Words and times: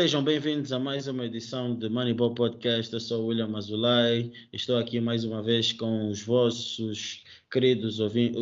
Sejam 0.00 0.24
bem-vindos 0.24 0.72
a 0.72 0.78
mais 0.78 1.06
uma 1.08 1.26
edição 1.26 1.74
de 1.74 1.86
Moneyball 1.90 2.32
Podcast. 2.34 2.90
Eu 2.90 3.00
sou 3.00 3.22
o 3.22 3.26
William 3.26 3.54
Azulay. 3.54 4.32
Estou 4.50 4.78
aqui 4.78 4.98
mais 4.98 5.24
uma 5.24 5.42
vez 5.42 5.74
com 5.74 6.08
os 6.08 6.22
vossos 6.22 7.22
queridos 7.52 7.98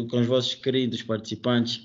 com 0.09 0.21
os 0.21 0.27
vossos 0.29 0.55
queridos 0.55 1.03
participantes, 1.03 1.85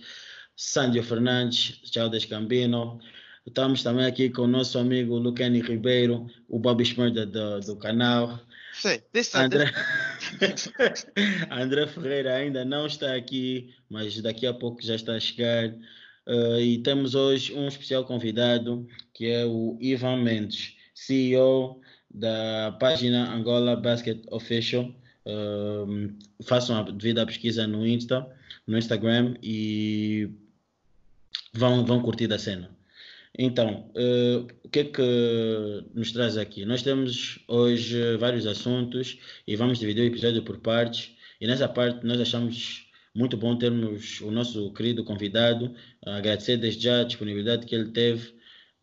Sândio 0.56 1.02
Fernandes, 1.02 1.80
Tchau 1.90 2.08
Descambino. 2.08 3.00
Estamos 3.48 3.82
também 3.82 4.06
aqui 4.06 4.30
com 4.30 4.44
o 4.44 4.48
nosso 4.48 4.78
amigo 4.78 5.18
Lucani 5.18 5.60
Ribeiro, 5.60 6.28
o 6.48 6.60
Bob 6.60 6.86
Schmurda 6.86 7.26
do, 7.26 7.60
do 7.62 7.76
canal. 7.76 8.40
Sim, 8.74 9.02
André... 9.34 9.72
André 11.50 11.88
Ferreira 11.88 12.36
ainda 12.36 12.64
não 12.64 12.86
está 12.86 13.16
aqui, 13.16 13.74
mas 13.90 14.22
daqui 14.22 14.46
a 14.46 14.54
pouco 14.54 14.84
já 14.84 14.94
está 14.94 15.16
a 15.16 15.20
chegar. 15.20 15.74
Uh, 16.26 16.60
e 16.60 16.78
temos 16.80 17.16
hoje 17.16 17.54
um 17.54 17.68
especial 17.68 18.06
convidado, 18.06 18.88
que 19.14 19.28
é 19.28 19.46
o 19.46 19.78
Ivan 19.82 20.18
Mendes, 20.18 20.76
CEO 20.94 21.82
da 22.10 22.76
página 22.80 23.34
Angola 23.34 23.76
Basket 23.76 24.22
Official. 24.32 24.94
Uh, 25.26 26.14
façam 26.44 26.78
a 26.78 26.84
devida 26.84 27.26
pesquisa 27.26 27.68
no 27.68 27.86
Insta, 27.86 28.28
no 28.66 28.78
Instagram 28.78 29.36
e 29.42 30.30
vão, 31.54 31.86
vão 31.86 32.02
curtir 32.02 32.32
a 32.32 32.40
cena. 32.40 32.70
Então, 33.38 33.90
uh, 33.96 34.48
o 34.64 34.70
que 34.70 34.80
é 34.80 34.84
que 34.86 35.86
nos 35.94 36.12
traz 36.12 36.38
aqui? 36.38 36.66
Nós 36.66 36.84
temos 36.84 37.40
hoje 37.48 38.16
vários 38.18 38.46
assuntos 38.46 39.18
e 39.48 39.56
vamos 39.56 39.80
dividir 39.80 40.02
o 40.04 40.06
episódio 40.06 40.44
por 40.44 40.60
partes. 40.60 41.12
E 41.42 41.48
nessa 41.48 41.68
parte 41.68 42.06
nós 42.06 42.22
achamos 42.22 42.83
muito 43.16 43.38
bom 43.38 43.56
termos 43.56 44.22
o 44.22 44.32
nosso 44.32 44.74
querido 44.74 45.04
convidado, 45.04 45.74
agradecer 46.06 46.58
desde 46.58 46.84
já 46.84 47.02
a 47.02 47.04
disponibilidade 47.04 47.66
que 47.66 47.76
ele 47.76 47.92
teve 47.92 48.34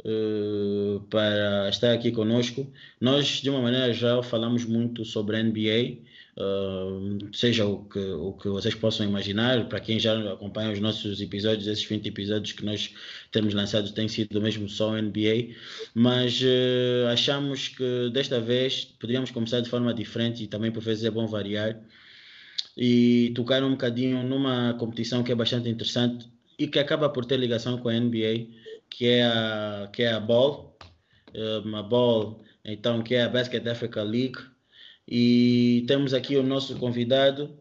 uh, 0.04 1.00
para 1.10 1.68
estar 1.68 1.92
aqui 1.92 2.12
conosco. 2.12 2.72
Nós, 3.00 3.26
de 3.26 3.50
uma 3.50 3.60
maneira 3.60 3.92
geral, 3.92 4.22
falamos 4.22 4.64
muito 4.64 5.04
sobre 5.04 5.36
a 5.36 5.42
NBA, 5.42 5.98
uh, 6.38 7.34
seja 7.34 7.66
o 7.66 7.84
que, 7.88 7.98
o 7.98 8.32
que 8.34 8.48
vocês 8.48 8.74
possam 8.74 9.04
imaginar, 9.04 9.68
para 9.68 9.80
quem 9.80 9.98
já 9.98 10.32
acompanha 10.32 10.70
os 10.70 10.80
nossos 10.80 11.20
episódios, 11.20 11.66
esses 11.66 11.84
20 11.84 12.06
episódios 12.06 12.52
que 12.52 12.64
nós 12.64 12.94
temos 13.32 13.52
lançado 13.52 13.92
têm 13.92 14.06
sido 14.08 14.40
mesmo 14.40 14.68
só 14.68 14.92
NBA, 14.92 15.56
mas 15.92 16.40
uh, 16.40 17.08
achamos 17.08 17.68
que 17.68 18.10
desta 18.12 18.40
vez 18.40 18.84
poderíamos 18.84 19.32
começar 19.32 19.60
de 19.60 19.68
forma 19.68 19.92
diferente 19.92 20.44
e 20.44 20.46
também 20.46 20.70
por 20.70 20.82
vezes 20.82 21.04
é 21.04 21.10
bom 21.10 21.26
variar 21.26 21.80
e 22.76 23.32
tocar 23.34 23.62
um 23.62 23.72
bocadinho 23.72 24.22
numa 24.22 24.74
competição 24.78 25.22
que 25.22 25.32
é 25.32 25.34
bastante 25.34 25.68
interessante 25.68 26.28
e 26.58 26.66
que 26.66 26.78
acaba 26.78 27.08
por 27.08 27.24
ter 27.24 27.38
ligação 27.38 27.78
com 27.78 27.88
a 27.88 27.98
NBA, 27.98 28.46
que 28.88 29.06
é 29.06 29.24
a, 29.24 29.88
que 29.92 30.02
é 30.02 30.12
a 30.12 30.20
Ball, 30.20 30.76
uma 31.64 31.82
Ball, 31.82 32.40
então, 32.64 33.02
que 33.02 33.14
é 33.14 33.22
a 33.22 33.28
Basket 33.28 33.66
Africa 33.66 34.02
League. 34.02 34.38
E 35.08 35.84
temos 35.86 36.14
aqui 36.14 36.36
o 36.36 36.42
nosso 36.42 36.76
convidado 36.76 37.56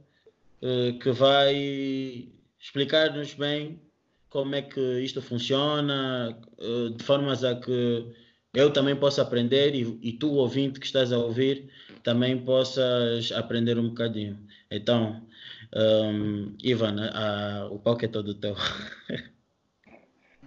uh, 0.62 0.98
que 1.00 1.12
vai 1.12 2.28
explicar-nos 2.60 3.34
bem 3.34 3.82
como 4.30 4.54
é 4.54 4.62
que 4.62 5.00
isto 5.00 5.22
funciona, 5.22 6.38
uh, 6.60 6.90
de 6.92 7.04
formas 7.04 7.44
a 7.44 7.56
que 7.56 8.06
eu 8.54 8.72
também 8.72 8.96
possa 8.96 9.22
aprender 9.22 9.74
e, 9.74 9.98
e 10.02 10.14
tu, 10.14 10.34
ouvinte 10.34 10.80
que 10.80 10.86
estás 10.86 11.12
a 11.12 11.18
ouvir, 11.18 11.70
também 12.04 12.38
possas 12.38 13.32
aprender 13.32 13.78
um 13.80 13.90
bocadinho. 13.90 14.38
Então, 14.72 15.28
um, 15.76 16.56
Ivan, 16.64 16.96
a, 17.12 17.68
o 17.72 17.80
palco 17.80 18.06
é 18.06 18.08
todo 18.08 18.40
teu. 18.40 18.56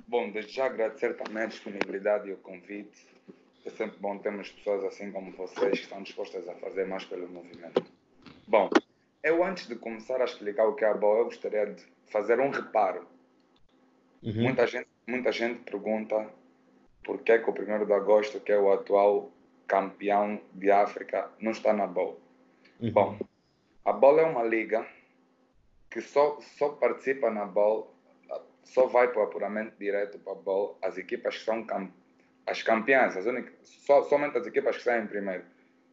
bom, 0.07 0.31
desde 0.31 0.53
já 0.53 0.67
agradecer 0.67 1.15
também 1.17 1.43
a 1.43 1.47
disponibilidade 1.47 2.29
e 2.29 2.33
o 2.33 2.37
convite. 2.37 3.07
É 3.65 3.71
sempre 3.71 3.99
bom 3.99 4.19
termos 4.19 4.51
pessoas 4.51 4.85
assim 4.85 5.11
como 5.11 5.33
vocês 5.33 5.79
que 5.79 5.85
estão 5.85 6.03
dispostas 6.03 6.49
a 6.49 6.55
fazer 6.57 6.87
mais 6.87 7.05
pelo 7.05 7.29
movimento. 7.29 7.85
Bom, 8.47 8.69
eu 9.23 9.43
antes 9.45 9.67
de 9.67 9.77
começar 9.77 10.21
a 10.21 10.25
explicar 10.25 10.67
o 10.67 10.75
que 10.75 10.85
é 10.85 10.89
a 10.89 10.95
boa, 10.95 11.21
eu 11.21 11.25
gostaria 11.27 11.67
de 11.67 11.83
fazer 12.07 12.41
um 12.41 12.51
reparo. 12.51 13.07
Uhum. 14.23 14.43
Muita, 14.43 14.67
gente, 14.67 14.89
muita 15.07 15.33
gente 15.33 15.61
pergunta 15.61 16.29
por 17.05 17.23
que, 17.23 17.39
que 17.39 17.51
o 17.51 17.53
1 17.53 17.87
de 17.87 17.93
agosto, 17.93 18.41
que 18.41 18.53
é 18.53 18.59
o 18.59 18.73
atual 18.73 19.33
campeão 19.67 20.41
de 20.53 20.71
África, 20.71 21.31
não 21.41 21.53
está 21.53 21.73
na 21.73 21.87
boa. 21.87 22.17
Uhum. 22.81 22.93
Bom, 22.93 23.19
a 23.85 23.93
bola 23.93 24.23
é 24.23 24.25
uma 24.25 24.45
liga 24.45 24.87
que 25.91 26.01
só, 26.01 26.39
só 26.41 26.71
participa 26.71 27.31
na 27.31 27.45
bola, 27.45 27.87
só 28.63 28.87
vai 28.87 29.09
para 29.09 29.21
o 29.21 29.25
apuramento 29.25 29.77
direto 29.79 30.19
para 30.19 30.33
a 30.33 30.37
bola 30.37 30.77
as 30.83 30.97
equipas 30.97 31.39
que 31.39 31.45
são 31.45 31.65
camp 31.65 31.91
as 32.47 32.63
campeãs, 32.63 33.17
as 33.17 33.27
únicas, 33.27 33.55
só, 33.63 34.03
somente 34.03 34.37
as 34.37 34.47
equipas 34.47 34.77
que 34.77 34.83
saem 34.83 35.07
primeiro. 35.07 35.45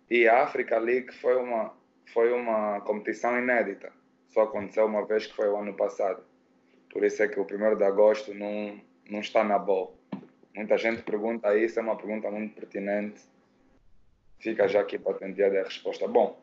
E 0.10 0.28
a 0.28 0.44
Africa 0.44 0.78
League 0.80 1.14
foi 1.14 1.36
uma, 1.36 1.74
foi 2.08 2.34
uma 2.34 2.82
competição 2.82 3.38
inédita. 3.38 3.92
Só 4.30 4.42
aconteceu 4.42 4.86
uma 4.86 5.06
vez 5.06 5.28
que 5.28 5.36
foi 5.36 5.48
o 5.48 5.58
ano 5.58 5.76
passado. 5.76 6.24
Por 6.92 7.04
isso 7.04 7.22
é 7.22 7.28
que 7.28 7.40
o 7.40 7.44
1 7.44 7.78
de 7.78 7.84
agosto 7.84 8.34
não, 8.34 8.82
não 9.10 9.20
está 9.20 9.44
na 9.44 9.60
bola. 9.60 9.92
Muita 10.56 10.78
gente 10.78 11.04
pergunta 11.04 11.56
isso, 11.56 11.80
é 11.80 11.84
uma 11.84 11.96
pergunta 11.96 12.32
muito 12.32 12.56
pertinente. 12.56 13.22
Fica 14.40 14.68
já 14.68 14.82
aqui 14.82 14.98
para 14.98 15.14
tentar 15.14 15.56
a 15.56 15.64
resposta. 15.64 16.08
Bom, 16.08 16.42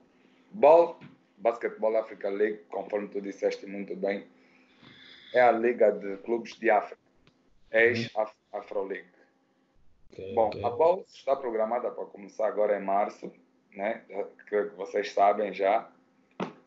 bola 0.52 0.96
Basketball 1.38 1.96
Africa 1.96 2.28
League, 2.28 2.60
conforme 2.68 3.08
tu 3.08 3.20
disseste 3.20 3.66
muito 3.66 3.94
bem, 3.96 4.26
é 5.34 5.40
a 5.40 5.52
liga 5.52 5.90
de 5.92 6.16
clubes 6.18 6.58
de 6.58 6.70
África, 6.70 7.00
ex-Afro 7.70 8.80
uhum. 8.80 8.86
League. 8.86 9.08
Okay, 10.12 10.34
Bom, 10.34 10.48
okay. 10.48 10.64
a 10.64 10.70
bola 10.70 11.04
está 11.08 11.36
programada 11.36 11.90
para 11.90 12.06
começar 12.06 12.46
agora 12.46 12.78
em 12.78 12.82
março, 12.84 13.30
né? 13.74 14.02
que 14.48 14.62
vocês 14.76 15.12
sabem 15.12 15.52
já. 15.52 15.90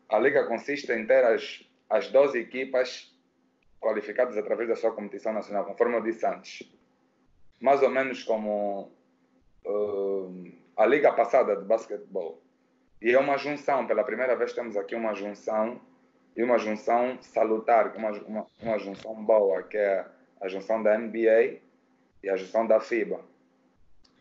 A 0.08 0.18
liga 0.18 0.46
consiste 0.46 0.92
em 0.92 1.06
ter 1.06 1.24
as, 1.24 1.64
as 1.88 2.08
12 2.08 2.38
equipas 2.38 3.12
qualificadas 3.80 4.36
através 4.36 4.68
da 4.68 4.76
sua 4.76 4.92
competição 4.92 5.32
nacional, 5.32 5.64
conforme 5.64 5.96
eu 5.96 6.02
disse 6.02 6.24
antes. 6.26 6.70
Mais 7.58 7.82
ou 7.82 7.90
menos 7.90 8.22
como 8.22 8.92
uh, 9.64 10.52
a 10.76 10.86
liga 10.86 11.12
passada 11.12 11.56
de 11.56 11.64
basquetebol 11.64 12.40
e 13.00 13.12
é 13.12 13.18
uma 13.18 13.38
junção, 13.38 13.86
pela 13.86 14.04
primeira 14.04 14.36
vez 14.36 14.52
temos 14.52 14.76
aqui 14.76 14.94
uma 14.94 15.14
junção, 15.14 15.80
e 16.36 16.42
uma 16.42 16.58
junção 16.58 17.18
salutar, 17.22 17.96
uma, 17.96 18.10
uma, 18.10 18.46
uma 18.62 18.78
junção 18.78 19.14
boa, 19.24 19.62
que 19.62 19.76
é 19.76 20.04
a 20.40 20.48
junção 20.48 20.82
da 20.82 20.96
NBA 20.96 21.60
e 22.22 22.30
a 22.30 22.36
junção 22.36 22.66
da 22.66 22.80
FIBA. 22.80 23.20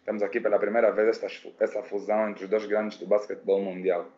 Temos 0.05 0.23
aqui 0.23 0.39
pela 0.39 0.57
primeira 0.57 0.91
vez 0.91 1.09
esta, 1.09 1.27
essa 1.59 1.83
fusão 1.83 2.29
entre 2.29 2.45
os 2.45 2.49
dois 2.49 2.65
grandes 2.65 2.97
do 2.97 3.05
basquetebol 3.05 3.61
mundial. 3.61 4.09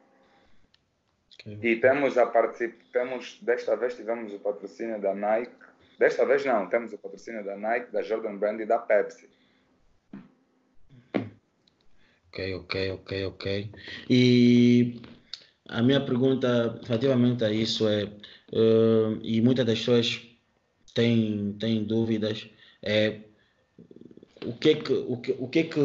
Okay. 1.39 1.59
E 1.61 1.79
temos 1.79 2.17
a 2.17 2.25
particip... 2.25 2.75
temos 2.93 3.39
desta 3.41 3.75
vez 3.75 3.95
tivemos 3.95 4.33
o 4.33 4.39
patrocínio 4.39 4.99
da 5.01 5.13
Nike. 5.13 5.51
Desta 5.97 6.25
vez 6.25 6.45
não, 6.45 6.67
temos 6.67 6.93
o 6.93 6.97
patrocínio 6.97 7.43
da 7.43 7.57
Nike, 7.57 7.91
da 7.91 8.01
Jordan 8.01 8.37
Brand 8.37 8.59
e 8.59 8.65
da 8.65 8.79
Pepsi. 8.79 9.29
Ok, 12.31 12.55
ok, 12.55 12.91
ok, 12.91 13.25
ok. 13.25 13.45
E 14.09 15.01
a 15.67 15.81
minha 15.83 15.99
pergunta 15.99 16.79
relativamente 16.87 17.43
a 17.43 17.51
isso 17.51 17.89
é, 17.89 18.05
uh, 18.05 19.19
e 19.21 19.41
muitas 19.41 19.65
das 19.65 19.79
pessoas 19.79 20.21
têm, 20.93 21.53
têm 21.59 21.83
dúvidas, 21.83 22.47
é 22.81 23.19
o 24.45 24.53
que 24.53 24.69
é 24.69 24.75
que, 24.75 24.93
o 24.93 25.17
que, 25.17 25.35
o 25.37 25.47
que, 25.49 25.59
é 25.59 25.63
que 25.63 25.79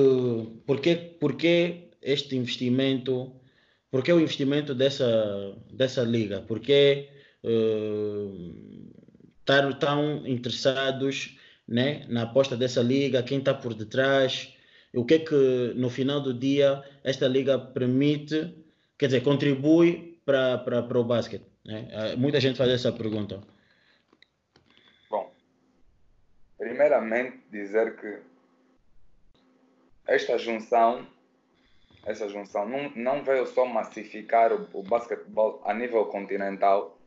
por, 0.64 0.80
que, 0.80 0.94
por 1.20 1.36
que 1.36 1.88
este 2.00 2.36
investimento, 2.36 3.32
por 3.90 4.04
que 4.04 4.12
o 4.12 4.20
investimento 4.20 4.72
dessa, 4.72 5.52
dessa 5.72 6.02
liga? 6.04 6.42
Por 6.42 6.60
que 6.60 7.08
uh, 7.42 8.92
estar 9.40 9.74
tão 9.80 10.24
interessados 10.24 11.36
né, 11.66 12.06
na 12.08 12.22
aposta 12.22 12.56
dessa 12.56 12.82
liga? 12.82 13.22
Quem 13.24 13.38
está 13.38 13.52
por 13.52 13.74
detrás? 13.74 14.55
O 14.96 15.04
que 15.04 15.14
é 15.14 15.18
que 15.18 15.74
no 15.76 15.90
final 15.90 16.20
do 16.22 16.32
dia 16.32 16.82
esta 17.04 17.28
liga 17.28 17.58
permite, 17.58 18.56
quer 18.98 19.06
dizer, 19.06 19.22
contribui 19.22 20.18
para, 20.24 20.58
para, 20.58 20.82
para 20.82 20.98
o 20.98 21.04
basquete? 21.04 21.44
Né? 21.64 21.88
Ah, 21.92 22.16
muita 22.16 22.40
gente 22.40 22.56
faz 22.56 22.70
essa 22.70 22.90
pergunta. 22.90 23.42
Bom, 25.10 25.30
primeiramente 26.56 27.42
dizer 27.50 27.96
que 27.96 28.20
esta 30.06 30.38
junção, 30.38 31.06
essa 32.06 32.26
junção 32.28 32.66
não, 32.66 32.90
não 32.96 33.22
veio 33.22 33.46
só 33.46 33.66
massificar 33.66 34.50
o, 34.50 34.66
o 34.72 34.82
basquetebol 34.82 35.60
a 35.66 35.74
nível 35.74 36.06
continental, 36.06 36.98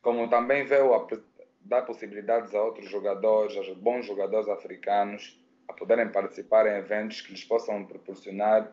como 0.00 0.30
também 0.30 0.64
veio 0.64 0.94
a, 0.94 1.06
dar 1.60 1.82
possibilidades 1.82 2.54
a 2.54 2.62
outros 2.62 2.88
jogadores, 2.88 3.56
a 3.58 3.74
bons 3.74 4.06
jogadores 4.06 4.48
africanos, 4.48 5.38
a 5.68 5.72
poderem 5.72 6.08
participar 6.08 6.66
em 6.66 6.78
eventos 6.78 7.20
que 7.20 7.32
lhes 7.32 7.44
possam 7.44 7.84
proporcionar 7.84 8.72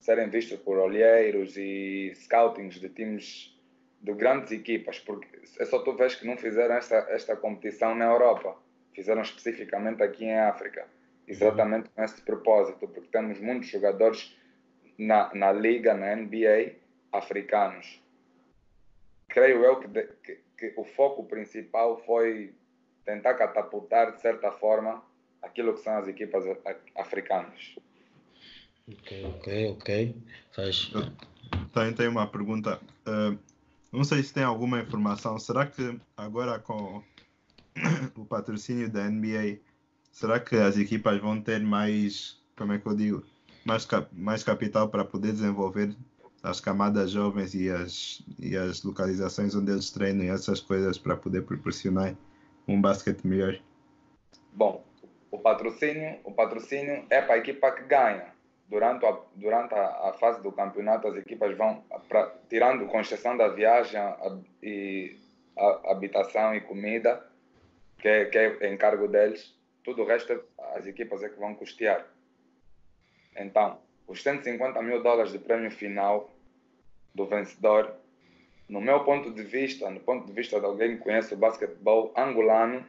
serem 0.00 0.28
vistos 0.28 0.58
por 0.60 0.78
olheiros 0.78 1.56
e 1.56 2.12
scoutings 2.14 2.80
de 2.80 2.88
times 2.88 3.54
de 4.00 4.12
grandes 4.14 4.52
equipas, 4.52 4.98
porque 5.00 5.26
é 5.58 5.64
só 5.64 5.80
tu 5.80 5.92
vês 5.94 6.14
que 6.14 6.26
não 6.26 6.36
fizeram 6.36 6.76
esta, 6.76 6.96
esta 7.10 7.36
competição 7.36 7.94
na 7.94 8.04
Europa, 8.04 8.56
fizeram 8.94 9.22
especificamente 9.22 10.02
aqui 10.02 10.24
em 10.24 10.38
África. 10.38 10.86
exatamente 11.26 11.90
com 11.90 12.02
esse 12.02 12.22
propósito, 12.22 12.88
porque 12.88 13.08
temos 13.10 13.38
muitos 13.38 13.68
jogadores 13.68 14.34
na, 14.96 15.32
na 15.34 15.52
liga, 15.52 15.92
na 15.94 16.16
NBA, 16.16 16.76
africanos. 17.12 18.02
Creio 19.28 19.62
eu 19.62 19.78
que, 19.78 19.88
de, 19.88 20.06
que, 20.22 20.40
que 20.56 20.74
o 20.76 20.84
foco 20.84 21.24
principal 21.24 21.98
foi 21.98 22.54
tentar 23.04 23.34
catapultar, 23.34 24.12
de 24.12 24.20
certa 24.20 24.50
forma, 24.52 25.02
aquilo 25.42 25.74
que 25.74 25.80
são 25.80 25.98
as 25.98 26.08
equipas 26.08 26.44
africanas. 26.96 27.76
Ok, 28.90 29.24
ok, 29.24 29.70
ok. 29.72 30.16
Faz. 30.52 30.90
Também 31.72 31.92
tenho 31.94 32.10
uma 32.10 32.26
pergunta. 32.26 32.80
Uh, 33.06 33.38
não 33.92 34.04
sei 34.04 34.22
se 34.22 34.32
tem 34.32 34.42
alguma 34.42 34.80
informação. 34.80 35.38
Será 35.38 35.66
que 35.66 35.98
agora 36.16 36.58
com 36.58 37.02
o 38.16 38.24
patrocínio 38.24 38.90
da 38.90 39.08
NBA, 39.08 39.58
será 40.10 40.40
que 40.40 40.56
as 40.56 40.76
equipas 40.76 41.20
vão 41.20 41.40
ter 41.40 41.60
mais, 41.60 42.40
como 42.56 42.72
é 42.72 42.78
que 42.78 42.86
eu 42.86 42.94
digo, 42.94 43.24
mais, 43.64 43.84
cap 43.84 44.08
mais 44.14 44.42
capital 44.42 44.88
para 44.88 45.04
poder 45.04 45.32
desenvolver 45.32 45.94
as 46.42 46.60
camadas 46.60 47.10
jovens 47.10 47.54
e 47.54 47.68
as, 47.68 48.22
e 48.38 48.56
as 48.56 48.82
localizações 48.82 49.54
onde 49.54 49.72
eles 49.72 49.90
treinam 49.90 50.24
e 50.24 50.28
essas 50.28 50.60
coisas 50.60 50.96
para 50.96 51.16
poder 51.16 51.42
proporcionar 51.42 52.16
um 52.66 52.80
basquete 52.80 53.26
melhor? 53.26 53.58
Bom, 54.52 54.84
o 55.30 55.38
patrocínio, 55.38 56.18
o 56.24 56.32
patrocínio 56.32 57.06
é 57.10 57.20
para 57.20 57.34
a 57.34 57.38
equipa 57.38 57.70
que 57.72 57.82
ganha 57.84 58.32
durante 58.68 59.06
a, 59.06 59.18
durante 59.34 59.74
a, 59.74 60.10
a, 60.10 60.12
fase 60.14 60.42
do 60.42 60.52
campeonato, 60.52 61.08
as 61.08 61.16
equipas 61.16 61.56
vão, 61.56 61.82
pra, 62.08 62.34
tirando 62.48 62.86
com 62.86 63.00
exceção 63.00 63.36
da 63.36 63.48
viagem 63.48 63.98
a, 63.98 64.38
e 64.62 65.18
a, 65.56 65.92
habitação 65.92 66.54
e 66.54 66.60
comida, 66.60 67.26
que 67.98 68.08
é, 68.08 68.24
que 68.26 68.38
é 68.38 68.72
encargo 68.72 69.08
deles, 69.08 69.56
tudo 69.82 70.02
o 70.02 70.06
resto 70.06 70.44
as 70.74 70.86
equipas 70.86 71.22
é 71.22 71.28
que 71.28 71.38
vão 71.38 71.54
custear. 71.54 72.06
Então, 73.36 73.78
os 74.06 74.22
150 74.22 74.80
mil 74.82 75.02
dólares 75.02 75.32
de 75.32 75.38
prêmio 75.38 75.70
final 75.70 76.30
do 77.14 77.26
vencedor, 77.26 77.94
no 78.68 78.80
meu 78.80 79.02
ponto 79.04 79.32
de 79.32 79.42
vista, 79.42 79.90
no 79.90 80.00
ponto 80.00 80.26
de 80.26 80.32
vista 80.32 80.60
de 80.60 80.66
alguém 80.66 80.96
que 80.96 81.02
conhece 81.02 81.32
o 81.32 81.38
basquetebol 81.38 82.12
angolano, 82.16 82.86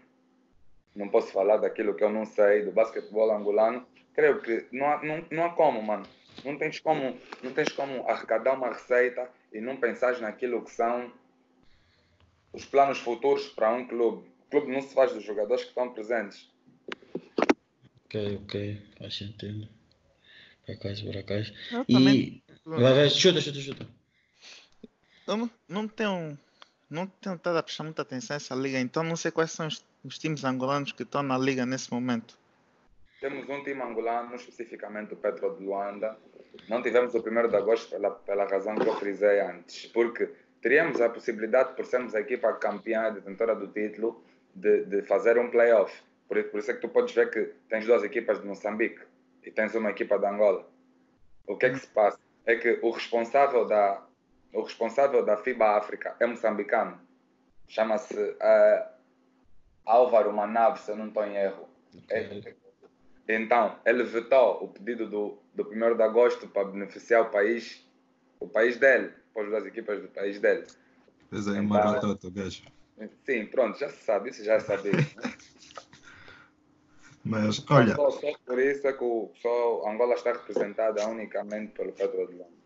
não 0.95 1.09
posso 1.09 1.31
falar 1.31 1.57
daquilo 1.57 1.95
que 1.95 2.03
eu 2.03 2.09
não 2.09 2.25
sei 2.25 2.63
do 2.63 2.71
basquetebol 2.71 3.31
angolano, 3.31 3.86
creio 4.13 4.41
que 4.41 4.65
não 4.71 4.88
há, 4.88 5.03
não, 5.03 5.25
não 5.31 5.45
há 5.45 5.50
como, 5.51 5.81
mano. 5.81 6.06
Não 6.44 6.57
tens 6.57 6.80
como, 6.80 7.18
não 7.44 7.53
tens 7.53 7.69
como 7.69 8.07
arrecadar 8.07 8.53
uma 8.53 8.69
receita 8.69 9.30
e 9.51 9.59
não 9.59 9.77
pensar 9.77 10.19
naquilo 10.19 10.63
que 10.63 10.71
são 10.71 11.12
os 12.53 12.65
planos 12.65 13.00
futuros 13.00 13.47
para 13.50 13.74
um 13.74 13.88
clube. 13.88 14.27
O 14.47 14.50
clube 14.50 14.71
não 14.71 14.81
se 14.81 14.94
faz 14.94 15.13
dos 15.13 15.24
jogadores 15.24 15.63
que 15.63 15.69
estão 15.69 15.94
presentes. 15.94 16.50
Ok, 18.06 18.39
ok, 18.44 18.81
faz 18.97 19.18
sentido. 19.18 19.68
Por 20.65 20.74
acaso, 20.74 21.06
por 21.06 21.18
acaso. 21.18 21.53
e. 21.88 22.42
Vai, 22.65 22.94
vai, 22.94 23.09
chuta, 23.09 23.42
chuta, 23.42 23.59
chuta. 23.59 23.88
Eu 25.27 25.50
não, 25.68 25.88
tenho. 25.88 26.38
Não 26.89 27.07
tenho 27.07 27.35
estado 27.35 27.57
a 27.57 27.63
prestar 27.63 27.83
muita 27.83 28.01
atenção 28.01 28.35
a 28.35 28.38
essa 28.38 28.56
liga, 28.56 28.80
então 28.80 29.03
não 29.03 29.15
sei 29.15 29.31
quais 29.31 29.51
são 29.51 29.68
os, 29.68 29.83
os 30.04 30.18
times 30.18 30.44
angolanos 30.44 30.92
que 30.92 31.04
estão 31.04 31.24
na 31.24 31.38
liga 31.38 31.66
nesse 31.66 31.92
momento. 31.94 32.38
Temos 33.19 33.50
um 33.50 33.63
time 33.63 33.81
angolano, 33.81 34.36
especificamente 34.36 35.13
o 35.13 35.18
Petro 35.18 35.56
de 35.57 35.66
Luanda. 35.66 36.18
Não 36.69 36.81
tivemos 36.81 37.13
o 37.13 37.22
primeiro 37.22 37.50
de 37.50 37.56
agosto 37.56 37.90
pela, 37.90 38.12
pela 38.12 38.46
razão 38.46 38.75
que 38.75 38.88
eu 38.88 38.96
frisei 38.96 39.42
antes, 39.42 39.88
porque 39.88 40.30
teríamos 40.62 41.01
a 41.01 41.10
possibilidade, 41.10 41.75
por 41.75 41.86
sermos 41.86 42.16
a 42.16 42.22
equipa 42.22 42.54
campeã, 42.54 43.12
detentora 43.12 43.56
do 43.56 43.68
título, 43.68 44.24
de, 44.56 44.86
de 44.86 45.01
fazer 45.01 45.38
um 45.38 45.50
playoff. 45.50 45.94
Por, 46.28 46.42
por 46.45 46.60
isso 46.60 46.72
é 46.72 46.74
que 46.75 46.81
tu 46.81 46.90
podes 46.90 47.13
ver 47.13 47.30
que 47.30 47.54
tens 47.68 47.86
duas 47.86 48.04
equipas 48.04 48.40
de 48.40 48.48
Moçambique 48.48 49.02
e 49.44 49.52
tens 49.52 49.75
uma 49.75 49.90
equipa 49.90 50.18
de 50.18 50.25
Angola. 50.25 50.66
O 51.45 51.57
que 51.57 51.66
é 51.66 51.69
que 51.72 51.80
se 51.80 51.88
passa? 51.88 52.19
É 52.45 52.56
que 52.56 52.80
o 52.81 52.92
responsável 52.92 53.66
da, 53.66 54.02
o 54.54 54.62
responsável 54.62 55.25
da 55.25 55.38
FIBA 55.38 55.78
África 55.78 56.16
é 56.19 56.25
moçambicano. 56.25 57.00
Chama-se 57.68 58.16
uh, 58.16 58.99
Álvaro 59.86 60.34
Manave, 60.34 60.80
se 60.80 60.92
eu 60.92 60.96
não 60.96 61.08
estou 61.08 61.24
em 61.26 61.36
erro. 61.36 61.68
É, 62.10 62.54
então, 63.28 63.78
ele 63.86 64.04
vetou 64.04 64.64
o 64.64 64.68
pedido 64.68 65.08
do, 65.08 65.38
do 65.54 65.70
1 65.70 65.96
de 65.96 66.04
agosto 66.04 66.48
para 66.48 66.66
beneficiar 66.66 67.22
o 67.24 67.30
país, 67.30 67.86
o 68.40 68.48
país 68.48 68.78
dele, 68.78 69.12
para 69.34 69.58
as 69.58 69.66
equipas 69.66 70.02
do 70.02 70.08
país 70.08 70.40
dele. 70.40 70.66
Pois 71.30 71.48
é, 71.48 71.52
então, 71.52 71.64
marotota, 71.64 72.30
gajo. 72.30 72.64
Sim, 73.26 73.46
pronto, 73.46 73.80
já 73.80 73.90
se 73.90 74.04
sabe, 74.04 74.31
isso 74.31 74.44
já 74.44 74.60
sabia. 74.60 74.92
Mas, 77.24 77.64
olha... 77.70 77.96
Só, 77.96 78.10
só, 78.12 78.31
por 78.46 78.60
isso 78.60 78.88
é 78.88 78.94
que 78.94 79.04
o, 79.04 79.31
só 79.42 79.88
Angola 79.88 80.16
está 80.16 80.31
representada 80.31 81.08
unicamente 81.08 81.74
pelo 81.74 81.92
de 81.92 82.04
Londres. 82.04 82.60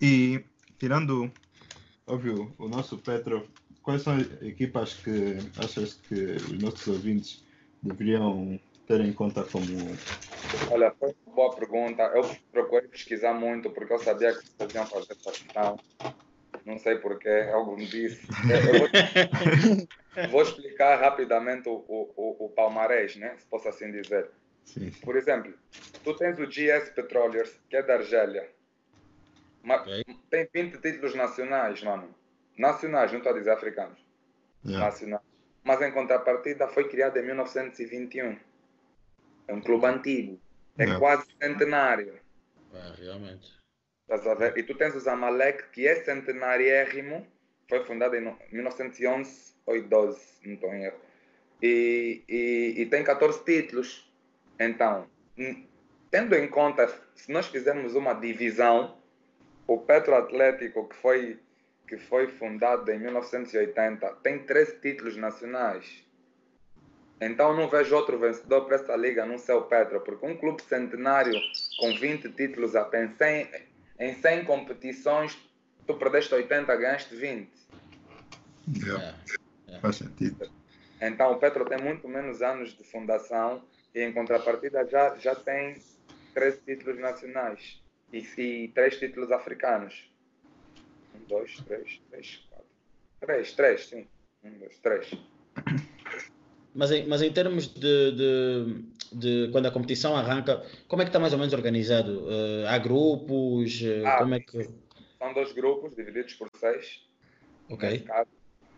E, 0.00 0.44
tirando, 0.78 1.30
óbvio, 2.06 2.54
o 2.58 2.68
nosso 2.68 2.96
Petro, 2.98 3.48
quais 3.88 4.02
são 4.02 4.16
as 4.16 4.42
equipas 4.42 4.92
que 5.02 5.38
achas 5.56 5.94
que 5.94 6.14
os 6.14 6.62
nossos 6.62 6.86
ouvintes 6.88 7.42
deveriam 7.82 8.60
ter 8.86 9.00
em 9.00 9.14
conta 9.14 9.42
como. 9.44 9.64
Olha, 10.70 10.94
foi 11.00 11.14
uma 11.26 11.34
boa 11.34 11.56
pergunta. 11.56 12.02
Eu 12.14 12.30
procurei 12.52 12.86
pesquisar 12.86 13.32
muito 13.32 13.70
porque 13.70 13.94
eu 13.94 13.98
sabia 13.98 14.34
que 14.34 14.46
vocês 14.46 14.74
iam 14.74 14.84
fazer 14.84 15.12
essa 15.12 15.32
questão. 15.32 15.80
Não 16.66 16.78
sei 16.78 16.96
porquê, 16.96 17.48
algo 17.50 17.78
me 17.78 17.86
disse. 17.86 18.26
Vou, 18.26 20.28
vou, 20.32 20.42
explicar 20.42 21.00
rapidamente 21.00 21.70
o, 21.70 21.82
o, 21.88 22.44
o 22.44 22.50
palmarés, 22.50 23.16
né? 23.16 23.36
se 23.38 23.46
posso 23.46 23.70
assim 23.70 23.90
dizer. 23.90 24.28
Sim. 24.66 24.90
Por 25.02 25.16
exemplo, 25.16 25.54
tu 26.04 26.14
tens 26.14 26.38
o 26.38 26.46
GS 26.46 26.90
Petroleers, 26.94 27.58
que 27.70 27.76
é 27.76 27.82
da 27.82 27.94
Argélia. 27.94 28.50
Okay. 29.64 30.04
Tem 30.28 30.46
20 30.52 30.78
títulos 30.78 31.14
nacionais, 31.14 31.82
mano. 31.82 32.17
Nacionais, 32.58 33.12
não 33.12 33.18
estou 33.18 33.32
a 33.32 33.38
dizer 33.38 33.50
africanos. 33.50 33.98
Yeah. 34.64 34.86
Nacionais. 34.86 35.22
Mas 35.64 35.80
em 35.82 35.92
contrapartida 35.92 36.66
foi 36.68 36.88
criado 36.88 37.16
em 37.18 37.22
1921. 37.22 38.38
É 39.46 39.54
um 39.54 39.60
clube 39.60 39.86
antigo. 39.86 40.40
É 40.76 40.86
Não. 40.86 40.98
quase 40.98 41.26
centenário. 41.40 42.18
É, 42.72 43.02
realmente. 43.02 43.58
Estás 44.02 44.26
a 44.26 44.34
ver? 44.34 44.56
E 44.56 44.62
tu 44.62 44.74
tens 44.74 44.94
o 44.94 45.00
Zamalek, 45.00 45.70
que 45.70 45.86
é 45.86 45.96
centenariérrimo. 45.96 47.26
Foi 47.68 47.84
fundado 47.84 48.16
em 48.16 48.34
1911 48.50 49.54
ou 49.66 49.82
12, 49.82 50.20
não 50.44 50.54
estou 50.54 50.74
em 50.74 50.84
erro. 50.84 50.98
E, 51.62 52.22
e, 52.28 52.74
e 52.78 52.86
tem 52.86 53.04
14 53.04 53.44
títulos. 53.44 54.10
Então, 54.58 55.06
tendo 56.10 56.34
em 56.34 56.48
conta, 56.48 56.88
se 57.14 57.30
nós 57.30 57.46
fizermos 57.46 57.94
uma 57.94 58.14
divisão, 58.14 58.96
o 59.66 59.78
Petro 59.78 60.14
Atlético, 60.14 60.88
que 60.88 60.96
foi, 60.96 61.38
que 61.88 61.96
foi 61.96 62.28
fundado 62.28 62.90
em 62.92 62.98
1980, 62.98 64.06
tem 64.22 64.38
13 64.40 64.80
títulos 64.80 65.16
nacionais. 65.16 66.04
Então 67.20 67.56
não 67.56 67.68
vejo 67.68 67.96
outro 67.96 68.18
vencedor 68.18 68.66
para 68.66 68.76
essa 68.76 68.94
liga 68.94 69.26
não 69.26 69.38
ser 69.38 69.54
o 69.54 69.62
Petra, 69.62 69.98
porque 69.98 70.24
um 70.24 70.36
clube 70.36 70.62
centenário 70.62 71.34
com 71.80 71.92
20 71.94 72.30
títulos 72.32 72.76
apenas, 72.76 73.16
100, 73.16 73.50
em 73.98 74.14
100 74.14 74.44
competições, 74.44 75.36
tu 75.86 75.94
perdeste 75.94 76.34
80, 76.34 76.76
ganhaste 76.76 77.16
20. 77.16 77.50
Yeah. 78.76 79.14
Yeah. 79.66 79.80
Faz 79.80 79.96
sentido. 79.96 80.48
Então 81.00 81.32
o 81.32 81.38
Petro 81.38 81.64
tem 81.64 81.78
muito 81.78 82.06
menos 82.06 82.42
anos 82.42 82.76
de 82.76 82.84
fundação 82.84 83.64
e 83.94 84.02
em 84.02 84.12
contrapartida 84.12 84.86
já, 84.86 85.16
já 85.16 85.34
tem 85.34 85.76
três 86.34 86.58
títulos 86.64 87.00
nacionais 87.00 87.82
e, 88.12 88.18
e 88.36 88.68
três 88.68 88.98
títulos 88.98 89.32
africanos. 89.32 90.08
Um, 91.18 91.28
dois, 91.28 91.56
três, 91.66 92.00
três, 92.10 92.36
quatro. 92.48 92.66
Três, 93.20 93.52
três, 93.52 93.86
sim. 93.86 94.06
Um, 94.44 94.58
dois, 94.58 94.78
três. 94.78 95.10
Mas 96.74 96.92
em, 96.92 97.06
mas 97.06 97.22
em 97.22 97.32
termos 97.32 97.66
de, 97.66 98.12
de, 98.12 98.84
de, 99.12 99.48
quando 99.50 99.66
a 99.66 99.70
competição 99.70 100.16
arranca, 100.16 100.64
como 100.86 101.02
é 101.02 101.04
que 101.04 101.08
está 101.08 101.18
mais 101.18 101.32
ou 101.32 101.38
menos 101.38 101.52
organizado? 101.52 102.20
Uh, 102.26 102.66
há 102.68 102.78
grupos? 102.78 103.80
Uh, 103.80 104.06
ah, 104.06 104.18
como 104.18 104.34
é 104.34 104.40
que... 104.40 104.68
São 105.18 105.34
dois 105.34 105.52
grupos 105.52 105.96
divididos 105.96 106.34
por 106.34 106.48
seis. 106.56 107.04
Ok. 107.68 108.00
Caso, 108.00 108.30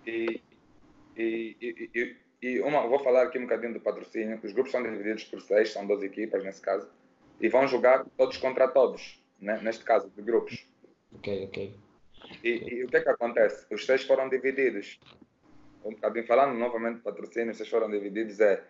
e, 0.07 0.41
e, 1.17 1.57
e, 1.61 2.17
e, 2.41 2.61
uma, 2.61 2.87
vou 2.87 2.99
falar 3.01 3.25
aqui 3.25 3.39
um 3.39 3.43
bocadinho 3.43 3.75
do 3.75 3.81
patrocínio. 3.81 4.41
Os 4.43 4.53
grupos 4.53 4.73
são 4.73 4.83
divididos 4.83 5.25
por 5.25 5.43
seis, 5.43 5.71
são 5.71 5.87
12 5.87 6.07
equipas 6.07 6.43
nesse 6.43 6.63
caso. 6.63 6.89
E 7.41 7.49
vão 7.49 7.69
jogar 7.69 8.07
todos 8.17 8.37
contra 8.39 8.69
todos, 8.69 9.21
né? 9.39 9.61
neste 9.63 9.85
caso, 9.85 10.11
de 10.17 10.23
grupos. 10.23 10.67
Ok, 11.13 11.45
ok. 11.45 11.75
E, 12.43 12.49
e 12.49 12.85
o 12.85 12.89
que 12.89 12.97
é 12.97 13.01
que 13.01 13.09
acontece? 13.09 13.67
Os 13.73 13.85
seis 13.85 14.05
foram 14.05 14.29
divididos 14.29 14.99
bocadinho 16.01 16.27
falando 16.27 16.59
novamente 16.59 16.97
de 16.97 17.03
patrocínio, 17.03 17.55
vocês 17.55 17.69
foram 17.69 17.91
divididos, 17.91 18.41
é 18.41 18.63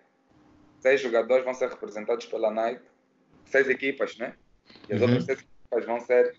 seis 0.79 1.01
jogadores 1.01 1.45
vão 1.45 1.55
ser 1.55 1.69
representados 1.69 2.27
pela 2.27 2.51
Nike, 2.51 2.83
seis 3.47 3.69
equipas, 3.69 4.17
né? 4.19 4.35
E 4.89 4.95
as 4.95 5.01
uhum. 5.01 5.07
outras 5.07 5.25
seis 5.25 5.39
equipas 5.39 5.87
vão 5.87 6.01
ser, 6.01 6.37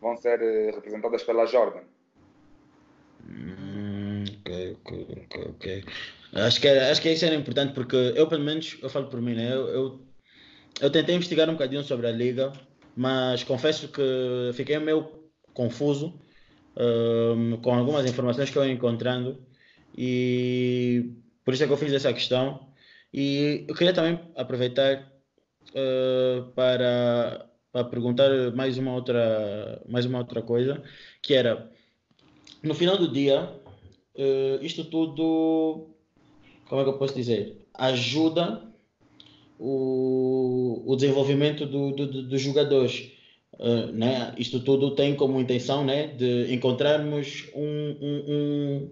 vão 0.00 0.16
ser 0.16 0.40
uh, 0.40 0.74
representadas 0.74 1.22
pela 1.22 1.46
Jordan. 1.46 1.82
Hum, 3.28 4.24
ok, 4.40 4.76
ok, 4.84 5.06
ok, 5.24 5.44
ok. 5.50 5.84
Acho 6.32 6.60
que, 6.60 6.68
era, 6.68 6.90
acho 6.90 7.02
que 7.02 7.10
isso 7.10 7.24
era 7.24 7.34
importante 7.34 7.74
porque 7.74 7.96
eu, 8.16 8.26
pelo 8.28 8.44
menos, 8.44 8.78
eu 8.82 8.88
falo 8.88 9.08
por 9.08 9.20
mim, 9.20 9.34
né? 9.34 9.52
Eu, 9.52 9.68
eu, 9.68 10.00
eu 10.80 10.90
tentei 10.90 11.14
investigar 11.14 11.48
um 11.48 11.54
bocadinho 11.54 11.82
sobre 11.82 12.06
a 12.06 12.12
liga, 12.12 12.52
mas 12.96 13.44
confesso 13.44 13.88
que 13.88 14.50
fiquei 14.54 14.78
meio 14.78 15.19
confuso 15.60 16.14
um, 16.74 17.58
com 17.58 17.74
algumas 17.74 18.08
informações 18.08 18.48
que 18.48 18.56
eu 18.56 18.64
ia 18.64 18.72
encontrando 18.72 19.38
e 19.96 21.12
por 21.44 21.52
isso 21.52 21.62
é 21.62 21.66
que 21.66 21.72
eu 21.72 21.76
fiz 21.76 21.92
essa 21.92 22.12
questão. 22.12 22.66
E 23.12 23.64
eu 23.68 23.74
queria 23.74 23.92
também 23.92 24.18
aproveitar 24.36 25.12
uh, 25.70 26.50
para, 26.52 27.46
para 27.72 27.84
perguntar 27.84 28.30
mais 28.54 28.78
uma 28.78 28.94
outra 28.94 29.82
mais 29.86 30.06
uma 30.06 30.18
outra 30.18 30.40
coisa, 30.40 30.82
que 31.20 31.34
era 31.34 31.70
no 32.62 32.74
final 32.74 32.96
do 32.96 33.12
dia, 33.12 33.42
uh, 34.14 34.64
isto 34.64 34.84
tudo 34.84 35.88
como 36.68 36.80
é 36.80 36.84
que 36.84 36.90
eu 36.90 36.98
posso 36.98 37.14
dizer? 37.14 37.66
Ajuda 37.74 38.62
o, 39.58 40.84
o 40.86 40.96
desenvolvimento 40.96 41.66
do, 41.66 41.90
do, 41.90 42.22
dos 42.28 42.40
jogadores. 42.40 43.19
Uh, 43.60 43.92
né? 43.92 44.32
Isto 44.38 44.58
tudo 44.60 44.94
tem 44.94 45.14
como 45.14 45.38
intenção 45.38 45.84
né, 45.84 46.06
de 46.06 46.50
encontrarmos 46.50 47.44
um, 47.54 47.96
um, 48.00 48.90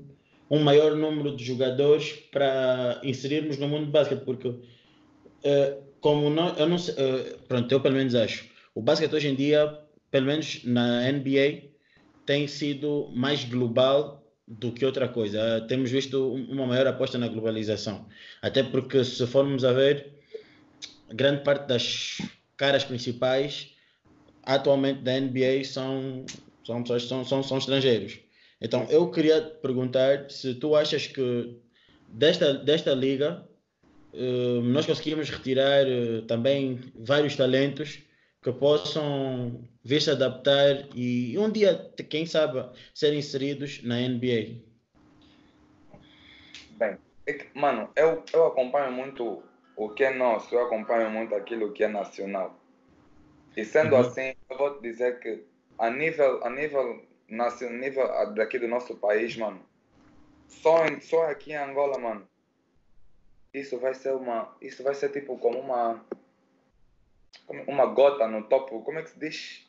um, 0.51 0.59
maior 0.59 0.95
número 0.95 1.35
de 1.35 1.43
jogadores 1.43 2.13
para 2.31 3.01
inserirmos 3.03 3.57
no 3.57 3.67
mundo 3.67 3.87
do 3.87 3.91
basquete, 3.91 4.25
porque 4.27 4.49
uh, 4.49 4.61
como 6.03 6.29
não, 6.29 6.55
eu 6.59 6.69
não 6.69 6.77
sei, 6.77 6.95
uh, 6.95 7.39
pronto, 7.49 7.73
eu 7.73 7.81
pelo 7.81 7.95
menos 7.95 8.15
acho, 8.15 8.45
o 8.75 8.83
basquete 8.83 9.15
hoje 9.15 9.29
em 9.29 9.35
dia, 9.35 9.75
pelo 10.11 10.27
menos 10.27 10.63
na 10.65 11.11
NBA, 11.13 11.63
tem 12.27 12.47
sido 12.47 13.11
mais 13.15 13.45
global 13.45 14.23
do 14.47 14.71
que 14.71 14.85
outra 14.85 15.09
coisa. 15.09 15.65
Temos 15.67 15.91
visto 15.91 16.35
uma 16.35 16.67
maior 16.67 16.87
aposta 16.87 17.17
na 17.17 17.29
globalização. 17.29 18.07
Até 18.43 18.63
porque, 18.63 19.03
se 19.03 19.27
formos 19.27 19.65
a 19.65 19.73
ver, 19.73 20.13
grande 21.11 21.43
parte 21.43 21.67
das 21.67 22.19
caras 22.55 22.85
principais 22.85 23.78
atualmente 24.49 25.03
da 25.03 25.21
NBA 25.21 25.63
são, 25.63 26.25
são 26.65 26.83
pessoas 26.83 27.05
são, 27.05 27.23
são, 27.23 27.43
são 27.43 27.59
estrangeiros. 27.59 28.19
Então, 28.61 28.87
eu 28.89 29.11
queria 29.11 29.43
perguntar 29.43 30.31
se 30.31 30.55
tu 30.55 30.75
achas 30.75 31.07
que 31.07 31.61
desta, 32.09 32.55
desta 32.55 32.95
liga 32.95 33.47
uh, 34.15 34.63
nós 34.63 34.87
conseguimos 34.87 35.29
retirar 35.29 35.87
uh, 35.87 36.23
também 36.23 36.81
vários 36.97 37.37
talentos 37.37 38.01
que 38.43 38.51
possam 38.51 39.61
vir 39.85 40.01
se 40.01 40.11
adaptar 40.11 40.89
e 40.95 41.37
um 41.39 41.51
dia, 41.51 41.93
quem 42.09 42.25
sabe, 42.25 42.65
ser 42.95 43.13
inseridos 43.13 43.83
na 43.83 43.97
NBA? 43.97 44.63
Bem, 46.79 46.97
é 47.27 47.33
que, 47.35 47.47
mano, 47.53 47.91
eu, 47.95 48.25
eu 48.33 48.47
acompanho 48.47 48.93
muito 48.93 49.43
o 49.77 49.91
que 49.91 50.05
é 50.05 50.15
nosso, 50.15 50.55
eu 50.55 50.65
acompanho 50.65 51.11
muito 51.11 51.35
aquilo 51.35 51.73
que 51.73 51.85
é 51.85 51.89
nacional. 51.89 52.58
E 53.59 53.65
sendo 53.65 53.97
uhum. 53.97 54.03
assim, 54.03 54.37
eu 54.49 54.57
vou 54.57 54.77
te 54.77 54.83
dizer 54.83 55.19
que 55.19 55.45
a 55.77 55.91
nível, 55.91 56.45
a 56.45 56.49
nível, 56.49 57.05
nacional, 57.29 57.77
nível 57.77 58.35
daqui 58.35 58.57
do 58.57 58.69
nosso 58.69 58.97
país, 58.99 59.37
mano, 59.37 59.61
só, 60.47 60.87
em, 60.87 61.01
só 61.01 61.25
aqui 61.29 61.51
em 61.51 61.57
Angola, 61.57 61.99
mano, 61.99 62.29
isso 63.53 63.77
vai 63.81 63.95
ser 63.95 64.13
uma, 64.13 64.57
isso 64.63 64.85
vai 64.85 64.95
ser 64.95 65.09
tipo 65.09 65.37
como 65.39 65.59
uma 65.59 66.05
uma 67.67 67.87
gota 67.87 68.29
no 68.29 68.45
topo, 68.45 68.81
como 68.83 69.01
é 69.01 69.03
que 69.03 69.11
se 69.11 69.19
diz? 69.19 69.69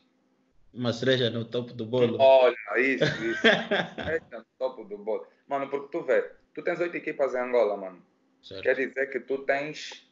Uma 0.72 0.92
cereja 0.92 1.28
no 1.28 1.44
topo 1.44 1.72
do 1.72 1.84
bolo. 1.84 2.16
Olha, 2.20 2.56
isso, 2.78 3.04
isso. 3.24 3.42
cereja 3.96 4.24
no 4.30 4.46
topo 4.56 4.84
do 4.84 4.98
bolo. 4.98 5.26
Mano, 5.48 5.68
porque 5.68 5.88
tu 5.90 6.04
vê, 6.04 6.30
tu 6.54 6.62
tens 6.62 6.78
oito 6.78 6.96
equipas 6.96 7.34
em 7.34 7.40
Angola, 7.40 7.76
mano. 7.76 8.00
Certo. 8.40 8.62
Quer 8.62 8.76
dizer 8.76 9.10
que 9.10 9.18
tu 9.18 9.38
tens 9.38 10.08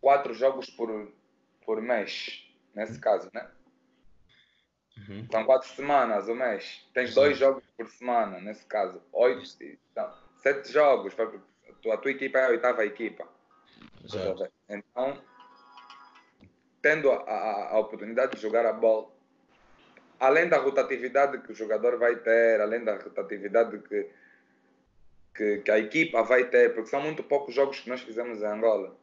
quatro 0.00 0.34
jogos 0.34 0.68
por, 0.68 1.12
por 1.64 1.80
mês, 1.80 2.49
nesse 2.74 2.98
caso, 2.98 3.30
né? 3.32 3.48
Uhum. 5.08 5.26
São 5.30 5.44
quatro 5.44 5.68
semanas 5.68 6.28
o 6.28 6.34
mês. 6.34 6.86
Tens 6.92 7.14
dois 7.14 7.38
jogos 7.38 7.64
por 7.76 7.86
semana, 7.88 8.40
nesse 8.40 8.64
caso. 8.66 9.02
Oito, 9.12 9.42
então, 9.62 10.12
sete 10.42 10.72
jogos. 10.72 11.14
A 11.18 11.96
tua 11.96 12.10
equipa 12.10 12.38
é 12.38 12.46
a 12.46 12.50
oitava 12.50 12.84
equipa. 12.84 13.26
Exato. 14.04 14.50
Então, 14.68 15.22
tendo 16.82 17.10
a, 17.10 17.16
a, 17.16 17.68
a, 17.70 17.78
oportunidade 17.78 18.36
de 18.36 18.42
jogar 18.42 18.66
a 18.66 18.72
bola, 18.72 19.08
além 20.18 20.48
da 20.48 20.58
rotatividade 20.58 21.40
que 21.40 21.52
o 21.52 21.54
jogador 21.54 21.98
vai 21.98 22.16
ter, 22.16 22.60
além 22.60 22.84
da 22.84 22.96
rotatividade 22.96 23.78
que, 23.78 24.10
que, 25.34 25.58
que, 25.58 25.70
a 25.70 25.78
equipa 25.78 26.22
vai 26.22 26.44
ter, 26.44 26.74
porque 26.74 26.90
são 26.90 27.00
muito 27.00 27.22
poucos 27.22 27.54
jogos 27.54 27.80
que 27.80 27.88
nós 27.88 28.00
fizemos 28.00 28.40
em 28.40 28.46
Angola. 28.46 28.96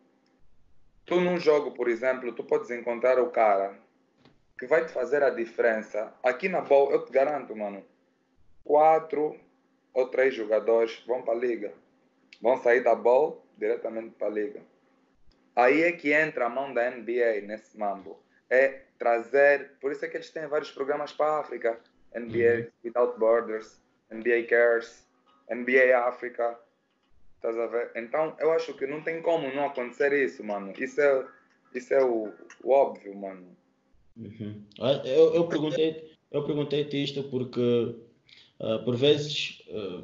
Tu 1.07 1.21
num 1.21 1.39
jogo, 1.39 1.71
por 1.71 1.87
exemplo, 1.87 2.33
tu 2.33 2.43
podes 2.43 2.69
encontrar 2.69 3.17
o 3.17 3.29
cara 3.29 3.73
que 4.59 4.67
vai 4.67 4.85
te 4.85 4.91
fazer 4.91 5.23
a 5.23 5.29
diferença. 5.29 6.13
Aqui 6.21 6.49
na 6.49 6.59
bola, 6.59 6.91
eu 6.91 7.05
te 7.05 7.13
garanto, 7.13 7.55
mano, 7.55 7.81
quatro 8.61 9.39
ou 9.93 10.09
três 10.09 10.35
jogadores 10.35 11.01
vão 11.07 11.21
para 11.21 11.33
a 11.33 11.37
liga. 11.37 11.73
Vão 12.41 12.57
sair 12.57 12.83
da 12.83 12.93
bola 12.93 13.37
diretamente 13.57 14.15
para 14.15 14.27
a 14.27 14.31
liga. 14.31 14.61
Aí 15.55 15.81
é 15.81 15.93
que 15.93 16.11
entra 16.11 16.47
a 16.47 16.49
mão 16.49 16.73
da 16.73 16.91
NBA 16.91 17.41
nesse 17.43 17.77
mambo. 17.77 18.21
É 18.49 18.81
trazer, 18.99 19.77
por 19.79 19.93
isso 19.93 20.03
é 20.03 20.09
que 20.09 20.17
eles 20.17 20.29
têm 20.29 20.45
vários 20.45 20.71
programas 20.71 21.13
para 21.13 21.37
a 21.37 21.39
África. 21.39 21.79
NBA 22.13 22.65
uhum. 22.65 22.71
Without 22.83 23.17
Borders, 23.17 23.79
NBA 24.11 24.45
Cares, 24.49 25.07
NBA 25.49 25.97
África. 25.97 26.59
Estás 27.37 27.57
a 27.57 27.67
ver? 27.67 27.91
Então 27.95 28.35
eu 28.39 28.51
acho 28.51 28.73
que 28.73 28.85
não 28.85 29.01
tem 29.01 29.21
como 29.21 29.47
não 29.53 29.65
acontecer 29.65 30.11
isso, 30.13 30.43
mano. 30.43 30.73
Isso 30.77 30.99
é, 30.99 31.25
isso 31.73 31.93
é 31.93 32.03
o, 32.03 32.33
o 32.63 32.71
óbvio, 32.71 33.15
mano. 33.15 33.55
Uhum. 34.17 34.63
Ah, 34.79 35.01
eu, 35.05 35.33
eu 35.35 35.47
perguntei 35.47 36.17
eu 36.31 36.43
perguntei-te 36.43 37.01
isto 37.01 37.23
porque 37.23 37.95
uh, 38.59 38.83
por 38.83 38.95
vezes 38.95 39.61
uh, 39.69 40.03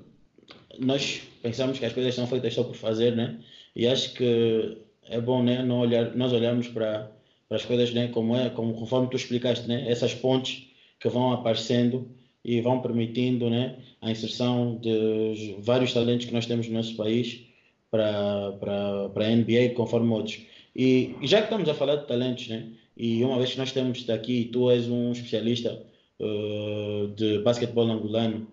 nós 0.79 1.21
pensamos 1.41 1.79
que 1.79 1.85
as 1.85 1.93
coisas 1.93 2.15
são 2.15 2.27
feitas 2.27 2.53
só 2.53 2.63
por 2.63 2.75
fazer, 2.75 3.15
né? 3.15 3.39
E 3.75 3.87
acho 3.87 4.13
que 4.13 4.77
é 5.09 5.19
bom 5.19 5.43
né, 5.43 5.63
não 5.63 5.79
olhar, 5.79 6.15
nós 6.15 6.31
olharmos 6.31 6.67
para, 6.67 7.11
para 7.47 7.57
as 7.57 7.65
coisas 7.65 7.93
né, 7.93 8.07
como 8.07 8.35
é, 8.35 8.49
como, 8.49 8.73
conforme 8.73 9.09
tu 9.09 9.17
explicaste, 9.17 9.67
né, 9.67 9.89
essas 9.89 10.13
pontes 10.13 10.67
que 10.99 11.09
vão 11.09 11.33
aparecendo 11.33 12.09
e 12.43 12.59
vão 12.61 12.81
permitindo 12.81 13.49
né, 13.49 13.77
a 14.01 14.11
inserção 14.11 14.77
de 14.81 15.55
vários 15.59 15.93
talentos 15.93 16.25
que 16.25 16.33
nós 16.33 16.45
temos 16.45 16.67
no 16.67 16.73
nosso 16.73 16.95
país 16.95 17.41
para, 17.89 18.51
para, 18.59 19.09
para 19.09 19.27
a 19.27 19.29
NBA, 19.29 19.69
conforme 19.75 20.11
outros. 20.11 20.41
E, 20.75 21.15
já 21.23 21.37
que 21.37 21.45
estamos 21.45 21.69
a 21.69 21.73
falar 21.73 21.97
de 21.97 22.07
talentos, 22.07 22.47
né, 22.47 22.67
e 22.97 23.23
uma 23.23 23.37
vez 23.37 23.51
que 23.51 23.57
nós 23.57 23.71
temos 23.71 24.03
daqui, 24.03 24.49
tu 24.51 24.69
és 24.69 24.89
um 24.89 25.11
especialista 25.11 25.81
uh, 26.19 27.07
de 27.09 27.39
basquetebol 27.39 27.89
angolano, 27.89 28.47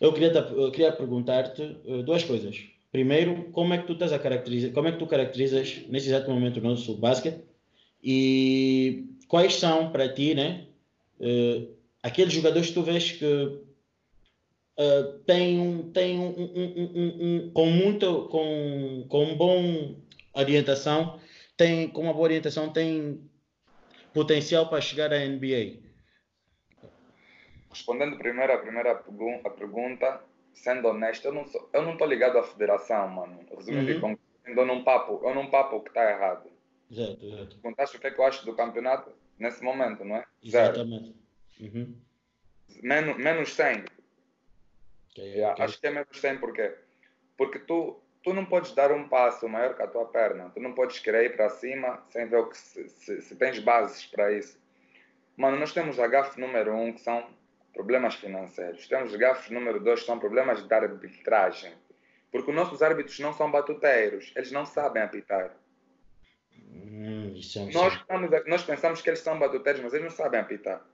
eu 0.00 0.12
queria, 0.12 0.32
eu 0.32 0.70
queria 0.70 0.92
perguntar-te 0.92 1.62
uh, 1.84 2.02
duas 2.02 2.24
coisas. 2.24 2.58
Primeiro, 2.90 3.44
como 3.52 3.74
é 3.74 3.78
que 3.78 3.86
tu 3.86 3.92
estás 3.92 4.12
a 4.12 4.18
caracterizar, 4.18 4.72
como 4.72 4.88
é 4.88 4.92
que 4.92 4.98
tu 4.98 5.06
caracterizas 5.06 5.82
nesse 5.88 6.08
exato 6.08 6.30
momento 6.30 6.58
o 6.58 6.62
nosso 6.62 6.94
basquete 6.94 7.40
e 8.02 9.04
quais 9.28 9.54
são 9.54 9.90
para 9.90 10.08
ti, 10.08 10.34
né, 10.34 10.64
uh, 11.20 11.77
aqueles 12.08 12.32
jogadores 12.32 12.68
que 12.68 12.74
tu 12.74 12.82
vês 12.82 13.12
que 13.12 13.24
uh, 13.24 15.18
têm 15.26 15.60
um, 15.60 15.92
têm 15.92 16.18
um, 16.18 16.30
um, 16.30 17.46
um, 17.46 17.50
com 17.52 17.66
muito, 17.66 18.28
com, 18.28 19.06
com 19.08 19.24
um 19.24 19.36
bom 19.36 19.96
orientação, 20.34 21.20
tem 21.56 21.88
com 21.88 22.02
uma 22.02 22.12
boa 22.12 22.24
orientação, 22.24 22.72
tem 22.72 23.30
potencial 24.14 24.68
para 24.68 24.80
chegar 24.80 25.12
à 25.12 25.18
NBA? 25.18 25.86
Respondendo 27.70 28.16
primeiro 28.16 28.52
a 28.52 28.58
primeira 28.58 28.94
pergunta, 28.94 30.22
sendo 30.54 30.88
honesto, 30.88 31.26
eu 31.26 31.32
não 31.32 31.46
sou, 31.46 31.68
eu 31.72 31.82
não 31.82 31.96
tô 31.96 32.06
ligado 32.06 32.38
à 32.38 32.42
federação, 32.42 33.06
mano. 33.08 33.40
Resumindo, 33.54 34.06
uhum. 34.06 34.16
eu 34.46 34.66
num 34.66 34.82
papo, 34.82 35.20
eu 35.22 35.34
num 35.34 35.50
papo 35.50 35.80
que 35.80 35.90
está 35.90 36.10
errado. 36.10 36.48
Exato, 36.90 37.22
exato. 37.22 37.56
Perguntaste 37.58 37.96
o 37.96 38.00
que 38.00 38.06
é 38.06 38.10
que 38.10 38.18
eu 38.18 38.24
acho 38.24 38.46
do 38.46 38.56
campeonato 38.56 39.12
nesse 39.38 39.62
momento, 39.62 40.04
não 40.04 40.16
é? 40.16 40.24
Exatamente. 40.42 41.27
Uhum. 41.60 41.96
Menos, 42.82 43.16
menos 43.16 43.54
100. 43.54 43.84
Okay, 45.10 45.24
yeah, 45.34 45.52
okay. 45.52 45.64
Acho 45.64 45.80
que 45.80 45.86
é 45.86 45.90
menos 45.90 46.20
100 46.20 46.38
porquê? 46.38 46.74
Porque 47.36 47.58
tu, 47.58 48.00
tu 48.22 48.32
não 48.32 48.44
podes 48.44 48.72
dar 48.74 48.92
um 48.92 49.08
passo 49.08 49.48
maior 49.48 49.74
que 49.74 49.82
a 49.82 49.86
tua 49.86 50.06
perna. 50.06 50.50
Tu 50.50 50.60
não 50.60 50.74
podes 50.74 50.98
querer 50.98 51.24
ir 51.24 51.36
para 51.36 51.48
cima 51.50 52.02
sem 52.10 52.26
ver 52.26 52.38
o 52.38 52.48
que 52.48 52.56
se, 52.56 52.88
se, 52.88 53.22
se 53.22 53.36
tens 53.36 53.58
bases 53.58 54.06
para 54.06 54.32
isso. 54.32 54.58
Mano, 55.36 55.58
nós 55.58 55.72
temos 55.72 55.98
a 55.98 56.06
GAF 56.06 56.38
número 56.38 56.72
1, 56.74 56.84
um, 56.84 56.92
que 56.92 57.00
são 57.00 57.28
problemas 57.78 58.16
financeiros. 58.16 58.88
Temos 58.88 59.14
gafos 59.14 59.50
número 59.50 59.78
dois, 59.78 60.04
são 60.04 60.18
problemas 60.18 60.66
de 60.66 60.74
arbitragem. 60.74 61.72
Porque 62.32 62.50
os 62.50 62.56
nossos 62.56 62.82
árbitros 62.82 63.16
não 63.20 63.32
são 63.32 63.50
batuteiros, 63.50 64.32
eles 64.34 64.50
não 64.50 64.66
sabem 64.66 65.00
apitar. 65.00 65.54
Hum, 66.52 67.34
é 67.34 67.72
nós, 67.72 67.94
estamos, 67.94 68.30
nós 68.46 68.64
pensamos 68.64 69.00
que 69.00 69.08
eles 69.08 69.20
são 69.20 69.38
batuteiros, 69.38 69.80
mas 69.80 69.94
eles 69.94 70.04
não 70.04 70.10
sabem 70.10 70.40
apitar. 70.40 70.84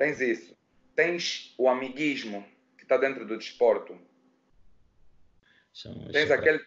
Tens 0.00 0.18
isso. 0.18 0.56
Tens 0.96 1.54
o 1.58 1.68
amiguismo 1.68 2.42
que 2.78 2.84
está 2.84 2.96
dentro 2.96 3.26
do 3.26 3.36
desporto. 3.36 3.98
Tens 6.10 6.30
aquele, 6.30 6.64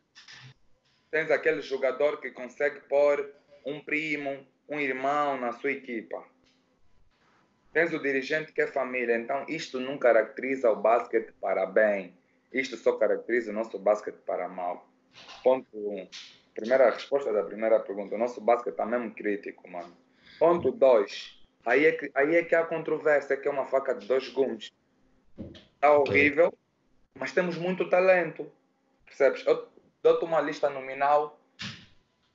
tens 1.10 1.32
aquele 1.32 1.64
jogador 1.64 2.22
que 2.22 2.30
consegue 2.30 2.82
pôr 2.82 3.28
um 3.66 3.80
primo, 3.84 4.46
um 4.70 4.80
irmão 4.80 5.36
na 5.36 5.52
sua 5.52 5.72
equipa. 5.72 6.24
Tens 7.74 7.92
o 7.92 8.00
dirigente 8.00 8.54
que 8.54 8.62
é 8.62 8.68
família. 8.68 9.18
Então, 9.18 9.44
isto 9.50 9.80
não 9.80 9.98
caracteriza 9.98 10.70
o 10.70 10.76
basquete 10.76 11.34
para 11.42 11.66
bem. 11.66 12.16
Isto 12.52 12.78
só 12.78 12.98
caracteriza 12.98 13.50
o 13.50 13.56
nosso 13.56 13.80
basquete 13.80 14.20
para 14.28 14.48
mal. 14.48 14.88
Ponto 15.44 15.68
1. 15.74 16.02
Um. 16.02 16.08
Primeira 16.54 16.92
resposta 16.92 17.34
da 17.34 17.44
primeira 17.44 17.80
pergunta. 17.80 18.14
O 18.14 18.20
nosso 18.20 18.40
basquete 18.40 18.74
está 18.74 18.86
mesmo 18.86 19.10
crítico, 19.10 19.68
mano. 19.68 19.98
Ponto 20.38 20.72
2. 20.72 21.43
Aí, 21.66 21.86
é 21.86 21.92
que, 21.94 22.12
aí 22.14 22.36
é 22.36 22.44
que 22.44 22.56
há 22.56 22.64
controvérsia, 22.64 23.38
que 23.38 23.48
é 23.48 23.52
uma 23.52 23.66
faca 23.66 23.94
de 23.94 24.06
dois 24.06 24.30
gumes. 24.30 24.72
Está 25.76 25.98
horrível, 25.98 26.54
mas 27.16 27.32
temos 27.32 27.58
muito 27.58 27.90
talento. 27.90 28.52
Percebes? 29.06 29.46
Eu 29.46 29.68
dou-te 30.02 30.26
uma 30.26 30.42
lista 30.42 30.70
nominal 30.70 31.40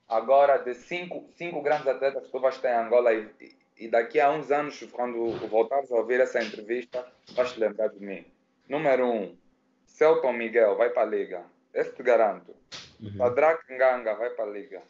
agora 0.08 0.56
de 0.56 0.74
cinco, 0.74 1.28
cinco 1.36 1.60
grandes 1.60 1.86
atletas 1.86 2.24
que 2.24 2.32
tu 2.32 2.40
vais 2.40 2.56
ter 2.58 2.68
em 2.68 2.76
Angola 2.76 3.12
e, 3.12 3.28
e 3.76 3.88
daqui 3.88 4.18
a 4.18 4.30
uns 4.30 4.50
anos, 4.50 4.82
quando 4.90 5.32
voltares 5.48 5.92
a 5.92 5.96
ouvir 5.96 6.20
essa 6.20 6.42
entrevista, 6.42 7.06
vais 7.34 7.52
te 7.52 7.60
lembrar 7.60 7.88
de 7.88 8.00
mim. 8.00 8.24
Número 8.68 9.06
um, 9.06 9.36
Celton 9.86 10.32
Miguel 10.32 10.76
vai 10.76 10.90
para 10.90 11.02
a 11.02 11.06
Liga. 11.06 11.44
Esse 11.74 11.92
te 11.92 12.02
garanto. 12.02 12.54
Uhum. 13.00 13.16
Sadrak 13.16 13.70
Nganga 13.70 14.14
vai 14.14 14.30
para 14.30 14.44
a 14.44 14.50
Liga. 14.50 14.82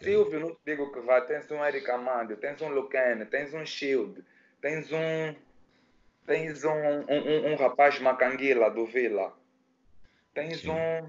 Silvio, 0.00 0.40
não 0.40 0.50
te 0.50 0.60
digo 0.64 0.92
que 0.92 1.00
vai. 1.00 1.24
Tens 1.26 1.50
um 1.50 1.64
Eric 1.64 1.90
Amandio, 1.90 2.36
tens 2.36 2.60
um 2.62 2.68
Lucane, 2.68 3.24
tens 3.26 3.54
um 3.54 3.64
Shield, 3.64 4.22
tens 4.60 4.90
um. 4.92 5.34
Tens 6.26 6.64
um, 6.64 6.70
um, 6.70 7.06
um, 7.08 7.52
um 7.52 7.56
rapaz 7.56 8.00
Macanguila 8.00 8.68
do 8.70 8.84
Vila. 8.84 9.32
Tens 10.34 10.60
Sim. 10.60 10.70
um. 10.70 11.08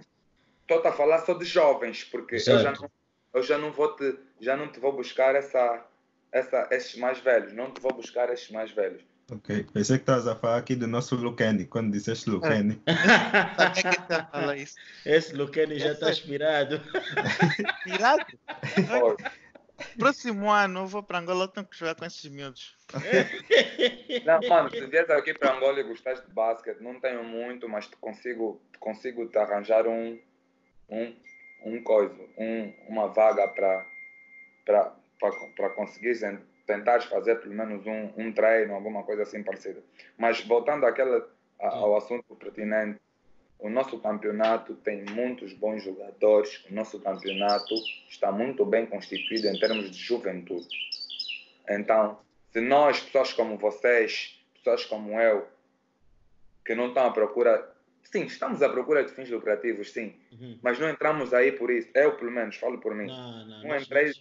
Estou 0.61 0.85
a 0.87 0.91
falar 0.91 1.19
só 1.19 1.33
de 1.33 1.45
jovens, 1.45 2.03
porque 2.03 2.35
eu 2.35 2.39
já, 2.39 2.71
não, 2.71 2.91
eu 3.33 3.43
já 3.43 3.57
não 3.57 3.71
vou 3.71 3.95
te. 3.95 4.17
Já 4.39 4.55
não 4.55 4.71
te 4.71 4.79
vou 4.79 4.93
buscar 4.93 5.33
essa, 5.35 5.83
essa, 6.31 6.67
esses 6.71 6.95
mais 6.95 7.19
velhos. 7.19 7.53
Não 7.53 7.71
te 7.71 7.81
vou 7.81 7.93
buscar 7.93 8.29
esses 8.31 8.49
mais 8.51 8.71
velhos. 8.71 9.03
Ok, 9.29 9.65
pensei 9.73 9.97
que 9.97 10.03
estavas 10.03 10.25
a 10.27 10.35
falar 10.35 10.57
aqui 10.57 10.73
do 10.75 10.87
nosso 10.87 11.15
Lucani, 11.15 11.65
quando 11.65 11.91
disseste 11.91 12.29
Lucani. 12.29 12.81
Quem 12.85 13.91
é 13.91 13.93
que 13.95 14.01
está 14.01 14.21
a 14.21 14.25
falar 14.25 14.55
isso? 14.55 14.77
Esse 15.05 15.35
Lucani 15.35 15.77
já 15.77 15.91
está 15.91 16.09
inspirado. 16.11 16.81
Tirado? 17.83 18.25
Olha, 18.89 19.17
Próximo 19.99 20.49
ano 20.49 20.81
eu 20.81 20.87
vou 20.87 21.03
para 21.03 21.19
Angola, 21.19 21.43
eu 21.43 21.47
tenho 21.49 21.65
que 21.67 21.77
jogar 21.77 21.95
com 21.95 22.05
esses 22.05 22.23
miúdos. 22.31 22.75
Não, 24.25 24.39
mano, 24.47 24.69
se 24.69 24.85
vier 24.85 25.11
aqui 25.11 25.33
para 25.33 25.55
Angola 25.55 25.79
e 25.79 25.83
gostares 25.83 26.21
de 26.21 26.31
basquete, 26.33 26.79
não 26.79 26.99
tenho 26.99 27.23
muito, 27.23 27.67
mas 27.67 27.87
te 27.87 27.95
consigo, 27.97 28.61
consigo 28.79 29.27
te 29.27 29.37
arranjar 29.37 29.87
um, 29.87 30.19
um, 30.89 31.15
um 31.63 31.83
coisa, 31.83 32.15
um, 32.37 32.73
uma 32.87 33.07
vaga 33.09 33.47
para 33.49 33.85
para 34.65 34.95
para 35.55 35.69
conseguires 35.71 36.23
en- 36.23 36.41
tentares 36.67 37.05
fazer 37.05 37.37
pelo 37.39 37.55
menos 37.55 37.85
um, 37.87 38.11
um 38.17 38.31
treino, 38.33 38.75
alguma 38.75 39.01
coisa 39.03 39.23
assim 39.23 39.41
parecida. 39.41 39.81
Mas 40.17 40.41
voltando 40.41 40.85
àquela, 40.85 41.27
a- 41.59 41.67
ao 41.69 41.95
assunto 41.95 42.35
pertinente, 42.35 42.99
o 43.57 43.69
nosso 43.69 43.97
campeonato 43.99 44.75
tem 44.75 45.03
muitos 45.05 45.53
bons 45.53 45.81
jogadores, 45.83 46.63
o 46.69 46.73
nosso 46.73 46.99
campeonato 46.99 47.73
está 48.07 48.31
muito 48.31 48.63
bem 48.65 48.85
constituído 48.85 49.47
em 49.47 49.57
termos 49.59 49.89
de 49.89 49.97
juventude. 49.97 50.67
Então, 51.67 52.19
se 52.51 52.61
nós, 52.61 52.99
pessoas 52.99 53.33
como 53.33 53.57
vocês, 53.57 54.39
pessoas 54.55 54.85
como 54.85 55.19
eu, 55.19 55.47
que 56.65 56.75
não 56.75 56.89
estão 56.89 57.07
à 57.07 57.11
procura, 57.11 57.73
sim, 58.03 58.25
estamos 58.25 58.61
à 58.61 58.69
procura 58.69 59.03
de 59.03 59.11
fins 59.11 59.29
lucrativos, 59.29 59.91
sim, 59.91 60.13
Uhum. 60.31 60.59
mas 60.61 60.77
não 60.79 60.89
entramos 60.89 61.33
aí 61.33 61.51
por 61.51 61.71
isso. 61.71 61.89
Eu, 61.95 62.15
pelo 62.17 62.31
menos, 62.31 62.57
falo 62.57 62.77
por 62.79 62.93
mim. 62.93 63.07
Não, 63.07 63.45
não, 63.47 63.63
Não 63.69 63.75
entrei- 63.77 64.11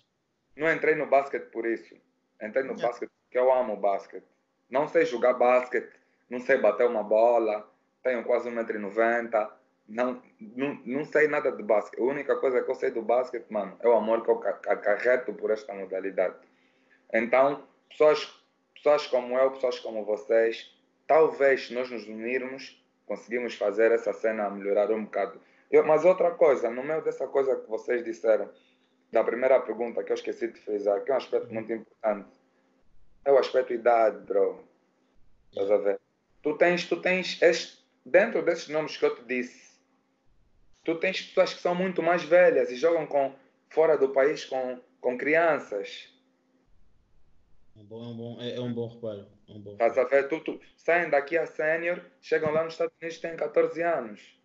Não 0.56 0.72
entrei 0.72 0.94
no 0.94 1.06
basquete 1.06 1.50
por 1.50 1.66
isso. 1.66 1.94
Entrei 2.42 2.62
no 2.64 2.72
Yeah. 2.72 2.88
basquete 2.88 3.10
porque 3.24 3.38
eu 3.38 3.52
amo 3.52 3.76
basquete. 3.76 4.24
Não 4.70 4.88
sei 4.88 5.04
jogar 5.06 5.34
basquete, 5.34 5.90
não 6.28 6.40
sei 6.40 6.58
bater 6.58 6.86
uma 6.86 7.02
bola, 7.02 7.68
tenho 8.02 8.24
quase 8.24 8.48
1,90m. 8.50 9.50
Não, 9.88 10.20
não, 10.40 10.74
não 10.84 11.04
sei 11.04 11.28
nada 11.28 11.52
de 11.52 11.62
basquete. 11.62 12.00
A 12.00 12.04
única 12.04 12.36
coisa 12.36 12.60
que 12.62 12.70
eu 12.70 12.74
sei 12.74 12.90
do 12.90 13.02
basquete, 13.02 13.46
mano, 13.50 13.76
é 13.80 13.88
o 13.88 13.92
amor 13.92 14.24
que 14.24 14.30
eu 14.30 14.36
ca- 14.38 14.58
acarreto 14.66 15.32
por 15.32 15.50
esta 15.52 15.72
modalidade. 15.72 16.34
Então, 17.12 17.62
pessoas, 17.88 18.28
pessoas 18.74 19.06
como 19.06 19.38
eu, 19.38 19.52
pessoas 19.52 19.78
como 19.78 20.04
vocês, 20.04 20.74
talvez 21.06 21.70
nós 21.70 21.88
nos 21.90 22.04
unirmos, 22.06 22.84
conseguimos 23.06 23.54
fazer 23.54 23.92
essa 23.92 24.12
cena 24.12 24.50
melhorar 24.50 24.90
um 24.90 25.04
bocado. 25.04 25.40
Eu- 25.70 25.84
mas 25.86 26.04
outra 26.04 26.32
coisa, 26.32 26.68
no 26.68 26.82
meio 26.82 27.02
dessa 27.02 27.26
coisa 27.28 27.54
que 27.56 27.68
vocês 27.70 28.02
disseram, 28.04 28.50
da 29.12 29.24
primeira 29.24 29.60
pergunta 29.60 30.02
que 30.02 30.12
eu 30.12 30.14
esqueci 30.14 30.48
de 30.48 30.60
frisar, 30.60 31.02
que 31.02 31.10
é 31.10 31.14
um 31.14 31.18
aspecto 31.18 31.52
muito 31.52 31.72
importante, 31.72 32.28
é 33.24 33.32
o 33.32 33.38
aspecto 33.38 33.72
idade, 33.72 34.18
bro. 34.24 34.64
Estás 35.50 35.70
a 35.70 35.76
ver? 35.78 36.00
Tu 36.42 36.56
tens, 36.56 36.86
tu 36.86 37.00
tens, 37.00 37.40
este, 37.42 37.84
dentro 38.04 38.42
desses 38.42 38.68
nomes 38.68 38.96
que 38.96 39.04
eu 39.04 39.14
te 39.16 39.24
disse, 39.24 39.80
tu 40.84 40.94
tens 40.96 41.22
pessoas 41.22 41.54
que 41.54 41.60
são 41.60 41.74
muito 41.74 42.02
mais 42.02 42.22
velhas 42.22 42.70
e 42.70 42.76
jogam 42.76 43.06
com, 43.06 43.34
fora 43.70 43.96
do 43.98 44.10
país 44.10 44.44
com, 44.44 44.80
com 45.00 45.18
crianças. 45.18 46.12
É 47.76 47.80
um 47.80 47.84
bom, 47.84 48.02
é 48.02 48.06
um 48.06 48.16
bom, 48.16 48.40
é, 48.40 48.56
é 48.56 48.60
um 48.60 48.72
bom 48.72 48.88
reparo. 48.88 49.26
É 49.48 49.52
um 49.52 49.60
bom 49.60 49.72
Estás 49.72 49.98
a 49.98 50.04
ver? 50.04 50.28
Tu, 50.28 50.40
tu, 50.40 50.60
saem 50.76 51.10
daqui 51.10 51.36
a 51.36 51.46
sénior, 51.46 52.00
chegam 52.20 52.52
lá 52.52 52.64
nos 52.64 52.74
Estados 52.74 52.94
Unidos 53.00 53.18
têm 53.18 53.36
14 53.36 53.82
anos. 53.82 54.40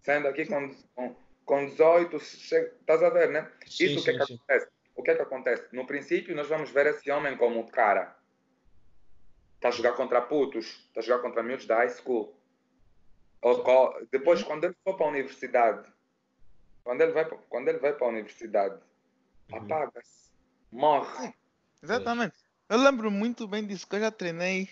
Saem 0.00 0.22
daqui 0.22 0.46
com, 0.46 0.74
com, 0.94 1.14
com 1.48 1.64
18, 1.64 2.20
che- 2.20 2.74
estás 2.78 3.02
a 3.02 3.08
ver, 3.08 3.30
né? 3.30 3.50
Sim, 3.66 3.86
Isso 3.86 4.00
o 4.00 4.04
que 4.04 4.10
é 4.10 4.12
sim, 4.12 4.18
que 4.18 4.26
sim. 4.26 4.34
acontece? 4.34 4.68
O 4.94 5.02
que 5.02 5.10
é 5.10 5.14
que 5.16 5.22
acontece? 5.22 5.74
No 5.74 5.86
princípio, 5.86 6.36
nós 6.36 6.46
vamos 6.46 6.70
ver 6.70 6.86
esse 6.88 7.10
homem 7.10 7.38
como 7.38 7.60
o 7.60 7.70
cara. 7.70 8.14
Está 9.54 9.68
a 9.68 9.70
jogar 9.70 9.94
contra 9.94 10.20
putos, 10.20 10.66
está 10.88 11.00
a 11.00 11.02
jogar 11.02 11.22
contra 11.22 11.42
miúdos 11.42 11.64
da 11.66 11.76
high 11.76 11.88
school. 11.88 12.38
Co- 13.40 14.06
depois, 14.12 14.42
quando 14.42 14.64
ele 14.64 14.76
for 14.84 14.94
para 14.98 15.06
a 15.06 15.08
universidade, 15.08 15.90
quando 16.84 17.00
ele 17.00 17.12
vai, 17.12 17.24
pa- 17.26 17.38
quando 17.48 17.68
ele 17.68 17.78
vai 17.78 17.94
para 17.94 18.06
a 18.06 18.10
universidade, 18.10 18.78
Uhum. 19.50 19.56
apaga-se, 19.56 20.30
morre. 20.70 21.32
Exatamente. 21.82 22.36
Eu 22.68 22.76
lembro 22.76 23.10
muito 23.10 23.48
bem 23.48 23.66
disso, 23.66 23.86
que 23.88 23.96
eu 23.96 24.00
já 24.00 24.10
treinei 24.10 24.68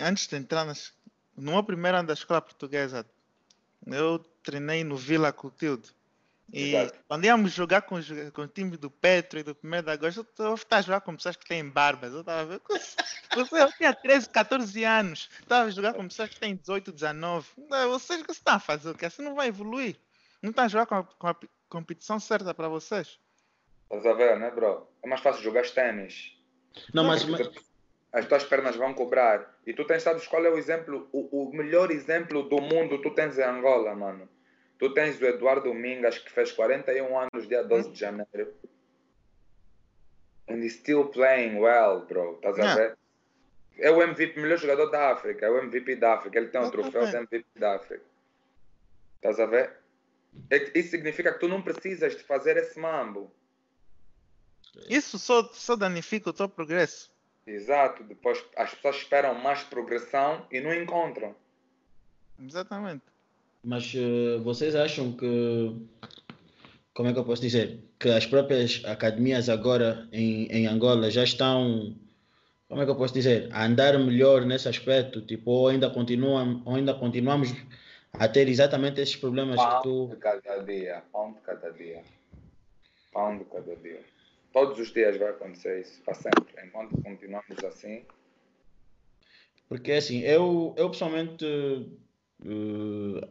antes 0.00 0.28
de 0.28 0.36
entrar 0.36 0.64
nas, 0.64 0.94
no 1.36 1.50
meu 1.52 1.64
primeiro 1.64 1.98
ano 1.98 2.06
da 2.06 2.14
escola 2.14 2.40
portuguesa. 2.40 3.04
Eu 3.84 4.24
treinei 4.44 4.84
no 4.84 4.96
Vila 4.96 5.32
Clotilde. 5.32 5.90
E 6.52 6.74
Exato. 6.74 6.98
quando 7.08 7.24
íamos 7.24 7.52
jogar 7.52 7.82
com, 7.82 7.96
com 8.32 8.42
o 8.42 8.46
time 8.46 8.76
do 8.76 8.90
Petro 8.90 9.40
e 9.40 9.42
do 9.42 9.56
1 9.64 9.82
de 9.82 9.90
agosto, 9.90 10.26
eu 10.38 10.54
estava 10.54 10.80
a 10.80 10.82
jogar 10.82 11.00
com 11.00 11.16
pessoas 11.16 11.36
que 11.36 11.46
têm 11.46 11.68
barbas. 11.68 12.12
Eu 12.12 12.20
estava 12.20 12.42
a 12.42 12.44
ver. 12.44 12.60
Você, 13.34 13.62
eu 13.62 13.72
tinha 13.72 13.92
13, 13.92 14.28
14 14.28 14.84
anos. 14.84 15.30
Estava 15.40 15.64
a 15.64 15.70
jogar 15.70 15.94
com 15.94 16.06
pessoas 16.06 16.28
que 16.28 16.38
têm 16.38 16.54
18, 16.54 16.92
19. 16.92 17.48
Não, 17.68 17.90
Vocês 17.90 18.20
o 18.20 18.24
que 18.24 18.32
você 18.32 18.38
está 18.38 18.54
a 18.54 18.60
fazer? 18.60 18.90
O 18.90 18.94
que? 18.94 19.06
Assim 19.06 19.22
não 19.22 19.34
vai 19.34 19.48
evoluir. 19.48 19.96
Não 20.42 20.50
está 20.50 20.64
a 20.64 20.68
jogar 20.68 20.86
com 20.86 20.94
a, 20.96 21.04
com 21.04 21.26
a 21.26 21.36
competição 21.68 22.20
certa 22.20 22.52
para 22.54 22.68
vocês. 22.68 23.18
Estás 23.84 24.06
a 24.06 24.12
ver, 24.12 24.38
né, 24.38 24.50
bro? 24.50 24.86
É 25.02 25.08
mais 25.08 25.22
fácil 25.22 25.42
jogar 25.42 25.68
ténis. 25.70 26.36
Não, 26.92 27.04
mas, 27.04 27.24
Porque 27.24 27.60
As 28.14 28.26
tuas 28.26 28.44
pernas 28.44 28.76
vão 28.76 28.94
cobrar. 28.94 29.58
E 29.66 29.74
tu 29.74 29.84
tens, 29.84 30.04
sabes 30.04 30.24
qual 30.28 30.46
é 30.46 30.48
o 30.48 30.56
exemplo, 30.56 31.08
o, 31.10 31.48
o 31.48 31.52
melhor 31.52 31.90
exemplo 31.90 32.44
do 32.44 32.60
mundo 32.60 33.02
tu 33.02 33.10
tens 33.10 33.36
em 33.36 33.42
Angola, 33.42 33.92
mano. 33.92 34.28
Tu 34.78 34.94
tens 34.94 35.20
o 35.20 35.24
Eduardo 35.26 35.74
Mingas, 35.74 36.18
que 36.18 36.30
fez 36.30 36.52
41 36.52 37.18
anos 37.18 37.48
dia 37.48 37.64
12 37.64 37.90
de 37.90 37.98
janeiro. 37.98 38.54
And 40.48 40.58
he's 40.58 40.74
still 40.74 41.06
playing 41.06 41.58
well, 41.58 42.06
bro. 42.06 42.36
Estás 42.36 42.60
a 42.60 42.74
ver? 42.76 42.98
É 43.78 43.90
o 43.90 44.00
MVP, 44.00 44.38
melhor 44.40 44.58
jogador 44.58 44.90
da 44.90 45.10
África. 45.10 45.46
É 45.46 45.50
o 45.50 45.58
MVP 45.58 45.96
da 45.96 46.14
África. 46.14 46.38
Ele 46.38 46.48
tem 46.48 46.60
um 46.60 46.70
troféu 46.70 47.06
de. 47.06 47.16
MVP 47.16 47.46
da 47.56 47.74
África. 47.74 48.04
Estás 49.16 49.40
a 49.40 49.46
ver? 49.46 49.72
É 50.50 50.78
Isso 50.78 50.90
significa 50.90 51.32
que 51.32 51.40
tu 51.40 51.48
não 51.48 51.62
precisas 51.62 52.16
de 52.16 52.22
fazer 52.22 52.56
esse 52.58 52.78
mambo. 52.78 53.34
Isso 54.88 55.18
só, 55.18 55.42
só 55.52 55.74
danifica 55.74 56.30
o 56.30 56.32
teu 56.32 56.48
progresso. 56.48 57.13
Exato. 57.46 58.02
Depois 58.04 58.42
as 58.56 58.74
pessoas 58.74 58.96
esperam 58.96 59.34
mais 59.34 59.62
progressão 59.62 60.46
e 60.50 60.60
não 60.60 60.72
encontram. 60.74 61.34
Exatamente. 62.42 63.02
mas 63.62 63.92
eh, 63.94 64.38
vocês 64.42 64.74
acham 64.74 65.12
que. 65.12 65.76
Como 66.94 67.08
é 67.08 67.12
que 67.12 67.18
eu 67.18 67.24
posso 67.24 67.42
dizer? 67.42 67.80
Que 67.98 68.08
as 68.10 68.24
próprias 68.26 68.82
academias 68.84 69.48
agora 69.48 70.08
em, 70.12 70.46
em 70.46 70.66
Angola 70.66 71.10
já 71.10 71.24
estão. 71.24 71.94
Como 72.68 72.80
é 72.80 72.84
que 72.84 72.90
eu 72.90 72.96
posso 72.96 73.14
dizer? 73.14 73.48
A 73.52 73.64
andar 73.66 73.98
melhor 73.98 74.44
nesse 74.46 74.68
aspecto? 74.68 75.20
Tipo, 75.22 75.50
ou 75.50 75.68
ainda, 75.68 75.90
continuam, 75.90 76.62
ou 76.64 76.74
ainda 76.76 76.94
continuamos 76.94 77.50
a 78.12 78.26
ter 78.28 78.48
exatamente 78.48 79.00
esses 79.00 79.16
problemas 79.16 79.60
que 79.60 79.66
Pão 79.66 79.82
tu. 79.82 80.08
de 80.08 80.16
cada 80.16 80.58
dia, 80.64 81.02
pão 81.12 81.32
de 81.32 81.40
cada 81.40 81.70
dia. 81.72 82.02
Pão 83.12 83.38
de 83.38 83.44
cada 83.44 83.76
dia. 83.76 84.00
Todos 84.54 84.78
os 84.78 84.92
dias 84.92 85.16
vai 85.16 85.30
acontecer 85.30 85.80
isso, 85.80 86.00
para 86.04 86.14
sempre. 86.14 86.54
Enquanto 86.64 87.02
continuamos 87.02 87.64
assim, 87.64 88.06
Porque 89.68 89.90
assim, 89.90 90.20
eu, 90.20 90.72
eu 90.78 90.88
pessoalmente 90.90 91.44
uh, 91.44 93.28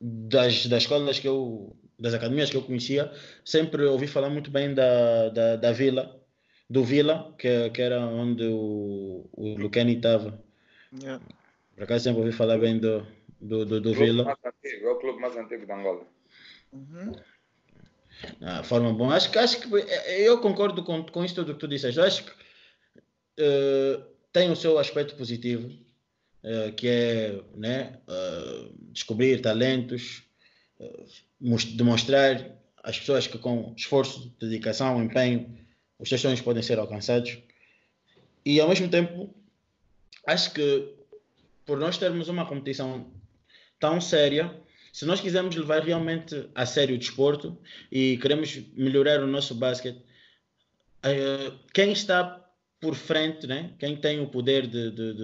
das, 0.00 0.66
das 0.66 0.84
escolas 0.84 1.20
que 1.20 1.28
eu, 1.28 1.76
das 1.98 2.14
academias 2.14 2.48
que 2.48 2.56
eu 2.56 2.62
conhecia, 2.62 3.12
sempre 3.44 3.84
ouvi 3.84 4.06
falar 4.06 4.30
muito 4.30 4.50
bem 4.50 4.72
da, 4.72 5.28
da, 5.28 5.56
da 5.56 5.72
Vila, 5.72 6.18
do 6.70 6.82
Vila, 6.82 7.34
que, 7.38 7.68
que 7.68 7.82
era 7.82 8.00
onde 8.00 8.46
o, 8.46 9.28
o 9.30 9.54
Lucani 9.58 9.96
estava. 9.96 10.42
Yeah. 10.98 11.22
Por 11.74 11.84
acaso 11.84 12.04
sempre 12.04 12.20
ouvi 12.20 12.32
falar 12.32 12.56
bem 12.56 12.78
do, 12.78 13.06
do, 13.38 13.66
do, 13.66 13.78
do 13.78 13.92
Vila. 13.92 14.24
mais 14.24 14.38
antigo, 14.42 14.86
é 14.86 14.90
o 14.90 14.98
clube 14.98 15.20
mais 15.20 15.36
antigo 15.36 15.66
de 15.66 15.72
Angola. 15.72 16.06
Uhum. 16.72 17.12
Ah, 18.40 18.62
forma 18.62 18.92
bom. 18.92 19.10
Acho 19.10 19.30
que, 19.30 19.38
acho 19.38 19.60
que 19.60 19.76
eh, 19.76 20.20
eu 20.22 20.40
concordo 20.40 20.82
com, 20.82 21.04
com 21.04 21.24
isso 21.24 21.34
tudo 21.34 21.54
que 21.54 21.60
tu 21.60 21.68
disseste. 21.68 22.00
Acho 22.00 22.24
que 22.24 22.32
eh, 23.38 24.00
tem 24.32 24.50
o 24.50 24.56
seu 24.56 24.78
aspecto 24.78 25.14
positivo, 25.16 25.70
eh, 26.42 26.72
que 26.72 26.88
é 26.88 27.40
né, 27.54 27.98
eh, 28.08 28.68
descobrir 28.90 29.40
talentos, 29.40 30.22
demonstrar 31.74 32.56
às 32.82 32.98
pessoas 32.98 33.26
que 33.28 33.38
com 33.38 33.72
esforço, 33.76 34.34
dedicação, 34.40 35.02
empenho, 35.02 35.56
os 35.98 36.08
seus 36.08 36.20
sonhos 36.20 36.40
podem 36.40 36.62
ser 36.62 36.78
alcançados. 36.78 37.38
E 38.44 38.60
ao 38.60 38.68
mesmo 38.68 38.88
tempo, 38.88 39.32
acho 40.26 40.52
que 40.52 40.92
por 41.64 41.78
nós 41.78 41.96
termos 41.96 42.28
uma 42.28 42.44
competição 42.44 43.06
tão 43.78 44.00
séria, 44.00 44.52
se 44.92 45.06
nós 45.06 45.20
quisermos 45.20 45.56
levar 45.56 45.82
realmente 45.82 46.48
a 46.54 46.66
sério 46.66 46.94
o 46.94 46.98
desporto 46.98 47.58
e 47.90 48.18
queremos 48.18 48.54
melhorar 48.74 49.20
o 49.20 49.26
nosso 49.26 49.54
basquete, 49.54 49.98
eh, 51.02 51.52
quem 51.72 51.92
está 51.92 52.38
por 52.80 52.94
frente, 52.94 53.46
né? 53.46 53.72
quem 53.78 53.96
tem 53.96 54.20
o 54.20 54.26
poder 54.26 54.66
de, 54.66 54.90
de, 54.90 55.14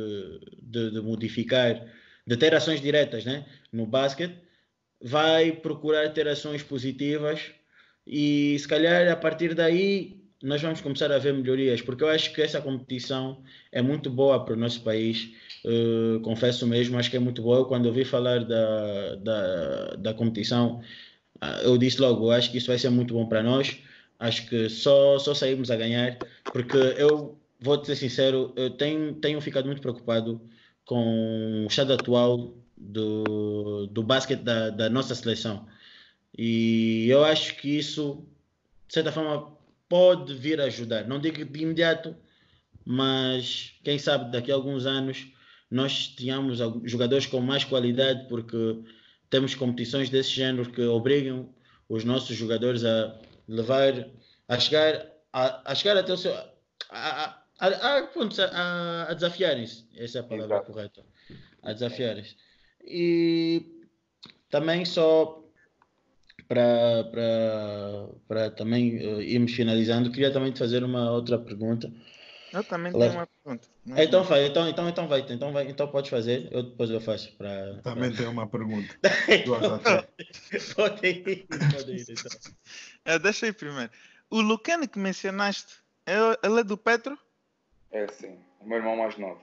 de, 0.63 0.91
de- 0.93 1.01
modificar, 1.01 1.85
de 2.27 2.37
ter 2.37 2.55
ações 2.55 2.81
diretas 2.81 3.25
né? 3.25 3.45
no 3.73 3.85
basquete, 3.85 4.39
vai 5.01 5.53
procurar 5.53 6.09
ter 6.11 6.27
ações 6.29 6.63
positivas 6.63 7.51
e 8.07 8.57
se 8.59 8.67
calhar 8.67 9.09
a 9.11 9.17
partir 9.17 9.55
daí 9.55 10.18
nós 10.43 10.63
vamos 10.63 10.81
começar 10.81 11.11
a 11.11 11.19
ver 11.19 11.35
melhorias, 11.35 11.83
porque 11.83 12.05
eu 12.05 12.09
acho 12.09 12.33
que 12.33 12.41
essa 12.41 12.61
competição 12.61 13.43
é 13.73 13.83
muito 13.83 14.09
boa 14.09 14.45
para 14.45 14.55
o 14.55 14.57
nosso 14.57 14.81
país. 14.83 15.33
Uh, 15.65 16.21
confesso 16.21 16.67
mesmo, 16.67 16.97
acho 16.99 17.11
que 17.11 17.17
é 17.17 17.21
muito 17.21 17.43
boa. 17.43 17.59
Eu, 17.59 17.65
quando 17.65 17.87
ouvi 17.87 18.05
falar 18.05 18.45
da, 18.45 19.17
da, 19.17 19.95
da 19.97 20.15
competição, 20.15 20.81
ah, 21.41 21.61
eu 21.63 21.77
disse 21.77 22.01
logo: 22.01 22.31
acho 22.31 22.51
que 22.51 22.59
isso 22.59 22.69
vai 22.69 22.79
ser 22.79 22.91
muito 22.91 23.15
bom 23.15 23.27
para 23.27 23.43
nós. 23.43 23.79
Acho 24.19 24.49
que 24.49 24.69
só, 24.69 25.19
só 25.19 25.35
saímos 25.35 25.71
a 25.71 25.77
ganhar, 25.77 26.19
porque 26.45 26.77
eu 26.77 27.39
vou 27.61 27.85
ser 27.85 27.97
sincero, 27.97 28.53
eu 28.57 28.71
tenho, 28.71 29.15
tenho 29.15 29.41
ficado 29.41 29.67
muito 29.67 29.81
preocupado 29.81 30.41
com 30.85 31.65
o 31.65 31.67
estado 31.69 31.93
atual 31.93 32.55
do, 32.77 33.87
do 33.89 34.03
basquete 34.03 34.41
da, 34.43 34.71
da 34.71 34.91
nossa 34.91 35.15
seleção. 35.15 35.67
E 36.37 37.09
eu 37.09 37.25
acho 37.25 37.57
que 37.57 37.79
isso, 37.79 38.25
de 38.87 38.95
certa 38.95 39.13
forma, 39.13 39.58
pode 39.89 40.35
vir 40.35 40.61
a 40.61 40.65
ajudar. 40.65 41.07
Não 41.07 41.19
digo 41.21 41.45
de 41.45 41.63
imediato, 41.63 42.15
mas 42.85 43.75
quem 43.85 43.99
sabe 43.99 44.31
daqui 44.33 44.51
a 44.51 44.55
alguns 44.55 44.87
anos 44.87 45.27
nós 45.71 46.09
tenhamos 46.09 46.59
jogadores 46.85 47.27
com 47.27 47.41
mais 47.41 47.65
qualidade, 47.65 48.27
porque 48.29 48.83
temos 49.29 49.55
competições 49.55 50.09
desse 50.09 50.31
género 50.31 50.71
que 50.71 50.81
obrigam 50.83 51.53
os 51.89 52.05
nossos 52.05 52.35
jogadores 52.37 52.85
a 52.85 53.19
levar, 53.47 54.09
a 54.49 54.59
chegar, 54.59 55.07
a, 55.33 55.71
a 55.73 55.75
chegar 55.75 55.97
até 55.97 56.13
o 56.13 56.17
seu. 56.17 56.33
a, 56.91 57.43
a- 57.61 59.07
a 59.09 59.15
desafiarem-se. 59.15 59.87
Essa 59.97 60.19
é 60.19 60.21
a 60.21 60.25
palavra 60.25 60.57
Exato. 60.57 60.73
correta. 60.73 61.05
A 61.63 61.73
desafiarem-se. 61.73 62.37
E 62.83 63.67
também 64.49 64.85
só 64.85 65.38
para, 66.49 67.05
para, 67.05 68.09
para 68.27 68.51
também 68.51 68.97
eh, 68.97 69.23
irmos 69.25 69.53
finalizando, 69.53 70.11
queria 70.11 70.33
também 70.33 70.51
te 70.51 70.59
fazer 70.59 70.83
uma 70.83 71.11
outra 71.11 71.39
pergunta. 71.39 71.93
Eu 72.53 72.65
também 72.65 72.93
Claro. 72.93 73.11
tenho 73.11 73.21
uma 73.23 73.27
pergunta. 73.27 73.69
Mas- 73.85 74.01
Então 74.07 74.25
vai, 74.25 74.47
então, 74.47 74.69
então, 74.69 74.89
então 74.89 75.09
vai, 75.09 75.21
então 75.21 75.53
vai, 75.53 75.69
então 75.69 75.89
podes 75.89 76.11
fazer, 76.11 76.49
eu 76.51 76.63
depois 76.63 76.91
eu 76.91 77.01
faço 77.01 77.31
para. 77.37 77.81
Também 77.83 78.11
tenho 78.15 78.31
uma 78.31 78.47
pergunta. 78.49 78.99
Pode 80.75 81.07
ir, 81.07 81.47
pode 81.47 81.93
ir, 81.93 82.07
então. 82.11 82.39
É, 83.05 83.19
deixa 83.19 83.47
aí 83.47 83.53
primeiro. 83.53 83.91
O 84.31 84.41
Lucane 84.41 84.87
que 84.89 84.99
mencionaste, 84.99 85.77
é, 86.07 86.15
ele 86.43 86.61
é 86.61 86.65
do 86.65 86.77
Petro? 86.77 87.19
É 87.91 88.07
sim, 88.09 88.39
o 88.61 88.67
meu 88.67 88.79
irmão 88.79 88.97
mais 88.97 89.17
novo. 89.17 89.41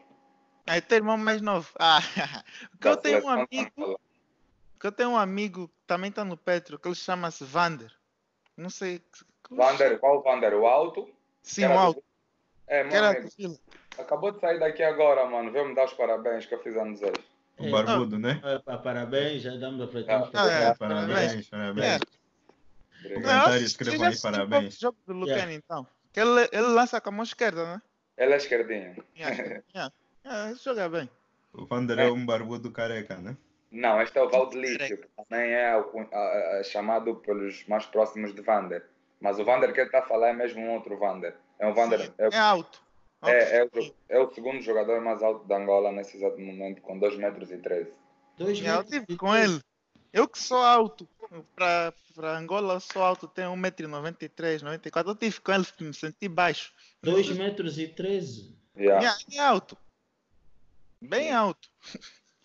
Aí 0.67 0.81
tem 0.81 0.97
irmão 0.97 1.17
mais 1.17 1.41
novo. 1.41 1.67
Ah, 1.79 1.99
porque 2.71 2.87
eu 2.87 2.95
Da 2.95 3.01
tenho 3.01 3.23
um 3.25 3.29
amigo. 3.29 3.99
Que 4.79 4.87
eu 4.87 4.91
tenho 4.91 5.09
um 5.11 5.17
amigo 5.17 5.67
que 5.67 5.73
também 5.87 6.09
está 6.09 6.23
no 6.25 6.37
Petro, 6.37 6.77
que 6.79 6.87
ele 6.87 6.95
chama-se 6.95 7.43
Vander. 7.43 7.91
Não 8.57 8.69
sei. 8.69 9.01
Vander, 9.49 9.99
qual 9.99 10.21
Vander? 10.23 10.53
O 10.53 10.65
alto? 10.65 11.09
Sim, 11.43 11.65
o 11.65 11.69
do- 11.69 11.73
alto. 11.79 12.03
É, 12.67 12.83
meu 12.83 12.93
era 12.95 13.09
amigo, 13.11 13.29
do 13.37 13.59
acabou 14.01 14.31
de 14.31 14.39
sair 14.39 14.59
daqui 14.59 14.81
agora, 14.83 15.25
mano. 15.25 15.51
Veio 15.51 15.67
me 15.67 15.75
dar 15.75 15.85
os 15.85 15.93
parabéns 15.93 16.45
que 16.45 16.55
eu 16.55 16.63
fiz 16.63 16.75
anos 16.75 17.01
hoje. 17.01 17.23
O 17.57 17.69
barbudo, 17.71 18.17
né? 18.19 18.41
Pa- 18.65 18.77
Parabéns, 18.77 19.41
já 19.43 19.55
damos 19.55 19.81
aproveitamos 19.81 20.29
Ah, 20.33 20.47
é. 20.47 20.73
para 20.73 20.75
Parabéns, 20.75 21.47
parabéns. 21.47 21.85
É. 21.85 21.99
Obrigado. 23.05 23.13
Comentário, 23.13 23.61
eu 23.61 23.65
escrevam 23.65 23.99
já 23.99 24.07
aí, 24.09 24.19
parabéns. 24.21 24.79
jogo 24.79 24.97
do 25.05 25.13
Lucane, 25.13 25.53
então. 25.53 25.87
Que 26.11 26.19
ele, 26.21 26.49
ele 26.51 26.67
lança 26.67 26.99
com 26.99 27.09
a 27.09 27.11
mão 27.11 27.23
esquerda, 27.23 27.65
né? 27.75 27.81
Ele 28.17 28.33
é 28.33 28.37
esquerdinho. 28.37 29.03
Yeah, 29.17 29.63
yeah. 29.73 29.91
Yeah, 30.25 30.49
ele 30.49 30.57
joga 30.59 30.89
bem. 30.89 31.07
O 31.53 31.65
Vander 31.67 31.99
é 31.99 32.09
um 32.11 32.25
barbudo 32.25 32.71
careca, 32.71 33.15
né? 33.17 33.37
Não, 33.71 34.01
este 34.01 34.17
é 34.17 34.21
o 34.21 34.29
Valdelício, 34.29 34.97
que 34.97 35.07
também 35.15 35.51
é 35.53 35.75
o- 35.77 36.07
a- 36.11 36.59
a- 36.59 36.63
chamado 36.63 37.15
pelos 37.15 37.65
mais 37.67 37.85
próximos 37.85 38.33
de 38.33 38.41
Vander. 38.41 38.85
Mas 39.19 39.39
o 39.39 39.43
Vander 39.45 39.73
que 39.73 39.79
ele 39.79 39.87
está 39.87 39.99
a 39.99 40.07
falar 40.07 40.29
é 40.29 40.33
mesmo 40.33 40.61
um 40.61 40.73
outro 40.73 40.97
Vander. 40.97 41.35
É 41.59 41.67
um 41.67 41.73
Vander. 41.73 41.99
Sim, 42.01 42.13
É, 42.17 42.27
é 42.35 42.37
alto. 42.37 42.81
é, 43.23 43.57
é 43.57 43.61
Alto. 43.61 43.79
o, 43.79 43.95
é 44.09 44.19
o 44.19 44.33
segundo 44.33 44.61
jogador 44.61 45.01
mais 45.01 45.21
alto 45.23 45.45
da 45.47 45.57
Angola 45.57 45.91
nesse 45.91 46.15
exato 46.17 46.39
momento, 46.39 46.81
com 46.81 46.97
2 46.99 47.17
metros 47.17 47.51
e 47.51 47.57
13. 47.57 47.91
Dois 48.37 48.59
Yeah, 48.59 48.81
eu 48.81 48.83
tive 48.83 49.17
com 49.17 49.35
ele. 49.35 49.61
Eu 50.13 50.27
que 50.27 50.37
sou 50.37 50.57
alto. 50.59 51.07
Para 51.55 51.93
Angola, 52.37 52.75
eu 52.75 52.79
sou 52.79 53.01
alto, 53.01 53.27
tenho 53.27 53.51
1,93m, 53.53 54.61
94 54.63 55.11
Eu 55.11 55.15
tive 55.15 55.41
com 55.41 55.51
ele, 55.51 55.65
me 55.81 55.93
senti 55.93 56.27
baixo. 56.29 56.71
Dois 57.01 57.29
metros 57.29 57.77
e 57.79 57.87
treze. 57.87 58.55
Yeah. 58.77 59.01
Yeah, 59.01 59.19
é 59.33 59.39
alto. 59.39 59.77
Bem 61.01 61.31
alto. 61.33 61.69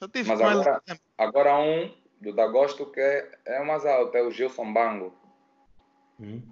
Eu 0.00 0.08
tive 0.08 0.28
Mas 0.28 0.38
com 0.40 0.46
agora-. 0.46 0.82
Agora 1.18 1.58
um 1.58 1.94
do 2.20 2.32
Dagosto 2.32 2.86
que 2.86 3.00
é, 3.00 3.30
é 3.46 3.60
o 3.60 3.66
mais 3.66 3.84
alto, 3.84 4.16
é 4.16 4.22
o 4.22 4.30
Gilson 4.30 4.72
Bango. 4.72 5.14
Hum. 6.18 6.42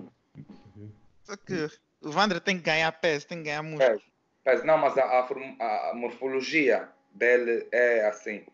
Só 1.24 1.36
que 1.36 1.68
o 2.00 2.10
Vandra 2.10 2.40
tem 2.40 2.56
que 2.56 2.64
ganhar 2.64 2.90
peso, 2.92 3.26
tem 3.26 3.38
que 3.38 3.44
ganhar 3.44 3.62
músculo. 3.62 4.00
Mas 4.44 4.64
não, 4.64 4.78
mas 4.78 4.96
a, 4.96 5.02
a 5.04 5.20
a- 5.90 5.94
morfologia 5.94 6.88
dele 7.12 7.66
é 7.72 8.06
assim. 8.06 8.44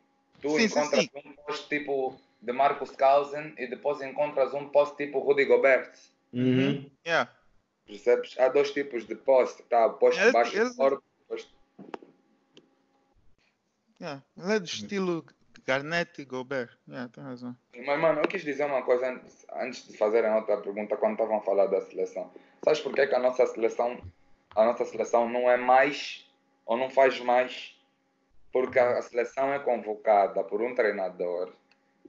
Tu 0.41 0.49
Sim, 0.51 0.57
sim, 0.59 0.65
encontras 0.65 1.01
sim. 1.05 1.11
um 1.15 1.33
post 1.47 1.69
tipo 1.69 2.17
de 2.43 2.53
Marcus 2.53 2.91
Cousin 2.91 3.55
e 3.59 3.67
depois 3.69 4.01
encontras 4.03 4.53
um 4.55 4.69
post 4.69 4.97
tipo 4.97 5.19
Rudy 5.21 5.45
Gobert. 5.45 5.93
Uhum. 6.33 6.91
Yeah. 7.07 7.31
Percebes? 7.87 8.37
Há 8.39 8.49
dois 8.49 8.73
tipos 8.73 9.07
de 9.07 9.15
post. 9.15 9.63
Tá, 9.65 9.87
o 9.87 9.95
post 9.95 10.33
baixo 10.33 10.57
ele- 10.57 10.71
e 10.71 10.75
forte. 10.75 10.95
post- 10.97 11.14
Yeah. 14.05 14.23
Ele 14.37 14.53
é 14.53 14.61
do 14.61 14.67
estilo 14.67 15.25
Garnett 15.67 16.21
e 16.21 16.27
Gobert. 16.27 16.71
Yeah, 16.87 17.09
tem 17.09 17.25
razão. 17.25 17.57
Mas, 17.87 17.99
mano, 17.99 18.21
eu 18.21 18.29
quis 18.29 18.43
dizer 18.43 18.67
uma 18.67 18.83
coisa 18.83 19.09
antes, 19.09 19.47
antes 19.55 19.89
de 19.89 19.97
fazerem 19.97 20.31
outra 20.31 20.59
pergunta 20.59 20.95
quando 20.97 21.13
estavam 21.13 21.39
a 21.39 21.41
falar 21.41 21.67
da 21.67 21.81
seleção. 21.81 22.31
Sabes 22.63 22.81
por 22.81 22.93
que, 22.93 23.07
que 23.07 23.15
a 23.15 23.19
nossa 23.19 23.47
seleção 23.47 23.99
a 24.55 24.65
nossa 24.65 24.85
seleção 24.85 25.29
não 25.29 25.51
é 25.51 25.57
mais 25.57 26.31
ou 26.67 26.77
não 26.77 26.91
faz 26.91 27.19
mais? 27.21 27.75
Porque 28.53 28.79
a 28.79 29.03
seleção 29.03 29.53
é 29.53 29.59
convocada 29.59 30.45
por 30.45 30.63
um 30.63 30.75
treinador 30.75 31.51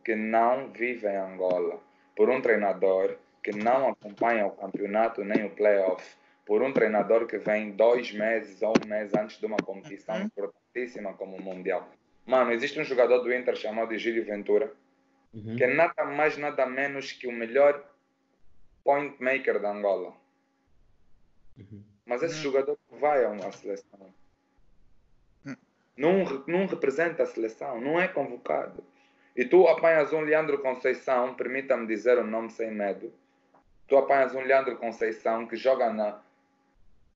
que 0.03 0.15
não 0.15 0.69
vive 0.71 1.07
em 1.07 1.15
Angola, 1.15 1.79
por 2.15 2.29
um 2.29 2.41
treinador 2.41 3.17
que 3.41 3.51
não 3.51 3.89
acompanha 3.89 4.45
o 4.45 4.51
campeonato 4.51 5.23
nem 5.23 5.45
o 5.45 5.49
playoff, 5.49 6.05
por 6.45 6.61
um 6.61 6.71
treinador 6.71 7.25
que 7.25 7.37
vem 7.37 7.71
dois 7.71 8.11
meses 8.11 8.61
ou 8.61 8.73
um 8.83 8.87
mês 8.87 9.13
antes 9.15 9.39
de 9.39 9.45
uma 9.45 9.57
competição 9.57 10.15
Uhum. 10.15 10.23
importantíssima 10.25 11.13
como 11.13 11.37
o 11.37 11.41
Mundial. 11.41 11.89
Mano, 12.25 12.51
existe 12.51 12.79
um 12.79 12.83
jogador 12.83 13.19
do 13.19 13.33
Inter 13.33 13.55
chamado 13.55 13.93
Egílio 13.93 14.23
Ventura, 14.25 14.71
Uhum. 15.33 15.55
que 15.55 15.63
é 15.63 15.73
nada 15.73 16.05
mais, 16.05 16.37
nada 16.37 16.65
menos 16.65 17.11
que 17.11 17.27
o 17.27 17.31
melhor 17.31 17.83
point 18.83 19.15
maker 19.21 19.59
da 19.59 19.71
Angola. 19.71 20.13
Uhum. 21.57 21.83
Mas 22.05 22.21
esse 22.23 22.39
Hum. 22.39 22.43
jogador 22.43 22.77
vai 22.91 23.25
a 23.25 23.29
uma 23.29 23.51
seleção. 23.51 24.13
Hum. 25.45 25.55
Não, 25.97 26.23
não 26.47 26.65
representa 26.67 27.23
a 27.23 27.25
seleção, 27.25 27.81
não 27.81 27.99
é 27.99 28.07
convocado. 28.07 28.83
E 29.35 29.43
tu 29.43 29.67
apanhas 29.67 30.13
um 30.13 30.21
Leandro 30.21 30.59
Conceição, 30.59 31.33
permita-me 31.33 31.87
dizer 31.87 32.17
o 32.17 32.23
nome 32.25 32.49
sem 32.51 32.71
medo. 32.71 33.11
Tu 33.87 33.97
apanhas 33.97 34.33
um 34.33 34.41
Leandro 34.41 34.77
Conceição 34.77 35.45
que 35.47 35.55
joga 35.55 35.91
na, 35.91 36.21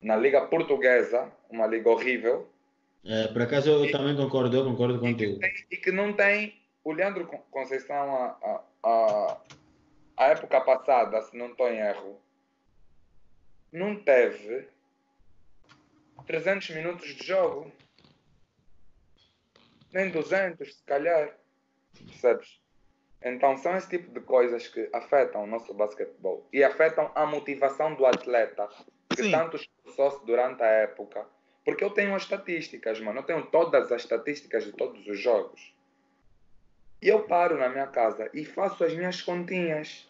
na 0.02 0.16
Liga 0.16 0.46
Portuguesa, 0.48 1.32
uma 1.50 1.68
liga 1.68 1.90
horrível, 1.90 2.50
É, 3.06 3.28
por 3.28 3.42
acaso 3.42 3.70
eu 3.70 3.92
também 3.92 4.16
concordo, 4.16 4.58
eu 4.58 4.66
concordo 4.66 5.00
contigo. 5.00 5.40
e 5.72 5.78
que 5.78 5.92
não 5.92 6.12
tem 6.14 6.60
o 6.84 6.92
Leandro 6.92 7.26
Conceição, 7.50 8.16
a, 8.16 8.64
a, 8.84 9.38
a 10.18 10.26
época 10.28 10.60
passada, 10.62 11.22
se 11.22 11.38
não 11.38 11.48
estou 11.48 11.70
em 11.70 11.78
erro, 11.80 12.20
não 13.72 13.96
teve 13.96 14.68
300 16.26 16.70
minutos 16.72 17.08
de 17.16 17.26
jogo. 17.26 17.72
Nem 19.92 20.12
200, 20.12 20.76
se 20.76 20.84
calhar. 20.84 21.36
Percebes? 22.06 22.60
Então 23.22 23.58
são 23.58 23.76
esse 23.76 23.90
tipo 23.90 24.12
de 24.12 24.20
coisas 24.22 24.68
que 24.68 24.90
afetam 24.94 25.44
o 25.44 25.48
nosso 25.48 25.74
basquetebol 25.74 26.48
e 26.54 26.64
afetam 26.64 27.12
a 27.16 27.26
motivação 27.26 27.96
do 27.96 28.06
atleta 28.06 28.70
que 29.20 29.26
Sim. 29.26 29.32
tanto 29.32 29.58
esforçou-se 29.58 30.26
durante 30.26 30.64
a 30.64 30.68
época. 30.68 31.26
Porque 31.66 31.84
eu 31.84 31.90
tenho 31.90 32.16
as 32.16 32.24
estatísticas, 32.24 33.00
mano. 33.02 33.20
Eu 33.20 33.24
tenho 33.24 33.46
todas 33.48 33.92
as 33.92 34.02
estatísticas 34.02 34.64
de 34.64 34.72
todos 34.72 35.06
os 35.06 35.20
jogos. 35.20 35.74
E 37.02 37.08
eu 37.08 37.24
paro 37.24 37.58
na 37.58 37.70
minha 37.70 37.88
casa 37.88 38.30
e 38.34 38.46
faço 38.46 38.84
as 38.84 38.94
minhas 38.94 39.22
continhas. 39.22 40.08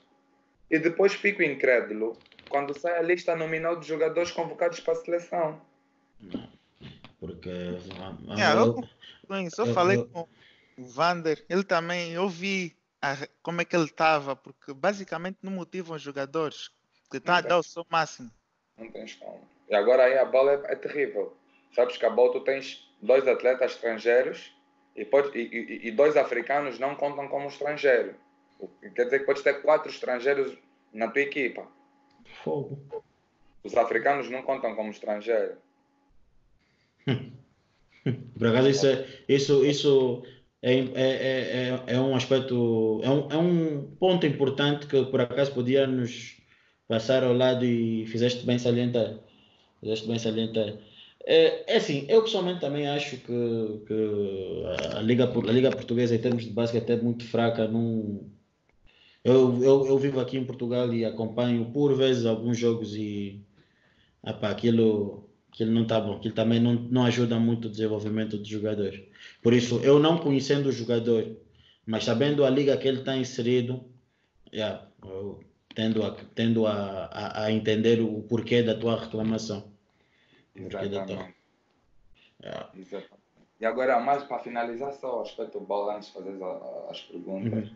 E 0.70 0.78
depois 0.78 1.14
fico 1.14 1.42
incrédulo 1.42 2.18
quando 2.50 2.78
sai 2.78 2.98
a 2.98 3.02
lista 3.02 3.36
nominal 3.36 3.80
de 3.80 3.88
jogadores 3.88 4.32
convocados 4.32 4.80
para 4.80 4.94
a 4.94 4.98
seleção. 4.98 5.62
Porque. 7.20 7.50
a- 7.50 8.34
a- 8.34 8.38
Yeah, 8.38 8.62
eu, 8.62 9.50
só 9.50 9.66
eu- 9.66 9.74
falei 9.74 9.98
eu- 9.98 10.08
com 10.08 10.28
o 10.78 10.88
Vander, 10.88 11.44
ele 11.50 11.64
também, 11.64 12.14
eu 12.14 12.30
vi 12.30 12.76
a- 13.02 13.28
como 13.44 13.62
é 13.62 13.66
que 13.66 13.76
ele 13.76 13.86
estava, 13.86 14.36
porque 14.36 14.74
basicamente 14.74 15.40
não 15.42 15.52
motivam 15.52 15.96
os 15.96 16.02
jogadores, 16.02 16.70
que 17.12 17.18
estão 17.18 17.36
a 17.36 17.40
Ok. 17.40 17.50
dar 17.50 17.58
o 17.58 17.64
seu 17.64 17.86
máximo. 17.90 18.32
Não 18.80 18.90
tens 18.92 19.16
como. 19.16 19.42
E 19.70 19.76
agora 19.76 20.04
aí 20.06 20.18
a 20.18 20.26
bola 20.26 20.54
é, 20.68 20.74
é 20.74 20.76
terrível. 20.76 21.36
Sabes 21.76 21.98
que 21.98 22.06
a 22.06 22.10
bola 22.10 22.32
tu 22.34 22.40
tens 22.42 22.90
dois 23.02 23.28
atletas 23.28 23.74
estrangeiros 23.74 24.52
e, 24.96 25.06
pode, 25.06 25.38
e, 25.38 25.42
e- 25.44 25.88
e 25.88 25.92
dois 25.92 26.16
africanos 26.18 26.80
não 26.80 26.96
contam 26.96 27.28
como 27.28 27.48
estrangeiro. 27.48 28.16
Quer 28.96 29.06
dizer 29.06 29.20
que 29.20 29.26
podes 29.26 29.44
ter 29.44 29.62
quatro 29.62 29.90
estrangeiros 29.90 30.58
na 30.94 31.08
tua 31.10 31.22
equipa. 31.22 31.68
Fogo. 32.44 32.80
Os 33.64 33.76
africanos 33.76 34.30
não 34.30 34.42
contam 34.42 34.76
como 34.76 34.92
estrangeiro. 34.92 35.58
Por 38.38 38.48
acaso, 38.48 38.70
isso, 38.70 38.88
é, 38.88 39.06
isso, 39.28 39.66
isso 39.66 40.24
é, 40.62 40.74
é, 40.74 40.82
é, 40.96 41.70
é- 41.70 41.84
é 41.96 42.00
um 42.00 42.16
aspecto, 42.16 43.02
é 43.04 43.10
um, 43.10 43.30
é 43.32 43.38
um 43.38 43.96
ponto 44.00 44.26
importante 44.26 44.88
que 44.88 45.06
por 45.06 45.22
acaso 45.22 45.54
podia 45.54 45.86
nos 45.86 46.39
passar 46.90 47.24
ao 47.24 47.34
lado 47.34 47.64
e 47.64 48.06
fizeste 48.08 48.46
bem 48.46 48.58
salientar. 48.58 49.20
Fizeste 49.80 50.08
bem 50.08 50.18
salientar. 50.18 50.74
É, 51.24 51.74
é 51.74 51.78
assim, 51.78 52.06
eu 52.10 52.24
pessoalmente 52.24 52.62
também 52.62 52.88
acho 52.88 53.18
que, 53.18 53.82
que 53.86 54.64
a, 54.96 55.02
Liga, 55.02 55.26
a 55.32 55.52
Liga 55.52 55.72
Portuguesa 55.72 56.16
em 56.16 56.20
termos 56.20 56.44
de 56.44 56.50
basquete 56.50 56.90
é 56.90 56.98
muito 56.98 57.24
fraca. 57.26 57.68
Não, 57.68 58.28
eu, 59.24 59.64
eu, 59.64 59.88
eu 59.88 59.98
vivo 60.00 60.20
aqui 60.20 60.38
em 60.38 60.44
Portugal 60.44 60.92
e 60.92 61.06
acompanho 61.06 61.66
por 61.72 61.96
vezes 61.96 62.26
alguns 62.26 62.58
jogos 62.58 62.96
e 62.96 63.40
epá, 64.26 64.50
aquilo, 64.50 65.30
aquilo 65.54 65.72
não 65.72 65.84
está 65.84 66.02
bom. 66.02 66.16
Aquilo 66.16 66.34
também 66.34 66.60
não, 66.60 66.74
não 66.74 67.06
ajuda 67.06 67.40
muito 67.40 67.68
o 67.68 67.72
desenvolvimento 67.72 68.36
dos 68.36 68.48
jogadores. 68.48 69.00
Por 69.44 69.54
isso, 69.54 69.80
eu 69.84 70.00
não 70.00 70.18
conhecendo 70.18 70.70
o 70.70 70.72
jogador, 70.72 71.38
mas 71.86 72.04
sabendo 72.04 72.44
a 72.44 72.50
liga 72.50 72.76
que 72.78 72.88
ele 72.88 73.00
está 73.00 73.16
inserido, 73.16 73.86
yeah, 74.52 74.88
eu 75.04 75.44
tendo, 75.76 76.04
a, 76.06 76.16
tendo 76.36 76.66
a, 76.68 77.06
a, 77.12 77.44
a 77.46 77.52
entender 77.52 78.02
o 78.02 78.22
porquê 78.24 78.62
da 78.64 78.76
tua 78.76 79.00
reclamação. 79.00 79.64
Porquê 80.56 80.88
da 80.90 81.04
tua- 81.06 81.14
Exatamente. 81.14 81.36
Yeah. 82.44 82.70
Exatamente. 82.78 83.20
E 83.62 83.66
agora, 83.66 84.00
mais 84.00 84.24
para 84.24 84.40
finalizar, 84.40 84.94
só 84.94 85.20
o 85.20 85.22
aspecto 85.22 85.60
bola 85.60 85.96
antes 85.98 86.08
de 86.08 86.14
fazer 86.14 86.42
a- 86.44 86.88
as 86.92 87.02
perguntas. 87.02 87.70
Uhum. 87.70 87.76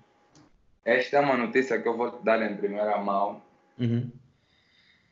Esta 0.85 1.17
é 1.17 1.19
uma 1.19 1.37
notícia 1.37 1.81
que 1.81 1.87
eu 1.87 1.95
vou 1.97 2.11
te 2.11 2.23
dar 2.23 2.41
em 2.41 2.55
primeira 2.57 2.97
mão. 2.97 3.41
Uhum. 3.79 4.09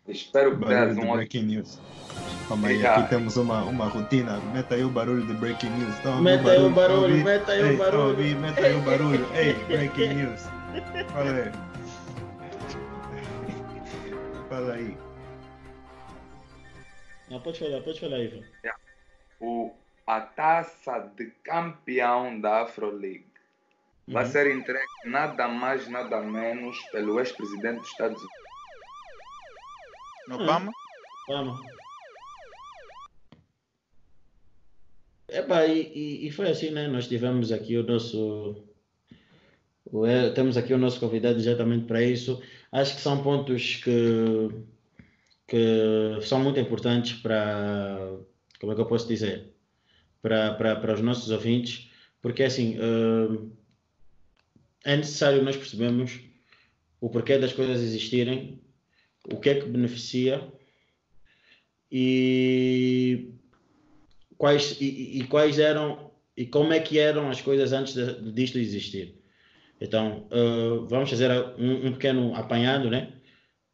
Espero 0.07 0.57
que 0.57 0.65
tenhas 0.65 0.97
um 0.97 1.01
outro. 1.01 1.15
breaking 1.17 1.43
news. 1.43 1.79
Calma 2.47 2.67
aí, 2.67 2.85
aqui 2.85 3.09
temos 3.09 3.37
uma, 3.37 3.63
uma 3.63 3.85
rotina. 3.85 4.39
Meta 4.53 4.75
aí 4.75 4.83
o 4.83 4.89
barulho 4.89 5.25
de 5.25 5.33
breaking 5.33 5.69
news. 5.69 5.95
Ouvir 6.05 6.21
Meta 6.21 6.51
aí 6.51 6.59
o 6.59 6.69
barulho, 6.69 7.01
ouvir? 7.03 7.23
meta 7.23 7.51
aí 7.51 7.63
o 7.63 7.73
a 7.73 7.77
barulho. 7.77 8.39
Meta 8.39 8.61
aí 8.65 8.75
o 8.75 8.81
barulho. 8.81 9.27
Ei, 9.35 9.53
breaking 9.65 10.13
news. 10.15 10.41
Aí. 11.15 11.51
Fala 14.61 14.75
aí. 14.75 14.95
Não, 17.31 17.41
pode 17.41 17.57
falar, 17.57 17.81
pode 17.81 17.99
falar, 17.99 18.19
Ivan. 18.19 18.43
O, 19.39 19.73
a 20.05 20.21
taça 20.21 20.99
de 21.15 21.31
campeão 21.43 22.39
da 22.39 22.61
Afro 22.61 22.91
League 22.95 23.25
vai 24.07 24.23
Uhum. 24.23 24.29
ser 24.31 24.55
entregue 24.55 24.85
nada 25.05 25.47
mais, 25.47 25.87
nada 25.87 26.21
menos 26.21 26.77
pelo 26.91 27.19
ex-presidente 27.19 27.79
dos 27.79 27.89
Estados 27.89 28.21
Unidos. 28.21 28.41
Obama? 30.43 30.71
Vamos. 31.27 31.59
Epá, 35.27 35.65
e, 35.65 35.91
e, 35.91 36.27
e 36.27 36.31
foi 36.31 36.51
assim, 36.51 36.69
né? 36.69 36.87
Nós 36.87 37.07
tivemos 37.07 37.51
aqui 37.51 37.77
o 37.77 37.83
nosso. 37.83 38.63
o- 39.85 40.05
é, 40.05 40.29
temos 40.31 40.55
aqui 40.55 40.71
o 40.71 40.77
nosso 40.77 40.99
convidado 40.99 41.39
exatamente 41.39 41.85
para 41.85 42.03
isso. 42.03 42.43
Acho 42.71 42.95
que 42.95 43.01
são 43.01 43.21
pontos 43.21 43.75
que, 43.83 44.49
que 45.47 46.19
são 46.23 46.39
muito 46.39 46.59
importantes 46.59 47.13
para. 47.21 48.17
Como 48.59 48.71
é 48.71 48.75
que 48.75 48.81
eu 48.81 48.85
posso 48.85 49.07
dizer? 49.07 49.53
Para, 50.21 50.53
para, 50.53 50.75
para 50.77 50.93
os 50.93 51.01
nossos 51.01 51.29
ouvintes, 51.31 51.89
porque 52.21 52.43
assim. 52.43 52.77
eh, 52.77 53.61
é 54.83 54.97
necessário 54.97 55.43
nós 55.43 55.55
percebermos 55.55 56.19
o 56.99 57.09
porquê 57.09 57.37
das 57.37 57.53
coisas 57.53 57.81
existirem, 57.81 58.61
o 59.31 59.39
que 59.39 59.49
é 59.49 59.59
que 59.59 59.67
beneficia 59.67 60.51
e 61.91 63.33
quais, 64.37 64.79
e- 64.79 65.19
e 65.19 65.27
quais 65.27 65.59
eram 65.59 66.11
e 66.35 66.45
como 66.47 66.73
é 66.73 66.79
que 66.79 66.97
eram 66.97 67.29
as 67.29 67.41
coisas 67.41 67.73
antes 67.73 67.93
de, 67.93 68.31
disto 68.31 68.57
existir. 68.57 69.20
Então, 69.81 70.27
eh, 70.31 70.85
vamos 70.87 71.09
fazer 71.09 71.31
um, 71.57 71.87
um 71.87 71.93
pequeno 71.93 72.35
apanhado, 72.35 72.89
né? 72.89 73.13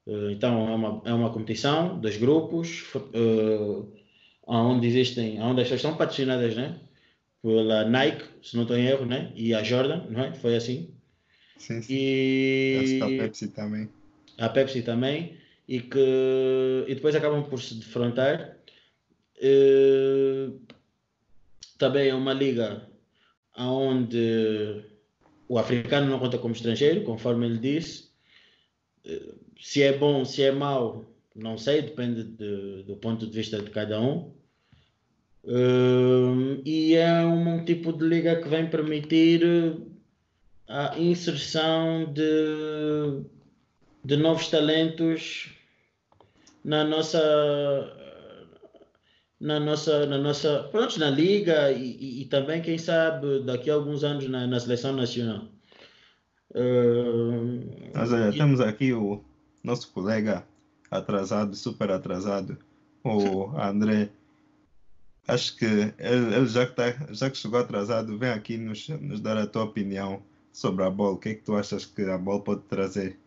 Eh, 0.08 0.32
então, 0.32 0.70
é 0.70 0.76
uma, 0.76 1.02
é 1.06 1.13
uma 1.13 1.32
competição, 1.32 2.00
dois 2.00 2.15
grupos, 2.17 2.86
uh, 2.96 3.93
onde 4.48 4.88
existem, 4.88 5.41
onde 5.41 5.62
as 5.62 5.67
pessoas 5.67 5.82
estão 5.82 5.98
patrocinadas, 5.98 6.56
né? 6.56 6.80
Pela 7.41 7.84
Nike, 7.86 8.24
se 8.41 8.56
não 8.56 8.63
estou 8.63 8.78
em 8.78 8.86
erro, 8.86 9.06
né? 9.06 9.32
E 9.36 9.54
a 9.54 9.62
Jordan, 9.63 10.06
não 10.10 10.24
é? 10.24 10.34
Foi 10.34 10.56
assim. 10.56 10.96
Sim, 11.58 11.82
sim. 11.82 11.93
E 11.93 12.78
Acho 12.80 12.98
que 12.98 13.04
a 13.04 13.24
Pepsi 13.24 13.48
também. 13.50 13.89
a 14.38 14.50
Pepsi 14.50 14.82
também, 14.84 15.38
e 15.67 15.82
que 15.82 16.86
e 16.88 16.96
depois 16.96 17.15
acabam 17.15 17.43
por 17.43 17.62
se 17.62 17.76
defrontar. 17.76 18.58
Eh, 19.41 20.50
também 21.78 22.10
é 22.10 22.15
uma 22.15 22.34
liga 22.34 22.88
onde 23.58 24.84
o 25.48 25.58
africano 25.58 26.10
não 26.10 26.20
conta 26.20 26.38
como 26.38 26.54
estrangeiro, 26.54 27.04
conforme 27.04 27.46
ele 27.46 27.58
disse. 27.60 28.10
Eh, 29.06 29.34
Se 29.60 29.82
é 29.82 29.98
bom, 29.98 30.24
se 30.24 30.44
é 30.44 30.52
mau, 30.52 31.04
não 31.36 31.58
sei, 31.58 31.82
depende 31.82 32.24
de- 32.24 32.84
do 32.84 32.96
ponto 32.98 33.26
de 33.26 33.34
vista 33.36 33.60
de 33.60 33.70
cada 33.72 34.00
um. 34.00 34.32
Eh, 35.46 36.62
e 36.66 36.96
é 36.96 37.26
um 37.26 37.64
tipo 37.66 37.92
de 37.94 38.06
liga 38.06 38.36
que 38.42 38.48
vem 38.50 38.70
permitir 38.70 39.42
a 40.68 40.98
inserção 41.00 42.12
de 42.14 43.24
de 44.04 44.16
novos 44.16 44.48
talentos 44.50 45.50
na 46.64 46.84
nossa 46.84 47.20
na 49.39 49.60
nossa 49.60 50.06
na 50.06 50.17
nossa 50.17 50.63
pronto, 50.71 51.00
na 51.00 51.10
liga 51.10 51.71
e, 51.71 51.91
e- 51.97 52.21
e 52.21 52.26
também 52.26 52.62
quem 52.62 52.78
sabe 52.78 53.43
daqui 53.43 53.69
a 53.69 53.76
alguns 53.76 54.04
anos 54.04 54.28
na, 54.28 54.47
na 54.47 54.60
seleção 54.60 54.93
nacional 54.93 55.45
Eh, 56.56 57.91
Mas 57.93 58.12
olha, 58.12 58.30
e- 58.34 58.38
temos 58.38 58.60
aqui 58.60 58.93
o 58.93 59.21
nosso 59.63 59.91
colega 59.91 60.45
atrasado, 60.89 61.56
super 61.56 61.91
atrasado, 61.91 62.58
o 63.04 63.47
André. 63.60 64.10
Acho 65.28 65.58
que 65.58 65.65
ele, 65.65 65.93
ele 66.36 66.47
já, 66.47 66.65
que 66.65 66.73
tá, 66.73 66.91
já 67.12 67.30
que 67.30 67.38
chegou 67.38 67.60
atrasado, 67.60 68.17
vem 68.17 68.30
aqui 68.30 68.58
nos, 68.58 68.88
nos 68.88 69.19
dar 69.19 69.38
a 69.38 69.45
tua 69.45 69.63
opinião 69.65 70.21
sobre 70.54 70.86
a 70.86 70.89
bola. 70.89 71.15
O 71.15 71.17
que 71.17 71.30
é 71.30 71.34
que 71.36 71.41
tu 71.41 71.56
achas 71.56 71.86
que 71.86 72.02
a 72.04 72.17
bola 72.17 72.41
pode 72.41 72.62
trazer 72.62 73.17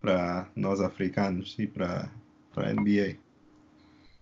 para 0.00 0.46
nós 0.54 0.80
africanos 0.80 1.56
e 1.58 1.66
para 1.66 2.10
a 2.56 2.70
NBA? 2.70 3.16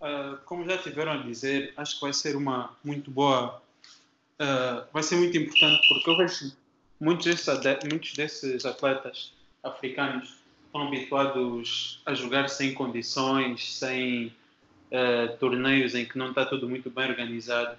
Ah, 0.01 0.37
como 0.45 0.67
já 0.67 0.77
tiveram 0.77 1.11
a 1.11 1.17
dizer, 1.17 1.73
acho 1.77 1.95
que 1.95 2.01
vai 2.01 2.13
ser 2.13 2.35
uma 2.35 2.75
muito 2.83 3.11
boa, 3.11 3.61
ah, 4.39 4.85
vai 4.91 5.03
ser 5.03 5.15
muito 5.17 5.37
importante 5.37 5.87
porque 5.87 6.09
eu 6.09 6.17
vejo 6.17 6.51
muitos 6.99 7.25
desses, 7.25 7.59
muitos 7.89 8.13
desses 8.13 8.65
atletas 8.65 9.31
africanos 9.63 10.35
estão 10.65 10.87
habituados 10.87 12.01
a 12.05 12.13
jogar 12.13 12.49
sem 12.49 12.73
condições, 12.73 13.77
sem 13.77 14.33
ah, 14.91 15.35
torneios 15.39 15.93
em 15.93 16.05
que 16.05 16.17
não 16.17 16.29
está 16.29 16.45
tudo 16.45 16.67
muito 16.67 16.89
bem 16.89 17.09
organizado. 17.09 17.77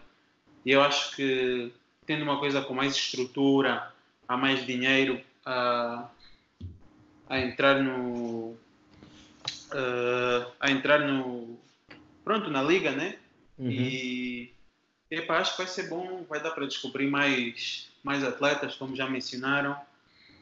E 0.65 0.71
eu 0.71 0.81
acho 0.81 1.17
que 1.17 1.73
tendo 2.07 2.23
uma 2.23 2.39
coisa 2.39 2.63
com 2.63 2.75
mais 2.75 2.95
estrutura, 2.95 3.93
há 4.29 4.37
mais 4.37 4.65
dinheiro 4.65 5.21
a, 5.45 6.09
a 7.29 7.41
entrar 7.41 7.83
no 7.83 8.57
uh, 9.73 10.53
a 10.61 10.71
entrar 10.71 11.01
no 11.01 11.59
pronto 12.25 12.51
na 12.51 12.63
liga, 12.63 12.93
né? 12.93 13.19
Uhum. 13.59 13.71
E 13.71 14.53
epa, 15.11 15.39
acho 15.39 15.53
que 15.53 15.59
vai 15.59 15.67
ser 15.67 15.89
bom, 15.89 16.25
vai 16.29 16.43
dar 16.43 16.51
para 16.51 16.67
descobrir 16.67 17.07
mais 17.07 17.91
mais 18.03 18.25
atletas, 18.25 18.75
como 18.75 18.97
já 18.97 19.09
mencionaram. 19.09 19.73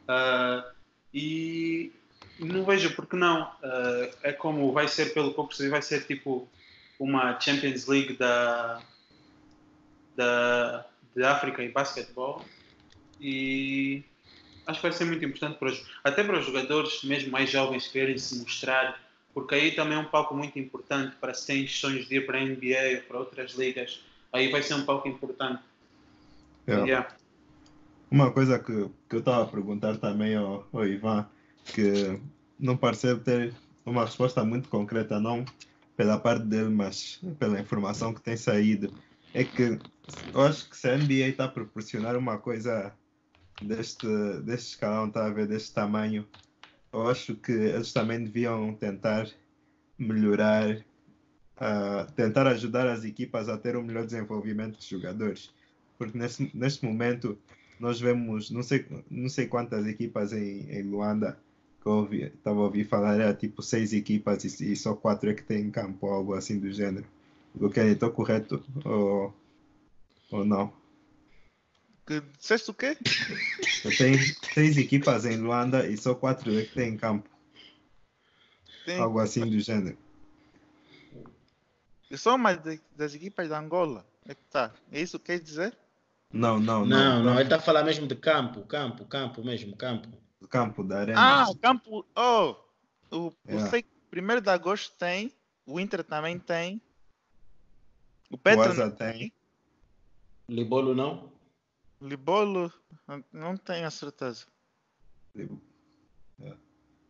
Uh, 0.09 0.65
e 1.13 1.93
não 2.39 2.65
vejo 2.65 2.95
porque 2.95 3.17
não. 3.17 3.43
Uh, 3.43 4.17
é 4.23 4.33
como 4.33 4.73
vai 4.73 4.89
ser, 4.89 5.13
pelo 5.13 5.35
que 5.35 5.41
eu 5.41 5.45
percebi, 5.45 5.69
vai 5.69 5.83
ser 5.83 6.07
tipo 6.07 6.49
uma 6.99 7.39
Champions 7.39 7.87
League 7.87 8.17
da, 8.17 8.83
da, 10.17 10.87
de 11.15 11.23
África 11.23 11.63
e 11.63 11.69
basquetebol. 11.69 12.45
E 13.21 14.03
acho 14.67 14.81
que 14.81 14.89
vai 14.89 14.97
ser 14.97 15.05
muito 15.05 15.25
importante 15.25 15.59
para 15.59 15.69
os, 15.69 15.91
até 16.03 16.25
para 16.25 16.39
os 16.39 16.47
jogadores, 16.47 17.03
mesmo 17.05 17.31
mais 17.31 17.51
jovens, 17.51 17.89
quererem 17.89 18.19
se 18.19 18.39
mostrar, 18.39 18.99
porque 19.33 19.55
aí 19.55 19.71
também 19.73 19.97
é 19.97 20.01
um 20.01 20.05
palco 20.05 20.35
muito 20.35 20.59
importante 20.59 21.17
para 21.21 21.33
se 21.35 21.47
têm 21.47 21.67
sonhos 21.67 22.09
de 22.09 22.17
ir 22.17 22.27
para 22.27 22.39
a 22.39 22.45
NBA 22.45 22.97
ou 22.97 23.03
para 23.09 23.19
outras 23.19 23.53
ligas. 23.53 24.03
Aí 24.33 24.51
vai 24.51 24.63
ser 24.63 24.75
um 24.75 24.85
palco 24.85 25.09
importante. 25.09 25.63
Yeah. 26.69 26.87
Yeah. 26.87 27.17
Uma 28.11 28.31
coisa 28.33 28.59
que, 28.59 28.89
que 29.09 29.17
eu 29.17 29.21
estava 29.21 29.45
a 29.45 29.47
perguntar 29.47 29.97
também 29.99 30.35
ao, 30.35 30.67
ao 30.73 30.87
Ivan, 30.87 31.27
que 31.65 32.21
não 32.59 32.77
pareceu 32.77 33.19
ter 33.19 33.55
uma 33.85 34.05
resposta 34.05 34.45
muito 34.45 34.69
concreta, 34.69 35.21
não 35.21 35.45
pela 35.97 36.19
parte 36.19 36.45
dele, 36.45 36.71
mas 36.71 37.21
pela 37.39 37.61
informação 37.61 38.15
que 38.15 38.23
tem 38.23 38.37
saído, 38.37 38.93
é 39.35 39.45
que 39.45 39.79
eu 40.33 40.41
acho 40.43 40.69
que 40.69 40.77
se 40.77 40.89
a 40.89 40.97
NBA 40.97 41.29
está 41.29 41.45
a 41.45 41.49
proporcionar 41.49 42.17
uma 42.17 42.39
coisa 42.39 42.93
deste, 43.63 44.07
deste 44.43 44.71
escalão, 44.71 45.09
está 45.09 45.27
a 45.27 45.31
ver, 45.31 45.47
deste 45.47 45.73
tamanho, 45.73 46.27
eu 46.93 47.09
acho 47.09 47.35
que 47.37 47.53
eles 47.53 47.93
também 47.93 48.23
deviam 48.23 48.75
tentar 48.75 49.29
melhorar, 49.99 50.77
uh, 51.57 52.13
tentar 52.17 52.47
ajudar 52.47 52.87
as 52.87 53.05
equipas 53.05 53.49
a 53.49 53.57
ter 53.57 53.77
um 53.77 53.83
melhor 53.83 54.05
desenvolvimento 54.05 54.79
de 54.79 54.87
jogadores. 54.87 55.53
Porque 55.99 56.17
neste, 56.17 56.51
neste 56.55 56.85
momento 56.85 57.39
nós 57.79 58.01
vemos, 58.01 58.51
não 58.51 58.63
sei, 58.63 58.87
não 59.11 59.29
sei 59.29 59.47
quantas 59.47 59.87
equipas 59.87 60.33
em, 60.33 60.71
em 60.71 60.83
Luanda 60.83 61.39
que 61.81 61.89
eu 61.89 62.09
estava 62.13 62.61
a 62.61 62.65
ouvir 62.65 62.85
falar, 62.85 63.15
era 63.15 63.35
tipo 63.35 63.63
seis 63.63 63.93
equipas 63.93 64.45
e, 64.45 64.73
e 64.73 64.77
só 64.77 64.95
quatro 64.95 65.31
é 65.31 65.35
que 65.35 65.43
tem 65.43 65.63
em 65.63 65.71
campo, 65.71 66.07
algo 66.07 66.35
assim 66.35 66.59
do 66.59 66.71
gênero. 66.71 67.07
Que 67.73 67.81
estou 67.81 68.11
correto 68.11 68.63
ou, 68.85 69.35
ou 70.31 70.45
não? 70.45 70.73
Que 72.11 72.21
disseste 72.41 72.69
o 72.73 72.75
quê? 72.75 72.97
Tem 73.97 74.19
seis 74.53 74.77
equipas 74.77 75.25
em 75.25 75.37
Luanda 75.37 75.87
e 75.87 75.97
só 75.97 76.13
quatro 76.13 76.59
é 76.59 76.65
que 76.65 76.75
tem 76.75 76.95
em 76.95 76.97
campo. 76.97 77.31
Tem, 78.85 78.99
Algo 78.99 79.21
assim 79.21 79.49
do 79.49 79.61
gênero. 79.61 79.97
e 82.11 82.19
só 82.19 82.35
uma 82.35 82.53
de- 82.57 82.81
das 82.97 83.15
equipas 83.15 83.49
da 83.49 83.61
Angola. 83.61 84.05
É 84.27 84.35
que 84.35 84.43
tá. 84.51 84.75
É 84.91 85.01
isso 85.01 85.21
que 85.21 85.27
quer 85.27 85.39
dizer? 85.39 85.79
Não, 86.33 86.59
não, 86.59 86.85
Não, 86.85 87.23
não, 87.23 87.35
ele 87.35 87.45
está 87.45 87.57
a 87.57 87.61
falar 87.61 87.85
mesmo 87.85 88.09
de 88.09 88.17
campo, 88.17 88.63
campo, 88.63 89.05
campo 89.05 89.45
mesmo, 89.45 89.77
campo. 89.77 90.09
Campo 90.49 90.83
da 90.83 90.99
arena. 91.03 91.21
Ah, 91.21 91.49
o 91.49 91.55
campo. 91.57 92.05
Oh! 92.17 92.57
O, 93.13 93.33
Yeah. 93.47 93.67
o 93.69 93.71
sei, 93.71 93.85
primeiro 94.11 94.41
de 94.41 94.51
agosto 94.51 94.97
tem. 94.99 95.33
O 95.65 95.79
Inter 95.79 96.03
também 96.03 96.41
tem. 96.41 96.83
O 98.29 98.35
o 98.35 98.39
Petro 98.39 98.63
Asa 98.65 98.91
tem. 98.91 99.33
Libolo 100.49 100.93
não? 100.93 101.31
Libolo 102.01 102.73
não- 103.33 103.57
tenho 103.57 103.87
a 103.87 103.91
certeza. 103.91 104.47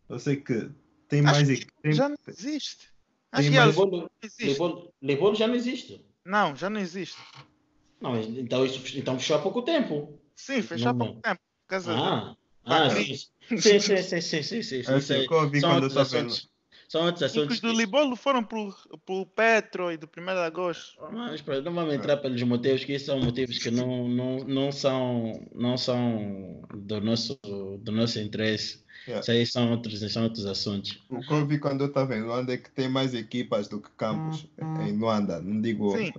Eu 0.09 0.19
sei 0.19 0.37
que 0.37 0.69
tem 1.07 1.21
Acho 1.21 1.45
mais 1.45 1.59
que 1.59 1.67
tem- 1.81 1.93
Já 1.93 2.09
não 2.09 2.17
existe. 2.27 2.89
Acho 3.31 3.43
tem 3.43 3.51
que 3.51 3.57
mais- 3.57 3.75
já 3.75 3.81
Libolo, 3.81 4.01
não 4.01 4.09
existe. 4.21 4.43
Libolo, 4.45 4.93
Libolo 5.01 5.35
já 5.35 5.47
não 5.47 5.55
existe. 5.55 6.05
Não, 6.25 6.55
já 6.55 6.69
não 6.69 6.79
existe. 6.79 7.17
Não, 7.99 8.19
então 8.19 8.65
isso 8.65 8.97
então 8.97 9.17
fechou 9.17 9.37
há 9.37 9.41
pouco 9.41 9.61
tempo. 9.61 10.19
Sim, 10.35 10.61
fechou 10.61 10.89
há 10.89 10.93
pouco 10.93 11.13
não. 11.13 11.21
tempo. 11.21 11.41
Ah, 11.87 12.35
ah 12.65 12.89
sim. 12.89 13.15
Sim, 13.15 13.79
sim, 13.79 13.97
sim, 13.97 14.21
sim, 14.21 14.43
sim, 14.43 14.61
sim. 14.63 14.91
É 14.91 14.95
assim, 14.95 15.13
aí 15.13 15.27
que 15.27 15.33
eu 15.33 15.37
ouvi 15.37 15.59
são 15.61 15.69
quando 15.69 15.83
eu 15.83 15.89
outros 15.89 16.01
estava 16.01 16.19
assuntos. 16.19 16.35
São 16.37 16.43
outros 16.43 16.51
E 16.93 17.13
que 17.13 17.23
assuntos. 17.23 17.55
os 17.55 17.59
do 17.61 17.71
Libolo 17.71 18.15
foram 18.15 18.43
pro, 18.43 18.73
pro 19.05 19.25
Petro 19.25 19.91
e 19.91 19.97
do 19.97 20.09
1 20.17 20.25
de 20.25 20.31
agosto. 20.31 20.97
Mas 21.11 21.41
pronto, 21.41 21.63
não 21.63 21.73
vamos 21.73 21.93
entrar 21.93 22.17
pelos 22.17 22.41
motivos, 22.43 22.83
que 22.83 22.99
são 22.99 23.19
motivos 23.19 23.57
que 23.59 23.71
não, 23.71 24.09
não, 24.09 24.37
não, 24.43 24.71
são, 24.71 25.47
não 25.55 25.77
são 25.77 26.61
do 26.75 26.99
nosso, 26.99 27.39
do 27.79 27.91
nosso 27.91 28.19
interesse. 28.19 28.83
Yeah. 29.07 29.21
Isso 29.21 29.31
aí 29.31 29.45
são 29.45 29.71
outros, 29.71 29.99
são 30.11 30.23
outros 30.23 30.45
assuntos. 30.45 31.01
O 31.09 31.21
que 31.21 31.31
eu 31.31 31.45
vi 31.45 31.57
quando 31.59 31.81
eu 31.81 31.87
estava 31.87 32.15
em 32.15 32.23
Luanda 32.23 32.53
é 32.53 32.57
que 32.57 32.69
tem 32.69 32.89
mais 32.89 33.13
equipas 33.13 33.67
do 33.67 33.79
que 33.81 33.89
campos 33.91 34.45
em 34.85 34.97
Luanda. 34.97 35.39
Não 35.41 35.61
digo. 35.61 35.91
Sim. 35.91 36.11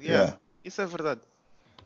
Yeah, 0.00 0.02
Yeah. 0.02 0.38
Isso 0.64 0.80
é 0.80 0.86
verdade. 0.86 1.20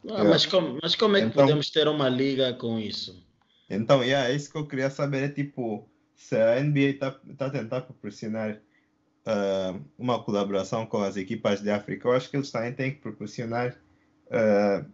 Ah, 0.08 0.22
mas, 0.22 0.46
como, 0.46 0.78
mas 0.82 0.94
como 0.94 1.16
é 1.16 1.20
que 1.22 1.26
Então- 1.28 1.42
podemos 1.44 1.70
ter 1.70 1.88
uma 1.88 2.08
liga 2.08 2.52
com 2.54 2.78
isso? 2.78 3.20
Então, 3.68 4.04
yeah, 4.04 4.28
é 4.30 4.36
isso 4.36 4.52
que 4.52 4.58
eu 4.58 4.66
queria 4.66 4.90
saber. 4.90 5.24
É 5.24 5.28
tipo, 5.28 5.88
se 6.16 6.34
a 6.34 6.60
NBA 6.60 6.80
está 6.80 7.10
tá 7.36 7.46
a 7.46 7.50
tentar 7.50 7.82
proporcionar 7.82 8.58
ah, 9.26 9.78
uma 9.98 10.22
colaboração 10.22 10.86
com 10.86 11.02
as 11.02 11.16
equipas 11.16 11.60
de 11.60 11.70
África, 11.70 12.08
eu 12.08 12.12
acho 12.12 12.30
que 12.30 12.36
eles 12.36 12.50
também 12.50 12.72
têm 12.72 12.92
que 12.92 13.00
proporcionar, 13.00 13.76
ah, 14.30 14.84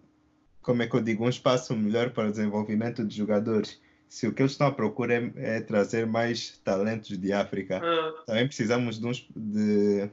como 0.60 0.82
é 0.82 0.86
que 0.86 0.94
eu 0.94 1.00
digo, 1.00 1.24
um 1.24 1.28
espaço 1.28 1.74
melhor 1.76 2.10
para 2.10 2.28
o 2.28 2.30
desenvolvimento 2.30 3.04
de 3.04 3.16
jogadores. 3.16 3.80
Se 4.08 4.26
o 4.26 4.32
que 4.34 4.42
eles 4.42 4.52
estão 4.52 4.66
à 4.66 4.72
procura 4.72 5.14
é, 5.14 5.56
é 5.56 5.60
trazer 5.60 6.06
mais 6.06 6.58
talentos 6.64 7.16
de 7.16 7.32
África, 7.32 7.80
Ah, 7.82 8.24
também 8.26 8.46
precisamos 8.46 8.98
de, 8.98 9.06
uns, 9.06 9.26
de, 9.34 10.10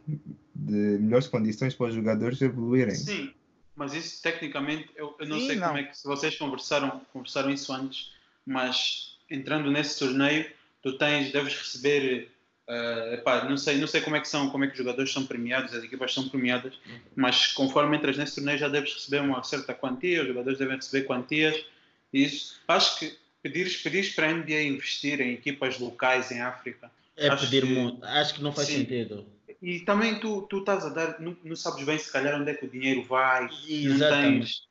de 0.56 1.00
melhores 1.00 1.28
condições 1.28 1.74
para 1.74 1.88
os 1.88 1.96
jogadores 1.96 2.42
evoluírem. 2.42 2.96
Sim, 2.96 3.34
mas 3.76 3.94
isso 3.94 4.22
tecnicamente, 4.22 4.90
eu, 4.96 5.16
eu 5.20 5.28
não 5.28 5.40
Sim, 5.40 5.48
sei 5.48 5.56
não. 5.56 5.68
como 5.68 5.80
é 5.80 5.84
que 5.84 5.98
se 5.98 6.08
vocês 6.08 6.38
conversaram, 6.38 7.02
conversaram 7.12 7.50
isso 7.50 7.74
antes, 7.74 8.14
mas 8.46 9.18
entrando 9.30 9.70
nesse 9.70 10.00
torneio, 10.00 10.46
tu 10.82 10.98
tens, 10.98 11.32
deves 11.32 11.56
receber, 11.56 12.30
eh, 12.68 13.16
epá, 13.16 13.46
não 13.46 13.58
sei, 13.58 13.78
não 13.78 13.88
sei 13.88 14.02
como 14.02 14.16
é 14.16 14.20
que 14.22 14.28
são, 14.28 14.50
como 14.50 14.64
é 14.64 14.68
que 14.68 14.74
os 14.74 14.78
jogadores 14.78 15.12
são 15.12 15.26
premiados, 15.26 15.74
as 15.74 15.84
equipas 15.84 16.14
são 16.14 16.30
premiadas, 16.30 16.74
mas 17.16 17.48
conforme 17.54 17.98
entras 17.98 18.18
nesse 18.18 18.36
torneio 18.36 18.58
já 18.58 18.68
deves 18.70 18.94
receber 18.94 19.22
uma 19.22 19.44
certa 19.44 19.74
quantia, 19.74 20.22
os 20.22 20.28
jogadores 20.28 20.60
devem 20.60 20.76
receber 20.76 21.06
quantias, 21.06 21.66
isso, 22.14 22.60
acho 22.68 23.00
que 23.00 23.18
pedires, 23.42 23.78
pedires 23.78 24.10
para 24.14 24.28
a 24.28 24.32
NBA 24.32 24.64
investir 24.64 25.20
em 25.22 25.34
equipas 25.34 25.78
locais 25.80 26.32
em 26.32 26.42
África, 26.42 26.90
É 27.18 27.28
Acho 27.28 27.46
pedir 27.46 27.64
que- 27.68 27.74
muito. 27.74 28.06
Acho 28.06 28.34
que 28.36 28.42
não 28.42 28.54
faz 28.54 28.68
Sim. 28.68 28.78
sentido. 28.78 29.26
e 29.62 29.82
também 29.82 30.20
tu, 30.22 30.44
tu 30.44 30.60
estás 30.60 30.86
a 30.86 30.90
dar, 30.90 31.20
não, 31.20 31.36
não 31.44 31.56
sabes 31.56 31.84
bem 31.86 31.98
se 31.98 32.10
calhar 32.12 32.40
onde 32.40 32.50
é 32.52 32.54
que 32.54 32.66
o 32.66 32.70
dinheiro 32.70 33.04
vai, 33.04 33.42
não 33.42 33.50
Exatamente. 33.68 34.40
tens. 34.46 34.64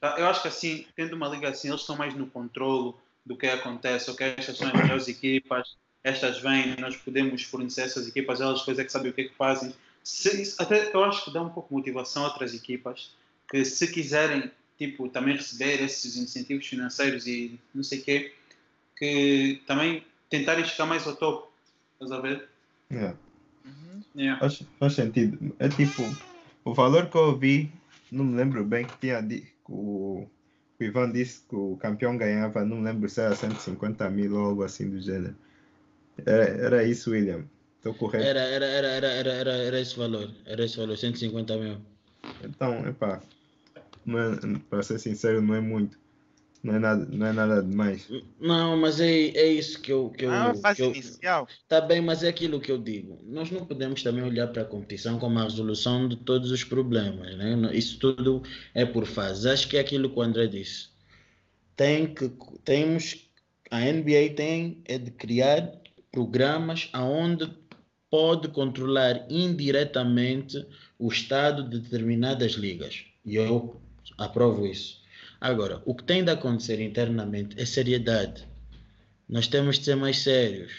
Tá, 0.00 0.16
Eu 0.18 0.26
acho 0.26 0.42
que 0.42 0.48
assim, 0.48 0.86
tendo 0.94 1.16
uma 1.16 1.28
liga 1.28 1.48
assim, 1.48 1.68
eles 1.68 1.80
estão 1.80 1.96
mais 1.96 2.12
no 2.14 2.26
controlo 2.26 3.00
do 3.24 3.36
que 3.36 3.46
acontece, 3.46 4.10
ok? 4.10 4.34
Estas 4.36 4.56
são 4.58 4.68
as 4.68 4.74
melhores 4.74 5.08
equipas, 5.08 5.76
estas 6.02 6.40
vêm, 6.40 6.76
nós 6.78 6.96
podemos 6.96 7.42
fornecer 7.44 7.82
essas 7.82 8.06
equipas, 8.06 8.40
elas 8.40 8.58
depois 8.60 8.78
é 8.78 8.84
que 8.84 8.92
sabem 8.92 9.10
o 9.10 9.14
que 9.14 9.22
é 9.22 9.28
que 9.28 9.34
fazem. 9.34 9.72
Se- 10.02 10.42
isso- 10.42 10.62
até 10.62 10.94
eu 10.94 11.02
acho 11.04 11.24
que 11.24 11.32
dá 11.32 11.42
um 11.42 11.48
pouco 11.48 11.68
de 11.70 11.74
motivação 11.76 12.24
a 12.24 12.28
outras 12.28 12.54
equipas 12.54 13.12
que 13.48 13.64
se 13.64 13.90
quiserem, 13.90 14.50
tipo, 14.76 15.08
também 15.08 15.36
receber 15.36 15.82
esses 15.82 16.16
incentivos 16.16 16.66
financeiros 16.66 17.26
e 17.26 17.58
não 17.74 17.82
sei 17.82 18.00
o 18.00 18.04
quê, 18.04 18.34
que 18.96 19.62
também 19.66 20.04
tentarem 20.28 20.64
chegar 20.64 20.86
mais 20.86 21.06
ao 21.06 21.16
topo. 21.16 21.50
Estás 21.94 22.12
a 22.12 22.20
ver? 22.20 22.48
Yeah. 22.92 23.16
Uhum. 23.64 24.02
Yeah. 24.14 24.40
Faz, 24.40 24.62
faz 24.78 24.92
sentido. 24.92 25.56
É 25.58 25.68
tipo, 25.68 26.02
o 26.64 26.74
valor 26.74 27.08
que 27.08 27.16
eu 27.16 27.22
ouvi, 27.22 27.72
não 28.12 28.24
me 28.24 28.36
lembro 28.36 28.64
bem 28.64 28.84
que 28.84 28.98
tinha 28.98 29.26
o, 29.68 30.28
o 30.80 30.84
Ivan 30.84 31.12
disse 31.12 31.42
que 31.48 31.54
o 31.54 31.76
campeão 31.76 32.16
ganhava, 32.16 32.64
não 32.64 32.82
lembro 32.82 33.08
se 33.08 33.20
era 33.20 33.34
150 33.34 34.10
mil 34.10 34.34
ou 34.34 34.46
algo 34.46 34.62
assim 34.64 34.90
do 34.90 35.00
gênero. 35.00 35.36
Era, 36.24 36.44
era 36.44 36.84
isso, 36.84 37.10
William. 37.10 37.44
Estou 37.76 37.94
correto. 37.94 38.24
Era, 38.24 38.40
era, 38.40 38.66
era, 38.66 38.86
era, 38.88 39.06
era, 39.08 39.32
era, 39.32 39.52
era 39.52 39.80
esse 39.80 39.96
valor. 39.96 40.30
Era 40.46 40.64
esse 40.64 40.76
valor, 40.76 40.96
150 40.96 41.56
mil. 41.58 41.76
Então, 42.42 42.86
epá, 42.88 43.22
é, 44.06 44.58
para 44.68 44.82
ser 44.82 44.98
sincero, 44.98 45.40
não 45.42 45.54
é 45.54 45.60
muito. 45.60 45.98
Não 46.64 46.76
é 46.76 46.78
nada, 46.78 47.06
não 47.12 47.26
é 47.26 47.32
nada 47.32 47.62
demais. 47.62 48.08
Não, 48.40 48.74
mas 48.74 48.98
é, 48.98 49.06
é 49.06 49.46
isso 49.52 49.78
que 49.82 49.92
eu. 49.92 50.08
Que 50.08 50.24
eu, 50.24 50.32
Ah, 50.32 50.54
fase 50.54 50.76
que 50.76 50.82
eu 50.82 50.92
inicial. 50.92 51.46
Tá 51.68 51.78
bem, 51.78 52.00
mas 52.00 52.22
é 52.22 52.28
aquilo 52.28 52.58
que 52.58 52.72
eu 52.72 52.78
digo. 52.78 53.20
Nós 53.22 53.50
não 53.50 53.66
podemos 53.66 54.02
também 54.02 54.24
olhar 54.24 54.46
para 54.46 54.62
a 54.62 54.64
competição 54.64 55.18
como 55.18 55.38
a 55.38 55.42
resolução 55.42 56.08
de 56.08 56.16
todos 56.16 56.50
os 56.50 56.64
problemas, 56.64 57.36
né? 57.36 57.54
Isso 57.74 57.98
tudo 57.98 58.42
é 58.72 58.86
por 58.86 59.04
fases. 59.04 59.44
Acho 59.44 59.68
que 59.68 59.76
é 59.76 59.80
aquilo 59.80 60.08
que 60.08 60.18
o 60.18 60.22
André 60.22 60.46
disse. 60.46 60.88
Tem 61.76 62.14
que, 62.14 62.32
temos, 62.64 63.28
a 63.70 63.80
NBA 63.80 64.30
tem 64.34 64.80
é 64.86 64.96
de 64.96 65.10
criar 65.10 65.70
programas 66.10 66.88
aonde 66.94 67.52
pode 68.08 68.48
controlar 68.48 69.26
indiretamente 69.28 70.66
o 70.98 71.08
estado 71.08 71.68
de 71.68 71.78
determinadas 71.78 72.52
ligas. 72.52 73.04
E 73.22 73.36
eu 73.36 73.78
aprovo 74.16 74.66
isso. 74.66 75.03
Agora, 75.44 75.82
o 75.84 75.94
que 75.94 76.02
tem 76.02 76.24
de 76.24 76.30
acontecer 76.30 76.80
internamente 76.80 77.54
é 77.60 77.66
seriedade. 77.66 78.48
Nós 79.28 79.46
temos 79.46 79.78
de 79.78 79.84
ser 79.84 79.94
mais 79.94 80.20
sérios. 80.20 80.72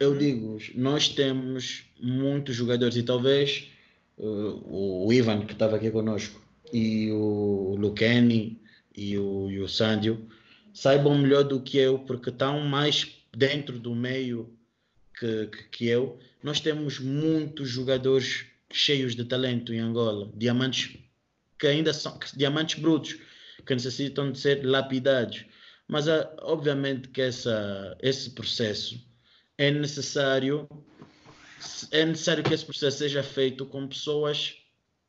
Eu 0.00 0.12
Hum. 0.12 0.18
digo, 0.18 0.58
nós 0.74 1.10
temos 1.10 1.84
muitos 2.00 2.56
jogadores 2.56 2.96
e 2.96 3.02
talvez 3.02 3.68
uh, 4.16 5.04
o 5.04 5.12
Ivan 5.12 5.44
que 5.44 5.52
estava 5.52 5.76
aqui 5.76 5.90
conosco 5.90 6.40
e 6.72 7.10
o 7.12 7.76
Lucani 7.78 8.58
e 8.96 9.18
o, 9.18 9.50
e 9.50 9.60
o 9.60 9.68
Sandio 9.68 10.30
saibam 10.72 11.18
melhor 11.18 11.44
do 11.44 11.60
que 11.60 11.76
eu 11.76 11.98
porque 11.98 12.30
estão 12.30 12.60
mais 12.60 13.18
dentro 13.36 13.78
do 13.78 13.94
meio 13.94 14.50
que, 15.18 15.48
que, 15.48 15.62
que 15.64 15.86
eu. 15.88 16.18
Nós 16.42 16.58
temos 16.58 16.98
muitos 16.98 17.68
jogadores 17.68 18.46
cheios 18.72 19.14
de 19.14 19.26
talento 19.26 19.74
em 19.74 19.78
Angola, 19.78 20.32
diamantes 20.34 20.96
que 21.58 21.66
ainda 21.66 21.92
são 21.92 22.18
diamantes 22.34 22.80
brutos 22.80 23.18
que 23.64 23.74
necessitam 23.74 24.32
de 24.32 24.38
ser 24.38 24.64
lapidados. 24.64 25.44
Mas 25.88 26.08
ah, 26.08 26.34
obviamente 26.42 27.08
que 27.08 27.20
essa, 27.20 27.96
esse 28.00 28.30
processo 28.30 28.98
é 29.58 29.70
necessário 29.70 30.68
é 31.90 32.04
necessário 32.04 32.44
que 32.44 32.52
esse 32.52 32.64
processo 32.64 32.98
seja 32.98 33.22
feito 33.22 33.64
com 33.66 33.86
pessoas 33.86 34.56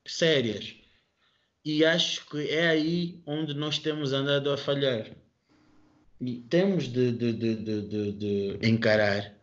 sérias. 0.06 0.76
E 1.64 1.84
acho 1.84 2.30
que 2.30 2.50
é 2.50 2.68
aí 2.68 3.22
onde 3.26 3.54
nós 3.54 3.80
temos 3.80 4.14
andado 4.14 4.52
a 4.52 4.58
falhar. 4.58 5.12
E 6.22 6.36
temos 6.42 6.88
de, 6.88 7.12
de, 7.12 7.34
de, 7.34 8.12
de, 8.14 8.60
encarar, 8.62 9.36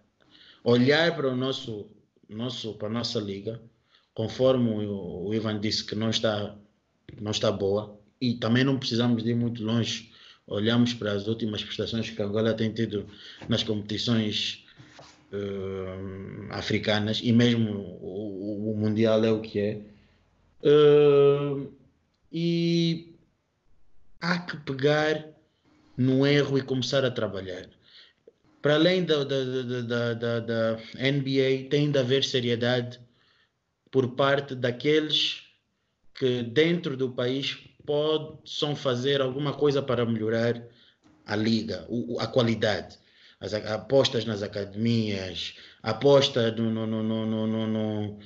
olhar 0.64 1.14
para 1.14 1.28
o 1.28 1.36
nosso, 1.36 1.90
nosso 2.28 2.74
para 2.74 2.88
a 2.88 2.92
nossa 2.92 3.20
liga, 3.20 3.60
conforme 4.14 4.86
o, 4.86 5.26
o 5.26 5.34
Ivan 5.34 5.60
disse 5.60 5.84
que 5.84 5.94
não 5.94 6.10
está, 6.10 6.56
não 7.20 7.30
está 7.30 7.52
boa, 7.52 8.00
e 8.22 8.34
também 8.34 8.62
não 8.62 8.78
precisamos 8.78 9.24
de 9.24 9.30
ir 9.30 9.34
muito 9.34 9.64
longe. 9.64 10.12
Olhamos 10.46 10.94
para 10.94 11.10
as 11.10 11.26
últimas 11.26 11.64
prestações 11.64 12.08
que 12.08 12.22
Angola 12.22 12.54
tem 12.54 12.72
tido 12.72 13.04
nas 13.48 13.64
competições 13.64 14.64
uh, 15.32 16.46
africanas 16.50 17.20
e 17.20 17.32
mesmo 17.32 17.72
o, 17.72 18.70
o, 18.70 18.76
Mundial 18.76 19.24
é 19.24 19.32
o 19.32 19.40
que 19.40 19.58
é. 19.58 19.80
Uh, 20.62 21.72
e 22.30 23.12
há 24.20 24.38
que 24.38 24.56
pegar 24.58 25.26
no 25.96 26.24
erro 26.24 26.56
e 26.56 26.62
começar 26.62 27.04
a 27.04 27.10
trabalhar. 27.10 27.68
Para 28.60 28.76
além 28.76 29.04
da, 29.04 29.24
da, 29.24 29.44
da, 29.82 30.14
da, 30.14 30.40
da 30.40 30.76
NBA, 30.94 31.68
tem 31.68 31.90
de 31.90 31.98
haver 31.98 32.22
seriedade 32.22 33.00
por 33.90 34.14
parte 34.14 34.54
daqueles 34.54 35.42
que 36.14 36.44
dentro 36.44 36.96
do 36.96 37.10
país 37.10 37.58
possam 37.84 38.74
fazer 38.76 39.20
alguma 39.20 39.52
coisa 39.52 39.82
para 39.82 40.06
melhorar 40.06 40.62
a 41.26 41.36
liga, 41.36 41.86
a 42.18 42.26
qualidade 42.26 42.98
as 43.42 43.52
apostas 43.54 44.24
nas 44.24 44.40
academias, 44.40 45.56
aposta 45.82 46.52
no, 46.52 46.70
no, 46.70 46.86
no, 46.86 47.02
no, 47.02 47.46
no, 47.46 48.18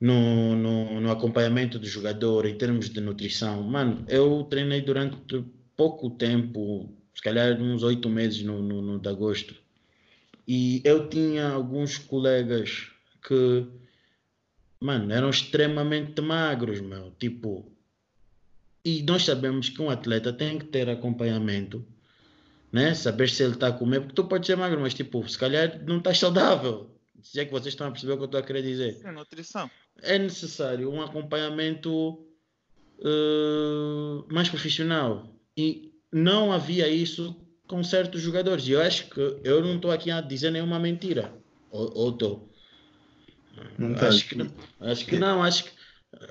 no, 0.00 0.56
no, 0.56 1.00
no 1.00 1.10
acompanhamento 1.10 1.78
do 1.78 1.86
jogador 1.86 2.46
em 2.46 2.56
termos 2.56 2.88
de 2.88 3.00
nutrição. 3.02 3.62
Mano, 3.62 4.02
eu 4.08 4.42
treinei 4.44 4.80
durante 4.80 5.44
pouco 5.76 6.08
tempo, 6.08 6.90
se 7.14 7.20
calhar 7.20 7.60
uns 7.60 7.82
oito 7.82 8.08
meses 8.08 8.42
no, 8.42 8.62
no, 8.62 8.80
no 8.80 8.98
de 8.98 9.08
agosto, 9.10 9.54
e 10.48 10.80
eu 10.84 11.06
tinha 11.10 11.48
alguns 11.48 11.98
colegas 11.98 12.90
que, 13.22 13.66
mano, 14.80 15.12
eram 15.12 15.28
extremamente 15.28 16.20
magros, 16.22 16.80
meu, 16.80 17.10
tipo. 17.18 17.73
E 18.84 19.02
nós 19.02 19.24
sabemos 19.24 19.68
que 19.68 19.80
um 19.80 19.88
atleta 19.88 20.32
tem 20.32 20.58
que 20.58 20.66
ter 20.66 20.88
acompanhamento 20.88 21.86
né? 22.74 22.92
Saber 22.92 23.30
se 23.30 23.40
ele 23.40 23.52
está 23.52 23.68
a 23.68 23.72
comer, 23.72 24.00
porque 24.00 24.16
tu 24.16 24.24
pode 24.24 24.44
ser 24.44 24.56
magro, 24.56 24.80
mas 24.80 24.92
tipo, 24.92 25.26
se 25.28 25.38
calhar 25.38 25.80
não 25.86 25.98
estás 25.98 26.18
saudável. 26.18 26.90
Se 27.22 27.38
é 27.38 27.44
que 27.44 27.52
vocês 27.52 27.68
estão 27.68 27.86
a 27.86 27.90
perceber 27.92 28.14
o 28.14 28.16
que 28.16 28.22
eu 28.22 28.26
estou 28.26 28.40
a 28.40 28.42
querer 28.42 28.62
dizer. 28.62 28.94
Sim, 28.94 29.12
nutrição. 29.12 29.70
É 30.02 30.18
necessário 30.18 30.90
um 30.90 31.00
acompanhamento 31.00 32.14
uh, 32.98 34.26
mais 34.28 34.48
profissional. 34.48 35.32
E 35.56 35.94
não 36.12 36.50
havia 36.50 36.88
isso 36.88 37.40
com 37.68 37.80
certos 37.84 38.20
jogadores. 38.20 38.66
E 38.66 38.72
eu 38.72 38.82
acho 38.82 39.08
que 39.08 39.20
eu 39.44 39.62
não 39.62 39.76
estou 39.76 39.92
aqui 39.92 40.10
a 40.10 40.20
dizer 40.20 40.50
nenhuma 40.50 40.80
mentira. 40.80 41.32
Ou 41.70 42.10
estou? 42.10 42.50
Acho 44.00 44.28
que, 44.28 44.34
não, 44.34 44.52
acho 44.80 45.06
que 45.06 45.16
não, 45.16 45.42
acho 45.44 45.64
que, 45.64 45.70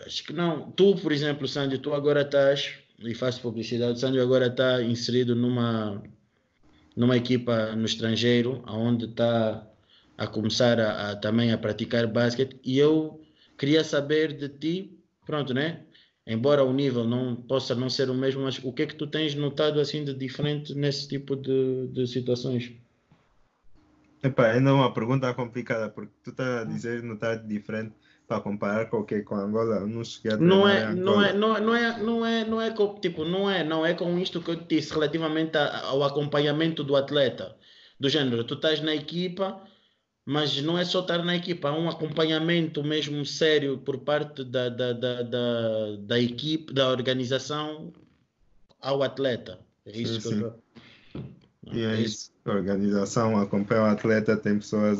acho 0.06 0.24
que 0.24 0.34
não. 0.34 0.72
Tu, 0.72 0.96
por 0.96 1.12
exemplo, 1.12 1.48
Sandy, 1.48 1.78
tu 1.78 1.94
agora 1.94 2.22
estás, 2.22 2.76
e 3.00 3.14
faço 3.14 3.42
publicidade, 3.42 4.00
Sandy 4.00 4.20
agora 4.20 4.48
está 4.48 4.82
inserido 4.82 5.36
numa 5.36 6.02
numa 6.96 7.18
equipa 7.18 7.76
no 7.76 7.86
estrangeiro, 7.86 8.64
onde 8.68 9.06
está 9.06 9.68
a 10.18 10.28
começar 10.28 10.80
a, 10.80 11.12
a, 11.12 11.16
também 11.16 11.52
a 11.52 11.58
praticar 11.58 12.06
basquete, 12.08 12.60
e 12.64 12.78
eu 12.78 13.20
queria 13.58 13.84
saber 13.84 14.34
de 14.34 14.48
ti, 14.48 15.00
pronto, 15.26 15.54
né? 15.54 15.82
Embora 16.26 16.64
o 16.64 16.72
nível 16.72 17.04
não 17.04 17.36
possa 17.36 17.76
não 17.76 17.90
ser 17.90 18.10
o 18.10 18.14
mesmo, 18.14 18.44
mas 18.44 18.58
o 18.64 18.72
que 18.72 18.84
é 18.84 18.86
que 18.86 18.96
tu 18.96 19.08
tens 19.08 19.36
notado 19.36 19.80
assim 19.80 20.06
de 20.06 20.14
diferente 20.14 20.74
nesse 20.74 21.08
tipo 21.08 21.36
de, 21.36 21.88
de 21.88 22.08
situações? 22.08 22.72
Epá, 24.24 24.52
ainda 24.52 24.74
uma 24.74 24.94
pergunta 24.94 25.34
complicada, 25.34 25.90
porque 25.90 26.14
tu 26.24 26.30
estás 26.30 26.62
a 26.62 26.64
dizer 26.64 27.04
notar 27.04 27.44
diferente 27.46 27.94
para 28.28 28.42
comparar 28.42 28.90
com 28.90 28.98
o 28.98 29.04
que 29.04 29.22
com 29.22 29.36
Angola, 29.36 29.82
não 29.82 30.02
a 30.02 30.38
não 30.38 30.68
é, 30.68 30.94
não 30.94 31.22
é, 31.22 31.34
não 31.34 31.56
é, 31.56 31.60
não 31.60 31.76
é, 31.76 31.98
não 32.02 32.26
é, 32.26 32.46
não 32.46 32.62
é 32.62 32.72
com, 32.72 32.96
tipo, 32.96 33.26
não 33.26 33.50
é, 33.50 33.64
não 33.64 33.86
é 33.86 33.94
com 33.94 34.18
isto 34.18 34.42
que 34.42 34.52
eu 34.52 34.56
te 34.56 34.76
disse 34.76 34.94
relativamente 34.94 35.58
ao 35.58 36.04
acompanhamento 36.04 36.84
do 36.84 36.96
atleta, 36.96 37.56
do 38.00 38.10
género, 38.10 38.44
tu 38.44 38.54
estás 38.56 38.82
na 38.82 38.96
equipa, 38.96 39.62
mas 40.26 40.62
não 40.62 40.78
é 40.78 40.86
só 40.86 41.02
estar 41.02 41.24
na 41.24 41.36
equipa, 41.36 41.70
há 41.70 41.78
um 41.78 41.90
acompanhamento 41.90 42.84
mesmo 42.84 43.26
sério 43.26 43.78
por 43.78 44.00
parte 44.00 44.44
da, 44.44 44.70
da, 44.70 44.94
da, 44.94 45.22
da, 45.22 45.96
da 46.00 46.20
equipe, 46.20 46.74
da 46.74 46.90
organização 46.90 47.94
ao 48.80 49.04
atleta. 49.04 49.60
É 49.86 49.98
isso 49.98 50.22
sim, 50.22 50.40
que 50.40 50.44
eu 50.44 50.64
e 51.72 51.84
é 51.84 52.02
isso. 52.02 52.32
A 52.46 52.52
organização 52.52 53.38
acompanha 53.38 53.84
o 53.84 53.86
atleta, 53.86 54.36
tem 54.36 54.58
pessoas 54.58 55.00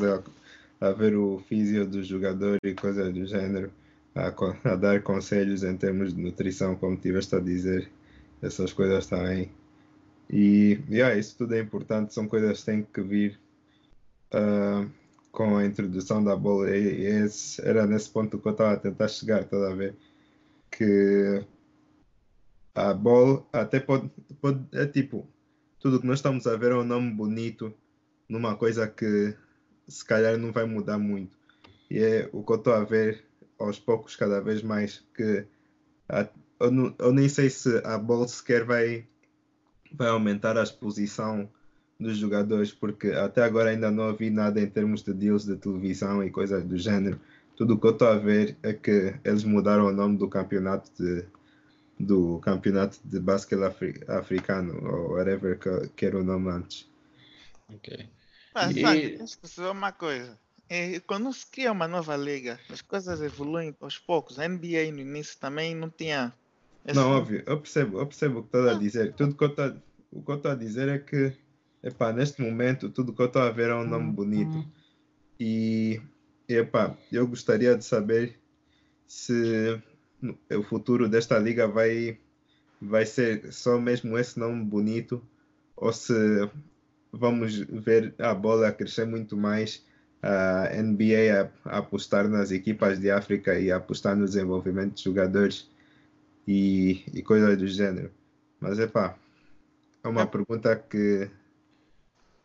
a 0.84 0.92
ver 0.92 1.16
o 1.16 1.38
físio 1.38 1.86
do 1.86 2.02
jogador 2.02 2.58
e 2.62 2.74
coisas 2.74 3.12
do 3.12 3.24
género, 3.26 3.72
a, 4.14 4.28
a, 4.70 4.76
dar 4.76 5.02
conselhos 5.02 5.64
em 5.64 5.76
termos 5.76 6.14
de 6.14 6.20
nutrição, 6.20 6.76
como 6.76 6.96
tiveste 6.96 7.34
a 7.34 7.40
dizer, 7.40 7.90
essas 8.42 8.72
coisas 8.72 9.06
também. 9.06 9.50
E 10.28 10.78
yeah, 10.90 11.16
isso 11.18 11.36
tudo 11.38 11.54
é 11.54 11.60
importante, 11.60 12.12
são 12.12 12.28
coisas 12.28 12.60
que 12.60 12.66
têm 12.66 12.82
que 12.82 13.00
vir 13.00 13.40
uh, 14.34 14.90
com 15.32 15.56
a 15.56 15.64
introdução 15.64 16.22
da 16.22 16.36
bola. 16.36 16.70
E, 16.76 17.00
e 17.00 17.06
esse, 17.06 17.66
era 17.66 17.86
nesse 17.86 18.10
ponto 18.10 18.38
que 18.38 18.46
eu 18.46 18.52
estava 18.52 18.74
a 18.74 18.76
tentar 18.76 19.08
chegar, 19.08 19.42
estás 19.42 19.62
a 19.62 19.74
ver? 19.74 19.96
Que 20.70 21.44
a 22.74 22.92
bola 22.92 23.46
até 23.52 23.80
pode, 23.80 24.10
pode, 24.40 24.60
é 24.72 24.86
tipo, 24.86 25.26
tudo 25.80 26.00
que 26.00 26.06
nós 26.06 26.18
estamos 26.18 26.46
a 26.46 26.56
ver 26.56 26.72
é 26.72 26.76
um 26.76 26.84
nome 26.84 27.10
bonito 27.10 27.72
numa 28.28 28.56
coisa 28.56 28.86
que 28.86 29.34
se 29.86 30.04
calhar 30.04 30.36
não 30.36 30.52
vai 30.52 30.64
mudar 30.64 30.98
muito. 30.98 31.36
E 31.90 31.98
é 31.98 32.28
o 32.32 32.42
que 32.42 32.52
eu 32.52 32.56
estou 32.56 32.72
a 32.72 32.84
ver 32.84 33.24
aos 33.58 33.78
poucos, 33.78 34.16
cada 34.16 34.40
vez 34.40 34.62
mais, 34.62 35.04
que 35.14 35.46
a, 36.08 36.28
eu, 36.60 36.70
não, 36.70 36.94
eu, 36.98 37.12
nem 37.12 37.28
sei 37.28 37.50
se 37.50 37.80
a 37.84 37.98
bola 37.98 38.26
sequer 38.26 38.64
vai, 38.64 39.06
vai 39.92 40.08
aumentar 40.08 40.56
a 40.56 40.62
exposição 40.62 41.48
dos 41.98 42.16
jogadores, 42.16 42.72
porque 42.72 43.08
até 43.10 43.42
agora 43.42 43.70
ainda 43.70 43.90
não 43.90 44.08
ouvi 44.08 44.30
nada 44.30 44.60
em 44.60 44.66
termos 44.66 45.02
de 45.02 45.12
deals 45.12 45.44
de 45.44 45.56
televisão 45.56 46.22
e 46.22 46.30
coisas 46.30 46.64
do 46.64 46.76
género. 46.76 47.20
Tudo 47.56 47.74
o 47.74 47.80
que 47.80 47.86
eu 47.86 47.92
estou 47.92 48.08
a 48.08 48.16
ver 48.16 48.56
é 48.62 48.72
que 48.72 49.14
eles 49.24 49.44
mudaram 49.44 49.86
o 49.86 49.92
nome 49.92 50.18
do 50.18 50.28
campeonato 50.28 50.90
de, 50.98 51.24
do 51.98 52.40
campeonato 52.40 52.98
de 53.04 53.20
basquete 53.20 53.62
afri, 53.62 54.00
africano, 54.08 54.74
ou 54.84 55.12
whatever 55.12 55.58
que, 55.58 55.88
que 55.94 56.06
era 56.06 56.18
o 56.18 56.24
nome 56.24 56.50
antes. 56.50 56.90
Ok. 57.72 58.08
Mas, 58.54 58.76
E- 58.76 58.82
sabe, 58.82 59.68
uma 59.70 59.92
coisa. 59.92 60.38
É, 60.68 60.98
quando 61.00 61.32
se 61.32 61.46
cria 61.50 61.72
uma 61.72 61.86
nova 61.86 62.16
liga, 62.16 62.58
as 62.70 62.80
coisas 62.80 63.20
evoluem 63.20 63.76
aos 63.80 63.98
poucos. 63.98 64.38
A 64.38 64.44
NBA 64.46 64.92
no 64.92 65.00
início 65.00 65.38
também 65.38 65.74
não 65.74 65.90
tinha. 65.90 66.32
esse- 66.86 66.94
Não, 66.96 67.10
óbvio, 67.10 67.42
eu 67.46 67.60
percebo, 67.60 67.98
eu 67.98 68.06
percebo 68.06 68.38
o 68.38 68.42
que 68.42 68.48
estás 68.56 68.66
a 68.76 68.78
dizer. 68.78 69.14
Tudo 69.14 69.36
que 69.36 69.44
eu 69.44 69.54
tô, 69.54 69.62
o 70.12 70.22
que 70.22 70.30
eu 70.30 70.36
estou 70.36 70.50
a 70.50 70.54
dizer 70.54 70.88
é 70.88 70.98
que, 70.98 71.32
epá, 71.82 72.12
neste 72.12 72.40
momento, 72.40 72.88
tudo 72.90 73.12
que 73.12 73.20
eu 73.20 73.26
estou 73.26 73.42
a 73.42 73.50
ver 73.50 73.70
é 73.70 73.74
um 73.74 73.84
nome 73.84 74.12
bonito. 74.12 74.58
E, 75.38 76.00
epá, 76.48 76.96
eu 77.12 77.26
gostaria 77.26 77.76
de 77.76 77.84
saber 77.84 78.38
se 79.06 79.80
o 80.50 80.62
futuro 80.62 81.08
desta 81.08 81.38
liga 81.38 81.68
vai, 81.68 82.18
vai 82.80 83.06
ser 83.06 83.52
só 83.52 83.80
mesmo 83.80 84.18
esse 84.18 84.38
nome 84.38 84.64
bonito 84.64 85.22
ou 85.76 85.92
se 85.92 86.12
vamos 87.18 87.56
ver 87.58 88.14
a 88.18 88.34
bola 88.34 88.72
crescer 88.72 89.06
muito 89.06 89.36
mais, 89.36 89.84
a 90.22 90.70
NBA 90.82 91.50
a, 91.64 91.70
a 91.70 91.78
apostar 91.78 92.28
nas 92.28 92.50
equipas 92.50 92.98
de 92.98 93.10
África 93.10 93.58
e 93.58 93.70
apostar 93.70 94.16
no 94.16 94.24
desenvolvimento 94.24 94.94
de 94.94 95.04
jogadores 95.04 95.68
e, 96.46 97.04
e 97.12 97.22
coisas 97.22 97.56
do 97.58 97.66
gênero. 97.66 98.10
Mas 98.60 98.78
é 98.78 98.86
pá, 98.86 99.16
é 100.02 100.08
uma 100.08 100.22
É. 100.22 100.26
pergunta 100.26 100.74
que 100.76 101.28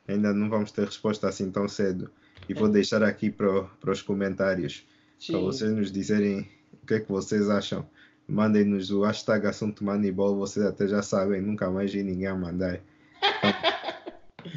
ainda 0.08 0.34
não 0.34 0.50
vamos 0.50 0.72
ter 0.72 0.86
resposta 0.86 1.28
assim 1.28 1.50
tão 1.52 1.68
cedo. 1.68 2.10
E 2.48 2.54
vou 2.54 2.68
deixar 2.70 3.04
aqui 3.04 3.30
para, 3.30 3.64
para 3.80 3.92
os 3.92 4.02
comentários 4.02 4.86
para 5.28 5.40
vocês 5.40 5.72
nos 5.72 5.92
dizerem 5.92 6.50
o 6.82 6.86
que 6.86 6.96
é 6.96 7.00
que 7.00 7.12
vocês 7.12 7.50
acham. 7.50 7.86
Mandem-nos 8.28 8.92
o 8.92 9.04
hashtag 9.04 9.48
assunto 9.48 9.84
Moneyball, 9.84 10.36
vocês 10.38 10.66
até 10.66 10.88
já 10.88 11.02
sabem, 11.02 11.42
nunca 11.42 11.70
mais 11.70 11.92
vi 11.94 12.04
ninguém 12.04 12.28
a 12.28 12.36
mandar. 12.36 12.80
Então, 13.18 13.54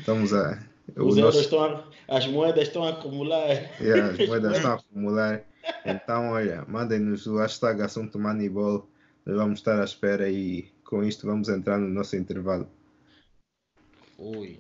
estamos 0.03 0.33
a. 0.35 0.59
Os 0.97 1.17
euros 1.17 1.35
nosso- 1.37 1.41
estão 1.41 1.65
a- 1.65 1.85
as 2.09 2.27
moedas 2.27 2.69
estão 2.69 2.85
a 2.85 2.91
acumular. 2.91 3.49
Yeah, 3.81 4.11
as 4.13 4.19
moedas 4.29 4.57
estão 4.57 4.73
a 4.73 4.75
acumular. 4.75 5.43
Então, 5.87 6.31
olha, 6.31 6.65
mandem-nos 6.69 7.27
o 7.27 7.39
hashtag 7.39 7.83
assunto 7.83 8.19
Moneyball. 8.19 8.89
Nós 9.25 9.37
vamos 9.37 9.61
estar 9.61 9.81
à 9.81 9.85
espera 9.85 10.29
e 10.29 10.69
com 10.85 11.03
isto 11.05 11.27
vamos 11.27 11.49
entrar 11.49 11.79
no 11.79 11.89
nosso 11.89 12.17
intervalo. 12.17 12.69
Ui. 14.19 14.59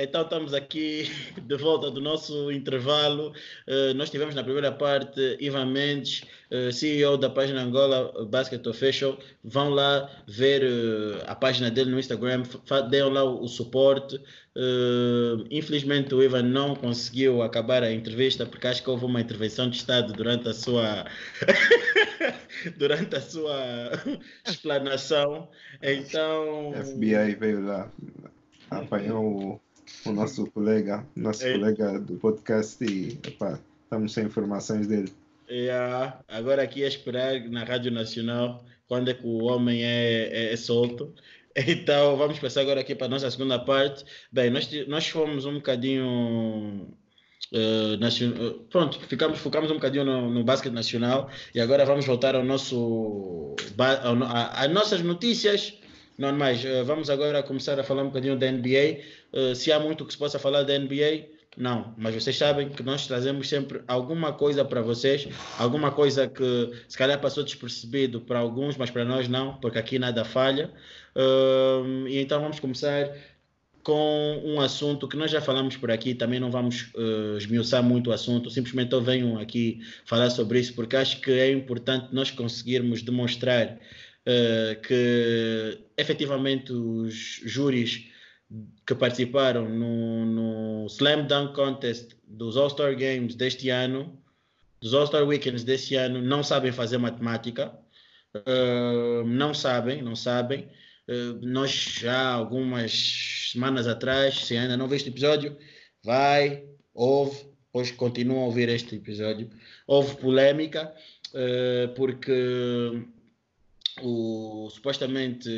Então 0.00 0.22
estamos 0.22 0.54
aqui 0.54 1.10
de 1.42 1.56
volta 1.56 1.90
do 1.90 2.00
nosso 2.00 2.52
intervalo. 2.52 3.32
Eh, 3.66 3.92
nós 3.94 4.08
tivemos 4.08 4.32
na 4.32 4.44
primeira 4.44 4.70
parte 4.70 5.36
Ivan 5.40 5.66
Mendes, 5.66 6.22
eh, 6.52 6.70
CEO 6.70 7.16
da 7.16 7.28
página 7.28 7.62
Angola 7.62 8.24
Basket 8.26 8.64
Official. 8.64 9.18
Vão 9.42 9.70
lá 9.70 10.08
ver 10.28 10.62
eh, 10.62 11.24
a 11.26 11.34
página 11.34 11.68
dele 11.68 11.90
no 11.90 11.98
Instagram, 11.98 12.44
deem 12.88 13.12
lá 13.12 13.24
o, 13.24 13.42
o 13.42 13.48
suporte. 13.48 14.20
Infelizmente 15.50 16.14
o 16.14 16.22
Ivan 16.22 16.42
não 16.42 16.74
conseguiu 16.74 17.42
acabar 17.42 17.82
a 17.82 17.92
entrevista 17.92 18.44
porque 18.46 18.66
acho 18.66 18.82
que 18.82 18.90
houve 18.90 19.04
uma 19.04 19.20
intervenção 19.20 19.70
de 19.70 19.76
Estado 19.76 20.12
durante 20.12 20.48
a 20.48 20.52
sua 20.52 21.06
durante 22.76 23.16
a 23.16 23.20
sua 23.20 23.56
explanação. 24.46 25.48
Então 25.80 26.72
FBI 26.72 27.36
veio 27.36 27.64
lá, 27.64 27.92
apanhou 28.70 29.60
o, 30.06 30.12
nosso 30.12 30.46
colega, 30.50 31.06
nosso 31.16 31.44
É. 31.46 31.52
colega 31.52 31.98
do 31.98 32.14
podcast 32.16 32.82
e 32.84 33.18
epá, 33.26 33.58
estamos 33.84 34.12
sem 34.12 34.24
informações 34.26 34.86
dele. 34.86 35.12
Yeah. 35.50 36.20
Agora 36.28 36.62
aqui 36.62 36.82
é 36.84 36.88
esperar 36.88 37.40
na 37.48 37.64
Rádio 37.64 37.90
Nacional 37.90 38.64
quando 38.86 39.10
é 39.10 39.14
que 39.14 39.26
o 39.26 39.44
homem 39.44 39.82
é, 39.82 40.28
é- 40.30 40.52
é 40.52 40.56
solto. 40.56 41.12
Então 41.66 42.16
vamos 42.16 42.38
passar 42.38 42.60
agora 42.60 42.80
aqui 42.82 42.94
para 42.94 43.06
a 43.06 43.10
nossa 43.10 43.28
segunda 43.30 43.58
parte. 43.58 44.04
Bem, 44.30 44.48
nós, 44.48 44.68
nós 44.86 45.08
fomos 45.08 45.44
um 45.44 45.54
bocadinho. 45.54 46.86
eh, 47.52 47.96
pronto, 48.70 49.00
ficamos, 49.08 49.38
focamos 49.40 49.70
um 49.70 49.74
bocadinho 49.74 50.04
no, 50.04 50.30
no 50.30 50.44
basquete 50.44 50.72
nacional 50.72 51.28
e 51.54 51.60
agora 51.60 51.84
vamos 51.84 52.06
voltar 52.06 52.36
ao 52.36 52.44
nosso, 52.44 53.56
ao 54.04 54.22
a- 54.24 54.50
às 54.64 54.70
nossas 54.70 55.02
notícias 55.02 55.74
normais. 56.18 56.64
Eh, 56.64 56.82
vamos 56.82 57.08
agora 57.08 57.42
começar 57.42 57.78
a 57.78 57.84
falar 57.84 58.02
um 58.02 58.08
bocadinho 58.08 58.36
da 58.36 58.50
NBA. 58.50 59.00
Eh, 59.32 59.54
se 59.54 59.72
há 59.72 59.78
muito 59.78 60.04
que 60.04 60.12
se 60.12 60.18
possa 60.18 60.38
falar 60.38 60.64
da 60.64 60.76
NBA, 60.76 61.28
não, 61.56 61.94
mas 61.96 62.14
vocês 62.14 62.36
sabem 62.36 62.68
que 62.68 62.82
nós 62.82 63.06
trazemos 63.06 63.48
sempre 63.48 63.82
alguma 63.88 64.32
coisa 64.32 64.64
para 64.64 64.80
vocês, 64.80 65.28
alguma 65.58 65.90
coisa 65.90 66.28
que 66.28 66.70
se 66.88 66.96
calhar 66.96 67.20
passou 67.20 67.42
despercebido 67.42 68.20
para 68.20 68.38
alguns, 68.38 68.76
mas 68.76 68.90
para 68.90 69.04
nós 69.04 69.28
não, 69.28 69.54
porque 69.56 69.78
aqui 69.78 69.98
nada 69.98 70.24
falha. 70.24 70.70
Ahm, 71.16 72.06
e 72.06 72.18
então 72.18 72.40
vamos 72.40 72.60
começar 72.60 73.12
com 73.82 74.42
um 74.44 74.60
assunto 74.60 75.08
que 75.08 75.16
nós 75.16 75.30
já 75.30 75.40
falamos 75.40 75.76
por 75.76 75.90
aqui, 75.90 76.14
também 76.14 76.38
não 76.38 76.50
vamos 76.50 76.90
eh, 76.96 77.38
esmiuçar 77.38 77.82
muito 77.82 78.10
o 78.10 78.12
assunto, 78.12 78.50
simplesmente 78.50 78.92
eu 78.92 79.00
venho 79.00 79.38
aqui 79.38 79.80
falar 80.04 80.30
sobre 80.30 80.60
isso, 80.60 80.74
porque 80.74 80.94
acho 80.94 81.20
que 81.20 81.30
é 81.32 81.50
importante 81.50 82.08
nós 82.12 82.30
conseguirmos 82.30 83.02
demonstrar 83.02 83.78
eh, 84.30 84.74
que 84.86 85.86
efetivamente 85.96 86.70
os 86.70 87.40
júris 87.46 88.10
que 88.86 88.94
participaram 88.94 89.66
no, 89.66 90.26
no 90.26 90.86
Slam 90.86 91.26
Dunk 91.26 91.54
Contest 91.54 92.14
dos 92.26 92.54
All-Star 92.58 92.94
Games 92.94 93.34
deste 93.34 93.70
ano, 93.70 94.22
dos 94.82 94.92
All-Star 94.92 95.24
Weekends 95.26 95.64
deste 95.64 95.94
ano, 95.94 96.20
não 96.20 96.42
sabem 96.42 96.70
fazer 96.72 96.98
matemática. 96.98 97.72
Uh, 98.36 99.24
não 99.24 99.54
sabem, 99.54 100.02
não 100.02 100.14
sabem. 100.14 100.68
Uh, 101.08 101.40
nós 101.40 101.70
já 101.70 102.30
algumas 102.30 103.50
semanas 103.52 103.86
atrás, 103.86 104.44
se 104.44 104.58
ainda 104.58 104.76
não 104.76 104.88
viste 104.88 105.08
o 105.08 105.12
episódio, 105.12 105.56
vai, 106.04 106.66
ouve, 106.92 107.46
depois 107.64 107.90
continua 107.92 108.40
a 108.40 108.44
ouvir 108.44 108.68
este 108.68 108.96
episódio. 108.96 109.48
Houve 109.86 110.16
polêmica, 110.16 110.94
uh, 111.32 111.94
porque 111.94 113.08
o, 114.02 114.68
supostamente 114.70 115.48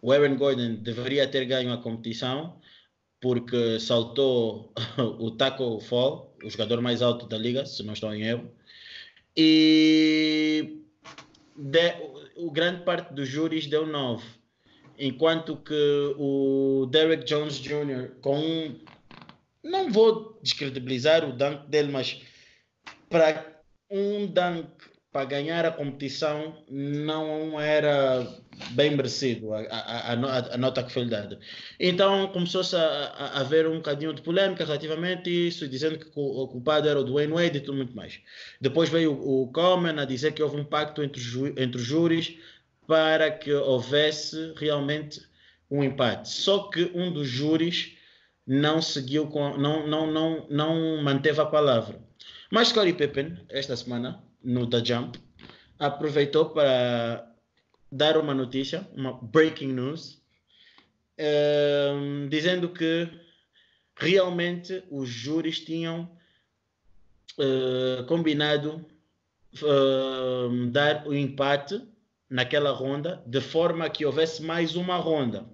o 0.00 0.12
Aaron 0.12 0.36
Gordon 0.36 0.74
deveria 0.76 1.26
ter 1.28 1.44
ganho 1.44 1.72
a 1.72 1.78
competição 1.78 2.60
porque 3.20 3.78
saltou 3.78 4.72
o 5.18 5.30
Taco 5.30 5.78
Fall, 5.80 6.34
o 6.42 6.48
jogador 6.48 6.80
mais 6.80 7.02
alto 7.02 7.26
da 7.26 7.36
liga, 7.36 7.66
se 7.66 7.82
não 7.82 7.92
estou 7.92 8.12
em 8.14 8.22
erro. 8.22 8.50
E 9.36 10.82
de, 11.54 11.94
o 12.36 12.50
grande 12.50 12.82
parte 12.82 13.12
dos 13.12 13.28
júris 13.28 13.66
deu 13.66 13.86
9, 13.86 14.24
enquanto 14.98 15.56
que 15.56 16.14
o 16.18 16.86
Derek 16.90 17.24
Jones 17.24 17.60
Jr. 17.60 18.12
com 18.22 18.38
um, 18.38 18.80
não 19.62 19.92
vou 19.92 20.38
descredibilizar 20.42 21.28
o 21.28 21.32
dunk 21.32 21.68
dele, 21.68 21.92
mas 21.92 22.22
para 23.10 23.60
um 23.90 24.26
dunk 24.26 24.79
para 25.12 25.24
ganhar 25.24 25.64
a 25.64 25.72
competição 25.72 26.62
não 26.68 27.60
era 27.60 28.26
bem 28.72 28.96
merecido 28.96 29.52
a, 29.52 29.60
a, 29.60 30.12
a, 30.12 30.54
a 30.54 30.56
nota 30.56 30.82
que 30.82 30.92
foi 30.92 31.04
dada. 31.06 31.38
Então 31.78 32.28
começou-se 32.28 32.76
a, 32.76 33.40
haver 33.40 33.66
um 33.66 33.76
bocadinho 33.76 34.14
de 34.14 34.22
polêmica 34.22 34.64
relativamente 34.64 35.28
a 35.28 35.32
isso, 35.32 35.68
dizendo 35.68 35.98
que 35.98 36.06
o 36.14 36.46
culpado 36.46 36.88
era 36.88 37.00
o 37.00 37.04
Dwayne 37.04 37.32
Wade 37.32 37.58
e 37.58 37.60
tudo 37.60 37.78
muito 37.78 37.96
mais. 37.96 38.20
Depois 38.60 38.88
veio 38.88 39.12
o, 39.12 39.42
o 39.42 39.52
Coleman 39.52 40.00
a 40.00 40.04
dizer 40.04 40.32
que 40.32 40.42
houve 40.42 40.56
um 40.56 40.64
pacto 40.64 41.02
entre, 41.02 41.20
entre 41.56 41.80
os 41.80 41.86
júris 41.86 42.38
para 42.86 43.30
que 43.30 43.52
houvesse 43.52 44.52
realmente 44.56 45.20
um 45.70 45.82
empate. 45.82 46.28
Só 46.28 46.68
que 46.68 46.90
um 46.94 47.12
dos 47.12 47.28
júris 47.28 47.96
não 48.46 48.80
seguiu 48.80 49.26
com, 49.28 49.56
não, 49.56 49.86
não, 49.86 50.10
não, 50.10 50.46
não 50.48 51.02
manteve 51.02 51.40
a 51.40 51.46
palavra. 51.46 52.00
Mas 52.50 52.68
Scottie 52.68 52.92
Pippen, 52.92 53.38
esta 53.48 53.76
semana, 53.76 54.20
no 54.42 54.68
The 54.68 54.84
Jump, 54.84 55.18
aproveitou 55.78 56.50
para 56.50 57.26
dar 57.90 58.16
uma 58.16 58.34
notícia, 58.34 58.86
uma 58.94 59.12
breaking 59.12 59.72
news, 59.72 60.20
um, 61.18 62.28
dizendo 62.28 62.68
que 62.68 63.08
realmente 63.96 64.82
os 64.90 65.08
júris 65.08 65.60
tinham 65.60 66.10
uh, 67.38 68.04
combinado 68.06 68.86
uh, 69.62 70.66
dar 70.70 71.06
o 71.06 71.14
empate 71.14 71.82
naquela 72.28 72.70
ronda, 72.70 73.22
de 73.26 73.40
forma 73.40 73.90
que 73.90 74.06
houvesse 74.06 74.42
mais 74.42 74.76
uma 74.76 74.96
ronda. 74.96 75.44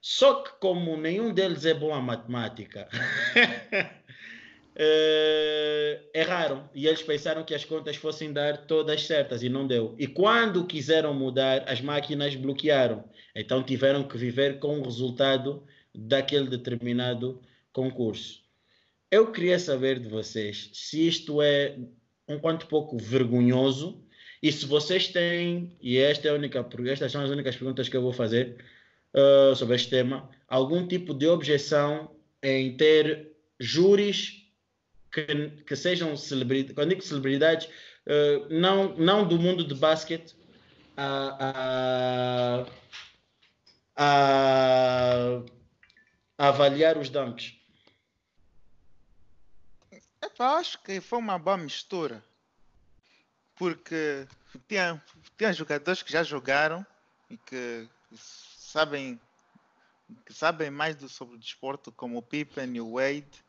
Só 0.00 0.42
que 0.42 0.52
como 0.60 0.96
nenhum 0.96 1.34
deles 1.34 1.64
é 1.64 1.74
bom 1.74 1.92
a 1.92 2.00
matemática, 2.00 2.88
Uh, 4.78 6.04
erraram 6.12 6.68
e 6.74 6.86
eles 6.86 7.02
pensaram 7.02 7.42
que 7.42 7.54
as 7.54 7.64
contas 7.64 7.96
fossem 7.96 8.30
dar 8.30 8.66
todas 8.66 9.06
certas 9.06 9.42
e 9.42 9.48
não 9.48 9.66
deu. 9.66 9.94
E 9.98 10.06
quando 10.06 10.66
quiseram 10.66 11.14
mudar, 11.14 11.64
as 11.66 11.80
máquinas 11.80 12.34
bloquearam. 12.34 13.04
Então 13.34 13.62
tiveram 13.62 14.06
que 14.06 14.18
viver 14.18 14.58
com 14.58 14.78
o 14.78 14.82
resultado 14.84 15.64
daquele 15.94 16.48
determinado 16.48 17.40
concurso. 17.72 18.42
Eu 19.10 19.32
queria 19.32 19.58
saber 19.58 19.98
de 19.98 20.10
vocês 20.10 20.68
se 20.74 21.08
isto 21.08 21.40
é 21.40 21.78
um 22.28 22.38
quanto 22.38 22.66
pouco 22.66 22.98
vergonhoso 22.98 24.04
e 24.42 24.52
se 24.52 24.66
vocês 24.66 25.08
têm, 25.08 25.74
e 25.80 25.96
esta 25.96 26.28
é 26.28 26.30
a 26.32 26.34
única, 26.34 26.66
estas 26.86 27.12
são 27.12 27.22
as 27.22 27.30
únicas 27.30 27.56
perguntas 27.56 27.88
que 27.88 27.96
eu 27.96 28.02
vou 28.02 28.12
fazer 28.12 28.62
uh, 29.14 29.56
sobre 29.56 29.76
este 29.76 29.88
tema, 29.88 30.28
algum 30.46 30.86
tipo 30.86 31.14
de 31.14 31.26
objeção 31.26 32.10
em 32.42 32.76
ter 32.76 33.32
júris 33.58 34.45
que, 35.16 35.50
que 35.64 35.74
sejam 35.74 36.14
celebridades, 36.14 36.74
quando 36.74 36.90
digo 36.90 37.00
celebridades, 37.00 37.66
uh, 38.06 38.46
não, 38.50 38.94
não 38.96 39.26
do 39.26 39.38
mundo 39.38 39.66
de 39.66 39.74
basquete, 39.74 40.36
a, 40.94 42.66
a, 43.96 44.04
a, 44.04 45.42
a 46.36 46.48
avaliar 46.48 46.98
os 46.98 47.08
dunks. 47.08 47.54
Acho 50.38 50.82
que 50.82 51.00
foi 51.00 51.18
uma 51.18 51.38
boa 51.38 51.56
mistura. 51.56 52.22
Porque 53.54 54.26
tinha 54.68 55.52
jogadores 55.54 56.02
que 56.02 56.12
já 56.12 56.22
jogaram 56.22 56.84
e 57.30 57.38
que 57.38 57.88
sabem 58.14 59.18
que 60.26 60.32
sabem 60.32 60.70
mais 60.70 60.94
do, 60.94 61.08
sobre 61.08 61.36
o 61.36 61.38
desporto, 61.38 61.90
como 61.90 62.18
o 62.18 62.22
Pippen 62.22 62.76
e 62.76 62.80
o 62.82 62.92
Wade. 62.92 63.45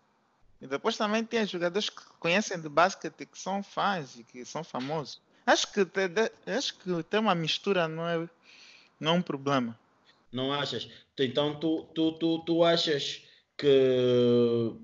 E 0.61 0.67
depois 0.67 0.97
também 0.97 1.23
tem 1.23 1.45
jogadores 1.45 1.89
que 1.89 2.01
conhecem 2.19 2.59
de 2.59 2.67
basquete 2.67 3.25
que 3.25 3.37
são 3.37 3.61
fãs 3.61 4.17
e 4.17 4.23
que 4.23 4.43
são 4.43 4.63
famosos. 4.63 5.21
Acho 5.45 5.71
que, 5.71 5.87
acho 6.45 6.77
que 6.79 7.03
ter 7.03 7.19
uma 7.19 7.35
mistura 7.35 7.87
não 7.87 8.07
é, 8.07 8.29
não 8.99 9.11
é 9.11 9.15
um 9.15 9.21
problema. 9.21 9.77
Não 10.31 10.51
achas? 10.51 10.89
Então 11.17 11.59
tu, 11.59 11.83
tu, 11.93 12.11
tu, 12.13 12.39
tu 12.39 12.63
achas 12.63 13.23
que 13.57 14.75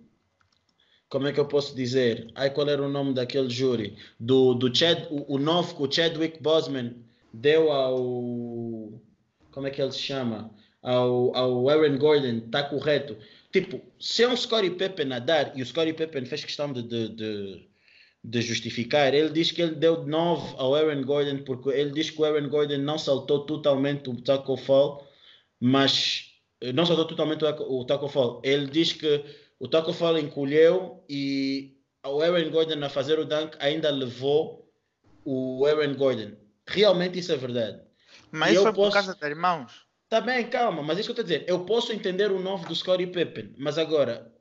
como 1.13 1.27
é 1.27 1.31
que 1.31 1.39
eu 1.39 1.45
posso 1.45 1.75
dizer? 1.75 2.31
Ai, 2.33 2.49
qual 2.49 2.67
era 2.67 2.81
o 2.81 2.89
nome 2.89 3.13
daquele 3.13 3.47
júri? 3.47 3.95
Do, 4.19 4.55
do 4.55 4.75
Chad, 4.75 5.05
o, 5.11 5.35
o 5.35 5.37
novo 5.37 5.75
que 5.75 5.83
o 5.83 5.91
Chadwick 5.91 6.41
Boseman 6.41 6.95
deu 7.31 7.71
ao. 7.71 8.99
Como 9.51 9.67
é 9.67 9.69
que 9.69 9.79
ele 9.79 9.91
se 9.91 9.99
chama? 9.99 10.49
Ao, 10.81 11.35
ao 11.37 11.69
Aaron 11.69 11.99
Gordon, 11.99 12.41
está 12.47 12.63
correto. 12.63 13.15
Tipo, 13.53 13.79
se 13.99 14.23
é 14.23 14.27
um 14.27 14.35
Scottie 14.35 14.71
Pippen 14.71 15.13
a 15.13 15.19
dar, 15.19 15.55
e 15.55 15.61
o 15.61 15.65
Scottie 15.65 15.93
Pippen 15.93 16.25
fez 16.25 16.43
questão 16.43 16.73
de, 16.73 16.81
de, 16.81 17.09
de, 17.09 17.69
de 18.23 18.41
justificar, 18.41 19.13
ele 19.13 19.29
diz 19.29 19.51
que 19.51 19.61
ele 19.61 19.75
deu 19.75 20.03
9 20.03 20.55
ao 20.57 20.73
Aaron 20.73 21.03
Gordon, 21.03 21.43
porque 21.43 21.69
ele 21.69 21.91
diz 21.91 22.09
que 22.09 22.19
o 22.19 22.25
Aaron 22.25 22.49
Gordon 22.49 22.79
não 22.79 22.97
saltou 22.97 23.45
totalmente 23.45 24.09
o 24.09 24.19
tackle 24.19 24.57
fall, 24.57 25.07
mas 25.59 26.31
não 26.73 26.83
saltou 26.83 27.05
totalmente 27.05 27.45
o, 27.45 27.81
o 27.81 27.85
tackle 27.85 28.09
fall. 28.09 28.41
Ele 28.43 28.65
diz 28.65 28.91
que 28.91 29.23
o 29.59 29.67
tackle 29.67 29.93
fall 29.93 30.17
encolheu 30.17 31.05
e 31.07 31.77
o 32.03 32.21
Aaron 32.21 32.49
Gordon 32.49 32.83
a 32.83 32.89
fazer 32.89 33.19
o 33.19 33.25
dunk 33.25 33.55
ainda 33.59 33.91
levou 33.91 34.67
o 35.23 35.63
Aaron 35.67 35.93
Gordon. 35.93 36.31
Realmente 36.65 37.19
isso 37.19 37.31
é 37.31 37.37
verdade. 37.37 37.79
Mas 38.31 38.49
e 38.49 38.53
isso 38.53 38.63
foi 38.63 38.73
posso... 38.73 38.89
por 38.89 38.93
causa 38.93 39.15
das 39.15 39.37
mãos. 39.37 39.85
Tá 40.13 40.21
bem, 40.21 40.45
calma, 40.45 40.83
mas 40.83 40.99
isso 40.99 41.11
que 41.11 41.19
eu 41.19 41.23
estou 41.23 41.35
a 41.35 41.39
dizer. 41.39 41.49
Eu 41.49 41.65
posso 41.65 41.91
entender 41.91 42.31
o 42.31 42.39
novo 42.39 42.67
do 42.67 42.75
Scottie 42.75 43.07
Pippen, 43.07 43.51
mas 43.57 43.79
agora, 43.79 44.31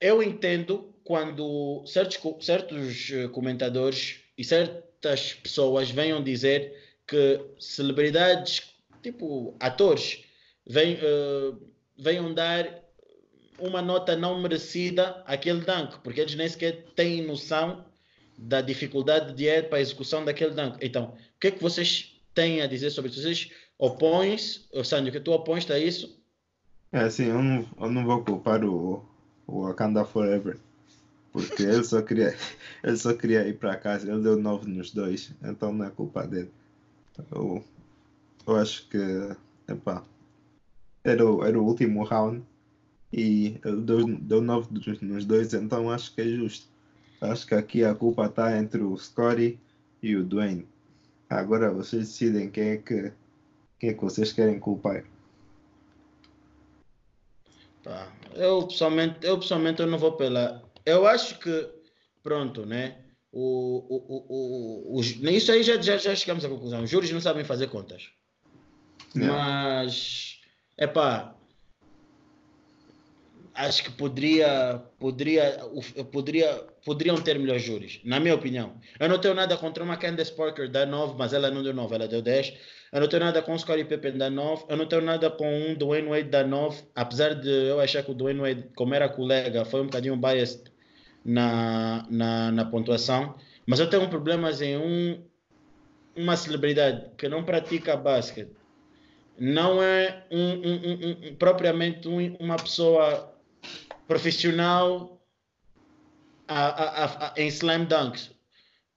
eu 0.00 0.20
entendo 0.20 0.92
quando 1.04 1.84
certos, 1.86 2.18
certos 2.44 3.12
eh, 3.12 3.28
comentadores 3.28 4.22
e 4.36 4.42
certas 4.42 5.34
pessoas 5.34 5.88
venham 5.88 6.20
dizer 6.20 6.74
que 7.06 7.40
celebridades, 7.60 8.74
tipo 9.04 9.56
atores, 9.60 10.24
vem, 10.66 10.94
uh, 10.94 11.62
venham 11.96 12.34
dar 12.34 12.82
uma 13.60 13.80
nota 13.80 14.16
não 14.16 14.42
merecida 14.42 15.22
àquele 15.26 15.60
dunk, 15.60 15.96
porque 16.02 16.22
eles 16.22 16.34
nem 16.34 16.48
sequer 16.48 16.86
têm 16.96 17.22
noção 17.22 17.84
da 18.36 18.60
dificuldade 18.60 19.32
de 19.32 19.44
ir 19.44 19.68
para 19.68 19.78
a 19.78 19.80
execução 19.80 20.24
daquele 20.24 20.54
dunk. 20.54 20.76
Então, 20.84 21.16
o 21.36 21.38
que 21.38 21.46
é 21.46 21.50
que 21.52 21.62
vocês 21.62 22.20
têm 22.34 22.62
a 22.62 22.66
dizer 22.66 22.90
sobre 22.90 23.12
isso? 23.12 23.22
Vocês 23.22 23.48
opões, 23.78 24.68
Sandro, 24.84 25.12
que 25.12 25.20
tu 25.20 25.32
opões 25.32 25.70
a 25.70 25.78
isso? 25.78 26.22
É 26.92 27.00
assim, 27.00 27.24
eu 27.24 27.42
não, 27.42 27.66
eu 27.80 27.90
não 27.90 28.04
vou 28.04 28.24
culpar 28.24 28.64
o, 28.64 29.04
o 29.46 29.62
Wakanda 29.62 30.04
Forever, 30.04 30.58
porque 31.32 31.62
ele 31.62 31.82
só 31.82 32.00
queria, 32.00 32.36
ele 32.84 32.96
só 32.96 33.12
queria 33.12 33.46
ir 33.48 33.58
para 33.58 33.76
casa, 33.76 34.10
ele 34.10 34.22
deu 34.22 34.36
9 34.36 34.70
nos 34.70 34.92
dois, 34.92 35.32
então 35.42 35.72
não 35.72 35.86
é 35.86 35.90
culpa 35.90 36.26
dele. 36.26 36.50
Eu, 37.32 37.64
eu 38.46 38.56
acho 38.56 38.88
que, 38.88 38.98
epá, 39.68 40.04
era 41.02 41.24
o, 41.28 41.44
era 41.44 41.58
o 41.58 41.64
último 41.64 42.04
round 42.04 42.42
e 43.12 43.58
ele 43.64 43.80
deu, 43.82 44.06
deu 44.18 44.40
9 44.40 44.68
nos 45.02 45.24
dois, 45.24 45.52
então 45.52 45.90
acho 45.90 46.14
que 46.14 46.20
é 46.20 46.28
justo. 46.28 46.68
Acho 47.20 47.46
que 47.46 47.54
aqui 47.54 47.84
a 47.84 47.94
culpa 47.94 48.26
está 48.26 48.56
entre 48.56 48.82
o 48.82 48.96
Scotty 48.96 49.58
e 50.02 50.14
o 50.14 50.24
Dwayne. 50.24 50.66
Agora 51.28 51.72
vocês 51.72 52.08
decidem 52.08 52.50
quem 52.50 52.68
é 52.70 52.76
que 52.76 53.12
quem 53.78 53.90
é 53.90 53.94
que 53.94 54.02
vocês 54.02 54.32
querem 54.32 54.58
culpar? 54.58 55.04
Tá. 57.82 58.12
Eu 58.34 58.66
pessoalmente, 58.66 59.18
eu 59.22 59.38
pessoalmente 59.38 59.80
eu 59.80 59.86
não 59.86 59.98
vou 59.98 60.12
pela. 60.12 60.62
Eu 60.86 61.06
acho 61.06 61.38
que 61.38 61.70
pronto, 62.22 62.64
né? 62.64 62.98
O, 63.30 63.84
o, 63.88 64.94
o, 64.94 64.96
o, 64.96 65.00
isso 65.00 65.50
aí 65.50 65.62
já, 65.62 65.80
já, 65.80 65.96
já 65.96 66.14
chegamos 66.14 66.44
à 66.44 66.48
conclusão. 66.48 66.82
Os 66.82 66.90
juros 66.90 67.10
não 67.10 67.20
sabem 67.20 67.44
fazer 67.44 67.66
contas. 67.66 68.10
Mas 69.14 70.40
é 70.76 70.86
pá, 70.86 71.36
acho 73.54 73.84
que 73.84 73.92
poderia, 73.92 74.82
poderia, 74.98 75.60
poderia, 76.12 76.66
poderiam 76.84 77.16
ter 77.20 77.38
melhores 77.38 77.62
júris, 77.62 78.00
na 78.04 78.18
minha 78.18 78.34
opinião. 78.34 78.74
Eu 78.98 79.08
não 79.08 79.18
tenho 79.18 79.34
nada 79.34 79.56
contra 79.56 79.84
uma 79.84 79.96
Candace 79.96 80.32
Parker 80.32 80.68
da 80.68 80.84
9, 80.84 81.14
mas 81.16 81.32
ela 81.32 81.50
não 81.50 81.62
deu 81.62 81.72
9, 81.72 81.94
ela 81.94 82.08
deu 82.08 82.20
10. 82.20 82.54
Eu 82.94 83.00
não 83.00 83.08
tenho 83.08 83.24
nada 83.24 83.42
com 83.42 83.52
o 83.52 83.58
Scottie 83.58 83.84
Pippen 83.84 84.16
da 84.16 84.30
9. 84.30 84.66
Eu 84.68 84.76
não 84.76 84.86
tenho 84.86 85.02
nada 85.02 85.28
com 85.28 85.52
um 85.52 85.74
Dwayne 85.74 86.08
Wade 86.08 86.28
da 86.28 86.46
9. 86.46 86.84
Apesar 86.94 87.34
de 87.34 87.50
eu 87.50 87.80
achar 87.80 88.04
que 88.04 88.12
o 88.12 88.14
Dwayne 88.14 88.38
Wade, 88.38 88.66
como 88.76 88.94
era 88.94 89.08
colega, 89.08 89.64
foi 89.64 89.80
um 89.80 89.86
bocadinho 89.86 90.16
biased 90.16 90.70
na, 91.24 92.06
na, 92.08 92.52
na 92.52 92.64
pontuação. 92.64 93.34
Mas 93.66 93.80
eu 93.80 93.90
tenho 93.90 94.08
problemas 94.08 94.62
em 94.62 94.76
um, 94.76 95.20
uma 96.14 96.36
celebridade 96.36 97.10
que 97.18 97.28
não 97.28 97.42
pratica 97.42 97.96
basquete. 97.96 98.52
Não 99.36 99.82
é 99.82 100.24
um, 100.30 100.52
um, 100.52 101.30
um, 101.30 101.34
propriamente 101.34 102.06
uma 102.38 102.54
pessoa 102.54 103.34
profissional 104.06 105.20
a, 106.46 106.66
a, 106.66 107.04
a, 107.04 107.34
em 107.36 107.48
slam 107.48 107.86
dunks. 107.86 108.30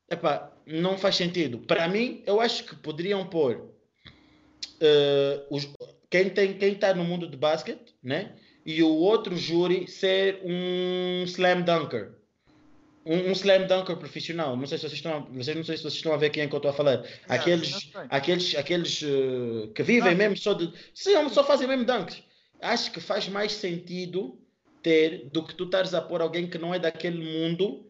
Epá, 0.07 0.51
não 0.67 0.99
faz 0.99 1.15
sentido. 1.15 1.57
Para 1.57 1.87
mim, 1.87 2.21
eu 2.27 2.39
acho 2.39 2.63
que 2.63 2.75
poderiam 2.75 3.25
pôr 3.25 3.75
uh, 4.81 5.55
os, 5.55 5.67
quem 6.09 6.29
tem 6.29 6.57
quem 6.57 6.73
está 6.73 6.93
no 6.93 7.03
mundo 7.03 7.27
de 7.27 7.37
basquete, 7.37 7.95
né? 8.01 8.35
E 8.65 8.83
o 8.83 8.89
outro 8.89 9.35
júri 9.37 9.87
ser 9.87 10.41
um 10.43 11.23
slam 11.25 11.61
dunker. 11.61 12.15
Um, 13.05 13.29
um, 13.29 13.31
slam 13.31 13.65
dunker 13.65 13.95
profissional. 13.95 14.57
Não 14.57 14.67
sei 14.67 14.77
se 14.77 14.81
vocês 14.81 14.93
estão, 14.93 15.25
vocês 15.31 15.55
não 15.55 15.63
sei 15.63 15.77
se 15.77 15.83
vocês 15.83 15.95
estão 15.95 16.13
a 16.13 16.17
ver 16.17 16.29
quem 16.29 16.43
é 16.43 16.47
que 16.47 16.53
eu 16.53 16.57
estou 16.57 16.71
a 16.71 16.73
falar. 16.73 17.03
Aqueles, 17.29 17.89
aqueles, 18.09 18.55
aqueles 18.55 19.01
uh, 19.01 19.71
que 19.73 19.83
vivem 19.83 20.11
não. 20.11 20.17
mesmo 20.17 20.37
só 20.37 20.53
de, 20.53 20.71
sim, 20.93 21.13
só 21.29 21.43
fazem 21.43 21.67
mesmo 21.67 21.85
dunks. 21.85 22.21
Acho 22.61 22.91
que 22.91 22.99
faz 22.99 23.29
mais 23.29 23.53
sentido 23.53 24.37
ter 24.81 25.29
do 25.29 25.45
que 25.45 25.55
tu 25.55 25.65
estares 25.65 25.93
a 25.93 26.01
pôr 26.01 26.21
alguém 26.21 26.49
que 26.49 26.57
não 26.57 26.73
é 26.73 26.79
daquele 26.79 27.23
mundo, 27.23 27.89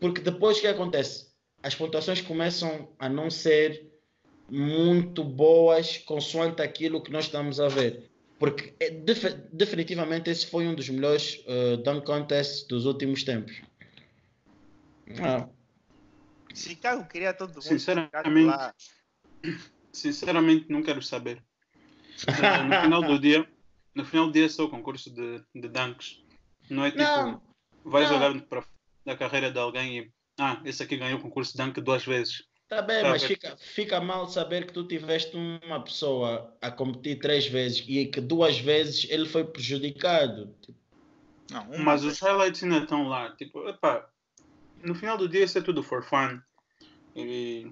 porque 0.00 0.20
depois 0.20 0.58
o 0.58 0.60
que 0.60 0.66
acontece? 0.66 1.28
As 1.62 1.74
pontuações 1.74 2.20
começam 2.20 2.92
a 2.98 3.08
não 3.08 3.30
ser 3.30 3.91
muito 4.48 5.24
boas 5.24 5.98
consoante 5.98 6.62
aquilo 6.62 7.02
que 7.02 7.10
nós 7.10 7.24
estamos 7.26 7.60
a 7.60 7.68
ver. 7.68 8.10
Porque 8.38 8.74
é, 8.80 8.90
definitivamente 9.52 10.28
esse 10.28 10.46
foi 10.46 10.66
um 10.66 10.74
dos 10.74 10.88
melhores 10.88 11.44
uh, 11.46 11.76
dunk 11.76 12.04
contests 12.04 12.66
dos 12.66 12.86
últimos 12.86 13.22
tempos. 13.22 13.62
Ah. 15.20 15.48
Chicago 16.54 17.06
queria 17.08 17.32
todo 17.32 17.50
mundo. 17.50 17.62
Sinceramente, 17.62 18.10
sinceramente 19.92 20.66
não 20.70 20.82
quero 20.82 21.02
saber. 21.02 21.42
no 22.26 22.82
final 22.82 23.02
do 23.02 23.18
dia, 23.18 23.48
no 23.94 24.04
final 24.04 24.26
do 24.26 24.32
dia 24.32 24.46
é 24.46 24.48
só 24.48 24.64
o 24.64 24.70
concurso 24.70 25.10
de, 25.10 25.42
de 25.54 25.68
dunks. 25.68 26.22
Não 26.68 26.84
é 26.84 26.90
tipo, 26.90 27.02
não, 27.02 27.40
vais 27.84 28.10
não. 28.10 28.16
olhar 28.16 28.40
para 28.42 28.64
a 29.06 29.16
carreira 29.16 29.50
de 29.50 29.58
alguém 29.58 29.98
e 29.98 30.12
ah, 30.38 30.60
esse 30.64 30.82
aqui 30.82 30.96
ganhou 30.96 31.18
o 31.18 31.22
concurso 31.22 31.52
de 31.52 31.58
dunk 31.58 31.80
duas 31.80 32.04
vezes. 32.04 32.42
Tá 32.72 32.80
bem, 32.80 33.02
tá 33.02 33.10
mas 33.10 33.22
fica, 33.22 33.54
fica 33.58 34.00
mal 34.00 34.26
saber 34.26 34.66
que 34.66 34.72
tu 34.72 34.82
tiveste 34.88 35.36
uma 35.36 35.84
pessoa 35.84 36.56
a 36.58 36.70
competir 36.70 37.18
três 37.18 37.46
vezes 37.46 37.84
e 37.86 38.06
que 38.06 38.18
duas 38.18 38.58
vezes 38.58 39.06
ele 39.10 39.28
foi 39.28 39.44
prejudicado. 39.44 40.56
Não, 41.50 41.66
mas 41.80 42.00
vez. 42.00 42.14
os 42.14 42.20
highlights 42.20 42.62
ainda 42.62 42.78
estão 42.78 43.06
lá. 43.06 43.30
Tipo, 43.36 43.68
epá, 43.68 44.08
no 44.82 44.94
final 44.94 45.18
do 45.18 45.28
dia 45.28 45.44
isso 45.44 45.58
é 45.58 45.60
tudo 45.60 45.82
for 45.82 46.02
fun. 46.02 46.40
E, 47.14 47.70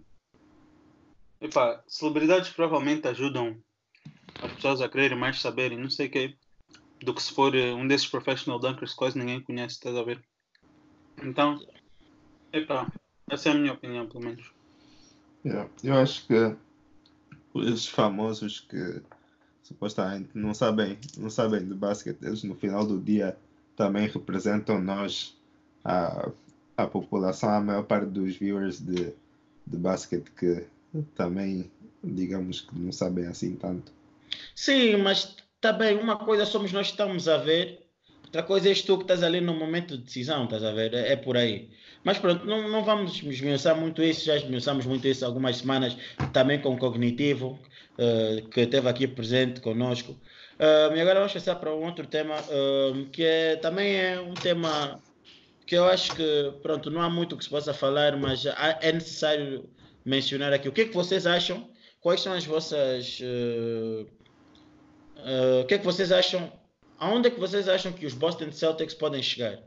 epá, 1.41 1.83
celebridades 1.89 2.51
provavelmente 2.51 3.09
ajudam 3.09 3.59
as 4.43 4.53
pessoas 4.53 4.83
a 4.83 4.89
quererem 4.91 5.17
mais 5.17 5.41
saberem, 5.41 5.79
não 5.79 5.89
sei 5.89 6.09
o 6.09 6.11
que, 6.11 6.37
do 7.03 7.15
que 7.15 7.23
se 7.23 7.33
for 7.33 7.55
eh, 7.55 7.73
um 7.73 7.89
desses 7.89 8.07
professional 8.07 8.59
dunkers 8.59 8.91
que 8.91 8.99
quase 8.99 9.19
ninguém 9.19 9.41
conhece, 9.41 9.77
estás 9.77 9.97
a 9.97 10.03
ver? 10.03 10.23
Então, 11.23 11.59
epá, 12.53 12.93
essa 13.31 13.49
é 13.49 13.53
a 13.53 13.55
minha 13.55 13.73
opinião, 13.73 14.07
pelo 14.07 14.25
menos. 14.25 14.60
Yeah. 15.45 15.69
Eu 15.83 15.95
acho 15.95 16.27
que 16.27 16.55
os 17.55 17.87
famosos 17.87 18.61
que 18.61 19.03
supostamente 19.63 20.31
não 20.35 20.53
sabem, 20.53 20.99
não 21.17 21.31
sabem 21.31 21.67
de 21.67 21.75
basquete, 21.75 22.23
eles 22.23 22.43
no 22.43 22.55
final 22.55 22.87
do 22.87 23.01
dia 23.01 23.37
também 23.77 24.09
representam 24.09 24.81
nós, 24.81 25.37
a, 25.85 26.29
a 26.77 26.87
população, 26.87 27.51
a 27.51 27.61
maior 27.61 27.85
parte 27.85 28.07
dos 28.07 28.37
viewers 28.37 28.81
de, 28.81 29.13
de 29.67 29.77
basquete 29.77 30.31
que 30.33 30.67
também, 31.15 31.71
digamos 32.03 32.63
que 32.63 32.79
não 32.79 32.93
sabem 32.93 33.27
assim 33.27 33.55
tanto. 33.57 33.93
Sim, 34.55 34.97
mas 34.97 35.37
também 35.61 35.97
uma 35.99 36.17
coisa 36.17 36.45
somos 36.45 36.73
nós 36.73 36.89
que 36.89 36.93
estamos 36.93 37.29
a 37.29 37.39
ver 37.39 37.90
Outra 38.31 38.45
coisa 38.45 38.69
és 38.69 38.83
tu 38.83 38.97
que 38.97 39.03
estás 39.03 39.25
ali 39.25 39.41
no 39.41 39.53
momento 39.53 39.99
de 39.99 40.05
decisão, 40.05 40.45
estás 40.45 40.63
a 40.63 40.71
ver? 40.71 40.95
É, 40.95 41.15
é 41.15 41.17
por 41.17 41.37
aí. 41.37 41.69
Mas 42.05 42.17
pronto, 42.17 42.47
não, 42.47 42.69
não 42.69 42.85
vamos 42.85 43.21
esmiuçar 43.21 43.77
muito 43.77 44.01
isso, 44.05 44.25
já 44.25 44.37
esmiuçamos 44.37 44.87
muito 44.87 45.05
isso 45.09 45.25
há 45.25 45.29
algumas 45.29 45.57
semanas, 45.57 45.97
também 46.33 46.61
com 46.61 46.73
o 46.75 46.79
Cognitivo, 46.79 47.59
uh, 47.99 48.49
que 48.51 48.61
esteve 48.61 48.89
aqui 48.89 49.09
presente 49.09 49.61
conosco. 49.61 50.13
Uh, 50.13 50.95
e 50.95 51.01
agora 51.01 51.19
vamos 51.19 51.33
passar 51.33 51.57
para 51.57 51.75
um 51.75 51.85
outro 51.85 52.07
tema, 52.07 52.37
uh, 52.37 53.05
que 53.07 53.25
é, 53.25 53.57
também 53.57 53.97
é 53.97 54.21
um 54.21 54.35
tema 54.35 55.03
que 55.67 55.75
eu 55.75 55.85
acho 55.87 56.15
que, 56.15 56.53
pronto, 56.63 56.89
não 56.89 57.03
há 57.03 57.11
muito 57.11 57.37
que 57.37 57.43
se 57.43 57.51
possa 57.51 57.75
falar, 57.75 58.17
mas 58.17 58.47
é 58.81 58.93
necessário 58.93 59.69
mencionar 60.05 60.53
aqui. 60.53 60.69
O 60.69 60.73
que 60.73 60.83
é 60.83 60.85
que 60.85 60.95
vocês 60.95 61.27
acham? 61.27 61.69
Quais 62.01 62.21
são 62.21 62.33
as 62.33 62.45
vossas... 62.45 63.21
o 65.63 65.65
que 65.67 65.75
é 65.75 65.79
que 65.79 65.85
vocês 65.85 66.11
acham 66.11 66.60
aonde 67.01 67.29
é 67.29 67.31
que 67.31 67.41
vocês 67.41 67.67
acham 67.69 67.93
que 67.93 68.07
os 68.07 68.15
Boston 68.15 68.53
Celtics 68.53 68.95
podem 68.95 69.23
chegar? 69.23 69.59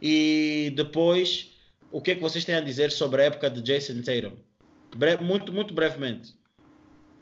E 0.00 0.72
depois, 0.76 1.50
o 1.90 2.00
que 2.00 2.10
é 2.10 2.14
que 2.14 2.20
vocês 2.20 2.44
têm 2.44 2.54
a 2.54 2.60
dizer 2.60 2.92
sobre 2.92 3.22
a 3.22 3.24
época 3.24 3.50
de 3.50 3.62
Jason 3.62 4.02
Tatum? 4.02 4.36
Bre 4.94 5.16
muito, 5.16 5.52
muito 5.52 5.72
brevemente. 5.72 6.36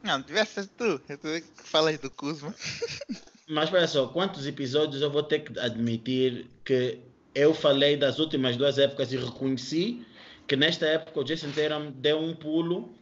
Não, 0.02 0.20
tivesse 0.20 0.66
tu. 0.66 1.00
Eu 1.08 1.18
que 1.18 1.44
falei 1.54 1.96
do 1.96 2.10
Kuzma. 2.10 2.52
Mas 3.48 3.72
olha 3.72 3.86
só, 3.86 4.08
quantos 4.08 4.46
episódios 4.46 5.00
eu 5.00 5.10
vou 5.10 5.22
ter 5.22 5.40
que 5.40 5.58
admitir 5.58 6.46
que 6.64 6.98
eu 7.34 7.54
falei 7.54 7.96
das 7.96 8.18
últimas 8.18 8.56
duas 8.56 8.78
épocas 8.78 9.12
e 9.12 9.16
reconheci 9.16 10.04
que 10.48 10.56
nesta 10.56 10.86
época 10.86 11.20
o 11.20 11.24
Jason 11.24 11.50
Tatum 11.50 11.92
deu 11.92 12.18
um 12.18 12.34
pulo 12.34 12.94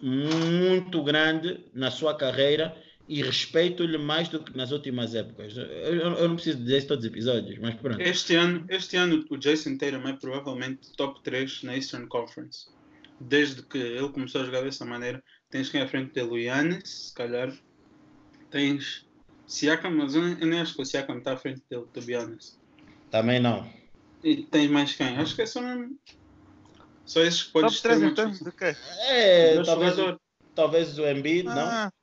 muito 0.00 1.02
grande 1.02 1.64
na 1.74 1.90
sua 1.90 2.14
carreira 2.14 2.74
e 3.10 3.22
respeito-lhe 3.22 3.98
mais 3.98 4.28
do 4.28 4.38
que 4.38 4.56
nas 4.56 4.70
últimas 4.70 5.16
épocas. 5.16 5.56
Eu, 5.56 5.66
eu, 5.66 6.28
não 6.28 6.36
preciso 6.36 6.58
dizer 6.58 6.78
isso 6.78 6.86
todos 6.86 7.04
os 7.04 7.10
episódios, 7.10 7.58
mas 7.58 7.74
pronto. 7.74 8.00
Este 8.00 8.36
ano, 8.36 8.64
este 8.68 8.96
ano 8.96 9.24
o 9.28 9.36
Jason 9.36 9.76
Tatum 9.76 10.06
é 10.06 10.12
provavelmente 10.12 10.92
top 10.96 11.20
3 11.24 11.64
na 11.64 11.74
Eastern 11.74 12.06
Conference. 12.06 12.68
Desde 13.18 13.64
que 13.64 13.78
ele 13.78 14.10
começou 14.10 14.42
a 14.42 14.44
jogar 14.44 14.62
dessa 14.62 14.84
maneira, 14.84 15.20
tens 15.50 15.68
quem 15.68 15.80
à 15.80 15.88
frente 15.88 16.14
dele, 16.14 16.30
o 16.30 16.38
Yannis, 16.38 16.88
se 16.88 17.14
calhar. 17.14 17.52
Tens 18.48 19.04
Siakam, 19.44 19.90
mas 19.90 20.14
eu 20.14 20.22
nem 20.22 20.60
acho 20.60 20.76
que 20.76 20.82
o 20.82 20.84
Siakam 20.84 21.18
está 21.18 21.32
à 21.32 21.36
frente 21.36 21.64
dele, 21.68 21.86
to 21.92 22.02
be 22.02 22.16
honest. 22.16 22.58
Também 23.10 23.40
não. 23.40 23.68
E 24.22 24.44
tens 24.44 24.70
mais 24.70 24.94
quem? 24.94 25.16
Acho 25.16 25.34
que 25.34 25.42
é 25.42 25.46
só 25.46 25.60
mesmo. 25.60 25.98
Só 27.04 27.22
esses 27.22 27.42
que 27.42 27.52
podes 27.54 27.80
ter. 27.80 27.88
Top 27.88 28.14
3 28.14 28.36
então, 28.36 28.50
de 28.50 28.56
quê? 28.56 28.76
É, 29.08 29.60
talvez, 29.64 29.96
talvez 30.54 30.96
o 30.96 31.08
Embiid, 31.08 31.48
ah. 31.48 31.54
não? 31.56 31.99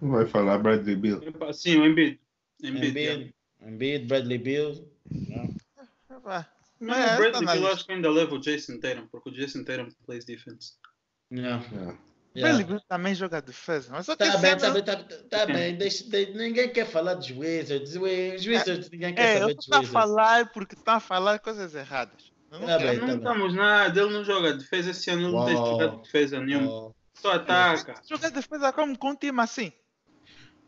Vai 0.00 0.26
falar 0.26 0.58
Bradley 0.58 0.96
Bill. 0.96 1.20
Sim, 1.52 1.78
o 1.78 1.86
Embiid. 1.86 2.20
Embiid, 2.62 3.34
Embiid, 3.60 4.06
Bradley 4.06 4.38
Bill. 4.38 4.88
Não. 5.10 5.54
Não, 6.80 6.94
é, 6.94 7.14
o 7.14 7.16
Bradley 7.18 7.58
Bill 7.58 7.72
acho 7.72 7.86
que 7.86 7.92
ainda 7.92 8.10
leva 8.10 8.34
o 8.34 8.40
Jason 8.40 8.78
Tatum, 8.78 9.06
porque 9.10 9.30
o 9.30 9.32
Jason 9.32 9.64
Tatum 9.64 9.88
plays 10.06 10.24
defense. 10.24 10.74
Não. 11.30 11.60
Yeah. 11.72 11.98
Bradley 12.34 12.64
Bill 12.64 12.80
também 12.88 13.14
joga 13.14 13.42
defesa. 13.42 13.90
Mas 13.90 14.06
tá 14.06 14.16
bem, 14.16 14.56
tá 14.56 14.70
bem, 14.70 14.84
tá, 14.84 14.96
tá 15.28 15.46
bem. 15.46 15.76
Deixa, 15.76 16.04
ninguém 16.34 16.72
quer 16.72 16.86
falar 16.86 17.14
dos 17.14 17.30
Wizards. 17.30 17.96
Os 17.96 18.46
Wizards, 18.46 18.86
é, 18.86 18.90
ninguém 18.90 19.14
quer 19.14 19.36
é, 19.36 19.38
saber 19.40 19.54
dos 19.54 19.66
Wizards. 19.66 19.88
a 19.88 19.92
falar 19.92 20.52
porque 20.52 20.74
está 20.74 20.94
a 20.94 21.00
falar 21.00 21.38
coisas 21.40 21.74
erradas. 21.74 22.32
Não, 22.50 22.60
tá 22.66 22.78
bem, 22.78 22.98
não 22.98 23.06
tá 23.08 23.14
estamos 23.14 23.52
bem. 23.52 23.56
nada. 23.56 24.00
Ele 24.00 24.12
não 24.12 24.24
joga 24.24 24.54
defesa 24.54 24.90
esse 24.90 25.10
ano. 25.10 25.32
Não 25.32 25.46
tem 25.46 25.56
jogado 25.56 26.02
defesa 26.02 26.40
nenhuma. 26.40 26.94
Só 27.14 27.32
ataca. 27.32 28.00
Joga 28.08 28.30
defesa 28.30 28.72
como 28.72 28.96
com 28.96 29.10
um 29.10 29.16
time 29.16 29.40
assim. 29.40 29.72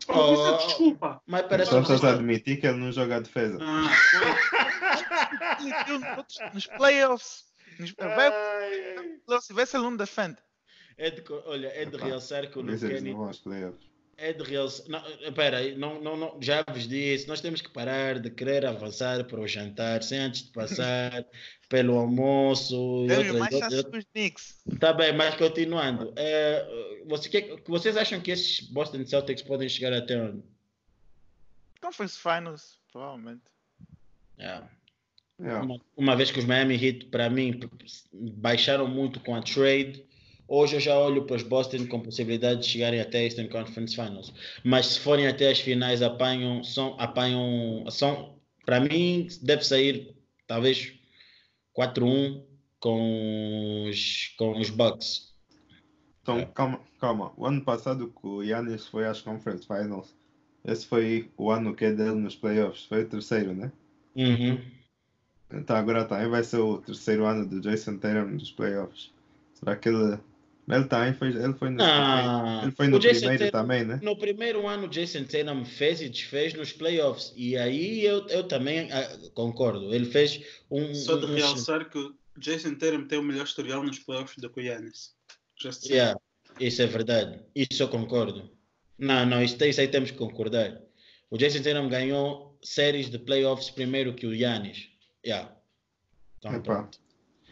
Oh, 0.07 0.57
desculpa. 0.57 1.21
Mas 1.25 1.43
parece 1.43 1.71
Só 1.71 1.81
estás 1.81 2.03
a 2.03 2.11
admitir 2.11 2.59
que 2.59 2.67
ele 2.67 2.77
não 2.77 2.91
joga 2.91 3.17
a 3.17 3.19
defesa. 3.19 3.57
Ah, 3.61 3.89
nos 6.53 6.67
playoffs. 6.67 7.45
Nos, 7.79 7.93
vai, 7.93 8.31
se 9.41 9.53
vê 9.53 9.65
se 9.65 9.77
ele 9.77 9.83
não 9.83 9.95
defende. 9.95 10.37
É 10.97 11.09
de, 11.09 11.23
olha, 11.45 11.67
é 11.67 11.85
de 11.85 11.97
realçar 11.97 12.49
que 12.49 12.59
o 12.59 12.65
Kenny 12.65 13.15
é 14.21 14.31
de 14.31 14.43
realçar. 14.43 14.87
Não, 14.87 15.03
espera 15.21 15.57
aí, 15.57 15.75
não, 15.75 15.99
não, 15.99 16.15
não, 16.15 16.37
já 16.39 16.63
vos 16.71 16.87
disse, 16.87 17.27
nós 17.27 17.41
temos 17.41 17.61
que 17.61 17.69
parar 17.69 18.19
de 18.19 18.29
querer 18.29 18.65
avançar 18.65 19.23
para 19.25 19.39
o 19.39 19.47
jantar 19.47 20.03
sem 20.03 20.19
antes 20.19 20.43
de 20.43 20.51
passar 20.51 21.25
pelo 21.67 21.97
almoço. 21.97 23.05
Mais 23.37 23.57
chances 23.57 23.83
que 23.83 23.97
os 23.97 24.05
Knicks. 24.13 24.61
Tá 24.79 24.93
bem, 24.93 25.11
mas 25.13 25.35
continuando. 25.35 26.13
É, 26.15 27.01
você, 27.07 27.29
que, 27.29 27.61
vocês 27.67 27.97
acham 27.97 28.21
que 28.21 28.31
esses 28.31 28.61
Boston 28.61 29.03
Celtics 29.05 29.41
podem 29.41 29.67
chegar 29.67 29.91
até 29.91 30.21
onde? 30.21 30.43
Conference 31.81 32.19
Finals, 32.19 32.79
provavelmente. 32.91 33.41
Yeah. 34.37 34.69
Yeah. 35.39 35.65
Uma, 35.65 35.81
uma, 35.97 36.15
vez 36.15 36.29
que 36.29 36.37
os 36.37 36.45
Miami 36.45 36.75
Heat, 36.75 37.05
para 37.07 37.27
mim, 37.27 37.59
baixaram 38.13 38.87
muito 38.87 39.19
com 39.19 39.35
a 39.35 39.41
trade, 39.41 40.05
Hoje 40.53 40.75
eu 40.75 40.79
já 40.81 40.99
olho 40.99 41.23
para 41.23 41.37
os 41.37 41.43
Boston 41.43 41.87
com 41.87 42.01
possibilidade 42.01 42.63
de 42.63 42.67
chegarem 42.67 42.99
até 42.99 43.19
a 43.19 43.23
Eastern 43.23 43.49
Conference 43.49 43.95
Finals. 43.95 44.33
Mas 44.65 44.85
se 44.87 44.99
forem 44.99 45.25
até 45.25 45.49
as 45.49 45.61
finais, 45.61 46.01
apanham, 46.01 46.61
são, 46.61 46.93
apanham, 46.99 47.89
são, 47.89 48.35
para 48.65 48.81
mim, 48.81 49.29
deve 49.41 49.63
sair 49.63 50.13
talvez 50.45 50.93
4-1 51.73 52.43
com 52.81 53.87
os, 53.87 54.35
com 54.37 54.59
os 54.59 54.69
Bucks. 54.69 55.33
Então, 56.21 56.39
é. 56.39 56.45
calma, 56.47 56.81
calma. 56.99 57.31
O 57.37 57.45
ano 57.45 57.63
passado 57.63 58.09
que 58.09 58.27
o 58.27 58.43
Yannis 58.43 58.85
foi 58.87 59.07
às 59.07 59.21
Conference 59.21 59.65
Finals, 59.65 60.13
esse 60.65 60.85
foi 60.85 61.31
o 61.37 61.49
ano 61.49 61.73
que 61.73 61.85
é 61.85 61.93
dele 61.93 62.15
nos 62.15 62.35
playoffs. 62.35 62.83
Foi 62.87 63.03
o 63.03 63.07
terceiro, 63.07 63.55
né? 63.55 63.71
Uhum. 64.17 64.59
Então 65.53 65.77
agora 65.77 66.03
também 66.03 66.27
vai 66.27 66.43
ser 66.43 66.57
o 66.57 66.79
terceiro 66.79 67.25
ano 67.25 67.47
do 67.47 67.61
Jason 67.61 67.97
Tatum 67.99 68.31
nos 68.31 68.51
playoffs. 68.51 69.13
Será 69.53 69.77
que 69.77 69.87
ele 69.87 70.19
ele 70.75 70.85
também 70.85 71.13
foi, 71.13 71.29
ele 71.29 71.53
foi 71.53 71.69
no, 71.69 71.83
ah, 71.83 72.61
ele 72.63 72.71
foi 72.71 72.87
no 72.87 72.99
primeiro 72.99 73.37
Tatum, 73.37 73.51
também, 73.51 73.83
né? 73.83 73.99
No 74.01 74.17
primeiro 74.17 74.67
ano, 74.67 74.85
o 74.85 74.89
Jason 74.89 75.23
Tatum 75.23 75.65
fez 75.65 76.01
e 76.01 76.09
desfez 76.09 76.53
nos 76.53 76.71
playoffs. 76.71 77.33
E 77.35 77.57
aí 77.57 78.05
eu, 78.05 78.25
eu 78.27 78.43
também 78.47 78.87
uh, 78.87 79.29
concordo. 79.31 79.93
Ele 79.93 80.05
fez 80.05 80.41
um. 80.69 80.93
Só 80.95 81.17
de 81.17 81.25
um, 81.25 81.33
realçar 81.33 81.81
um... 81.81 81.85
que 81.85 81.97
o 81.97 82.15
Jason 82.37 82.75
Tatum 82.75 83.05
tem 83.05 83.19
o 83.19 83.23
melhor 83.23 83.45
historial 83.45 83.83
nos 83.83 83.99
playoffs 83.99 84.37
do 84.37 84.49
que 84.49 84.59
o 84.59 84.63
Yannis. 84.63 85.13
Yeah, 85.85 86.19
isso 86.59 86.81
é 86.81 86.87
verdade. 86.87 87.39
Isso 87.55 87.83
eu 87.83 87.87
concordo. 87.87 88.49
Não, 88.97 89.25
não, 89.25 89.43
isso, 89.43 89.63
isso 89.63 89.81
aí 89.81 89.87
temos 89.87 90.11
que 90.11 90.17
concordar. 90.17 90.81
O 91.29 91.37
Jason 91.37 91.61
Tatum 91.61 91.89
ganhou 91.89 92.57
séries 92.63 93.09
de 93.09 93.19
playoffs 93.19 93.69
primeiro 93.69 94.13
que 94.13 94.25
o 94.25 94.33
Yannis. 94.33 94.89
Yeah. 95.25 95.55
Então, 96.37 96.55
Epa. 96.55 96.89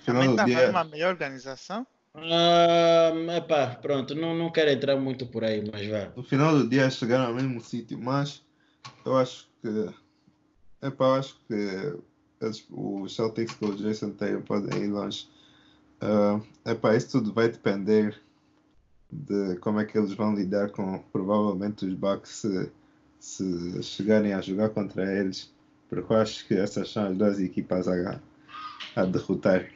Final 0.03 0.35
do 0.35 0.45
dia... 0.45 0.69
uma 0.69 0.83
melhor 0.83 1.11
organização? 1.11 1.85
Uh, 2.23 3.31
epá, 3.31 3.75
pronto, 3.81 4.13
não, 4.15 4.35
não 4.35 4.51
quero 4.51 4.69
entrar 4.69 4.97
muito 4.97 5.25
por 5.25 5.43
aí, 5.43 5.63
mas 5.71 5.87
vai. 5.87 6.11
No 6.15 6.23
final 6.23 6.57
do 6.57 6.67
dia 6.67 6.89
chegaram 6.89 7.27
ao 7.27 7.33
mesmo 7.33 7.61
sítio, 7.61 7.97
mas 7.97 8.43
eu 9.05 9.17
acho 9.17 9.49
que 9.61 9.89
epá, 10.81 11.05
eu 11.05 11.13
acho 11.15 11.39
que 11.47 11.97
os 12.71 13.15
Celtics 13.15 13.55
com 13.55 13.67
o 13.67 13.75
Jason 13.75 14.11
Taylor 14.11 14.41
podem 14.41 14.83
ir 14.83 14.87
longe. 14.87 15.27
Uh, 16.01 16.41
epá, 16.69 16.95
isso 16.95 17.11
tudo 17.11 17.33
vai 17.33 17.49
depender 17.49 18.19
de 19.11 19.55
como 19.57 19.79
é 19.79 19.85
que 19.85 19.97
eles 19.97 20.13
vão 20.13 20.35
lidar 20.35 20.69
com 20.69 20.99
provavelmente 21.11 21.85
os 21.85 21.93
Bucks 21.93 22.29
se, 22.29 22.71
se 23.19 23.83
chegarem 23.83 24.33
a 24.33 24.41
jogar 24.41 24.69
contra 24.69 25.19
eles, 25.19 25.51
porque 25.89 26.13
eu 26.13 26.17
acho 26.17 26.47
que 26.47 26.53
essas 26.53 26.91
são 26.91 27.07
as 27.07 27.17
duas 27.17 27.39
equipas 27.39 27.87
a, 27.87 28.19
a 28.95 29.05
derrotar 29.05 29.69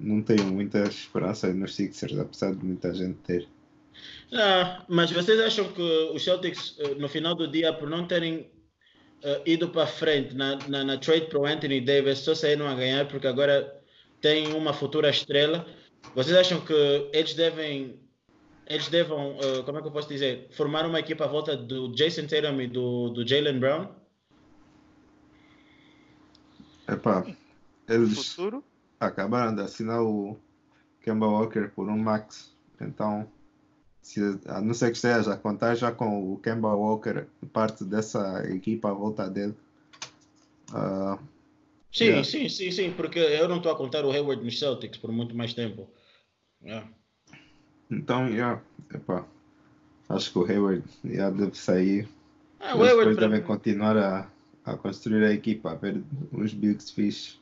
não 0.00 0.22
tenho 0.22 0.44
muita 0.44 0.84
esperança 0.84 1.52
nos 1.52 1.74
Sixers, 1.74 2.18
apesar 2.18 2.54
de 2.54 2.64
muita 2.64 2.94
gente 2.94 3.18
ter. 3.20 3.48
Ah, 4.32 4.84
mas 4.88 5.10
vocês 5.10 5.38
acham 5.40 5.72
que 5.72 5.82
os 6.12 6.22
Celtics, 6.22 6.76
eh, 6.78 6.94
no 6.96 7.08
final 7.08 7.34
do 7.34 7.46
dia, 7.46 7.72
por 7.72 7.88
não 7.88 8.06
terem 8.06 8.50
uh, 9.22 9.40
ido 9.46 9.68
para 9.68 9.86
frente 9.86 10.34
na, 10.34 10.56
na, 10.68 10.84
na 10.84 10.98
trade 10.98 11.26
para 11.26 11.38
o 11.38 11.46
Anthony 11.46 11.80
Davis, 11.80 12.18
só 12.18 12.34
saíram 12.34 12.66
a 12.66 12.74
ganhar 12.74 13.06
porque 13.06 13.26
agora 13.26 13.80
tem 14.20 14.52
uma 14.52 14.72
futura 14.72 15.10
estrela? 15.10 15.66
Vocês 16.14 16.36
acham 16.36 16.60
que 16.60 16.74
eles 17.12 17.34
devem, 17.34 17.98
eles 18.66 18.88
devam, 18.88 19.36
uh, 19.36 19.62
como 19.64 19.78
é 19.78 19.80
que 19.80 19.88
eu 19.88 19.92
posso 19.92 20.08
dizer, 20.08 20.48
formar 20.50 20.84
uma 20.84 21.00
equipa 21.00 21.24
à 21.24 21.28
volta 21.28 21.56
do 21.56 21.88
Jason 21.94 22.26
Tatum 22.26 22.60
e 22.60 22.66
do, 22.66 23.10
do 23.10 23.26
Jalen 23.26 23.58
Brown? 23.58 23.88
Epá, 26.88 27.24
eles... 27.88 28.34
Futuro? 28.34 28.62
Acabaram 29.06 29.54
de 29.54 29.62
assinar 29.62 30.02
o 30.02 30.36
Kemba 31.00 31.26
Walker 31.26 31.68
por 31.68 31.88
um 31.88 31.98
max. 31.98 32.54
Então, 32.80 33.28
se, 34.02 34.20
a 34.46 34.60
não 34.60 34.74
ser 34.74 34.90
que 34.90 34.96
esteja 34.96 35.32
a 35.32 35.36
contar 35.36 35.74
já 35.74 35.90
com 35.90 36.32
o 36.32 36.38
Kemba 36.38 36.74
Walker 36.74 37.26
parte 37.52 37.84
dessa 37.84 38.42
equipa 38.48 38.90
à 38.90 38.92
volta 38.92 39.28
dele. 39.28 39.54
Uh, 40.70 41.18
sim, 41.92 42.04
yeah. 42.04 42.24
sim, 42.24 42.48
sim, 42.48 42.70
sim, 42.70 42.92
porque 42.92 43.18
eu 43.18 43.48
não 43.48 43.58
estou 43.58 43.72
a 43.72 43.76
contar 43.76 44.04
o 44.04 44.10
Hayward 44.10 44.44
nos 44.44 44.58
Celtics 44.58 44.98
por 44.98 45.12
muito 45.12 45.34
mais 45.36 45.54
tempo. 45.54 45.88
Yeah. 46.62 46.88
Então, 47.90 48.28
yeah, 48.28 48.62
epá, 48.92 49.26
acho 50.08 50.32
que 50.32 50.38
o 50.38 50.44
Hayward 50.44 50.84
yeah, 51.04 51.34
deve 51.34 51.56
sair. 51.56 52.08
Ah, 52.60 52.76
o 52.76 52.82
Hayward 52.82 53.16
devem 53.16 53.42
continuar 53.42 53.96
a, 53.96 54.30
a 54.64 54.76
construir 54.76 55.24
a 55.24 55.32
equipa, 55.32 55.72
a 55.72 55.74
ver 55.74 56.02
uns 56.32 56.54
builds 56.54 56.90
fixe. 56.90 57.38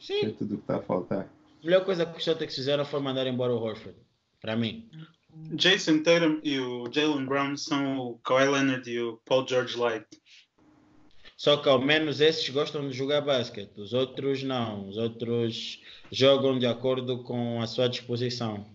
Que 0.00 0.12
é 0.12 0.20
Sim. 0.20 0.32
tudo 0.32 0.54
o 0.54 0.56
que 0.56 0.64
está 0.64 0.76
a 0.76 0.82
faltar. 0.82 1.28
A 1.62 1.64
melhor 1.64 1.84
coisa 1.84 2.06
que 2.06 2.16
os 2.16 2.24
Celtics 2.24 2.54
fizeram 2.54 2.84
foi 2.84 3.00
mandar 3.00 3.26
embora 3.26 3.52
o 3.52 3.62
Horford. 3.62 3.98
Para 4.40 4.56
mim. 4.56 4.88
Jason 5.52 6.02
Tatum 6.02 6.40
e 6.42 6.58
o 6.58 6.90
Jalen 6.90 7.26
Brown 7.26 7.56
são 7.56 7.98
o 7.98 8.18
Kawhi 8.18 8.48
Leonard 8.48 8.90
e 8.90 9.00
o 9.00 9.20
Paul 9.24 9.46
George 9.46 9.76
Light. 9.76 10.06
Só 11.36 11.56
que 11.58 11.68
ao 11.68 11.80
menos 11.80 12.20
esses 12.20 12.48
gostam 12.48 12.88
de 12.88 12.96
jogar 12.96 13.20
basquete. 13.20 13.78
Os 13.78 13.92
outros 13.92 14.42
não. 14.42 14.88
Os 14.88 14.96
outros 14.96 15.80
jogam 16.10 16.58
de 16.58 16.66
acordo 16.66 17.22
com 17.22 17.60
a 17.60 17.66
sua 17.66 17.88
disposição. 17.88 18.66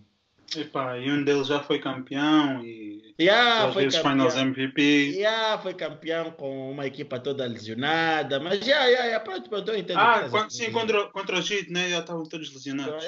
Epá, 0.56 0.96
e 0.98 1.10
um 1.10 1.24
deles 1.24 1.48
já 1.48 1.60
foi 1.60 1.80
campeão 1.80 2.64
e 2.64 2.85
Yeah, 3.18 3.72
foi 3.72 3.84
vezes 3.84 3.98
campeão. 4.00 4.12
Finals 4.30 4.36
MVP. 4.36 4.82
Yeah, 5.16 5.58
foi 5.62 5.72
campeão 5.74 6.30
com 6.32 6.70
uma 6.70 6.86
equipa 6.86 7.18
toda 7.18 7.46
lesionada. 7.46 8.38
Mas 8.38 8.60
já, 8.60 8.84
yeah, 8.84 9.06
yeah, 9.06 9.20
pronto, 9.24 9.48
pronto, 9.48 9.70
eu 9.70 9.78
entendo. 9.78 9.98
Ah, 9.98 10.28
quando- 10.28 10.50
sim, 10.52 10.70
contra, 10.70 11.06
contra 11.08 11.36
o 11.36 11.38
Heat, 11.40 11.70
né? 11.72 11.88
Já 11.88 12.00
estavam 12.00 12.24
todos 12.24 12.52
lesionados. 12.52 13.02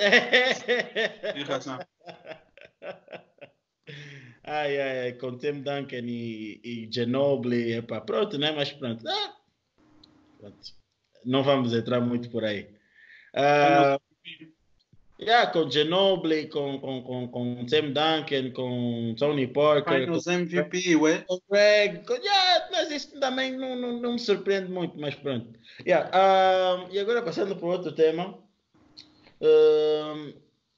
Tem 1.35 1.43
razão. 1.45 1.79
Ai, 4.45 4.81
ai, 4.81 4.99
ai, 5.01 5.13
com 5.13 5.37
Tim 5.37 5.61
Duncan 5.61 6.05
e, 6.07 6.61
e 6.65 6.89
Ginobili, 6.91 7.75
epá, 7.75 8.01
pronto, 8.01 8.39
né? 8.39 8.51
Mas 8.53 8.73
pronto. 8.73 9.07
Ah, 9.07 9.35
pronto. 10.39 10.59
Não 11.25 11.43
vamos 11.43 11.75
entrar 11.75 12.01
muito 12.01 12.31
por 12.31 12.45
aí. 12.45 12.67
Ah, 13.35 13.99
yeah, 15.21 15.51
com 15.51 15.71
Ginobili, 15.71 16.47
com, 16.49 16.79
com, 16.79 17.03
com, 17.03 17.29
com 17.29 17.67
Tim 17.67 17.93
Duncan, 17.93 18.51
com 18.53 19.15
Tony 19.19 19.47
Parker, 19.47 20.01
Finals 20.01 20.27
MVP, 20.27 20.97
ué. 20.97 21.25
com 21.27 21.41
Greg, 21.51 22.07
com, 22.07 22.15
yeah, 22.15 22.69
mas 22.71 22.91
isso 22.91 23.19
também 23.19 23.57
não, 23.57 23.77
não, 23.77 24.01
não 24.01 24.13
me 24.13 24.19
surpreende 24.19 24.71
muito, 24.71 24.99
mas 24.99 25.15
pronto. 25.15 25.47
Yeah, 25.87 26.11
ah, 26.13 26.87
e 26.91 26.99
agora 26.99 27.23
passando 27.23 27.57
para 27.57 27.67
outro 27.67 27.93
tema. 27.93 28.39
Ah, 29.43 30.33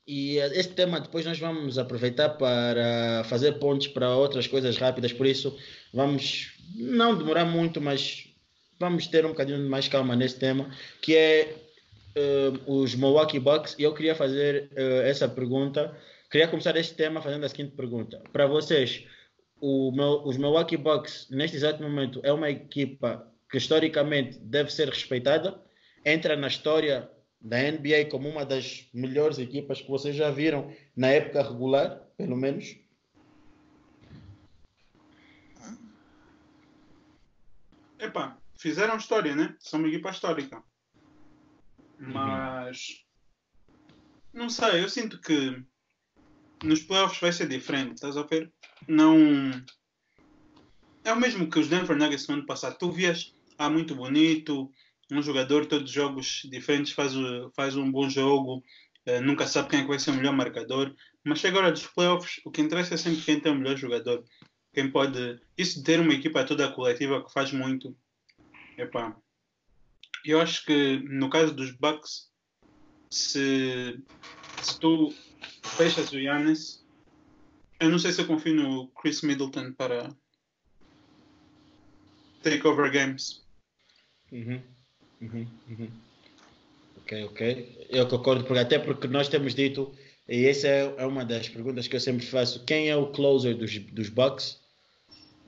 e 0.07 0.39
este 0.39 0.73
tema 0.73 1.01
depois 1.01 1.25
nós 1.25 1.39
vamos 1.39 1.79
aproveitar 1.79 2.31
para 2.31 3.23
fazer 3.29 3.53
pontos 3.61 3.87
para 3.87 4.11
outras 4.11 4.49
coisas 4.49 4.77
rápidas, 4.77 5.13
por 5.13 5.25
isso 5.25 5.57
vamos 5.95 6.53
não 6.75 7.17
demorar 7.17 7.45
muito, 7.45 7.81
mas 7.81 8.27
vamos 8.77 9.07
ter 9.07 9.25
um 9.25 9.29
bocadinho 9.29 9.71
mais 9.71 9.87
calma 9.87 10.17
nesse 10.17 10.37
tema, 10.37 10.69
que 11.01 11.15
é 11.15 11.55
eh, 12.15 12.53
os 12.67 12.95
Milwaukee 12.95 13.39
Bucks. 13.39 13.77
E 13.79 13.83
eu 13.83 13.95
queria 13.95 14.15
fazer 14.15 14.71
eh, 14.75 15.09
essa 15.09 15.29
pergunta, 15.29 15.97
queria 16.31 16.49
começar 16.49 16.77
este 16.77 16.95
tema 16.95 17.21
fazendo 17.21 17.45
a 17.45 17.49
seguinte 17.49 17.75
pergunta. 17.77 18.23
Para 18.33 18.47
vocês, 18.47 19.05
Mil- 19.63 20.23
os 20.25 20.37
Milwaukee 20.37 20.77
Bucks, 20.77 21.29
neste 21.31 21.57
exato 21.57 21.83
momento, 21.83 22.21
é 22.23 22.33
uma 22.33 22.49
equipa 22.51 23.27
que 23.51 23.59
historicamente 23.59 24.39
deve 24.39 24.73
ser 24.73 24.89
respeitada, 24.89 25.61
entra 26.05 26.37
na 26.37 26.49
história 26.49 27.11
da 27.41 27.59
NBA 27.59 28.07
como 28.11 28.29
uma 28.29 28.45
das 28.45 28.89
melhores 28.93 29.39
equipas 29.39 29.81
que 29.81 29.89
vocês 29.91 30.15
já 30.15 30.31
viram 30.31 30.73
na 30.97 31.09
época 31.09 31.43
regular, 31.43 32.01
pelo 32.17 32.37
menos. 32.37 32.77
Epá, 37.99 38.39
fizeram 38.57 38.97
história, 38.97 39.35
né? 39.35 39.55
São 39.59 39.79
uma 39.81 39.89
equipa 39.89 40.11
histórica. 40.11 40.63
Mas. 42.01 43.05
Não 44.33 44.49
sei, 44.49 44.83
eu 44.83 44.89
sinto 44.89 45.21
que 45.21 45.63
nos 46.65 46.83
playoffs 46.83 47.21
vai 47.21 47.33
ser 47.33 47.49
diferente, 47.49 47.95
estás 47.95 48.17
a 48.17 48.23
ver? 48.23 48.51
Não. 48.89 49.51
É 51.05 51.13
o 51.13 51.21
mesmo 51.21 51.49
que 51.51 51.59
os 51.59 51.69
Denver 51.69 51.97
Nuggets 51.97 52.27
no 52.27 52.35
ano 52.35 52.47
passado. 52.47 52.79
Tu 52.79 52.91
vias, 52.91 53.35
ah, 53.59 53.69
muito 53.69 53.95
bonito, 53.95 54.71
um 55.11 55.23
jogador, 55.23 55.67
todos 55.67 55.89
os 55.89 55.95
jogos 55.95 56.43
diferentes, 56.51 56.93
faz, 56.93 57.13
faz 57.55 57.77
um 57.77 57.91
bom 57.91 58.09
jogo, 58.09 58.63
eh, 59.07 59.21
nunca 59.21 59.47
sabe 59.47 59.69
quem 59.69 59.81
é 59.81 59.83
que 59.83 59.89
vai 59.89 59.99
ser 59.99 60.11
o 60.11 60.15
melhor 60.15 60.35
marcador. 60.35 60.95
Mas 61.25 61.41
chega 61.41 61.59
a 61.59 61.61
hora 61.61 61.73
dos 61.73 61.87
playoffs, 61.87 62.41
o 62.45 62.51
que 62.51 62.63
interessa 62.63 62.95
é 62.95 62.97
sempre 62.97 63.23
quem 63.23 63.41
tem 63.41 63.53
o 63.53 63.55
melhor 63.55 63.77
jogador. 63.77 64.25
Quem 64.73 64.91
pode. 64.91 65.41
Isso 65.59 65.79
de 65.79 65.85
ter 65.85 66.01
uma 66.01 66.15
equipa 66.15 66.45
toda 66.45 66.73
coletiva 66.73 67.25
que 67.25 67.33
faz 67.33 67.53
muito. 67.53 67.97
Epá. 68.79 69.17
Eu 70.25 70.41
acho 70.41 70.65
que 70.65 70.99
no 71.09 71.31
caso 71.31 71.55
dos 71.55 71.73
Bucks, 71.73 72.31
se, 73.11 73.99
se 74.63 74.79
tu 74.79 75.15
fechas 75.63 76.13
o 76.13 76.19
Giannis, 76.19 76.85
eu 77.81 77.89
não 77.89 77.99
sei 77.99 78.13
se 78.13 78.21
eu 78.21 78.27
confio 78.27 78.55
no 78.55 78.89
Chris 78.89 79.23
Middleton 79.23 79.73
para 79.73 80.15
take 82.43 82.67
over 82.67 82.91
games. 82.91 83.43
Uhum, 84.31 84.61
uhum, 85.21 85.47
uhum. 85.69 85.91
Ok, 86.99 87.25
ok. 87.25 87.87
Eu 87.89 88.07
concordo, 88.07 88.45
porque, 88.45 88.61
até 88.61 88.79
porque 88.79 89.09
nós 89.09 89.29
temos 89.29 89.55
dito, 89.55 89.93
e 90.29 90.47
essa 90.47 90.69
é, 90.69 90.95
é 90.99 91.07
uma 91.07 91.25
das 91.25 91.49
perguntas 91.49 91.89
que 91.89 91.97
eu 91.97 92.01
sempre 92.01 92.25
faço: 92.25 92.65
quem 92.65 92.89
é 92.89 92.97
o 92.97 93.11
closer 93.11 93.57
dos, 93.57 93.77
dos 93.79 94.09
Bucks? 94.09 94.61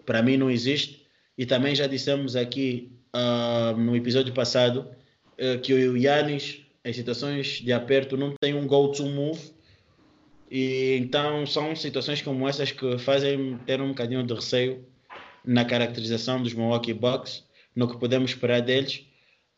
Para 0.05 0.23
mim 0.23 0.37
não 0.37 0.51
existe. 0.51 1.07
E 1.39 1.47
também 1.47 1.75
já 1.75 1.87
dissemos 1.87 2.37
aqui 2.37 2.93
ah, 3.13 3.75
no 3.77 3.95
episódio 3.97 4.33
passado 4.33 4.89
eh, 5.39 5.59
que 5.59 5.73
o 5.73 5.97
Yannis, 5.97 6.63
em 6.85 6.93
situações 6.93 7.61
de 7.61 7.73
aperto, 7.73 8.17
não 8.17 8.35
tem 8.41 8.55
um 8.55 8.67
go-to 8.67 9.05
move. 9.07 9.53
E 10.51 10.97
então 10.99 11.47
são 11.47 11.75
situações 11.75 12.23
como 12.23 12.49
essas 12.49 12.73
que 12.73 12.99
fazem 12.99 13.59
ter 13.67 13.81
um 13.81 13.89
bocadinho 13.89 14.23
de 14.25 14.35
receio 14.35 14.85
na 15.45 15.65
caracterização 15.65 16.43
dos 16.43 16.55
Milwaukee 16.55 16.93
Bucks, 16.93 17.45
no 17.75 17.89
que 17.89 17.99
podemos 17.99 18.31
esperar 18.31 18.61
deles. 18.61 19.05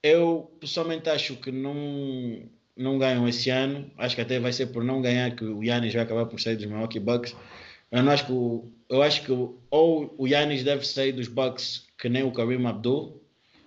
Eu 0.03 0.51
pessoalmente 0.61 1.09
acho 1.11 1.37
que 1.37 1.51
não, 1.51 2.43
não 2.77 2.99
ganham 2.99 3.27
esse 3.29 3.51
ano. 3.51 3.91
Acho 3.99 4.15
que 4.17 4.23
até 4.23 4.39
vai 4.39 4.53
ser 4.53 4.67
por 4.67 4.85
não 4.85 5.03
ganhar 5.03 5.35
que 5.35 5.45
o 5.45 5.63
Yannis 5.63 5.93
vai 5.95 6.03
acabar 6.03 6.27
por 6.27 6.41
sair 6.41 6.57
dos 6.57 6.67
Milwaukee 6.67 7.01
Bucks. 7.01 7.37
Eu 7.91 8.03
não 8.03 8.13
acho 8.13 8.27
que 8.27 8.33
eu 8.89 9.03
acho 9.03 9.23
que 9.25 9.33
ou 9.33 10.15
o 10.19 10.27
Yannis 10.27 10.63
deve 10.63 10.87
sair 10.87 11.13
dos 11.13 11.29
Bucks 11.29 11.87
que 11.99 12.09
nem 12.09 12.23
o 12.23 12.33
Kareem 12.33 12.67
Abdul, 12.67 13.24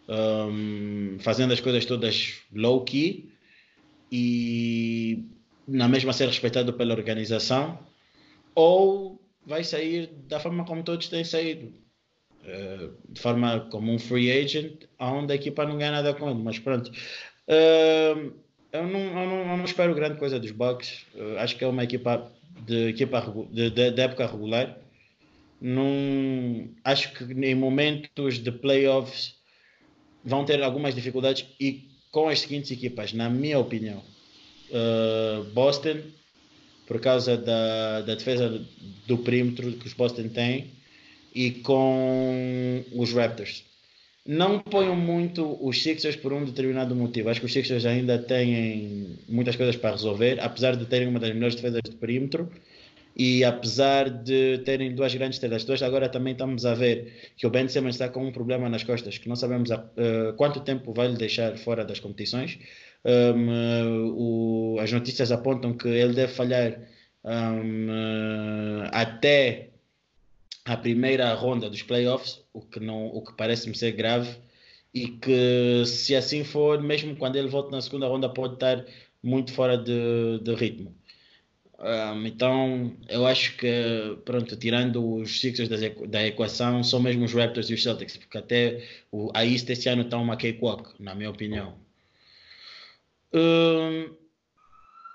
um, 0.07 1.17
fazendo 1.19 1.53
as 1.53 1.59
coisas 1.59 1.85
todas 1.85 2.41
low 2.53 2.83
key 2.83 3.29
e 4.11 5.25
na 5.67 5.87
mesma 5.87 6.13
ser 6.13 6.27
respeitado 6.27 6.73
pela 6.73 6.93
organização, 6.93 7.77
ou 8.55 9.21
vai 9.45 9.63
sair 9.63 10.07
da 10.27 10.39
forma 10.39 10.65
como 10.65 10.83
todos 10.83 11.07
têm 11.09 11.23
saído, 11.23 11.73
eh, 12.45 12.89
de 13.09 13.19
forma 13.19 13.67
como 13.69 13.91
um 13.91 13.99
free 13.99 14.31
agent, 14.31 14.85
onde 14.99 15.33
a 15.33 15.35
equipa 15.35 15.65
não 15.65 15.77
ganha 15.77 15.91
nada 15.91 16.13
com 16.13 16.29
ele. 16.29 16.41
Mas 16.41 16.57
pronto, 16.59 16.91
eu, 18.71 18.87
não, 18.87 18.99
eu, 18.99 19.27
não, 19.27 19.51
eu 19.51 19.57
não 19.57 19.65
espero 19.65 19.93
grande 19.93 20.17
coisa 20.17 20.39
dos 20.39 20.51
Bucks. 20.51 21.05
Eh, 21.15 21.37
acho 21.39 21.57
que 21.57 21.63
é 21.63 21.67
uma 21.67 21.83
equipa 21.83 22.31
de, 22.65 22.89
equipa 22.89 23.21
de, 23.51 23.69
de, 23.69 23.91
de 23.91 24.01
época 24.01 24.25
regular. 24.25 24.77
Não, 25.59 26.69
acho 26.83 27.13
que 27.13 27.23
em 27.23 27.55
momentos 27.55 28.39
de 28.39 28.51
playoffs 28.51 29.36
vão 30.27 30.43
ter 30.43 30.61
algumas 30.61 30.93
dificuldades 30.93 31.45
e 31.59 31.87
com 32.11 32.27
as 32.27 32.41
seguintes 32.41 32.69
equipas, 32.69 33.13
na 33.13 33.29
minha 33.29 33.57
opinião. 33.57 34.03
Uh, 34.69 35.45
Boston, 35.53 36.01
por 36.85 36.99
causa 36.99 37.37
da, 37.37 38.01
da 38.01 38.15
defesa 38.15 38.61
do 39.07 39.17
perímetro 39.19 39.71
que 39.71 39.87
os 39.87 39.93
Boston 39.93 40.27
têm, 40.27 40.71
e 41.33 41.51
com 41.51 42.83
os 42.93 43.13
Raptors. 43.13 43.63
Não 44.25 44.59
ponho 44.59 44.95
muito 44.95 45.57
os 45.61 45.81
Sixers 45.81 46.17
por 46.17 46.33
um 46.33 46.43
determinado 46.43 46.93
motivo. 46.93 47.29
Acho 47.29 47.39
que 47.39 47.45
os 47.45 47.53
Sixers 47.53 47.85
ainda 47.85 48.17
têm 48.17 49.17
muitas 49.29 49.55
coisas 49.55 49.77
para 49.77 49.91
resolver, 49.91 50.39
apesar 50.41 50.75
de 50.75 50.85
terem 50.85 51.07
uma 51.07 51.19
das 51.19 51.33
melhores 51.33 51.55
defesas 51.55 51.81
de 51.83 51.95
perímetro 51.95 52.51
e 53.17 53.43
apesar 53.43 54.09
de 54.09 54.59
terem 54.59 54.93
duas 54.93 55.13
grandes 55.15 55.37
estrelas. 55.41 55.81
Agora 55.81 56.07
também 56.09 56.33
estamos 56.33 56.65
a 56.65 56.73
ver 56.75 57.31
que 57.35 57.47
o 57.47 57.49
Ben 57.49 57.67
Simmons 57.67 57.95
está 57.95 58.09
com 58.09 58.25
um 58.25 58.31
problema 58.31 58.69
nas 58.69 58.83
costas, 58.83 59.17
que 59.17 59.27
não 59.27 59.35
sabemos 59.35 59.71
a- 59.71 59.89
eh, 59.97 60.33
quanto 60.37 60.59
tempo 60.61 60.93
vai 60.93 61.07
lhe 61.07 61.17
deixar 61.17 61.57
fora 61.57 61.83
das 61.83 61.99
competições. 61.99 62.59
Um, 63.05 63.51
eh, 63.51 63.83
o- 64.15 64.77
as 64.79 64.91
notícias 64.91 65.31
apontam 65.31 65.73
que 65.77 65.87
ele 65.87 66.13
deve 66.13 66.33
falhar 66.33 66.79
um, 67.23 67.87
eh, 67.89 68.89
até 68.93 69.69
a 70.65 70.77
primeira 70.77 71.33
ronda 71.33 71.69
dos 71.69 71.81
playoffs, 71.83 72.41
o 72.53 72.61
que 72.61 72.79
não, 72.79 73.07
o 73.07 73.21
que 73.23 73.33
parece-me 73.35 73.75
ser 73.75 73.91
grave, 73.93 74.29
e 74.93 75.07
que 75.09 75.83
se 75.85 76.15
assim 76.15 76.43
for, 76.43 76.81
mesmo 76.81 77.15
quando 77.15 77.35
ele 77.37 77.47
volta 77.49 77.71
na 77.71 77.81
segunda 77.81 78.07
ronda, 78.07 78.29
pode 78.29 78.55
estar 78.55 78.85
muito 79.23 79.53
fora 79.53 79.77
de, 79.77 80.39
de 80.41 80.55
ritmo. 80.55 80.95
Um, 81.79 82.25
então, 82.25 82.97
eu 83.07 83.27
acho 83.27 83.55
que, 83.55 84.17
pronto, 84.25 84.55
tirando 84.57 85.15
os 85.17 85.39
Sixers 85.39 85.69
da 86.09 86.25
equação, 86.25 86.83
são 86.83 86.99
mesmo 86.99 87.25
os 87.25 87.33
Raptors 87.33 87.69
e 87.69 87.75
os 87.75 87.83
Celtics, 87.83 88.17
porque 88.17 88.37
até 88.37 88.83
o, 89.11 89.29
a 89.33 89.45
East 89.45 89.69
este 89.69 89.87
ano 89.87 90.01
está 90.01 90.17
uma 90.17 90.35
cakewalk, 90.35 90.91
na 90.99 91.13
minha 91.13 91.29
opinião. 91.29 91.77
Um, 93.31 94.15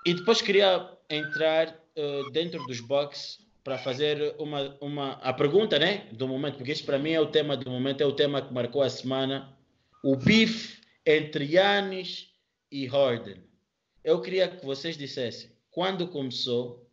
e 0.05 0.13
depois 0.13 0.41
queria 0.41 0.89
entrar 1.09 1.67
uh, 1.97 2.31
dentro 2.31 2.65
dos 2.65 2.79
Bucks 2.79 3.39
para 3.61 3.77
fazer 3.77 4.35
uma, 4.37 4.77
uma 4.79 5.13
a 5.13 5.33
pergunta, 5.33 5.77
né, 5.77 6.07
do 6.13 6.27
momento, 6.27 6.57
porque 6.57 6.71
isso 6.71 6.85
para 6.85 6.99
mim 6.99 7.11
é 7.11 7.19
o 7.19 7.27
tema 7.27 7.57
do 7.57 7.69
momento, 7.69 8.01
é 8.01 8.05
o 8.05 8.13
tema 8.13 8.41
que 8.41 8.53
marcou 8.53 8.81
a 8.81 8.89
semana 8.89 9.53
o 10.03 10.15
bife 10.15 10.81
entre 11.05 11.45
Yannis 11.45 12.29
e 12.71 12.85
Harden. 12.85 13.41
Eu 14.03 14.21
queria 14.21 14.47
que 14.49 14.65
vocês 14.65 14.97
dissessem 14.97 15.52
quando 15.73 16.07
começou, 16.07 16.87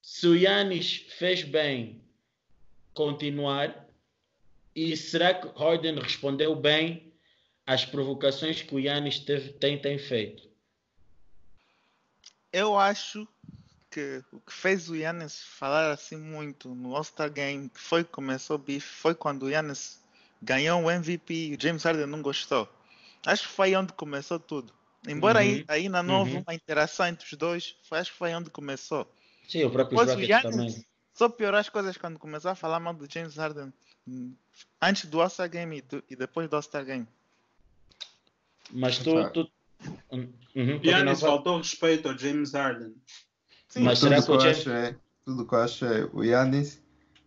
se 0.00 0.26
o 0.26 0.36
Yannis 0.36 1.04
fez 1.18 1.42
bem 1.42 2.00
continuar 2.94 3.88
e 4.74 4.96
será 4.96 5.34
que 5.34 5.48
Harden 5.58 5.98
respondeu 5.98 6.54
bem 6.54 7.12
às 7.66 7.84
provocações 7.84 8.62
que 8.62 8.74
o 8.74 8.78
Yannis 8.78 9.18
teve, 9.18 9.52
tem, 9.54 9.76
tem 9.76 9.98
feito? 9.98 10.48
Eu 12.52 12.78
acho 12.78 13.26
que 13.90 14.22
o 14.32 14.40
que 14.40 14.52
fez 14.52 14.88
o 14.88 14.94
Yannis 14.94 15.40
falar 15.40 15.90
assim 15.90 16.16
muito 16.16 16.72
no 16.72 16.94
All-Star 16.94 17.30
Game, 17.32 17.68
que 17.68 17.80
foi 17.80 18.04
que 18.04 18.10
começou 18.12 18.54
o 18.54 18.60
bife, 18.60 18.86
foi 18.86 19.16
quando 19.16 19.42
o 19.44 19.50
Yannis 19.50 20.00
ganhou 20.40 20.80
o 20.80 20.90
MVP 20.90 21.34
e 21.34 21.54
o 21.56 21.60
James 21.60 21.82
Harden 21.82 22.06
não 22.06 22.22
gostou. 22.22 22.68
Acho 23.26 23.48
que 23.48 23.54
foi 23.54 23.74
onde 23.74 23.92
começou 23.94 24.38
tudo. 24.38 24.72
Embora 25.08 25.38
Uhum. 25.40 25.44
aí, 25.46 25.64
aí 25.68 25.88
na 25.88 26.02
nova 26.02 26.30
Uhum. 26.30 26.42
uma 26.46 26.54
interação 26.54 27.06
entre 27.06 27.24
os 27.26 27.32
dois, 27.38 27.76
foi, 27.88 27.98
acho 27.98 28.12
que 28.12 28.18
foi 28.18 28.34
onde 28.34 28.50
começou. 28.50 29.10
Sim, 29.48 29.64
o 29.64 29.70
próprio 29.70 29.98
Depois 29.98 30.08
o 30.08 30.12
Rockets 30.20 30.26
Giannis 30.42 30.74
também. 30.74 30.86
só 31.14 31.28
piorou 31.28 31.58
as 31.58 31.68
coisas 31.68 31.96
quando 31.96 32.18
começou 32.18 32.50
a 32.50 32.54
falar 32.54 32.78
mal 32.80 32.92
do 32.94 33.10
James 33.10 33.36
Harden 33.36 33.72
hum, 34.06 34.34
antes 34.80 35.06
do 35.06 35.20
All-Star 35.20 35.48
Game 35.48 35.78
e, 35.78 35.82
do- 35.82 36.04
e 36.10 36.14
depois 36.16 36.48
do 36.48 36.56
All-Star 36.56 36.84
Game. 36.84 37.06
Mas 38.70 38.98
tu. 38.98 39.30
tu... 39.30 39.50
Uhum, 40.12 40.26
continua, 40.52 40.80
Giannis 40.82 41.20
faltou 41.20 41.56
respeito 41.58 42.08
ao 42.08 42.16
James 42.18 42.52
Harden. 42.52 42.94
Sim, 43.68 43.82
Mas 43.84 44.00
tudo 44.00 44.10
que 44.22 44.30
eu 44.30 44.40
James- 44.40 44.58
acho 44.58 44.70
é, 44.70 44.96
tudo 45.24 45.46
que 45.46 45.54
eu 45.54 45.58
acho 45.60 45.84
é 45.86 46.04
o 46.12 46.22
Yannis 46.22 46.80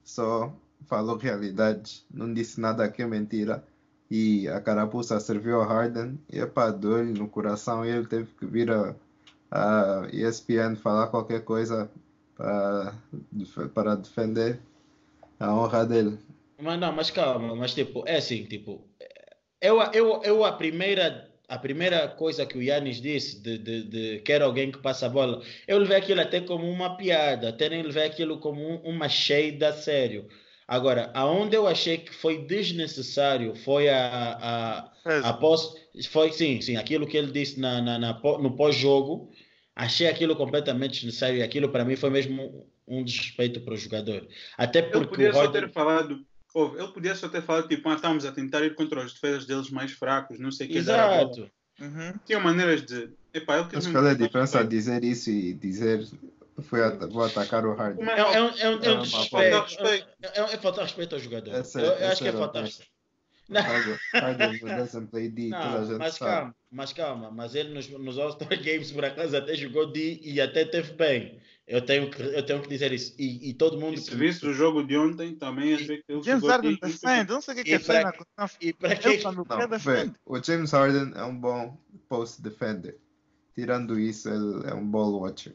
só 0.04 0.54
falou 0.88 1.18
realidade, 1.18 2.04
não 2.12 2.32
disse 2.34 2.60
nada 2.60 2.88
que 2.92 3.02
é 3.02 3.08
mentira. 3.08 3.66
E 4.16 4.48
a 4.48 4.62
carapuça 4.62 5.20
serviu 5.20 5.56
ao 5.60 5.68
Harden 5.68 6.20
e 6.32 6.38
epá, 6.40 6.70
deu-lhe 6.70 7.14
no 7.14 7.28
coração 7.28 7.84
e 7.84 7.90
ele 7.90 8.06
teve 8.06 8.28
que 8.40 8.46
vir 8.46 8.70
a, 8.70 8.96
a 9.50 10.08
ESPN 10.14 10.76
falar 10.76 11.08
qualquer 11.08 11.44
coisa 11.44 11.90
para, 12.38 12.94
para 13.74 13.96
defender 13.96 14.60
a 15.40 15.52
honra 15.52 15.84
dele. 15.84 16.20
Mas 16.62 16.80
não, 16.80 16.92
mas 16.92 17.10
calma, 17.10 17.56
mas 17.56 17.74
tipo, 17.74 18.04
é 18.08 18.18
assim, 18.18 18.46
tipo, 18.46 18.88
eu, 19.60 19.82
eu, 19.94 20.22
eu 20.24 20.46
a 20.46 20.52
primeira 20.52 21.28
a 21.48 21.58
primeira 21.58 22.08
coisa 22.08 22.46
que 22.46 22.58
o 22.58 22.62
Yannis 22.64 23.02
disse 23.02 23.40
de, 23.42 23.58
de, 23.58 23.84
de 23.84 24.20
quer 24.22 24.42
alguém 24.42 24.72
que 24.72 24.80
passa 24.80 25.06
a 25.06 25.10
bola, 25.10 25.42
eu 25.68 25.78
levei 25.78 25.98
aquilo 25.98 26.22
até 26.22 26.42
como 26.42 26.68
uma 26.70 26.96
piada, 26.98 27.50
até 27.50 27.70
nem 27.70 27.84
levei 27.84 28.06
aquilo 28.06 28.40
como 28.40 28.62
um- 28.62 28.82
uma 28.90 29.10
shade 29.10 29.64
a 29.64 29.74
sério. 29.74 30.28
Agora, 30.68 31.12
aonde 31.14 31.56
eu 31.56 31.68
achei 31.68 31.98
que 31.98 32.14
foi 32.14 32.46
desnecessário 32.46 33.56
foi 33.56 33.90
a, 33.90 34.38
a, 34.42 34.92
Fez. 35.04 35.26
após 35.26 35.74
foi 36.10 36.32
sim, 36.32 36.62
sim, 36.62 36.78
aquilo 36.78 37.06
que 37.06 37.18
ele 37.18 37.32
disse 37.32 37.60
na, 37.60 37.82
na, 37.82 38.00
na 38.00 38.14
no 38.14 38.56
pós-jogo, 38.56 39.32
achei 39.76 40.08
aquilo 40.08 40.36
completamente 40.36 40.94
desnecessário 40.94 41.38
e 41.38 41.44
aquilo 41.44 41.70
para 41.70 41.84
mim 41.84 41.96
foi 41.96 42.10
mesmo 42.10 42.66
um 42.88 43.04
desrespeito 43.04 43.62
para 43.62 43.74
o 43.74 43.78
jogador. 43.78 44.28
Até 44.58 44.80
Ele 44.80 44.92
porque 44.92 45.10
podia 45.10 45.32
o 45.32 45.34
só 45.34 45.48
ter 45.48 45.72
falado. 45.72 46.26
ouve, 46.54 46.80
ele 46.80 46.88
podia 46.90 47.16
só 47.16 47.28
ter 47.28 47.42
falado 47.42 47.68
tipo, 47.68 47.88
ah, 47.90 47.96
estamos 47.96 48.26
a 48.26 48.32
tentar 48.32 48.64
ir 48.64 48.76
contra 48.76 49.04
as 49.04 49.14
defesas 49.14 49.46
deles 49.46 49.70
mais 49.70 49.92
fracos, 49.92 50.40
não 50.40 50.52
sei 50.52 50.68
o 50.68 50.70
que. 50.70 50.78
a. 50.78 50.82
Exato. 50.82 51.50
Uhum. 51.80 52.14
Tinha 52.26 52.40
maneiras 52.40 52.86
de. 52.86 53.10
Epá, 53.34 53.68
Mas 53.74 53.88
qual 53.88 54.06
é 54.06 54.12
a 54.12 54.14
diferença 54.14 54.64
de 54.64 54.70
dizer 54.70 55.04
isso 55.04 55.30
e 55.32 55.54
dizer 55.54 56.08
at- 56.60 57.12
vou 57.12 57.24
atacar 57.24 57.66
o 57.66 57.74
Harden? 57.76 58.06
É, 58.08 58.20
é 58.20 58.24
um, 58.24 58.30
é 58.30 58.42
um, 58.42 58.48
é 58.58 58.70
um 58.70 58.76
Ah, 58.76 59.02
desrespeito. 59.02 59.30
falta 59.30 59.62
respeito. 59.62 60.08
É, 60.22 60.40
é, 60.40 60.42
é 60.44 60.58
faltar 60.58 60.84
respeito 60.86 61.16
ao 61.16 61.22
jogador. 61.22 61.52
Essa- 61.56 61.80
eu, 61.82 61.92
eu 61.94 62.08
acho 62.10 62.18
que 62.22 62.26
é 62.26 62.28
era 62.30 62.38
faltar 62.38 62.62
o 62.62 62.66
respeito. 62.66 62.92
Não. 63.50 63.62
Harden, 63.62 64.58
doesn't 64.60 65.08
play 65.12 65.30
D, 65.30 65.50
toda 65.50 65.64
a 65.64 65.80
Não, 65.80 65.86
gente 65.88 65.98
mas 66.00 66.14
sabe. 66.16 66.32
calma, 66.32 66.56
mas 66.72 66.94
calma, 66.94 67.30
mas 67.32 67.56
ele 67.56 67.74
nos, 67.74 67.90
nos 67.90 68.18
All-Star 68.18 68.48
Games 68.64 68.90
por 68.92 69.04
acaso 69.04 69.36
até 69.36 69.54
jogou 69.54 69.92
D 69.92 70.20
e 70.24 70.40
até 70.40 70.64
teve 70.64 70.94
bem. 70.94 71.40
Eu 71.68 71.82
tenho 71.82 72.10
que, 72.10 72.22
eu 72.22 72.46
tenho 72.46 72.62
que 72.62 72.70
dizer 72.70 72.92
isso. 72.94 73.14
E, 73.20 73.50
e 73.50 73.54
todo 73.54 73.80
mundo. 73.80 73.96
E 73.96 73.98
se 73.98 74.16
visse 74.16 74.46
o 74.46 74.54
jogo 74.54 74.84
de 74.84 74.98
ontem, 74.98 75.36
também 75.36 75.78
que 75.78 76.04
ele 76.08 76.24
James 76.24 76.44
Harden 76.44 76.78
defende, 76.82 77.32
não 77.32 77.42
sei 77.42 77.54
o 77.54 77.58
que, 77.58 77.64
que 77.64 77.74
é 77.74 77.80
pra-. 77.80 78.14
Não, 78.38 78.50
E 78.62 78.74
para 78.74 78.96
que. 78.96 79.24
Não, 79.24 80.14
o 80.26 80.42
James 80.44 80.72
Harden 80.72 81.12
é 81.16 81.24
um 81.24 81.38
bom 81.38 81.78
post 82.10 82.42
defender. 82.42 82.98
Tirando 83.54 84.00
isso, 84.00 84.30
ele 84.30 84.68
é 84.70 84.74
um 84.74 84.86
ball 84.90 85.22
watcher. 85.22 85.54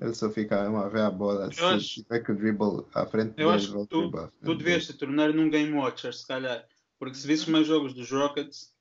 Ele 0.00 0.14
só 0.14 0.28
fica 0.30 0.62
mesmo 0.62 0.76
a 0.78 0.88
ver 0.88 1.00
a 1.02 1.10
bola. 1.10 1.50
Se 1.52 1.60
acho- 1.62 2.02
tiver 2.02 2.20
que 2.20 2.32
dribble 2.32 2.84
à 2.94 3.06
frente 3.06 3.30
Eu 3.38 3.48
dele, 3.48 3.50
acho 3.56 3.66
que 3.72 3.86
tu, 3.86 4.00
dribble 4.10 4.30
tu 4.44 4.54
devias 4.54 4.86
dele. 4.86 4.92
te 4.92 4.98
tornar 4.98 5.32
num 5.32 5.48
game 5.48 5.72
watcher, 5.72 6.12
se 6.14 6.26
calhar. 6.26 6.64
Porque 6.98 7.14
se 7.14 7.26
visses 7.26 7.46
mais 7.46 7.66
jogos 7.66 7.94
dos 7.94 8.10
Rockets, 8.10 8.72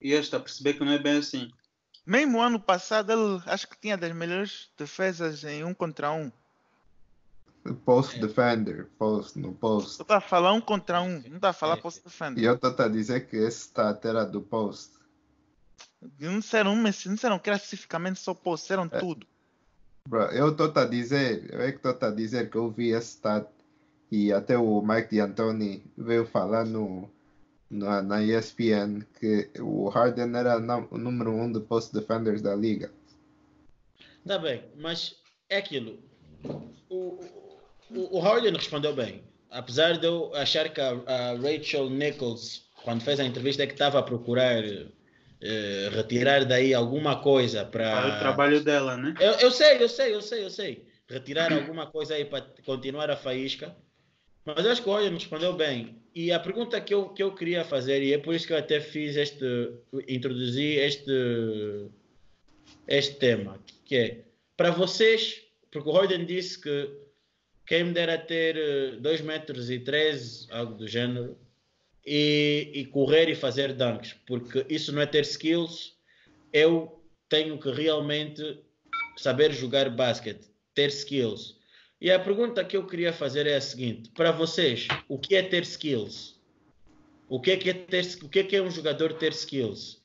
ias 0.00 0.32
a 0.34 0.40
perceber 0.40 0.74
que 0.74 0.84
não 0.84 0.92
é 0.92 0.98
bem 0.98 1.18
assim. 1.18 1.50
Mesmo 2.06 2.40
ano 2.40 2.58
passado, 2.58 3.12
ele 3.12 3.42
acho 3.46 3.68
que 3.68 3.78
tinha 3.80 3.96
das 3.96 4.12
melhores 4.14 4.70
defesas 4.76 5.44
em 5.44 5.62
um 5.64 5.74
contra 5.74 6.10
um. 6.10 6.30
Post 7.84 8.18
defender, 8.18 8.88
post 8.98 9.38
no 9.38 9.52
post. 9.52 10.00
Está 10.00 10.16
a 10.16 10.20
falar 10.20 10.52
um 10.54 10.60
contra 10.60 11.02
um, 11.02 11.20
não 11.28 11.36
está 11.36 11.50
a 11.50 11.52
falar 11.52 11.76
É. 11.76 11.80
post 11.80 12.00
E 12.00 12.04
defender. 12.04 12.44
eu 12.44 12.54
estou 12.54 12.74
a 12.78 12.88
dizer 12.88 13.26
que 13.28 13.36
esse 13.36 13.66
stat 13.66 14.06
era 14.06 14.24
do 14.24 14.40
post. 14.40 14.92
Não 16.18 16.38
disseram, 16.38 16.72
uma- 16.72 16.84
não 17.04 17.14
disseram 17.14 17.38
que 17.38 17.50
era 17.50 17.56
especificamente 17.56 18.20
só 18.20 18.32
post, 18.32 18.64
disseram 18.64 18.88
É. 18.90 18.98
tudo. 19.00 19.26
Bro, 20.08 20.22
eu 20.32 20.52
estou 20.52 20.72
a 20.74 20.86
dizer, 20.86 21.52
eu 21.52 21.60
é 21.60 21.70
que 21.70 21.86
estou 21.86 22.08
a 22.08 22.10
dizer 22.10 22.48
que 22.48 22.56
eu 22.56 22.70
vi 22.70 22.92
esse 22.92 23.10
stat 23.10 23.46
e 24.10 24.32
até 24.32 24.56
o 24.56 24.80
Mike 24.80 25.14
D'Antoni 25.14 25.84
veio 25.98 26.24
falar 26.24 26.64
no, 26.64 27.10
na, 27.70 28.00
na 28.00 28.22
ESPN 28.22 29.02
que 29.20 29.50
o 29.60 29.90
Harden 29.90 30.34
era 30.34 30.56
o 30.90 30.96
número 30.96 31.30
um 31.30 31.52
de 31.52 31.60
post 31.60 31.92
defenders 31.92 32.40
da 32.40 32.56
liga. 32.56 32.90
Tá 34.26 34.38
bem, 34.38 34.64
mas 34.78 35.14
é 35.50 35.58
aquilo. 35.58 35.98
O, 36.88 37.20
o, 37.90 38.16
o 38.16 38.18
Harden 38.18 38.54
respondeu 38.54 38.94
bem. 38.94 39.22
Apesar 39.50 39.98
de 39.98 40.06
eu 40.06 40.34
achar 40.34 40.70
que 40.70 40.80
a, 40.80 40.92
a 41.06 41.32
Rachel 41.34 41.90
Nichols, 41.90 42.62
quando 42.82 43.02
fez 43.02 43.20
a 43.20 43.24
entrevista, 43.24 43.62
é 43.62 43.66
que 43.66 43.74
estava 43.74 43.98
a 43.98 44.02
procurar 44.02 44.64
eh, 45.40 45.88
retirar 45.92 46.44
daí 46.44 46.74
alguma 46.74 47.20
coisa 47.22 47.64
Para 47.64 47.90
para. 47.90 48.16
o 48.16 48.18
trabalho 48.18 48.62
dela, 48.62 48.96
né? 48.96 49.14
Eu, 49.20 49.32
eu 49.34 49.50
sei, 49.50 49.82
eu 49.82 49.88
sei, 49.88 50.14
eu 50.14 50.20
sei, 50.22 50.44
eu 50.44 50.50
sei. 50.50 50.86
Retirar 51.08 51.52
alguma 51.52 51.86
coisa 51.86 52.14
aí 52.14 52.24
para 52.24 52.44
continuar 52.64 53.10
a 53.10 53.16
faísca. 53.16 53.74
Mas 54.44 54.66
acho 54.66 54.82
que 54.82 54.88
o 54.88 54.92
Roger 54.92 55.12
respondeu 55.12 55.54
bem. 55.54 56.02
E 56.14 56.32
a 56.32 56.40
pergunta 56.40 56.80
que 56.80 56.92
eu, 56.92 57.10
que 57.10 57.22
eu 57.22 57.34
queria 57.34 57.64
fazer, 57.64 58.02
e 58.02 58.12
é 58.12 58.18
por 58.18 58.34
isso 58.34 58.46
que 58.46 58.52
eu 58.52 58.58
até 58.58 58.80
fiz 58.80 59.16
este. 59.16 59.44
introduzi 60.08 60.76
este. 60.76 61.12
este 62.86 63.14
tema, 63.16 63.58
que 63.84 63.96
é 63.96 64.24
para 64.56 64.70
vocês, 64.70 65.42
porque 65.70 65.88
o 65.88 65.92
Roden 65.92 66.24
disse 66.24 66.60
que 66.60 66.90
quem 67.64 67.84
me 67.84 67.92
dera 67.92 68.18
ter 68.18 68.98
2 69.00 69.20
metros 69.20 69.70
e 69.70 69.78
13, 69.78 70.48
algo 70.50 70.74
do 70.74 70.88
gênero, 70.88 71.38
e, 72.08 72.70
e 72.72 72.86
correr 72.86 73.28
e 73.28 73.34
fazer 73.34 73.74
dunks, 73.74 74.14
porque 74.26 74.64
isso 74.70 74.90
não 74.92 75.02
é 75.02 75.06
ter 75.06 75.24
skills, 75.24 75.94
eu 76.52 77.04
tenho 77.28 77.58
que 77.58 77.70
realmente 77.70 78.62
saber 79.18 79.52
jogar 79.52 79.90
basquete, 79.90 80.48
ter 80.74 80.88
skills. 80.88 81.58
E 82.00 82.10
a 82.10 82.18
pergunta 82.18 82.64
que 82.64 82.76
eu 82.76 82.86
queria 82.86 83.12
fazer 83.12 83.46
é 83.46 83.56
a 83.56 83.60
seguinte: 83.60 84.10
para 84.10 84.32
vocês, 84.32 84.88
o 85.06 85.18
que 85.18 85.36
é 85.36 85.42
ter 85.42 85.64
skills? 85.64 86.38
O 87.28 87.38
que 87.38 87.50
é, 87.50 87.56
que 87.58 87.68
é, 87.68 87.74
ter, 87.74 88.06
o 88.22 88.28
que 88.28 88.38
é, 88.38 88.44
que 88.44 88.56
é 88.56 88.62
um 88.62 88.70
jogador 88.70 89.12
ter 89.12 89.32
skills? 89.32 90.02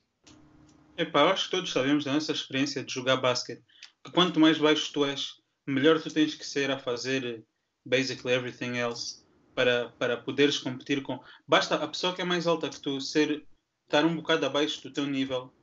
Epá, 0.97 1.21
eu 1.21 1.29
acho 1.29 1.45
que 1.45 1.51
todos 1.51 1.71
sabemos 1.71 2.03
da 2.03 2.11
nossa 2.11 2.33
experiência 2.33 2.83
de 2.83 2.93
jogar 2.93 3.15
basquete. 3.15 3.63
Que 4.03 4.11
quanto 4.11 4.41
mais 4.41 4.57
baixo 4.57 4.91
tu 4.91 5.05
és, 5.05 5.35
melhor 5.65 6.01
tu 6.01 6.13
tens 6.13 6.35
que 6.35 6.45
ser 6.45 6.69
a 6.69 6.77
fazer 6.77 7.45
basically 7.85 8.33
everything 8.33 8.77
else 8.77 9.22
para, 9.55 9.89
para 9.99 10.17
poderes 10.17 10.57
competir 10.57 11.01
com. 11.03 11.19
Basta 11.47 11.75
a 11.75 11.87
pessoa 11.87 12.13
que 12.13 12.21
é 12.21 12.25
mais 12.25 12.47
alta 12.47 12.69
que 12.69 12.81
tu 12.81 12.99
ser 13.01 13.45
estar 13.85 14.05
um 14.05 14.15
bocado 14.15 14.45
abaixo 14.45 14.81
do 14.83 14.93
teu 14.93 15.05
nível. 15.05 15.53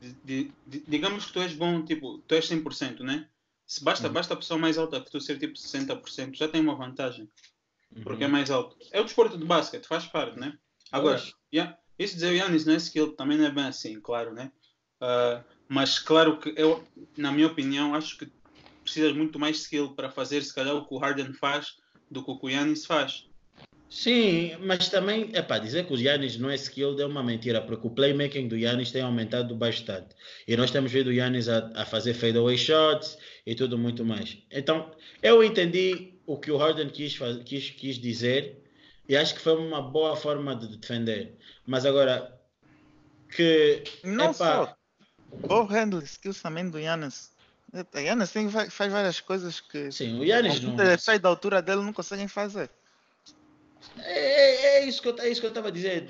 De- 0.00 0.52
de- 0.66 0.84
digamos 0.86 1.26
que 1.26 1.32
tu 1.32 1.40
és 1.40 1.54
bom, 1.54 1.84
tipo, 1.84 2.18
tu 2.26 2.34
és 2.34 2.46
100%, 2.46 3.02
né? 3.02 3.28
Se 3.66 3.82
basta, 3.82 4.06
Uhum. 4.06 4.12
basta 4.14 4.34
a 4.34 4.36
pessoa 4.36 4.58
mais 4.58 4.78
alta 4.78 5.00
que 5.00 5.10
tu 5.10 5.20
ser 5.20 5.38
tipo 5.38 5.56
60%, 5.56 6.36
já 6.36 6.48
tem 6.48 6.60
uma 6.60 6.76
vantagem. 6.76 7.28
porque 8.02 8.24
é 8.24 8.26
Uhum. 8.26 8.32
mais 8.32 8.50
alto. 8.50 8.76
É 8.92 9.00
o 9.00 9.04
desporto 9.04 9.38
de 9.38 9.44
basquete, 9.44 9.86
faz 9.86 10.06
parte, 10.06 10.38
né? 10.38 10.58
Agora, 10.92 11.20
yeah, 11.54 11.78
isso 11.98 12.14
dizer 12.14 12.30
o 12.32 12.36
Yannis 12.36 12.66
não 12.66 12.74
é 12.74 12.76
skill 12.76 13.16
também 13.16 13.38
não 13.38 13.46
é 13.46 13.50
bem 13.50 13.64
assim, 13.64 13.98
claro, 14.00 14.34
né? 14.34 14.52
Ah, 15.00 15.42
mas 15.68 15.98
claro 15.98 16.38
que 16.38 16.52
eu, 16.56 16.86
na 17.16 17.32
minha 17.32 17.46
opinião, 17.46 17.94
acho 17.94 18.18
que 18.18 18.30
precisas 18.84 19.12
muito 19.14 19.38
mais 19.38 19.58
skill 19.62 19.94
para 19.94 20.10
fazer 20.10 20.42
se 20.42 20.54
calhar 20.54 20.74
o 20.74 20.86
que 20.86 20.94
o 20.94 20.98
Harden 20.98 21.32
faz 21.34 21.74
do 22.10 22.24
que 22.24 22.30
o 22.30 22.38
que 22.38 22.46
o 22.46 22.50
Yannis 22.50 22.84
faz. 22.86 23.25
Sim, 23.88 24.56
mas 24.60 24.88
também, 24.88 25.30
é 25.32 25.40
para 25.40 25.60
dizer 25.60 25.86
que 25.86 25.92
o 25.92 25.96
Yannis 25.96 26.36
não 26.36 26.50
é 26.50 26.56
skilled 26.56 27.00
é 27.00 27.06
uma 27.06 27.22
mentira, 27.22 27.62
porque 27.62 27.86
o 27.86 27.90
playmaking 27.90 28.48
do 28.48 28.56
Yannis 28.56 28.90
tem 28.90 29.02
aumentado 29.02 29.54
bastante. 29.54 30.08
E 30.46 30.56
nós 30.56 30.70
temos 30.70 30.90
visto 30.90 31.06
o 31.06 31.12
Yannis 31.12 31.48
a, 31.48 31.70
a 31.74 31.86
fazer 31.86 32.14
fadeaway 32.14 32.58
shots 32.58 33.16
e 33.46 33.54
tudo 33.54 33.78
muito 33.78 34.04
mais. 34.04 34.38
Então, 34.50 34.90
eu 35.22 35.42
entendi 35.42 36.14
o 36.26 36.36
que 36.36 36.50
o 36.50 36.56
Harden 36.56 36.88
quis, 36.90 37.16
quis, 37.44 37.70
quis 37.70 37.98
dizer 37.98 38.62
e 39.08 39.16
acho 39.16 39.34
que 39.34 39.40
foi 39.40 39.56
uma 39.56 39.80
boa 39.80 40.16
forma 40.16 40.56
de 40.56 40.76
defender. 40.76 41.38
Mas 41.64 41.86
agora, 41.86 42.36
que 43.30 43.84
Não 44.02 44.26
epá, 44.26 44.34
só. 44.34 44.76
Ball 45.46 45.66
handle 45.66 46.02
skills 46.02 46.42
também 46.42 46.68
do 46.68 46.78
Yannis. 46.78 47.30
O 47.72 47.98
Yannis 47.98 48.32
faz 48.70 48.92
várias 48.92 49.20
coisas 49.20 49.60
que 49.60 49.92
sim, 49.92 50.18
o 50.18 50.24
Yannis 50.24 50.60
não. 50.60 50.76
sai 50.98 51.18
da 51.18 51.28
altura 51.28 51.62
dele 51.62 51.82
não 51.82 51.92
conseguem 51.92 52.26
fazer. 52.26 52.70
É, 53.98 54.10
é- 54.10 54.78
é 54.78 54.84
isso 54.88 55.00
que 55.02 55.08
eu, 55.08 55.18
é 55.18 55.28
isso 55.28 55.40
que 55.40 55.46
eu 55.46 55.50
estava 55.50 55.68
a 55.68 55.70
dizer. 55.70 56.08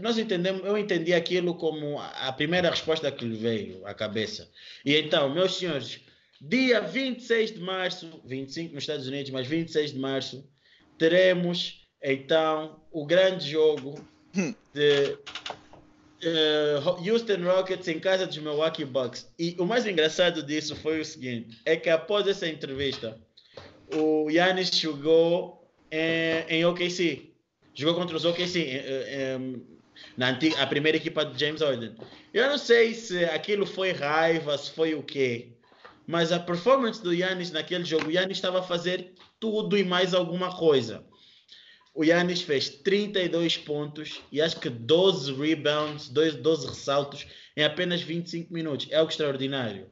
Nós 0.00 0.18
entendemos, 0.18 0.64
eu 0.64 0.76
entendi 0.78 1.12
aquilo 1.12 1.54
como 1.56 1.98
a 2.00 2.32
primeira 2.32 2.70
resposta 2.70 3.10
que 3.10 3.24
lhe 3.24 3.36
veio 3.36 3.86
à 3.86 3.94
cabeça. 3.94 4.50
E 4.84 4.94
então, 4.96 5.32
meus 5.32 5.56
senhores, 5.56 6.00
dia 6.40 6.80
26 6.80 7.52
de 7.52 7.60
março, 7.60 8.20
25 8.24 8.74
nos 8.74 8.82
Estados 8.84 9.06
Unidos, 9.06 9.30
mas 9.30 9.46
26 9.46 9.92
de 9.92 9.98
março, 9.98 10.48
teremos 10.96 11.86
então 12.02 12.84
o 12.92 13.04
grande 13.04 13.50
jogo 13.50 13.94
de 14.72 15.18
eh, 16.22 16.76
Houston 16.84 17.42
Rockets 17.44 17.88
em 17.88 17.98
casa 18.00 18.26
dos 18.26 18.38
Milwaukee 18.38 18.84
Bucks. 18.84 19.32
E 19.38 19.56
o 19.58 19.64
mais 19.66 19.86
engraçado 19.86 20.42
disso 20.42 20.76
foi 20.76 21.00
o 21.00 21.04
seguinte: 21.04 21.60
é 21.64 21.76
que 21.76 21.88
após 21.90 22.26
essa 22.26 22.46
entrevista, 22.48 23.20
o 23.94 24.28
Yannis 24.30 24.70
jogou 24.76 25.57
em, 25.90 26.56
em 26.58 26.64
OKC. 26.64 27.30
Jogou 27.74 27.94
contra 27.94 28.16
os 28.16 28.24
OKC, 28.24 28.58
em- 28.60 29.44
em- 29.56 29.78
na 30.16 30.30
antiga, 30.30 30.60
a 30.62 30.66
primeira 30.66 30.96
equipa 30.96 31.24
de 31.24 31.38
James 31.38 31.60
Harden. 31.60 31.94
Eu 32.32 32.48
não 32.48 32.58
sei 32.58 32.94
se 32.94 33.24
aquilo 33.26 33.66
foi 33.66 33.92
raiva, 33.92 34.56
se 34.58 34.70
foi 34.70 34.94
o 34.94 35.02
quê, 35.02 35.52
mas 36.06 36.32
a 36.32 36.38
performance 36.38 37.02
do 37.02 37.12
Yannis 37.12 37.50
naquele 37.50 37.84
jogo, 37.84 38.06
o 38.08 38.10
Yannis 38.10 38.38
estava 38.38 38.60
a 38.60 38.62
fazer 38.62 39.12
tudo 39.40 39.76
e 39.76 39.84
mais 39.84 40.14
alguma 40.14 40.56
coisa. 40.56 41.04
O 41.94 42.04
Yannis 42.04 42.42
fez 42.42 42.68
32 42.68 43.56
pontos 43.58 44.20
e 44.30 44.40
acho 44.40 44.60
que 44.60 44.70
12 44.70 45.32
rebounds, 45.34 46.08
12, 46.08 46.36
12 46.38 46.66
ressaltos 46.68 47.26
em 47.56 47.64
apenas 47.64 48.00
25 48.00 48.52
minutos. 48.52 48.86
É 48.90 48.96
algo 48.96 49.10
extraordinário. 49.10 49.90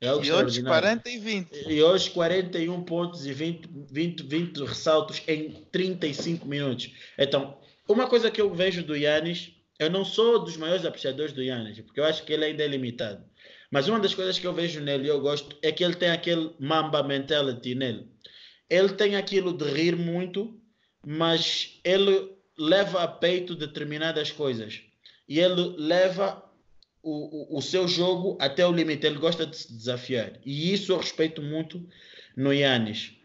É 0.00 0.08
algo 0.08 0.24
E 0.24 0.30
hoje 0.30 0.60
extraordinário. 0.60 1.02
40 1.02 1.10
e 1.10 1.18
20. 1.18 1.70
E 1.70 1.82
hoje 1.82 2.10
41 2.10 2.82
pontos 2.82 3.26
e 3.26 3.32
20, 3.32 3.68
20, 3.90 4.22
20 4.22 4.64
ressaltos 4.64 5.22
em 5.26 5.50
35 5.72 6.46
minutos. 6.46 6.92
Então, 7.18 7.58
uma 7.88 8.06
coisa 8.06 8.30
que 8.30 8.40
eu 8.40 8.52
vejo 8.52 8.82
do 8.82 8.96
Yannis, 8.96 9.52
eu 9.78 9.90
não 9.90 10.04
sou 10.04 10.44
dos 10.44 10.56
maiores 10.56 10.84
apreciadores 10.84 11.32
do 11.32 11.42
Yannis, 11.42 11.80
porque 11.80 12.00
eu 12.00 12.04
acho 12.04 12.24
que 12.24 12.32
ele 12.32 12.44
ainda 12.44 12.62
é 12.62 12.66
limitado. 12.66 13.24
Mas 13.70 13.88
uma 13.88 13.98
das 13.98 14.14
coisas 14.14 14.38
que 14.38 14.46
eu 14.46 14.52
vejo 14.52 14.80
nele 14.80 15.04
e 15.04 15.08
eu 15.08 15.20
gosto 15.20 15.56
é 15.62 15.72
que 15.72 15.82
ele 15.82 15.94
tem 15.94 16.10
aquele 16.10 16.54
mamba 16.58 17.02
mentality 17.02 17.74
nele. 17.74 18.06
Ele 18.68 18.90
tem 18.90 19.16
aquilo 19.16 19.52
de 19.52 19.64
rir 19.64 19.96
muito, 19.96 20.60
mas 21.04 21.80
ele 21.84 22.32
leva 22.58 23.02
a 23.02 23.08
peito 23.08 23.54
determinadas 23.54 24.30
coisas. 24.30 24.80
E 25.28 25.40
ele 25.40 25.74
leva 25.76 26.42
o, 27.08 27.58
o, 27.58 27.62
seu 27.62 27.86
jogo 27.86 28.36
até 28.40 28.66
o 28.66 28.72
limite. 28.72 29.06
Ele 29.06 29.18
gosta 29.18 29.46
de 29.46 29.56
se 29.56 29.72
desafiar. 29.72 30.40
E 30.44 30.74
isso 30.74 30.90
eu 30.90 30.98
respeito 30.98 31.40
muito 31.40 31.86
no 32.36 32.52
Yannis. 32.52 33.16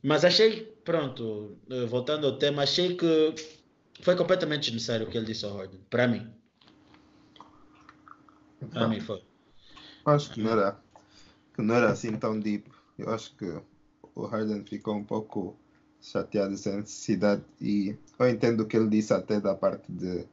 Mas 0.00 0.24
achei, 0.24 0.62
pronto, 0.84 1.58
eh, 1.68 1.86
voltando 1.86 2.28
ao 2.28 2.38
tema, 2.38 2.62
achei 2.62 2.94
que 2.94 3.34
foi 4.00 4.14
completamente 4.14 4.70
desnecessário 4.70 5.06
o 5.06 5.10
que 5.10 5.16
ele 5.16 5.26
disse 5.26 5.44
ao 5.44 5.56
Harden. 5.56 5.80
Para 5.90 6.06
mim. 6.06 6.30
Para 8.70 8.86
mim 8.86 9.00
foi. 9.00 9.20
Acho 10.04 10.30
que 10.30 10.40
não 10.40 10.52
era, 10.52 10.80
que 11.52 11.62
não 11.62 11.74
era 11.74 11.90
assim 11.90 12.16
tão 12.16 12.38
deep. 12.38 12.70
Eu 12.96 13.10
acho 13.10 13.34
que 13.34 13.60
o 14.14 14.24
Harden 14.24 14.64
ficou 14.64 14.94
um 14.94 15.04
pouco 15.04 15.58
chateado 16.00 16.56
sem 16.56 16.76
necessidade 16.76 17.42
e 17.60 17.96
eu 18.18 18.28
entendo 18.28 18.60
o 18.60 18.66
que 18.66 18.76
ele 18.76 18.88
disse 18.88 19.12
até 19.12 19.40
da 19.40 19.56
parte 19.56 19.90
de, 19.90 20.24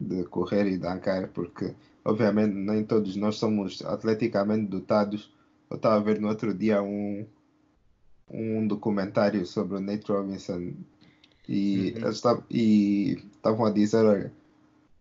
de 0.00 0.24
correr 0.26 0.68
e 0.68 0.78
dancar, 0.78 1.26
porque 1.28 1.74
obviamente 2.04 2.54
nem 2.54 2.84
todos 2.84 3.16
nós 3.16 3.36
somos 3.36 3.82
atleticamente 3.84 4.66
dotados. 4.66 5.32
Eu 5.70 5.76
estava 5.76 5.96
a 5.96 6.00
ver 6.00 6.20
no 6.20 6.28
outro 6.28 6.52
dia 6.54 6.82
um, 6.82 7.24
um 8.28 8.66
documentário 8.66 9.44
sobre 9.46 9.76
o 9.76 9.80
Nate 9.80 10.10
Robinson 10.10 10.72
e 11.48 11.94
Uhum. 12.02 12.08
estavam- 12.10 12.44
a 13.66 13.70
dizer, 13.70 14.04
olha, 14.04 14.32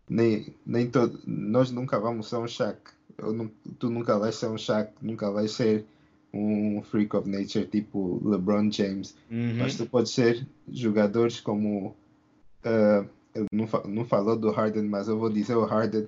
nem, 0.09 0.53
nem 0.65 0.89
todo, 0.89 1.19
nós 1.25 1.71
nunca 1.71 1.99
vamos 1.99 2.27
ser 2.29 2.37
um 2.37 2.47
Shaq. 2.47 2.79
Eu 3.17 3.51
tu 3.77 3.89
nunca 3.89 4.17
vais 4.17 4.35
ser 4.35 4.47
um 4.47 4.57
Shaq, 4.57 4.93
nunca 5.01 5.29
vais 5.31 5.51
ser 5.51 5.85
um 6.33 6.81
freak 6.83 7.15
of 7.15 7.29
nature 7.29 7.65
tipo 7.67 8.19
LeBron 8.27 8.71
James. 8.71 9.15
Uhum. 9.29 9.57
Mas 9.57 9.75
tu 9.75 9.85
podes 9.85 10.11
ser 10.11 10.47
jogadores 10.67 11.39
como. 11.39 11.95
ah, 12.63 13.05
ele 13.35 13.45
não, 13.51 13.67
fa- 13.67 13.83
não 13.87 14.05
falou 14.05 14.35
do 14.35 14.49
Harden, 14.51 14.83
mas 14.83 15.07
eu 15.07 15.19
vou 15.19 15.29
dizer 15.29 15.55
o 15.55 15.65
Harden 15.65 16.07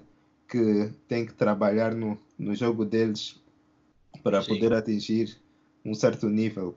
que 0.52 0.92
tem 1.10 1.26
que 1.26 1.34
trabalhar 1.34 1.96
no, 1.96 2.20
no 2.40 2.56
jogo 2.56 2.86
deles 2.86 3.42
para 4.24 4.42
Sim. 4.42 4.50
poder 4.50 4.74
atingir 4.74 5.38
um 5.86 5.96
certo 5.96 6.30
nível. 6.30 6.76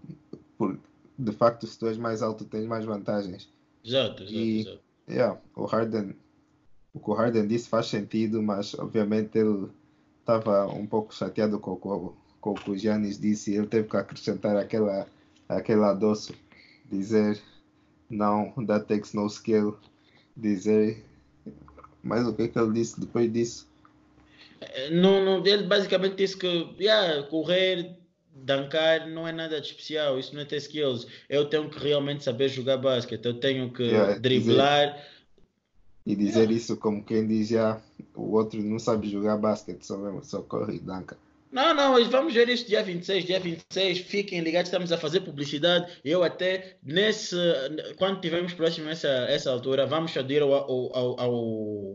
Por, 0.58 0.78
de 1.18 1.32
facto, 1.32 1.66
se 1.66 1.78
tu 1.78 1.86
és 1.88 1.98
mais 1.98 2.22
alto, 2.22 2.44
tens 2.46 2.66
mais 2.66 2.86
vantagens. 2.86 3.48
Exato, 3.84 4.22
exato, 4.22 4.36
E- 4.36 4.60
exato. 4.60 4.84
Yeah, 5.08 5.38
o 5.54 5.66
Harden, 5.66 6.14
o 6.94 7.00
que 7.00 7.10
o 7.10 7.14
Harden 7.14 7.46
disse 7.46 7.68
faz 7.68 7.88
sentido, 7.88 8.42
mas 8.42 8.74
obviamente 8.78 9.38
ele 9.38 9.68
estava 10.20 10.66
um 10.72 10.86
pouco 10.86 11.14
chateado 11.14 11.58
com, 11.60 11.72
o- 11.72 11.76
com, 11.76 12.12
com 12.40 12.52
o 12.52 12.54
que 12.54 12.70
o 12.70 12.78
Giannis 12.78 13.18
disse 13.18 13.52
e 13.52 13.56
ele 13.56 13.66
teve 13.66 13.88
que 13.88 13.96
acrescentar 13.96 14.56
aquela, 14.56 15.06
aquele 15.48 15.84
adoço, 15.84 16.34
dizer 16.90 17.40
não, 18.10 18.52
that 18.66 18.86
takes 18.86 19.12
no 19.12 19.26
skill, 19.26 19.76
dizer, 20.36 21.04
mas 22.04 22.26
o 22.26 22.34
que 22.34 22.42
é 22.42 22.48
que 22.48 22.58
ele 22.58 22.72
disse 22.72 23.00
depois 23.00 23.32
disso? 23.32 23.66
Não, 24.92 25.24
não, 25.24 25.44
ele 25.44 25.64
basicamente 25.64 26.16
disse 26.16 26.36
que 26.36 26.74
yeah, 26.78 27.22
correr, 27.28 27.96
dancar 28.34 29.08
não 29.08 29.26
é 29.26 29.32
nada 29.32 29.60
de 29.60 29.66
especial, 29.66 30.18
isso 30.18 30.34
não 30.34 30.42
é 30.42 30.44
ter 30.44 30.56
skills. 30.56 31.06
Eu 31.28 31.46
tenho 31.46 31.68
que 31.68 31.78
realmente 31.78 32.24
saber 32.24 32.48
jogar 32.48 32.76
basquete, 32.76 33.24
eu 33.24 33.40
tenho 33.40 33.72
que 33.72 33.82
Yeah, 33.82 34.18
driblar. 34.18 35.02
E 36.06 36.14
dizer 36.14 36.50
isso 36.50 36.76
como 36.76 37.02
quem 37.02 37.26
diz 37.26 37.48
já, 37.48 37.80
o 38.14 38.32
outro 38.32 38.62
não 38.62 38.78
sabe 38.78 39.08
jogar 39.08 39.38
basquete, 39.38 39.84
só, 39.84 39.96
mesmo, 39.96 40.22
só 40.22 40.42
corre 40.42 40.76
e 40.76 40.80
danca. 40.80 41.16
Não, 41.54 41.72
não, 41.72 42.10
vamos 42.10 42.34
ver 42.34 42.48
isso 42.48 42.66
dia 42.66 42.82
26, 42.82 43.26
dia 43.26 43.38
26, 43.38 43.98
fiquem 44.00 44.40
ligados, 44.40 44.68
estamos 44.68 44.90
a 44.90 44.98
fazer 44.98 45.20
publicidade. 45.20 45.86
Eu 46.04 46.24
até, 46.24 46.78
nesse, 46.82 47.36
quando 47.96 48.20
tivermos 48.20 48.52
próximo 48.52 48.88
a 48.88 48.90
essa, 48.90 49.08
essa 49.28 49.52
altura, 49.52 49.86
vamos 49.86 50.10
pedir 50.10 50.42
ao, 50.42 50.52
ao, 50.52 51.20
ao, 51.20 51.92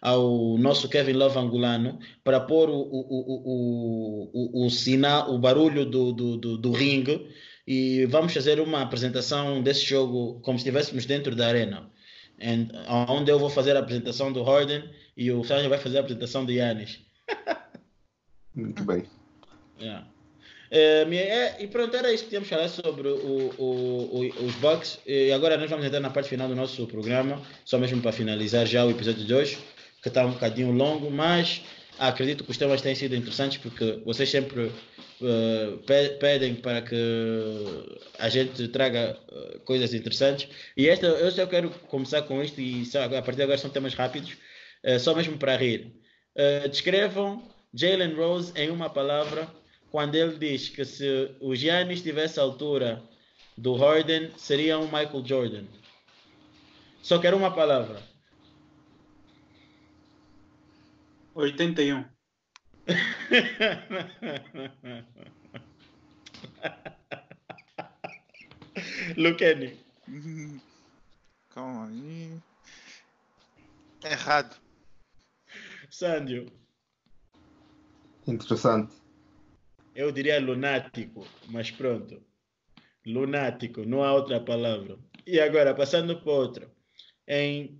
ao, 0.00 0.56
nosso 0.56 0.88
Kevin 0.88 1.12
Love 1.12 1.38
angolano 1.38 1.98
para 2.24 2.40
pôr 2.40 2.70
o, 2.70 2.80
o, 2.80 4.30
o, 4.32 4.64
o, 4.64 4.70
sinal, 4.70 5.30
o 5.30 5.38
barulho 5.38 5.84
do, 5.84 6.10
do, 6.14 6.36
do, 6.38 6.56
do 6.56 6.72
ringue 6.72 7.28
e 7.66 8.06
vamos 8.06 8.32
fazer 8.32 8.60
uma 8.60 8.80
apresentação 8.80 9.62
desse 9.62 9.84
jogo 9.84 10.40
como 10.40 10.58
se 10.58 10.62
estivéssemos 10.62 11.04
dentro 11.04 11.36
da 11.36 11.48
arena. 11.48 11.86
And, 12.40 12.68
onde 13.10 13.30
eu 13.30 13.38
vou 13.38 13.50
fazer 13.50 13.76
a 13.76 13.80
apresentação 13.80 14.32
do 14.32 14.42
Harden 14.42 14.82
e 15.14 15.30
o 15.30 15.44
Sérgio 15.44 15.68
vai 15.68 15.78
fazer 15.78 15.98
a 15.98 16.00
apresentação 16.00 16.46
de 16.46 16.54
Yannis. 16.54 17.00
Muito 18.54 18.84
bem. 18.84 19.04
Yeah. 19.80 20.06
É, 20.70 21.04
minha- 21.04 21.22
é, 21.22 21.62
e 21.62 21.66
pronto, 21.66 21.94
era 21.94 22.12
isso 22.12 22.24
que 22.24 22.30
tínhamos 22.30 22.48
falado 22.48 22.68
sobre 22.70 23.08
o, 23.08 23.50
o- 23.58 24.20
o- 24.20 24.44
os 24.46 24.54
Bucks. 24.56 24.98
E 25.06 25.30
agora 25.32 25.56
nós 25.58 25.68
vamos 25.68 25.84
entrar 25.84 26.00
na 26.00 26.10
parte 26.10 26.28
final 26.30 26.48
do 26.48 26.54
nosso 26.54 26.86
programa, 26.86 27.42
só 27.64 27.78
mesmo 27.78 28.00
para 28.00 28.12
finalizar 28.12 28.66
já 28.66 28.84
o 28.84 28.90
episódio 28.90 29.24
de 29.24 29.34
hoje, 29.34 29.58
que 30.02 30.08
está 30.08 30.24
um 30.24 30.32
bocadinho 30.32 30.72
longo, 30.72 31.10
mas 31.10 31.62
acredito 31.98 32.42
que 32.44 32.50
os 32.50 32.56
temas 32.56 32.80
têm 32.80 32.94
sido 32.94 33.14
interessantes 33.14 33.58
porque 33.58 34.00
vocês 34.04 34.30
sempre 34.30 34.72
pe- 35.86 36.16
pedem 36.18 36.54
para 36.54 36.80
que 36.82 36.96
a 38.18 38.28
gente 38.30 38.66
traga 38.68 39.18
eh, 39.30 39.58
coisas 39.66 39.92
interessantes. 39.92 40.48
E 40.76 40.88
esta, 40.88 41.06
eu 41.06 41.30
só 41.30 41.46
quero 41.46 41.68
começar 41.88 42.22
com 42.22 42.42
isto 42.42 42.60
e 42.60 42.84
só- 42.86 43.04
a 43.04 43.08
partir 43.22 43.36
de 43.36 43.42
agora 43.42 43.58
são 43.58 43.70
temas 43.70 43.94
rápidos, 43.94 44.36
eh, 44.82 44.98
só 44.98 45.14
mesmo 45.14 45.36
para 45.38 45.54
rir. 45.56 45.92
Descrevam 46.70 47.51
Jalen 47.74 48.14
Rose 48.14 48.52
em 48.54 48.70
uma 48.70 48.90
palavra 48.90 49.48
quando 49.90 50.14
ele 50.14 50.38
diz 50.38 50.68
que 50.68 50.84
se 50.84 51.34
o 51.40 51.54
Giannis 51.54 51.98
estivesse 51.98 52.40
à 52.40 52.42
altura 52.42 53.02
do 53.56 53.74
Harden, 53.74 54.30
seria 54.38 54.78
um 54.78 54.84
Michael 54.84 55.24
Jordan. 55.24 55.64
Só 57.02 57.18
quero 57.18 57.36
uma 57.36 57.54
palavra. 57.54 58.02
81. 61.34 62.04
Luqueni. 69.16 69.78
Calma 71.50 71.88
aí. 71.88 72.40
Errado. 74.04 74.56
Sandio. 75.90 76.61
Interessante. 78.26 78.94
Eu 79.94 80.10
diria 80.10 80.40
lunático, 80.40 81.26
mas 81.48 81.70
pronto. 81.70 82.22
Lunático, 83.06 83.84
não 83.84 84.02
há 84.02 84.14
outra 84.14 84.40
palavra. 84.40 84.96
E 85.26 85.38
agora, 85.40 85.74
passando 85.74 86.20
para 86.20 86.32
outra. 86.32 86.72
Em 87.26 87.78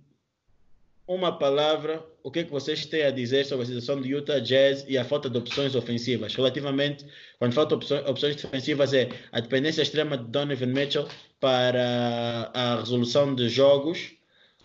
uma 1.07 1.37
palavra, 1.37 2.05
o 2.23 2.31
que 2.31 2.39
é 2.39 2.43
que 2.43 2.51
vocês 2.51 2.85
têm 2.85 3.03
a 3.03 3.11
dizer 3.11 3.45
sobre 3.45 3.63
a 3.63 3.67
situação 3.67 3.99
do 3.99 4.07
Utah 4.07 4.39
Jazz 4.39 4.85
e 4.87 4.97
a 4.97 5.03
falta 5.03 5.29
de 5.29 5.37
opções 5.37 5.75
ofensivas? 5.75 6.33
Relativamente, 6.35 7.05
quando 7.39 7.53
falta 7.53 7.75
opções, 7.75 8.07
opções 8.07 8.35
defensivas, 8.35 8.93
é 8.93 9.09
a 9.31 9.39
dependência 9.39 9.81
extrema 9.81 10.17
de 10.17 10.25
Donovan 10.25 10.67
Mitchell 10.67 11.07
para 11.39 12.51
a 12.53 12.79
resolução 12.79 13.35
de 13.35 13.49
jogos 13.49 14.11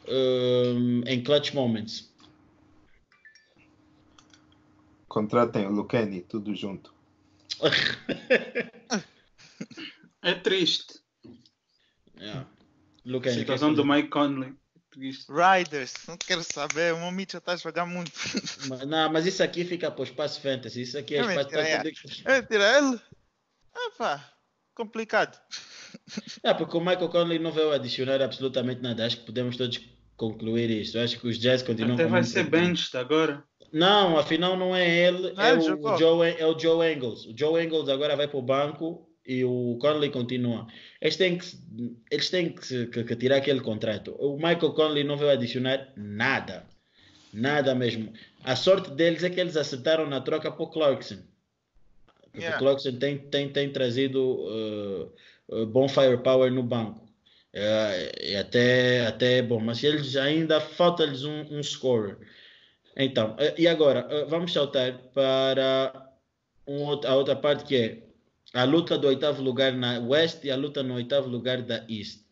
um, 0.06 1.02
em 1.06 1.22
clutch 1.22 1.52
moments. 1.52 2.07
Contratem 5.08 5.66
o 5.66 5.70
Lucani, 5.70 6.20
tudo 6.22 6.54
junto. 6.54 6.92
É 10.22 10.34
triste. 10.34 11.00
yeah. 12.18 12.40
A 12.40 12.46
Look, 13.04 13.26
Henry, 13.28 13.38
situação 13.40 13.70
quer 13.70 13.76
do 13.76 13.84
Mike 13.84 14.08
Conley. 14.08 14.52
Triste. 14.90 15.26
Riders, 15.30 15.94
não 16.08 16.16
quero 16.16 16.42
saber. 16.42 16.92
O 16.94 16.98
meu 17.00 17.10
Mitchell 17.12 17.38
está 17.38 17.52
a 17.52 17.56
jogar 17.56 17.86
muito. 17.86 18.12
Mas- 18.68 18.86
Não, 18.86 19.12
mas 19.12 19.26
isso 19.26 19.42
aqui 19.42 19.64
fica 19.64 19.90
para 19.90 20.00
o 20.00 20.04
espaço 20.04 20.40
fantasy. 20.40 20.82
Isso 20.82 20.98
aqui 20.98 21.14
é 21.14 21.18
É 21.18 21.20
espaço 21.20 21.38
mentira, 21.56 21.62
é. 21.62 21.78
para 22.22 22.34
É, 22.34 22.42
tira 22.42 22.78
ele. 22.78 23.00
Ah, 23.74 23.90
pá. 23.96 24.32
Complicado. 24.74 25.38
É, 26.42 26.52
porque 26.54 26.76
o 26.76 26.80
Michael 26.80 27.08
Conley 27.08 27.38
não 27.38 27.52
veio 27.52 27.72
adicionar 27.72 28.20
absolutamente 28.20 28.80
nada. 28.82 29.06
Acho 29.06 29.18
que 29.18 29.26
podemos 29.26 29.56
todos 29.56 29.80
concluir 30.16 30.68
isto. 30.70 30.98
Acho 30.98 31.18
que 31.18 31.26
os 31.28 31.38
Jazz 31.38 31.62
continuam 31.62 31.94
Até 31.94 32.06
vai 32.06 32.22
ser 32.24 32.44
benched 32.50 32.96
agora. 32.96 33.42
Não, 33.72 34.18
afinal 34.18 34.56
não 34.56 34.74
é 34.74 34.88
ele, 34.88 35.32
Não, 35.32 35.42
é, 35.42 35.52
ele 35.52 35.72
o. 35.72 35.96
Joe, 35.98 36.34
é 36.38 36.46
o 36.46 36.58
Joe 36.58 36.92
Engels. 36.92 37.26
O 37.26 37.34
Joe 37.36 37.62
Engels 37.62 37.88
agora 37.88 38.16
vai 38.16 38.26
para 38.26 38.38
o 38.38 38.42
banco 38.42 39.06
e 39.26 39.44
o 39.44 39.76
Conley 39.80 40.10
continua. 40.10 40.66
Eles 41.00 41.16
têm 41.16 41.36
que, 41.36 41.46
eles 42.10 42.30
têm 42.30 42.48
que, 42.50 42.86
que- 42.86 43.04
que 43.04 43.16
tirar 43.16 43.36
aquele 43.36 43.60
contrato. 43.60 44.16
O 44.18 44.36
Michael 44.36 44.72
Conley 44.72 45.04
não 45.04 45.16
veio 45.18 45.30
adicionar 45.32 45.92
nada. 45.96 46.64
Nada 47.32 47.74
mesmo. 47.74 48.10
A 48.42 48.56
sorte 48.56 48.90
deles 48.90 49.22
é 49.22 49.28
que 49.28 49.38
eles 49.38 49.56
acertaram 49.56 50.08
na 50.08 50.20
troca 50.20 50.50
para 50.50 50.62
o 50.62 50.70
Clarkson. 50.70 51.18
Yeah. 52.34 52.56
o 52.56 52.58
Clarkson 52.58 52.92
tem, 52.92 53.18
tem, 53.18 53.48
tem 53.48 53.70
trazido 53.70 54.22
uh, 54.22 55.12
uh, 55.48 55.66
bom 55.66 55.88
firepower 55.88 56.50
no 56.52 56.62
banco. 56.62 57.06
É, 57.52 58.30
e 58.30 58.36
até, 58.36 59.06
até 59.06 59.38
é 59.38 59.42
bom, 59.42 59.58
mas 59.58 59.82
eles 59.82 60.16
ainda 60.16 60.60
falta-lhes 60.60 61.24
um, 61.24 61.44
um 61.50 61.62
scorer. 61.62 62.16
Então, 62.98 63.36
eh, 63.38 63.54
e 63.56 63.68
agora, 63.68 64.06
eh, 64.10 64.24
vamos 64.24 64.52
saltar 64.52 64.92
para 65.14 66.10
um 66.66 66.82
outro- 66.82 67.08
a 67.08 67.14
outra 67.14 67.36
parte 67.36 67.64
que 67.64 67.76
é 67.76 68.02
a 68.52 68.64
luta 68.64 68.98
do 68.98 69.06
oitavo 69.06 69.40
lugar 69.42 69.72
na 69.72 70.00
West 70.00 70.44
e 70.44 70.50
a 70.50 70.56
luta 70.56 70.82
no 70.82 70.94
oitavo 70.94 71.28
lugar 71.28 71.62
da 71.62 71.84
East. 71.88 72.26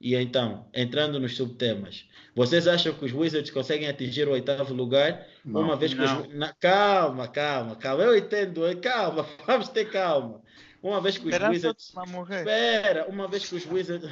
E 0.00 0.14
então, 0.14 0.66
entrando 0.74 1.18
nos 1.20 1.36
subtemas, 1.36 2.06
vocês 2.34 2.66
acham 2.68 2.92
que 2.94 3.04
os 3.04 3.12
Wizards 3.12 3.50
conseguem 3.50 3.88
atingir 3.88 4.26
o 4.28 4.32
oitavo 4.32 4.72
lugar? 4.74 5.26
Não. 5.44 5.62
Uma 5.62 5.76
vez 5.76 5.92
que 5.94 6.00
os, 6.02 6.10
Não. 6.10 6.28
na- 6.28 6.52
calma, 6.54 7.26
calma, 7.28 7.76
calma, 7.76 8.02
eu 8.04 8.16
entendo, 8.16 8.66
eh, 8.66 8.74
calma, 8.76 9.26
vamos 9.46 9.68
ter 9.68 9.90
calma. 9.90 10.42
Uma 10.82 11.00
vez 11.02 11.16
que 11.18 11.24
os 11.26 11.32
Esperança 11.32 11.52
Wizards 11.52 11.90
vai 11.94 12.06
morrer. 12.08 12.38
Espera, 12.38 13.06
uma 13.08 13.28
vez 13.28 13.46
que 13.48 13.54
os 13.54 13.66
Wizards. 13.66 14.10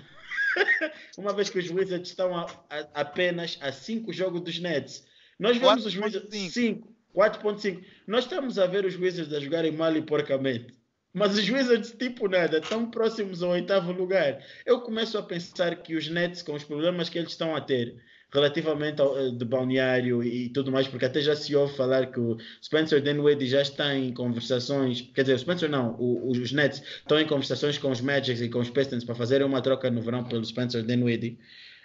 uma 1.16 1.32
vez 1.32 1.48
que 1.50 1.58
os 1.58 1.70
Wizards 1.70 2.10
estão 2.10 2.36
a- 2.36 2.46
a- 2.68 2.88
apenas 3.00 3.58
a 3.62 3.72
5 3.72 4.12
jogos 4.12 4.40
dos 4.42 4.58
Nets. 4.58 5.06
Nós 5.38 5.56
vemos 5.56 5.86
os 5.86 5.94
4.5. 5.94 6.04
Wizards. 6.04 6.52
5, 6.52 6.88
4.5. 7.14 7.84
Nós 8.06 8.24
estamos 8.24 8.58
a 8.58 8.66
ver 8.66 8.84
os 8.84 8.96
Wizards 8.96 9.32
a 9.32 9.40
jogarem 9.40 9.72
mal 9.72 9.94
e 9.96 10.02
porcamente. 10.02 10.74
Mas 11.14 11.36
os 11.38 11.48
Wizards, 11.48 11.92
tipo 11.92 12.28
nada, 12.28 12.60
tão 12.60 12.90
próximos 12.90 13.42
ao 13.42 13.50
oitavo 13.50 13.92
lugar. 13.92 14.44
Eu 14.66 14.80
começo 14.82 15.16
a 15.16 15.22
pensar 15.22 15.74
que 15.76 15.96
os 15.96 16.08
Nets, 16.08 16.42
com 16.42 16.52
os 16.54 16.64
problemas 16.64 17.08
que 17.08 17.18
eles 17.18 17.30
estão 17.30 17.56
a 17.56 17.60
ter, 17.60 17.96
relativamente 18.30 19.00
ao 19.00 19.18
eh, 19.18 19.30
de 19.30 19.44
balneário 19.44 20.22
e 20.22 20.50
tudo 20.50 20.70
mais, 20.70 20.86
porque 20.86 21.06
até 21.06 21.20
já 21.20 21.34
se 21.34 21.56
ouve 21.56 21.74
falar 21.74 22.12
que 22.12 22.20
o 22.20 22.36
Spencer 22.62 23.00
Dinwiddie 23.00 23.48
já 23.48 23.62
está 23.62 23.94
em 23.96 24.12
conversações, 24.12 25.00
quer 25.14 25.22
dizer, 25.22 25.34
o 25.34 25.38
Spencer 25.38 25.70
não, 25.70 25.96
o- 25.98 26.30
os 26.30 26.52
Nets 26.52 26.82
estão 26.98 27.18
em 27.18 27.26
conversações 27.26 27.78
com 27.78 27.90
os 27.90 28.02
Magics 28.02 28.42
e 28.42 28.50
com 28.50 28.58
os 28.60 28.68
Pistons 28.68 29.02
para 29.02 29.14
fazerem 29.14 29.46
uma 29.46 29.62
troca 29.62 29.90
no 29.90 30.02
verão 30.02 30.24
pelo 30.24 30.44
Spencer 30.44 30.82
Dinwiddie. 30.84 31.38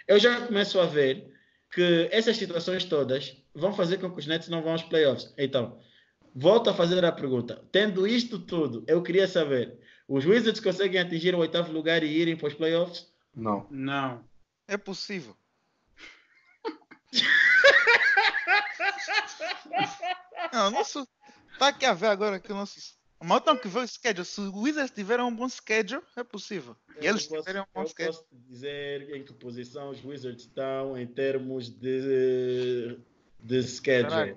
Eu 0.06 0.18
já 0.18 0.42
começo 0.42 0.78
a 0.78 0.84
ver 0.84 1.24
que 1.74 2.08
essas 2.12 2.36
situações 2.36 2.84
todas 2.84 3.34
vão 3.54 3.72
fazer 3.72 3.98
com 3.98 4.10
que 4.10 4.18
os 4.18 4.26
Nets 4.26 4.48
não 4.48 4.62
vão 4.62 4.72
aos 4.72 4.82
playoffs. 4.82 5.32
Então, 5.38 5.78
volto 6.34 6.68
a 6.70 6.74
fazer 6.74 7.04
a 7.04 7.12
pergunta. 7.12 7.64
Tendo 7.70 8.06
isto 8.06 8.38
tudo, 8.38 8.84
eu 8.86 9.02
queria 9.02 9.28
saber, 9.28 9.78
os 10.08 10.26
Wizards 10.26 10.60
conseguem 10.60 11.00
atingir 11.00 11.34
o 11.34 11.38
oitavo 11.38 11.72
lugar 11.72 12.02
e 12.02 12.08
irem 12.08 12.36
para 12.36 12.48
os 12.48 12.54
playoffs? 12.54 13.08
Não. 13.34 13.66
Não. 13.70 14.24
É 14.66 14.76
possível. 14.76 15.36
não, 20.52 20.70
nosso. 20.70 21.06
Tá 21.58 21.68
aqui 21.68 21.86
a 21.86 21.94
ver 21.94 22.08
agora 22.08 22.40
que 22.40 22.52
o 22.52 22.54
nosso. 22.54 22.80
Mas 23.22 23.40
tem 23.42 23.56
que 23.56 23.68
ver 23.68 23.78
o 23.80 23.88
schedule. 23.88 24.26
Se 24.26 24.40
o 24.40 24.58
Wizards 24.60 24.90
tiverem 24.90 25.24
um 25.24 25.34
bom 25.34 25.48
schedule, 25.48 26.02
é 26.16 26.24
possível. 26.24 26.76
E 27.00 27.06
eles 27.06 27.26
posso, 27.26 27.40
tiverem 27.40 27.62
um 27.62 27.66
bom 27.74 27.82
eu 27.82 27.86
schedule. 27.86 28.16
posso 28.16 28.26
dizer 28.32 29.16
em 29.16 29.24
que 29.24 29.32
posição 29.32 29.90
os 29.90 30.04
Wizards 30.04 30.44
estão 30.44 30.98
em 30.98 31.06
termos 31.06 31.70
de, 31.70 32.98
de 33.44 33.62
schedule. 33.62 34.36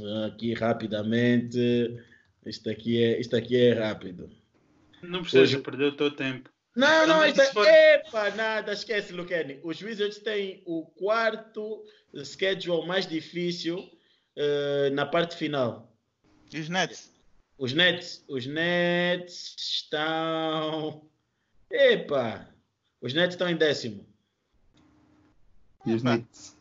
Ah, 0.00 0.26
aqui 0.26 0.54
rapidamente. 0.54 1.58
Isto 2.46 2.70
aqui 2.70 3.02
é, 3.02 3.20
isto 3.20 3.36
aqui 3.36 3.56
é 3.56 3.72
rápido. 3.72 4.30
Não 5.02 5.20
precisas 5.22 5.50
Hoje- 5.52 5.62
perder 5.62 5.84
o 5.86 5.96
teu 5.96 6.10
tempo. 6.10 6.48
Não, 6.76 7.06
não, 7.06 7.26
isto 7.26 7.40
se 7.42 7.52
for- 7.52 7.66
é. 7.66 7.96
Epa, 7.96 8.30
nada, 8.30 8.72
esquece, 8.72 9.12
Lucani. 9.12 9.58
Os 9.64 9.80
Wizards 9.82 10.18
têm 10.18 10.62
o 10.64 10.84
quarto 10.86 11.84
schedule 12.24 12.86
mais 12.86 13.06
difícil 13.06 13.90
eh, 14.36 14.90
na 14.90 15.04
parte 15.04 15.34
final. 15.36 15.92
E 16.52 16.60
os 16.60 16.68
Nets? 16.68 17.12
Os 17.58 17.72
Nets, 17.74 18.24
os 18.28 18.46
Nets 18.46 19.56
estão. 19.58 21.02
Epa! 21.70 22.48
Os 23.00 23.12
Nets 23.12 23.34
estão 23.34 23.48
em 23.48 23.56
décimo. 23.56 24.06
E 25.88 25.94
os. 25.94 26.02
Knicks? 26.02 26.56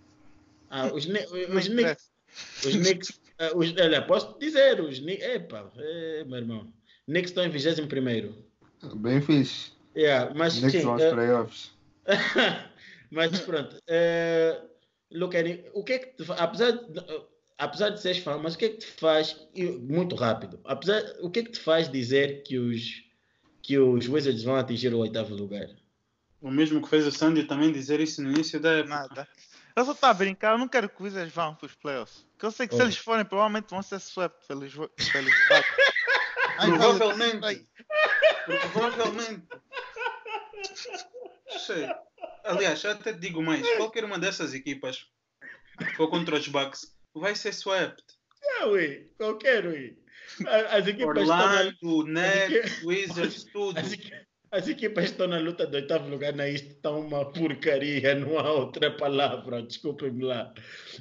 Ah, 0.69 0.87
os, 0.93 1.05
Ne- 1.05 1.25
os 1.25 1.67
Knicks. 1.67 2.11
Os 2.65 2.75
Knicks. 2.75 3.19
ah, 3.39 3.51
os, 3.55 3.73
olha, 3.77 4.01
posso 4.01 4.37
dizer, 4.39 4.79
os 4.81 4.99
Knicks. 4.99 5.25
Epa, 5.25 5.71
é, 5.77 6.23
meu 6.23 6.37
irmão. 6.37 6.73
Knicks 7.05 7.31
estão 7.31 7.45
em 7.45 7.49
21. 7.49 8.33
Bem 8.95 9.21
fixe. 9.21 9.71
Yeah, 9.95 10.33
mas 10.35 10.59
Knicks 10.59 10.79
sim. 10.79 10.81
vão 10.81 10.93
aos 10.93 11.01
eh, 11.01 11.11
playoffs. 11.11 11.71
mas 13.11 13.39
pronto. 13.41 13.75
Uh, 13.75 14.67
Lucani, 15.11 15.63
o 15.73 15.83
que 15.83 15.93
é 15.93 15.99
que 15.99 16.23
te 16.23 16.31
apesar 16.31 16.71
de, 16.71 16.99
uh, 16.99 17.25
apesar 17.57 17.89
de 17.89 18.01
seres 18.01 18.19
fã, 18.19 18.37
mas 18.37 18.55
o 18.55 18.57
que 18.57 18.65
é 18.65 18.69
que 18.69 18.77
te 18.77 18.87
faz 18.87 19.47
muito 19.81 20.15
rápido? 20.15 20.59
Apesar, 20.63 21.01
o 21.21 21.29
que 21.29 21.39
é 21.39 21.43
que 21.43 21.51
te 21.51 21.59
faz 21.59 21.89
dizer 21.89 22.43
que 22.43 22.57
os 22.57 23.05
que 23.61 23.77
os 23.77 24.07
Wizards 24.07 24.43
vão 24.43 24.55
atingir 24.55 24.93
o 24.93 24.99
oitavo 24.99 25.35
lugar? 25.35 25.69
O 26.41 26.51
mesmo 26.51 26.81
que 26.81 26.89
fez 26.89 27.05
o 27.07 27.11
Sandy 27.11 27.43
também 27.45 27.71
dizer 27.71 27.99
isso 27.99 28.21
no 28.21 28.31
início 28.31 28.59
da 28.59 28.71
época. 28.73 28.95
Nada. 28.95 29.27
Eu 29.75 29.85
só 29.85 29.91
estou 29.91 30.09
a 30.09 30.13
brincar, 30.13 30.53
eu 30.53 30.57
não 30.57 30.67
quero 30.67 30.89
que 30.89 31.01
o 31.01 31.05
Wizards 31.05 31.33
vão 31.33 31.53
para 31.55 31.65
os 31.67 31.75
playoffs. 31.75 32.25
Porque 32.31 32.45
eu 32.45 32.51
sei 32.51 32.67
que 32.67 32.75
se 32.75 32.81
Oh. 32.81 32.85
eles 32.85 32.97
forem, 32.97 33.25
provavelmente 33.25 33.69
vão 33.69 33.81
ser 33.83 33.99
swept 33.99 34.45
pelos. 34.47 34.73
pelos 34.75 35.33
Provavelmente. 36.57 37.67
Provavelmente. 38.73 39.47
Sei. 41.65 41.87
Aliás, 42.43 42.83
eu 42.83 42.91
até 42.91 43.13
te 43.13 43.19
digo 43.19 43.41
mais. 43.43 43.67
Qualquer 43.75 44.03
uma 44.05 44.17
dessas 44.17 44.53
equipas 44.53 45.05
que 45.77 45.95
for 45.95 46.09
contra 46.09 46.35
os 46.35 46.47
Bucks 46.47 46.95
vai 47.13 47.35
ser 47.35 47.53
swept. 47.53 48.03
Ah, 48.59 48.67
ui, 48.67 49.11
qualquer 49.17 49.65
ui. 49.65 49.97
A- 50.47 50.77
As 50.77 50.87
equipas 50.87 51.17
Orlando, 51.17 52.03
Nets, 52.07 52.83
Wizards, 52.83 53.43
tudo. 53.45 53.79
as, 53.79 53.91
equi- 53.93 54.11
as 54.57 54.67
equipas 54.67 55.05
estão 55.05 55.27
na 55.27 55.37
luta 55.37 55.67
do 55.67 55.75
oitavo 55.75 56.09
lugar 56.09 56.33
na 56.33 56.49
East, 56.49 56.65
estão 56.65 56.99
uma 57.01 57.23
porcaria, 57.31 58.15
não 58.15 58.39
há 58.39 58.51
outra 58.51 58.89
palavra, 58.89 59.61
desculpem-me 59.61 60.23
lá. 60.23 60.51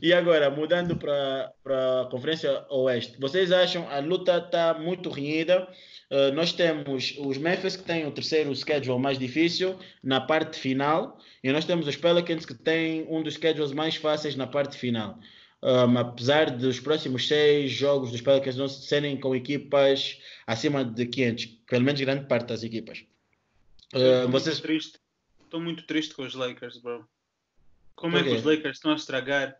E 0.02 0.12
agora, 0.12 0.50
mudando 0.50 0.94
para 0.94 1.54
a 1.64 2.06
Conferência 2.10 2.66
Oeste, 2.68 3.16
vocês 3.18 3.50
acham 3.50 3.88
a 3.88 3.98
luta 3.98 4.36
está 4.36 4.74
muito 4.74 5.08
renhida? 5.08 5.66
Uh, 6.10 6.34
nós 6.34 6.52
temos 6.52 7.14
os 7.18 7.38
Memphis 7.38 7.76
que 7.76 7.82
têm 7.82 8.06
o 8.06 8.12
terceiro 8.12 8.54
schedule 8.54 9.00
mais 9.00 9.18
difícil 9.18 9.78
na 10.04 10.20
parte 10.20 10.58
final 10.58 11.18
e 11.42 11.50
nós 11.50 11.64
temos 11.64 11.88
os 11.88 11.96
Pelicans 11.96 12.44
que 12.44 12.54
têm 12.54 13.06
um 13.08 13.22
dos 13.22 13.34
schedules 13.34 13.72
mais 13.72 13.96
fáceis 13.96 14.36
na 14.36 14.46
parte 14.46 14.76
final. 14.76 15.18
Um, 15.62 15.96
apesar 15.96 16.50
dos 16.50 16.78
próximos 16.78 17.26
seis 17.26 17.72
jogos 17.72 18.12
dos 18.12 18.20
Pelicans 18.20 18.56
não 18.56 18.68
serem 18.68 19.18
com 19.18 19.34
equipas 19.34 20.18
acima 20.46 20.84
de 20.84 21.06
500, 21.06 21.46
pelo 21.66 21.84
menos 21.84 22.00
grande 22.02 22.26
parte 22.26 22.48
das 22.48 22.62
equipas. 22.62 23.02
Uh, 23.94 23.98
Estou 23.98 24.28
vocês, 24.30 24.56
muito 24.56 24.62
triste. 24.66 25.00
Estou 25.44 25.60
muito 25.60 25.86
triste 25.86 26.14
com 26.14 26.22
os 26.22 26.34
Lakers, 26.34 26.78
bro. 26.78 27.08
Como 27.94 28.16
é 28.16 28.22
que 28.22 28.30
os 28.30 28.42
Lakers 28.44 28.76
estão 28.76 28.92
a 28.92 28.96
estragar? 28.96 29.56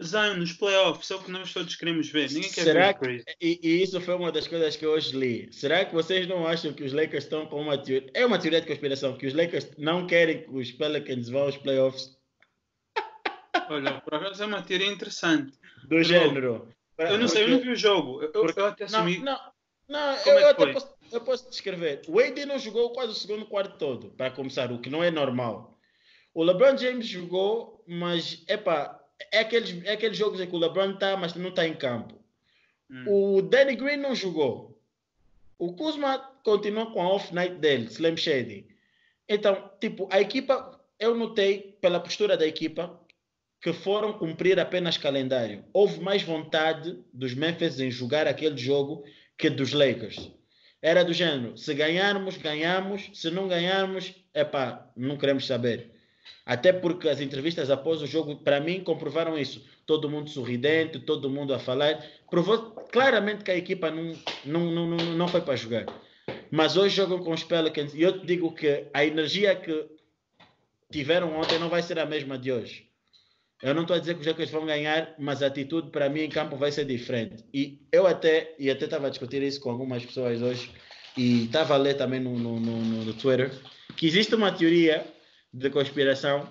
Zion 0.00 0.34
nos 0.36 0.52
playoffs, 0.52 1.10
é 1.10 1.16
o 1.16 1.22
que 1.22 1.30
nós 1.32 1.52
todos 1.52 1.74
queremos 1.74 2.08
ver. 2.08 2.30
Ninguém 2.30 2.52
quer 2.52 2.62
Será 2.62 2.86
ver 2.92 2.98
Chris. 2.98 3.24
e, 3.40 3.58
e 3.60 3.82
isso 3.82 4.00
foi 4.00 4.14
uma 4.14 4.30
das 4.30 4.46
coisas 4.46 4.76
que 4.76 4.86
eu 4.86 4.92
hoje 4.92 5.16
li. 5.16 5.52
Será 5.52 5.84
que 5.84 5.92
vocês 5.92 6.28
não 6.28 6.46
acham 6.46 6.72
que 6.72 6.84
os 6.84 6.92
Lakers 6.92 7.24
estão 7.24 7.46
com 7.46 7.60
uma 7.60 7.76
teoria? 7.76 8.08
É 8.14 8.24
uma 8.24 8.38
teoria 8.38 8.60
de 8.60 8.68
conspiração 8.68 9.16
que 9.16 9.26
os 9.26 9.34
Lakers 9.34 9.68
não 9.76 10.06
querem 10.06 10.44
que 10.44 10.50
os 10.50 10.70
Pelicans 10.70 11.28
vão 11.28 11.42
aos 11.42 11.56
playoffs 11.56 12.16
Olha, 13.68 14.00
por 14.00 14.14
acaso 14.14 14.40
é 14.42 14.46
uma 14.46 14.62
teoria 14.62 14.86
interessante. 14.86 15.58
Do 15.84 16.00
género. 16.04 16.72
Eu 16.96 17.18
não 17.18 17.26
sei, 17.26 17.44
eu 17.44 17.48
não 17.48 17.60
vi 17.60 17.70
o 17.70 17.76
jogo. 17.76 18.22
Eu, 18.22 18.30
eu, 18.32 18.50
eu 18.56 18.66
até 18.66 18.86
Não, 18.90 19.00
assumi. 19.00 19.18
não, 19.18 19.40
não 19.88 20.16
Como 20.18 20.38
eu, 20.38 20.46
é 20.46 20.50
eu 20.50 20.54
que 20.54 20.62
até 20.62 20.72
posso, 20.74 20.94
eu 21.12 21.20
posso 21.20 21.48
descrever. 21.48 22.02
O 22.08 22.18
AD 22.18 22.46
não 22.46 22.58
jogou 22.58 22.90
quase 22.90 23.12
o 23.12 23.14
segundo 23.14 23.46
quarto 23.46 23.78
todo, 23.78 24.10
para 24.10 24.30
começar, 24.30 24.70
o 24.72 24.78
que 24.78 24.90
não 24.90 25.02
é 25.02 25.10
normal. 25.10 25.78
O 26.34 26.42
LeBron 26.42 26.76
James 26.76 27.06
jogou, 27.06 27.82
mas 27.86 28.44
epá, 28.48 29.00
é 29.32 29.40
aqueles, 29.40 29.84
é 29.84 29.92
aqueles 29.92 30.16
jogos 30.16 30.40
em 30.40 30.46
que 30.46 30.54
o 30.54 30.58
LeBron 30.58 30.92
está, 30.92 31.16
mas 31.16 31.34
não 31.34 31.50
está 31.50 31.66
em 31.66 31.74
campo. 31.74 32.14
Hum. 32.90 33.36
O 33.36 33.42
Danny 33.42 33.76
Green 33.76 33.96
não 33.96 34.14
jogou. 34.14 34.80
O 35.58 35.74
Kuzma 35.74 36.18
continua 36.44 36.92
com 36.92 37.02
a 37.02 37.08
off-night 37.08 37.56
dele, 37.56 37.86
Slam 37.86 38.16
Shady. 38.16 38.66
Então, 39.28 39.70
tipo, 39.80 40.08
a 40.10 40.20
equipa, 40.20 40.80
eu 40.98 41.14
notei 41.14 41.76
pela 41.80 42.00
postura 42.00 42.36
da 42.36 42.46
equipa 42.46 42.98
que 43.60 43.72
foram 43.72 44.12
cumprir 44.12 44.58
apenas 44.60 44.96
calendário. 44.96 45.64
Houve 45.72 46.00
mais 46.00 46.22
vontade 46.22 46.98
dos 47.12 47.34
Memphis 47.34 47.80
em 47.80 47.90
jogar 47.90 48.26
aquele 48.26 48.56
jogo 48.56 49.04
que 49.36 49.50
dos 49.50 49.72
Lakers. 49.72 50.30
Era 50.80 51.04
do 51.04 51.12
gênero, 51.12 51.56
se 51.56 51.74
ganharmos, 51.74 52.36
ganhamos, 52.36 53.10
se 53.12 53.30
não 53.30 53.48
ganharmos, 53.48 54.14
epá, 54.32 54.90
não 54.96 55.16
queremos 55.16 55.46
saber. 55.46 55.90
Até 56.46 56.72
porque 56.72 57.08
as 57.08 57.20
entrevistas 57.20 57.70
após 57.70 58.00
o 58.00 58.06
jogo, 58.06 58.36
para 58.36 58.60
mim, 58.60 58.82
comprovaram 58.82 59.36
isso. 59.36 59.64
Todo 59.84 60.08
mundo 60.08 60.30
sorridente, 60.30 60.98
todo 61.00 61.28
mundo 61.28 61.52
a 61.52 61.58
falar. 61.58 62.02
Provou 62.30 62.72
claramente 62.92 63.44
que 63.44 63.50
a 63.50 63.56
equipa 63.56 63.90
não, 63.90 64.12
não, 64.44 64.70
não, 64.70 64.86
não, 64.86 64.96
não 64.96 65.28
foi 65.28 65.40
para 65.40 65.56
jogar. 65.56 65.86
Mas 66.50 66.76
hoje 66.76 66.96
jogam 66.96 67.18
com 67.18 67.32
os 67.32 67.44
Pelicans 67.44 67.94
e 67.94 68.02
eu 68.02 68.20
te 68.20 68.26
digo 68.26 68.54
que 68.54 68.86
a 68.94 69.04
energia 69.04 69.54
que 69.56 69.86
tiveram 70.90 71.38
ontem 71.38 71.58
não 71.58 71.68
vai 71.68 71.82
ser 71.82 71.98
a 71.98 72.06
mesma 72.06 72.38
de 72.38 72.52
hoje. 72.52 72.87
Eu 73.62 73.74
não 73.74 73.82
estou 73.82 73.96
a 73.96 73.98
dizer 73.98 74.14
que 74.14 74.20
os 74.20 74.26
Lakers 74.26 74.50
vão 74.50 74.66
ganhar, 74.66 75.14
mas 75.18 75.42
a 75.42 75.46
atitude 75.46 75.90
para 75.90 76.08
mim 76.08 76.20
em 76.20 76.28
campo 76.28 76.56
vai 76.56 76.70
ser 76.70 76.84
diferente. 76.84 77.44
E 77.52 77.80
eu 77.90 78.06
até 78.06 78.54
e 78.58 78.70
até 78.70 78.84
estava 78.84 79.08
a 79.08 79.10
discutir 79.10 79.42
isso 79.42 79.60
com 79.60 79.70
algumas 79.70 80.04
pessoas 80.04 80.40
hoje 80.40 80.70
e 81.16 81.44
estava 81.44 81.74
a 81.74 81.76
ler 81.76 81.94
também 81.94 82.20
no, 82.20 82.38
no, 82.38 82.60
no, 82.60 83.04
no 83.04 83.14
Twitter 83.14 83.50
que 83.96 84.06
existe 84.06 84.34
uma 84.34 84.52
teoria 84.52 85.04
de 85.52 85.70
conspiração 85.70 86.48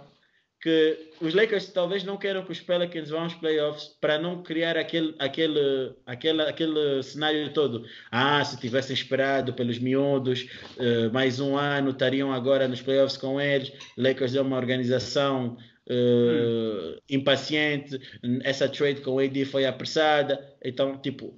que 0.60 1.12
os 1.22 1.34
Lakers 1.34 1.68
talvez 1.68 2.04
não 2.04 2.18
queiram 2.18 2.44
que 2.44 2.52
os 2.52 2.60
Pelicans 2.60 3.10
vão 3.10 3.22
aos 3.22 3.34
playoffs 3.36 3.96
para 4.02 4.18
não 4.18 4.42
criar 4.42 4.76
aquele, 4.76 5.16
aquele, 5.20 5.94
aquele, 6.06 6.42
aquele 6.42 7.04
cenário 7.04 7.54
todo. 7.54 7.86
Ah, 8.12 8.44
se 8.44 8.60
tivessem 8.60 8.96
esperado 8.96 9.54
pelos 9.54 9.78
miúdos 9.78 10.48
eh, 10.80 11.10
mais 11.10 11.40
um 11.40 11.56
ano, 11.56 11.92
estariam 11.92 12.34
agora 12.34 12.68
nos 12.68 12.82
playoffs 12.82 13.18
com 13.18 13.40
eles. 13.40 13.72
Lakers 13.96 14.36
é 14.36 14.42
uma 14.42 14.58
organização 14.58 15.58
eh, 15.90 17.00
impaciente, 17.10 18.00
essa 18.44 18.68
trade 18.70 19.02
com 19.02 19.12
o 19.12 19.20
AD 19.20 19.46
foi 19.46 19.66
apressada. 19.66 20.58
Então, 20.64 20.98
tipo, 21.02 21.38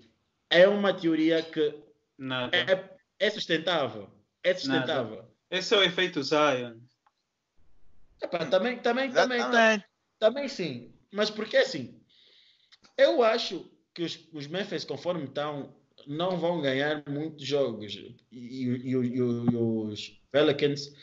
é 0.49 0.67
uma 0.67 0.93
teoria 0.93 1.41
que 1.41 1.73
Nada. 2.17 2.55
é, 2.57 2.89
é 3.19 3.30
sustentável. 3.30 4.09
É 4.43 4.53
sustentável. 4.53 5.26
Esse 5.51 5.73
é 5.73 5.77
o 5.77 5.84
efeito 5.84 6.21
Zion. 6.23 6.76
Epá, 8.21 8.45
também, 8.45 8.77
também, 8.80 9.11
também, 9.11 9.38
Exatamente. 9.39 9.85
Também 10.19 10.47
sim, 10.49 10.91
mas 11.13 11.30
porque 11.30 11.55
assim, 11.55 11.97
eu 12.97 13.23
acho 13.23 13.71
que 13.93 14.03
os, 14.03 14.27
os 14.34 14.47
Memphis, 14.47 14.84
conforme 14.84 15.23
estão, 15.23 15.73
não 16.05 16.38
vão 16.38 16.61
ganhar 16.61 17.03
muitos 17.07 17.45
jogos. 17.45 17.93
E, 17.95 18.15
e- 18.31 18.65
e- 18.65 18.95
e- 18.95 19.15
e 19.15 19.21
os 19.21 20.21
Pelicans, 20.31 20.93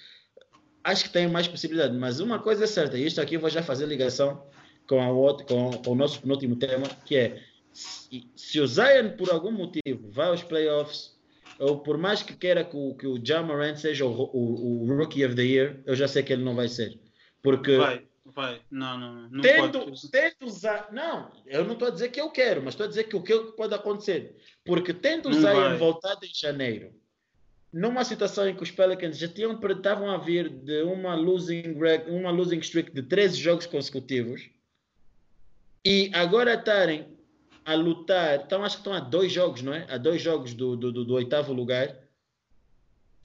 acho 0.87 1.05
que 1.05 1.11
têm 1.11 1.29
mais 1.29 1.49
possibilidade. 1.49 1.97
Mas 1.97 2.21
uma 2.21 2.39
coisa 2.39 2.65
é 2.65 2.67
certa, 2.67 2.97
e 2.97 3.05
isto 3.05 3.21
aqui 3.21 3.35
eu 3.35 3.41
vou 3.41 3.51
já 3.51 3.63
fazer 3.63 3.87
ligação 3.87 4.47
com, 4.89 5.03
a 5.03 5.11
outra, 5.11 5.45
com, 5.47 5.71
com 5.73 5.91
o 5.91 5.95
nosso 5.95 6.21
penúltimo 6.21 6.57
tema, 6.57 6.87
que 7.05 7.17
é 7.17 7.43
se, 7.73 8.31
se 8.37 8.61
o 8.61 8.67
Zion, 8.67 9.17
por 9.19 9.31
algum 9.31 9.51
motivo, 9.51 10.11
vai 10.11 10.29
aos 10.29 10.43
playoffs, 10.43 11.15
ou 11.59 11.81
por 11.81 11.99
mais 11.99 12.23
que 12.23 12.35
queira 12.35 12.65
que 12.65 12.77
o, 12.77 12.95
que 12.95 13.07
o 13.07 13.19
Morant 13.45 13.77
seja 13.77 14.07
o, 14.07 14.11
o, 14.11 14.85
o 14.85 14.97
Rookie 14.97 15.27
of 15.27 15.35
the 15.35 15.43
Year, 15.43 15.83
eu 15.85 15.97
já 15.97 16.07
sei 16.07 16.23
que 16.23 16.33
ele 16.33 16.45
não 16.45 16.55
vai 16.55 16.69
ser. 16.69 16.99
Porque 17.43 17.77
Vai, 17.77 18.07
vai. 18.25 18.61
Não, 18.71 18.99
não, 18.99 19.29
não. 19.29 19.43
Tendo, 19.43 19.81
pode. 19.81 20.11
tendo 20.11 20.37
usar. 20.43 20.89
Não, 20.93 21.33
eu 21.47 21.65
não 21.65 21.73
estou 21.73 21.89
a 21.89 21.91
dizer 21.91 22.11
que 22.11 22.21
eu 22.21 22.31
quero, 22.31 22.63
mas 22.63 22.75
estou 22.75 22.87
a 22.87 22.89
dizer 22.89 23.05
que 23.05 23.17
o 23.17 23.23
que 23.23 23.37
pode 23.57 23.75
acontecer. 23.75 24.37
Porque 24.65 24.93
tendo 24.93 25.29
o 25.29 25.33
Zion 25.33 25.43
vai. 25.43 25.77
voltado 25.77 26.25
em 26.25 26.35
janeiro, 26.35 26.93
numa 27.73 28.05
situação 28.05 28.49
em 28.49 28.55
que 28.55 28.63
os 28.63 28.71
Pelicans 28.71 29.19
já 29.19 29.29
tinham, 29.29 29.59
estavam 29.71 30.11
a 30.11 30.19
vir 30.19 30.49
de 30.49 30.83
uma 30.83 31.15
losing, 31.15 31.77
uma 32.09 32.31
losing 32.31 32.59
streak 32.59 32.93
de 32.93 33.03
13 33.03 33.37
jogos 33.37 33.67
consecutivos 33.67 34.49
e 35.85 36.11
agora 36.15 36.55
estarem 36.55 37.17
a 37.65 37.75
lutar, 37.75 38.43
então 38.45 38.65
acho 38.65 38.77
que 38.77 38.81
estão 38.81 38.93
a 38.93 39.01
dois 39.01 39.33
jogos, 39.33 39.63
não 39.63 39.75
é? 39.75 39.87
A 39.91 39.99
dois 39.99 40.23
jogos 40.23 40.55
do, 40.55 40.77
do, 40.77 40.93
do, 40.93 41.05
do 41.05 41.15
oitavo 41.15 41.53
lugar. 41.53 41.97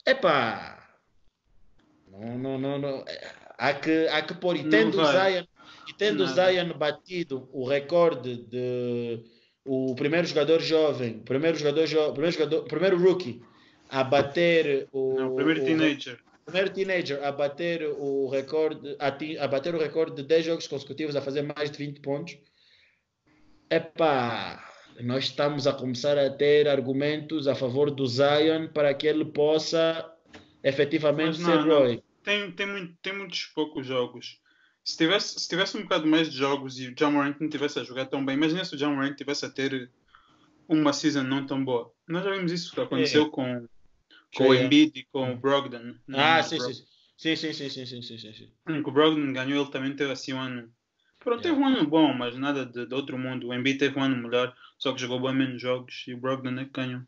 Epá! 0.05 0.97
Não, 2.07 2.37
não, 2.37 2.57
não, 2.57 2.77
não. 2.79 3.05
Há 3.57 3.73
que, 3.73 4.07
há 4.07 4.21
que 4.21 4.33
pôr. 4.33 4.57
E 4.57 4.67
tendo 4.67 4.99
o. 4.99 5.05
Zion, 5.05 5.43
e 5.87 5.93
tendo 5.93 6.25
Nada. 6.25 6.51
Zion 6.51 6.73
batido 6.77 7.47
o 7.53 7.67
recorde 7.67 8.37
de 8.37 9.23
o 9.63 9.93
primeiro 9.95 10.25
jogador 10.25 10.59
jovem, 10.59 11.19
primeiro 11.19 11.57
jogador 11.57 11.85
jo, 11.85 12.11
primeiro 12.11 12.31
jogador, 12.31 12.63
primeiro 12.63 12.97
rookie 12.97 13.41
a 13.91 14.03
bater 14.03 14.87
o, 14.91 15.13
Não, 15.19 15.35
primeiro 15.35 15.61
o- 15.61 15.65
teenager. 15.65 16.19
primeiro 16.45 16.69
teenager 16.71 17.23
a 17.23 17.31
bater 17.31 17.83
o 17.85 18.27
recorde 18.29 18.95
a, 18.97 19.11
ti- 19.11 19.37
a 19.37 19.47
bater 19.47 19.75
o 19.75 19.77
recorde 19.77 20.15
de 20.15 20.23
10 20.23 20.45
jogos 20.45 20.67
consecutivos 20.67 21.15
a 21.15 21.21
fazer 21.21 21.41
mais 21.43 21.69
de 21.69 21.77
20 21.77 21.99
pontos. 21.99 22.37
Epá, 23.69 24.63
nós 25.01 25.25
estamos 25.25 25.65
a 25.67 25.73
começar 25.73 26.17
a 26.17 26.29
ter 26.29 26.67
argumentos 26.67 27.47
a 27.47 27.55
favor 27.55 27.89
do 27.91 28.05
Zion 28.05 28.67
para 28.67 28.93
que 28.93 29.07
ele 29.07 29.25
possa 29.25 30.09
efetivamente 30.63 31.39
não, 31.39 31.49
ser 31.49 31.65
não. 31.65 31.79
Roy. 31.79 32.03
Tem, 32.23 32.51
tem, 32.51 32.67
muito, 32.67 32.95
tem 33.01 33.17
muitos 33.17 33.45
poucos 33.55 33.85
jogos. 33.85 34.39
Se 34.83 34.97
tivesse, 34.97 35.39
se 35.39 35.47
tivesse 35.47 35.77
um 35.77 35.83
bocado 35.83 36.07
mais 36.07 36.29
de 36.29 36.37
jogos 36.37 36.79
e 36.79 36.87
o 36.87 36.95
John 36.95 37.11
Morant 37.11 37.35
não 37.39 37.49
tivesse 37.49 37.79
a 37.79 37.83
jogar 37.83 38.05
tão 38.07 38.23
bem, 38.25 38.35
imagina 38.35 38.65
se 38.65 38.73
o 38.73 38.77
John 38.77 38.95
Morant 38.95 39.15
tivesse 39.15 39.45
a 39.45 39.49
ter 39.49 39.89
uma 40.67 40.91
season 40.91 41.23
não 41.23 41.45
tão 41.45 41.63
boa. 41.63 41.91
Nós 42.07 42.23
já 42.23 42.31
vimos 42.31 42.51
isso 42.51 42.73
que 42.73 42.81
aconteceu 42.81 43.29
com, 43.29 43.67
com 44.35 44.47
o. 44.49 44.53
Embiid 44.53 44.99
e 44.99 45.05
com 45.11 45.31
o 45.33 45.37
Brogdon. 45.37 45.95
Ah, 46.13 46.41
No- 46.41 46.43
sim, 46.43 46.59
sim. 46.59 46.73
Sim, 47.17 47.35
sim, 47.35 47.53
sim, 47.53 47.69
sim, 47.69 47.85
sim, 47.85 48.01
sim, 48.01 48.17
que 48.65 48.89
o 48.89 48.91
Brogdon 48.91 49.33
ganhou, 49.33 49.61
ele 49.63 49.71
também 49.71 49.95
teve 49.95 50.11
assim 50.11 50.33
um 50.33 50.39
ano. 50.39 50.73
Pronto, 51.19 51.41
teve 51.43 51.55
um 51.59 51.65
ano 51.67 51.87
bom, 51.87 52.13
mas 52.13 52.35
nada 52.37 52.65
de, 52.65 52.85
de 52.87 52.95
outro 52.95 53.17
mundo. 53.17 53.47
O 53.47 53.53
Embiid 53.53 53.77
teve 53.79 53.99
um 53.99 54.03
ano 54.03 54.17
melhor, 54.17 54.55
só 54.79 54.93
que 54.93 55.01
jogou 55.01 55.21
bem 55.21 55.35
menos 55.35 55.61
jogos 55.61 56.03
e 56.07 56.13
o 56.13 56.19
Brogdon 56.19 56.59
é 56.59 56.65
que 56.65 56.71
ganhou. 56.71 57.01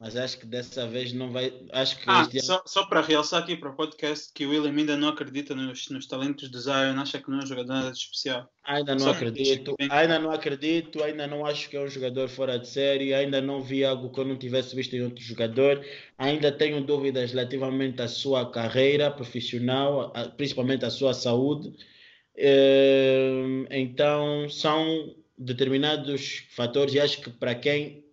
Mas 0.00 0.16
acho 0.16 0.38
que 0.40 0.46
dessa 0.46 0.86
vez 0.86 1.12
não 1.12 1.30
vai. 1.30 1.52
Acho 1.72 1.96
que 1.96 2.04
Ah, 2.08 2.22
este 2.22 2.42
só, 2.42 2.62
só 2.66 2.86
para 2.86 3.00
realçar 3.00 3.42
aqui 3.42 3.56
para 3.56 3.70
o 3.70 3.76
podcast 3.76 4.32
que 4.32 4.44
o 4.44 4.50
William 4.50 4.70
ainda 4.76 4.96
não 4.96 5.08
acredita 5.08 5.54
nos, 5.54 5.88
nos 5.88 6.06
talentos 6.06 6.50
de 6.50 6.58
Zion, 6.58 6.98
acha 6.98 7.20
que 7.20 7.30
não 7.30 7.40
é 7.40 7.44
um 7.44 7.46
jogador 7.46 7.68
nada 7.72 7.92
de 7.92 7.98
especial. 7.98 8.50
Ainda 8.64 8.94
não 8.94 9.00
Só 9.04 9.10
acredito, 9.10 9.74
bem- 9.78 9.88
ainda 9.90 10.18
não 10.18 10.30
acredito, 10.32 11.02
ainda 11.02 11.26
não 11.28 11.46
acho 11.46 11.70
que 11.70 11.76
é 11.76 11.80
um 11.80 11.88
jogador 11.88 12.28
fora 12.28 12.58
de 12.58 12.68
série, 12.68 13.14
ainda 13.14 13.40
não 13.40 13.62
vi 13.62 13.84
algo 13.84 14.10
que 14.12 14.18
eu 14.20 14.24
não 14.24 14.36
tivesse 14.36 14.74
visto 14.74 14.94
em 14.96 15.02
outro 15.02 15.22
jogador, 15.22 15.84
ainda 16.18 16.50
tenho 16.50 16.84
dúvidas 16.84 17.30
relativamente 17.30 18.02
à 18.02 18.08
sua 18.08 18.50
carreira 18.50 19.08
profissional, 19.10 20.12
principalmente 20.36 20.84
à 20.84 20.90
sua 20.90 21.14
saúde. 21.14 21.72
Eh, 22.36 23.66
Então, 23.70 24.48
são 24.50 25.14
determinados 25.38 26.44
fatores 26.50 26.94
e 26.94 27.00
acho 27.00 27.20
que 27.22 27.30
para 27.30 27.54
quem 27.54 28.04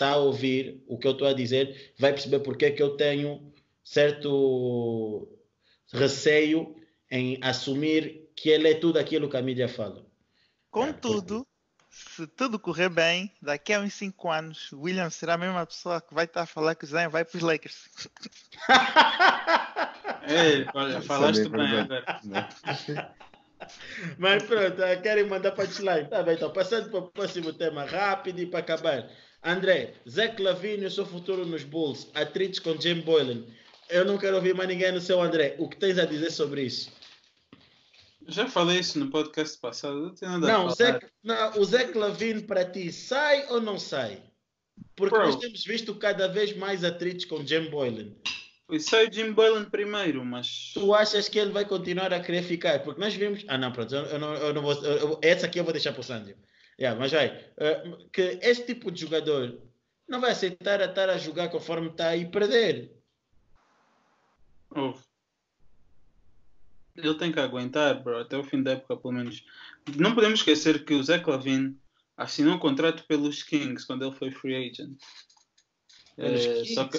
está 0.00 0.12
a 0.12 0.16
ouvir 0.16 0.82
o 0.88 0.98
que 0.98 1.06
eu 1.06 1.12
estou 1.12 1.28
a 1.28 1.34
dizer 1.34 1.92
vai 1.98 2.10
perceber 2.10 2.40
porque 2.40 2.64
é 2.64 2.70
que 2.70 2.82
eu 2.82 2.96
tenho 2.96 3.52
certo 3.84 5.28
receio 5.92 6.74
em 7.10 7.38
assumir 7.42 8.30
que 8.34 8.48
ele 8.48 8.70
é 8.70 8.74
tudo 8.74 8.98
aquilo 8.98 9.28
que 9.28 9.36
a 9.36 9.42
mídia 9.42 9.68
fala. 9.68 10.06
Contudo, 10.70 11.46
se 11.90 12.26
tudo 12.28 12.58
correr 12.58 12.88
bem, 12.88 13.30
daqui 13.42 13.74
a 13.74 13.80
uns 13.80 13.92
5 13.94 14.30
anos, 14.30 14.72
o 14.72 14.82
William 14.82 15.10
será 15.10 15.34
a 15.34 15.38
mesma 15.38 15.66
pessoa 15.66 16.00
que 16.00 16.14
vai 16.14 16.24
estar 16.24 16.42
a 16.42 16.46
falar 16.46 16.74
que 16.74 16.84
o 16.84 16.86
Zion 16.86 17.10
vai 17.10 17.24
para 17.24 17.36
os 17.36 17.42
Lakers. 17.42 17.88
Olha, 20.72 21.02
falaste 21.02 21.48
bem 21.48 21.68
verdade. 21.68 21.92
agora. 21.92 22.20
Né? 22.24 22.48
Mas 24.16 24.42
pronto, 24.44 24.76
querem 25.02 25.26
mandar 25.26 25.52
para 25.52 25.66
punchline. 25.66 26.08
Tá 26.08 26.22
bem, 26.22 26.36
então 26.36 26.52
passando 26.52 26.88
para 26.88 27.00
o 27.00 27.10
próximo 27.10 27.52
tema 27.52 27.84
rápido 27.84 28.38
e 28.38 28.46
para 28.46 28.60
acabar. 28.60 29.10
André, 29.42 29.94
Zé 30.08 30.34
Lavine 30.38 30.82
e 30.84 30.86
o 30.86 30.90
seu 30.90 31.06
futuro 31.06 31.46
nos 31.46 31.62
Bulls, 31.64 32.08
atritos 32.14 32.58
com 32.58 32.78
Jim 32.80 33.00
Boylan. 33.00 33.44
Eu 33.88 34.04
não 34.04 34.18
quero 34.18 34.36
ouvir 34.36 34.54
mais 34.54 34.68
ninguém 34.68 34.92
no 34.92 35.00
seu 35.00 35.20
André. 35.20 35.56
O 35.58 35.68
que 35.68 35.76
tens 35.76 35.98
a 35.98 36.04
dizer 36.04 36.30
sobre 36.30 36.62
isso? 36.62 36.92
Já 38.28 38.46
falei 38.46 38.78
isso 38.78 38.98
no 38.98 39.10
podcast 39.10 39.58
passado, 39.58 39.98
não 40.00 40.14
tem 40.14 40.28
nada 40.28 40.46
Não, 40.46 40.68
a. 40.68 40.70
Zé, 40.70 41.00
não, 41.24 41.58
o 41.58 41.64
Zé 41.64 41.90
Lavine 41.94 42.42
para 42.42 42.64
ti 42.64 42.92
sai 42.92 43.46
ou 43.48 43.60
não 43.60 43.78
sai? 43.78 44.22
Porque 44.94 45.16
Bro. 45.16 45.26
nós 45.26 45.36
temos 45.36 45.64
visto 45.64 45.94
cada 45.94 46.28
vez 46.28 46.54
mais 46.56 46.84
atritos 46.84 47.24
com 47.24 47.44
Jim 47.44 47.70
Boylan. 47.70 48.12
Sai 48.78 49.08
o 49.08 49.12
Jim 49.12 49.32
Boylan 49.32 49.64
primeiro, 49.64 50.24
mas. 50.24 50.70
Tu 50.74 50.94
achas 50.94 51.28
que 51.28 51.38
ele 51.38 51.50
vai 51.50 51.64
continuar 51.64 52.12
a 52.12 52.20
querer 52.20 52.42
ficar? 52.44 52.78
Porque 52.84 53.00
nós 53.00 53.14
vimos. 53.14 53.42
Ah, 53.48 53.58
não, 53.58 53.72
pronto, 53.72 53.92
eu, 53.94 54.18
não, 54.18 54.34
eu 54.34 54.54
não 54.54 54.62
vou. 54.62 54.74
eu- 54.84 55.18
essa 55.22 55.46
aqui 55.46 55.58
eu 55.58 55.64
vou 55.64 55.72
deixar 55.72 55.92
para 55.92 56.00
o 56.00 56.04
Sandio. 56.04 56.36
Yeah, 56.80 56.98
mas 56.98 57.12
vai. 57.12 57.26
eh, 57.58 57.82
que 58.10 58.38
este 58.42 58.64
tipo 58.64 58.90
de 58.90 59.02
jogador 59.02 59.60
não 60.08 60.20
vai 60.20 60.30
aceitar 60.30 60.80
a 60.80 60.86
estar 60.86 61.10
a 61.10 61.18
jogar 61.18 61.50
conforme 61.50 61.88
está 61.88 62.16
e 62.16 62.30
perder. 62.30 62.90
Ele 66.96 67.14
tem 67.14 67.30
que 67.30 67.38
aguentar, 67.38 68.02
bro, 68.02 68.18
até 68.18 68.36
o 68.36 68.44
fim 68.44 68.62
da 68.62 68.72
época, 68.72 68.96
pelo 68.96 69.14
menos. 69.14 69.44
Não 69.96 70.14
podemos 70.14 70.40
esquecer 70.40 70.84
que 70.84 70.94
o 70.94 71.02
Zé 71.02 71.18
Clavin 71.18 71.78
assinou 72.16 72.54
um 72.54 72.58
contrato 72.58 73.06
pelos 73.06 73.42
Kings 73.42 73.86
quando 73.86 74.04
ele 74.04 74.16
foi 74.16 74.30
free 74.30 74.56
agent. 74.56 74.98
Pelos 76.16 76.44
Eh, 76.44 76.64
só 76.74 76.88
que, 76.88 76.98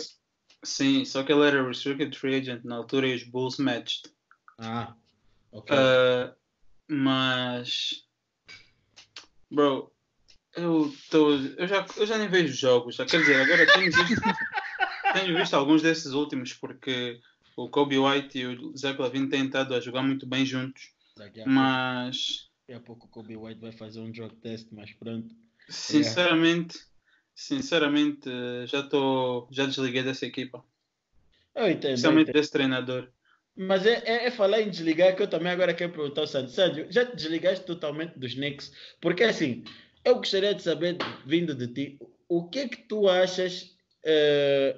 sim, 0.63 1.05
só 1.05 1.23
que 1.23 1.31
ele 1.31 1.45
era 1.45 1.67
restricted 1.67 2.15
free 2.17 2.35
agent 2.35 2.63
na 2.63 2.75
altura 2.75 3.07
e 3.07 3.15
os 3.15 3.23
Bulls 3.23 3.57
matched. 3.57 4.11
Ah, 4.59 4.95
ok. 5.51 5.75
Uh, 5.75 6.35
mas, 6.87 8.07
bro, 9.51 9.91
eu, 10.55 10.93
tô, 11.09 11.31
eu, 11.31 11.67
já, 11.67 11.85
eu 11.97 12.05
já 12.05 12.17
nem 12.17 12.27
vejo 12.27 12.53
jogos. 12.53 12.95
Já, 12.95 13.05
quer 13.05 13.19
dizer, 13.19 13.35
agora 13.41 13.65
tenho 13.73 13.91
visto, 13.91 14.21
tenho 15.13 15.37
visto 15.37 15.53
alguns 15.53 15.81
desses 15.81 16.13
últimos 16.13 16.53
porque 16.53 17.19
o 17.55 17.69
Kobe 17.69 17.97
White 17.97 18.39
e 18.39 18.45
o 18.47 18.77
Zach 18.77 18.99
Lavine 18.99 19.29
têm 19.29 19.45
estado 19.45 19.75
a 19.75 19.79
jogar 19.79 20.03
muito 20.03 20.25
bem 20.25 20.45
juntos. 20.45 20.91
daqui, 21.17 21.41
a 21.41 21.43
pouco, 21.43 21.49
Mas, 21.49 22.49
daqui 22.67 22.77
a 22.77 22.79
pouco 22.79 23.05
o 23.05 23.09
Kobe 23.09 23.37
White 23.37 23.61
vai 23.61 23.71
fazer 23.71 23.99
um 23.99 24.11
drug 24.11 24.35
test, 24.37 24.67
mas 24.71 24.91
pronto. 24.93 25.33
sinceramente, 25.69 26.77
sinceramente, 27.35 28.29
eh, 28.29 28.65
já 28.67 28.79
estou, 28.81 29.47
já 29.51 29.65
desliguei 29.65 30.03
dessa 30.03 30.25
equipa. 30.25 30.63
Eu 31.55 31.69
entendo. 31.69 31.85
eu 31.85 31.93
Especialmente 31.93 32.29
entendo. 32.29 32.33
desse 32.35 32.51
treinador. 32.51 33.11
Mas 33.55 33.85
é, 33.85 34.01
é, 34.05 34.25
é 34.27 34.31
falar 34.31 34.61
em 34.61 34.69
desligar 34.69 35.15
que 35.15 35.23
eu 35.23 35.27
também 35.27 35.51
agora 35.51 35.73
quero 35.73 35.91
perguntar 35.91 36.21
ao 36.21 36.27
Sandy. 36.27 36.51
Sandy, 36.51 36.87
já 36.89 37.05
te 37.05 37.15
desligaste 37.15 37.65
totalmente 37.65 38.17
dos 38.17 38.33
Knicks? 38.33 38.71
Porque 39.01 39.23
assim, 39.23 39.63
eu 40.05 40.15
gostaria 40.15 40.53
de 40.55 40.61
saber, 40.63 40.97
vindo 41.25 41.53
de 41.53 41.67
ti, 41.67 41.99
o 42.27 42.47
que 42.49 42.59
é 42.59 42.67
que 42.67 42.77
tu 42.83 43.09
achas. 43.09 43.75
eh, 44.03 44.75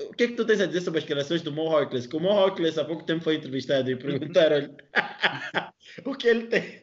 o 0.00 0.12
que 0.12 0.24
é 0.24 0.28
que 0.28 0.34
tu 0.34 0.44
tens 0.44 0.60
a 0.60 0.66
dizer 0.66 0.80
sobre 0.80 0.98
as 0.98 1.04
declarações 1.04 1.42
do 1.42 1.52
Mo 1.52 1.74
Harkless? 1.74 2.08
Que 2.08 2.16
o 2.16 2.20
Mo 2.20 2.30
Harkless 2.32 2.80
há 2.80 2.84
pouco 2.84 3.04
tempo 3.04 3.22
foi 3.22 3.36
entrevistado 3.36 3.88
e 3.90 3.96
perguntaram-lhe 3.96 4.74
o 6.04 6.14
que 6.16 6.26
ele 6.26 6.46
tem. 6.48 6.82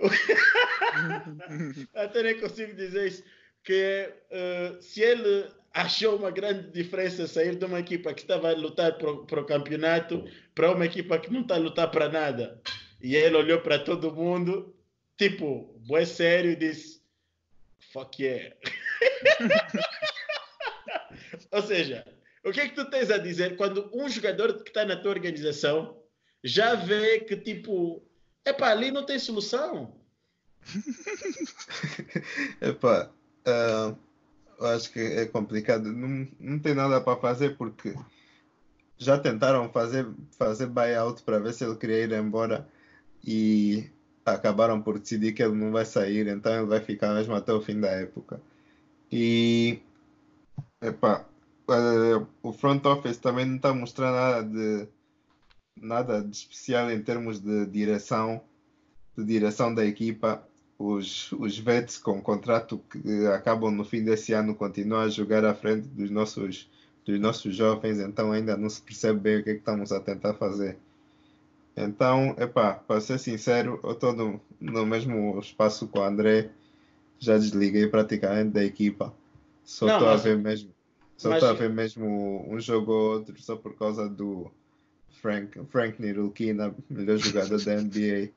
Até 1.94 2.22
nem 2.22 2.40
consigo 2.40 2.74
dizer 2.74 3.06
isso. 3.06 3.24
Que 3.62 4.12
eh, 4.30 4.76
se 4.80 5.02
ele 5.02 5.46
achou 5.76 6.16
uma 6.16 6.30
grande 6.30 6.70
diferença 6.70 7.26
sair 7.26 7.54
de 7.54 7.64
uma 7.66 7.80
equipa 7.80 8.14
que 8.14 8.22
estava 8.22 8.50
a 8.50 8.54
lutar 8.54 8.96
para 8.96 9.10
o 9.10 9.44
campeonato 9.44 10.24
para 10.54 10.72
uma 10.72 10.86
equipa 10.86 11.18
que 11.18 11.30
não 11.30 11.42
está 11.42 11.56
a 11.56 11.58
lutar 11.58 11.90
para 11.90 12.08
nada. 12.08 12.62
E 13.02 13.14
ele 13.14 13.36
olhou 13.36 13.60
para 13.60 13.78
todo 13.78 14.14
mundo, 14.14 14.74
tipo, 15.18 15.78
bué 15.86 16.06
sério, 16.06 16.52
e 16.52 16.56
disse: 16.56 17.02
Fuck 17.92 18.22
yeah. 18.22 18.56
Ou 21.52 21.62
seja, 21.62 22.06
o 22.42 22.52
que 22.52 22.60
é 22.60 22.68
que 22.68 22.74
tu 22.74 22.88
tens 22.88 23.10
a 23.10 23.18
dizer 23.18 23.56
quando 23.56 23.90
um 23.92 24.08
jogador 24.08 24.62
que 24.62 24.70
está 24.70 24.86
na 24.86 24.96
tua 24.96 25.10
organização 25.10 26.02
já 26.42 26.74
vê 26.74 27.20
que, 27.20 27.36
tipo, 27.36 28.02
epá, 28.46 28.70
ali 28.70 28.90
não 28.90 29.04
tem 29.04 29.18
solução? 29.18 30.00
Epá, 32.62 33.12
ah, 33.44 33.94
eu 34.58 34.66
acho 34.66 34.92
que 34.92 35.00
é 35.00 35.26
complicado. 35.26 35.92
Não, 35.92 36.28
não 36.38 36.58
tem 36.58 36.74
nada 36.74 37.00
para 37.00 37.18
fazer 37.18 37.56
porque 37.56 37.94
já 38.98 39.18
tentaram 39.18 39.68
fazer, 39.70 40.08
fazer 40.38 40.66
buyout 40.66 41.22
para 41.22 41.38
ver 41.38 41.52
se 41.52 41.64
ele 41.64 41.76
queria 41.76 42.04
ir 42.04 42.12
embora 42.12 42.66
e 43.24 43.90
acabaram 44.24 44.80
por 44.82 44.98
decidir 44.98 45.32
que 45.32 45.42
ele 45.42 45.54
não 45.54 45.70
vai 45.72 45.84
sair, 45.84 46.26
então 46.26 46.52
ele 46.52 46.66
vai 46.66 46.80
ficar 46.80 47.14
mesmo 47.14 47.34
até 47.34 47.52
o 47.52 47.60
fim 47.60 47.80
da 47.80 47.88
época. 47.88 48.40
E 49.10 49.80
epá, 50.80 51.24
eh, 51.70 52.26
o 52.42 52.52
front 52.52 52.84
office 52.86 53.18
também 53.18 53.46
não 53.46 53.56
está 53.56 53.72
mostrando 53.74 54.14
nada 54.14 54.42
de 54.42 54.88
nada 55.76 56.22
de 56.22 56.34
especial 56.34 56.90
em 56.90 57.02
termos 57.02 57.38
de 57.38 57.66
direção, 57.66 58.42
de 59.16 59.24
direção 59.24 59.74
da 59.74 59.84
equipa 59.84 60.42
os, 60.78 61.32
os 61.32 61.58
vets 61.58 61.98
com 61.98 62.20
contrato 62.20 62.78
que 62.90 63.26
acabam 63.28 63.70
no 63.74 63.84
fim 63.84 64.02
desse 64.04 64.32
ano 64.32 64.54
continuam 64.54 65.02
a 65.02 65.08
jogar 65.08 65.44
à 65.44 65.54
frente 65.54 65.86
dos 65.88 66.10
nossos, 66.10 66.68
dos 67.04 67.18
nossos 67.18 67.54
jovens, 67.54 67.98
então 67.98 68.32
ainda 68.32 68.56
não 68.56 68.68
se 68.68 68.82
percebe 68.82 69.20
bem 69.20 69.36
o 69.38 69.44
que 69.44 69.50
é 69.50 69.52
que 69.54 69.60
estamos 69.60 69.92
a 69.92 70.00
tentar 70.00 70.34
fazer. 70.34 70.76
Então, 71.76 72.34
epá, 72.38 72.74
para 72.74 73.00
ser 73.00 73.18
sincero, 73.18 73.78
eu 73.82 73.92
estou 73.92 74.14
no, 74.14 74.40
no 74.60 74.86
mesmo 74.86 75.38
espaço 75.38 75.86
com 75.88 75.98
o 75.98 76.02
André, 76.02 76.50
já 77.18 77.36
desliguei 77.36 77.86
praticamente 77.86 78.50
da 78.50 78.64
equipa. 78.64 79.14
Só 79.64 79.86
estou 79.88 80.08
a 80.08 80.16
ver 80.16 80.38
mesmo, 80.38 80.70
só 81.16 81.30
mas- 81.30 81.42
estou 81.42 81.50
a 81.50 81.52
ver 81.58 81.70
mesmo 81.70 82.46
um 82.50 82.58
jogo 82.60 82.92
ou 82.92 83.12
outro 83.14 83.40
só 83.40 83.56
por 83.56 83.74
causa 83.74 84.08
do 84.08 84.50
Frank, 85.20 85.58
Frank 85.70 86.00
Ntilikina, 86.00 86.74
melhor 86.88 87.18
jogador 87.18 87.62
da 87.62 87.74
NBA. 87.74 88.30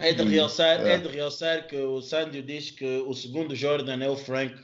É 0.00 0.12
de 0.12 0.22
realçar, 0.24 0.86
é. 0.86 0.94
é 0.94 0.98
de 0.98 1.08
realçar 1.08 1.66
que 1.66 1.76
o 1.76 2.00
Sandio 2.00 2.42
diz 2.42 2.70
que 2.70 3.04
o 3.06 3.14
segundo 3.14 3.54
Jordan 3.54 4.02
é 4.02 4.08
o 4.08 4.16
Frank. 4.16 4.54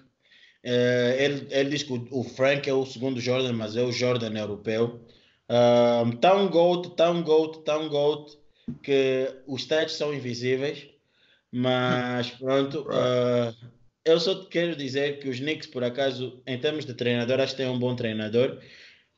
Eh, 0.63 1.17
ele, 1.21 1.47
ele 1.51 1.71
diz 1.71 1.85
que 1.85 1.93
o, 1.93 2.09
o 2.11 2.25
Frank 2.25 2.69
é 2.69 2.73
o 2.73 2.85
segundo 2.85 3.21
Jordan, 3.21 3.53
mas 3.53 3.77
é 3.77 3.83
o 3.83 3.93
Jordan 3.93 4.37
europeu. 4.37 5.01
Um, 5.49 6.11
tão 6.13 6.49
GOAT, 6.49 6.97
tão 6.97 7.23
GOAT, 7.23 7.63
tão 7.65 7.89
GOAT, 7.89 8.37
que 8.83 9.33
os 9.47 9.63
stats 9.63 9.93
são 9.93 10.13
invisíveis. 10.13 10.89
Mas 11.53 12.31
pronto, 12.41 12.85
Right. 12.89 13.57
uh, 13.63 13.71
eu 14.05 14.19
só 14.19 14.35
te 14.35 14.49
quero 14.49 14.75
dizer 14.75 15.21
que 15.21 15.29
os 15.29 15.39
Knicks, 15.39 15.69
por 15.69 15.85
acaso, 15.85 16.43
em 16.47 16.59
termos 16.59 16.85
de 16.85 16.95
treinador, 16.95 17.41
acho 17.41 17.53
que 17.53 17.63
tem 17.63 17.71
um 17.71 17.79
bom 17.79 17.95
treinador. 17.95 18.61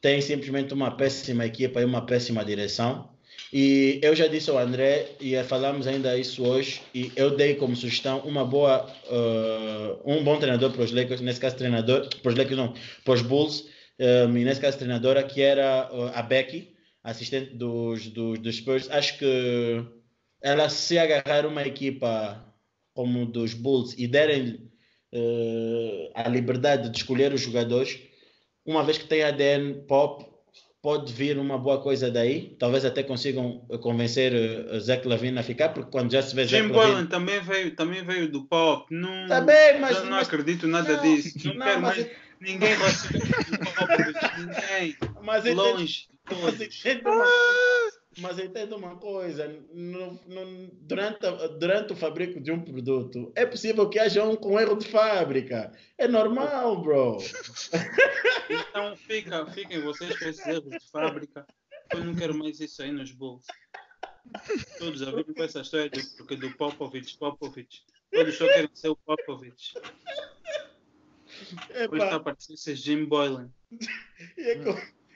Tem 0.01 0.21
simplesmente 0.21 0.75
uma 0.75 0.97
péssima 0.97 1.47
equipa 1.47 1.81
e 1.81 1.85
uma 1.85 2.05
péssima 2.05 2.45
direção. 2.45 3.11
E 3.53 3.99
eu 4.03 4.15
já 4.15 4.27
disse 4.27 4.51
ao 4.51 4.59
André, 4.59 5.09
e 5.21 5.43
falamos 5.45 5.87
ainda 5.87 6.19
isso 6.19 6.45
hoje, 6.45 6.83
e 6.95 7.11
eu 7.17 7.35
dei 7.35 7.55
como 7.55 7.75
sugestão 7.75 8.19
uma 8.21 8.45
boa, 8.45 8.87
uh, 9.07 10.01
um 10.05 10.23
bom 10.23 10.39
treinador 10.39 10.71
para 10.71 10.83
os 10.83 10.93
Lakers, 10.93 11.23
nesse 11.23 11.41
caso 11.41 11.57
treinador, 11.57 12.09
para 12.23 12.29
os 12.29 12.35
Lakers 12.37 12.57
não, 12.59 12.75
para 13.05 13.15
os 13.15 13.23
Bulls, 13.23 13.65
um, 13.99 14.37
e 14.37 14.45
nesse 14.45 14.61
caso 14.61 14.77
treinadora, 14.77 15.23
que 15.23 15.41
era 15.41 15.89
uh, 15.91 16.11
a 16.15 16.23
Becky, 16.23 16.75
assistente 17.03 17.55
dos, 17.55 18.09
dos, 18.09 18.39
dos 18.39 18.57
Spurs. 18.57 18.91
Acho 18.91 19.19
que 19.19 19.83
ela 20.43 20.69
se 20.69 20.99
agarrar 20.99 21.47
uma 21.47 21.63
equipa 21.63 22.45
como 22.93 23.25
dos 23.25 23.55
Bulls 23.55 23.95
e 23.97 24.07
derem 24.07 24.71
uh, 25.15 26.11
a 26.15 26.29
liberdade 26.29 26.91
de 26.91 26.99
escolher 26.99 27.33
os 27.33 27.41
jogadores, 27.41 27.99
uma 28.65 28.85
vez 28.85 28.99
que 28.99 29.07
tem 29.07 29.23
ADN 29.23 29.87
pop, 29.87 30.28
pode 30.89 31.13
vir 31.13 31.37
uma 31.39 31.59
boa 31.59 31.83
coisa 31.83 32.11
daí. 32.11 32.57
Talvez 32.59 32.83
até 32.83 33.03
consigam 33.03 33.59
convencer 33.83 34.33
uh, 34.33 34.81
Zach 34.81 35.07
Lavine 35.07 35.39
a 35.39 35.43
ficar, 35.43 35.69
porque 35.69 35.91
quando 35.91 36.11
já 36.11 36.23
se 36.23 36.35
vê 36.35 36.47
Zach 36.47 36.63
Jim. 36.63 36.73
Boylan 36.73 37.05
também 37.05 37.39
veio, 37.41 37.77
também 37.77 38.03
veio 38.03 38.33
do 38.33 38.45
pop. 38.45 38.87
Não, 38.91 39.29
Tá 39.29 39.43
bem, 39.43 39.79
mas... 39.79 40.03
não 40.03 40.13
mas- 40.13 40.27
acredito 40.27 40.67
nada 40.67 40.97
não, 40.97 41.03
disso. 41.03 41.47
Não, 41.47 41.55
não, 41.57 41.67
quero 41.67 41.81
mas 41.83 41.97
mais 41.99 42.11
ninguém 42.41 42.75
relacionado 42.75 43.35
com 43.45 43.55
o 43.55 43.75
pop. 43.75 44.03
Ninguém. 44.39 44.97
Mas 45.21 45.45
Longe. 45.45 46.09
mas 46.43 46.61
entendo 46.61 47.11
uma, 47.11 47.25
mas 48.21 48.39
entendo 48.39 48.77
uma 48.77 48.97
coisa: 48.97 49.49
no- 49.73 50.21
no- 50.27 50.69
durante, 50.83 51.19
durante 51.59 51.93
o 51.93 51.97
fabrico 51.97 52.41
de 52.41 52.51
um 52.51 52.61
produto, 52.61 53.33
é 53.35 53.45
possível 53.47 53.89
que 53.89 53.99
haja 53.99 54.25
um 54.25 54.37
com 54.37 54.59
erro 54.59 54.77
de 54.77 54.87
fábrica. 54.89 55.73
É 55.97 56.07
normal, 56.09 56.81
bro. 56.83 57.19
Então 58.51 58.97
fica, 58.97 59.47
fiquem 59.47 59.81
vocês 59.83 60.19
com 60.19 60.25
esses 60.27 60.47
erros 60.47 60.71
de 60.71 60.91
fábrica. 60.91 61.47
Eu 61.93 62.05
não 62.05 62.15
quero 62.15 62.35
mais 62.37 62.61
isso 62.61 62.83
aí 62.83 62.93
nos 62.93 63.11
Bulls. 63.13 63.47
Todos 64.79 65.01
já 65.01 65.07
viram 65.11 65.33
com 65.35 65.43
essa 65.43 65.61
história 65.61 65.89
do, 65.89 66.01
porque 66.19 66.37
do 66.37 66.51
Popovich, 66.57 67.17
Popovich. 67.17 67.83
Todos 68.13 68.37
só 68.37 68.47
querem 68.47 68.71
ser 68.75 68.89
o 68.89 68.97
Popovich. 68.97 69.75
Depois 71.73 72.03
está 72.03 72.15
a 72.15 72.17
Epa, 72.17 72.21
parecer 72.21 72.57
ser 72.57 72.75
Jim 72.77 73.05
Boylan. 73.07 73.51
e 74.37 74.43
é 74.43 74.57
com, 74.57 74.75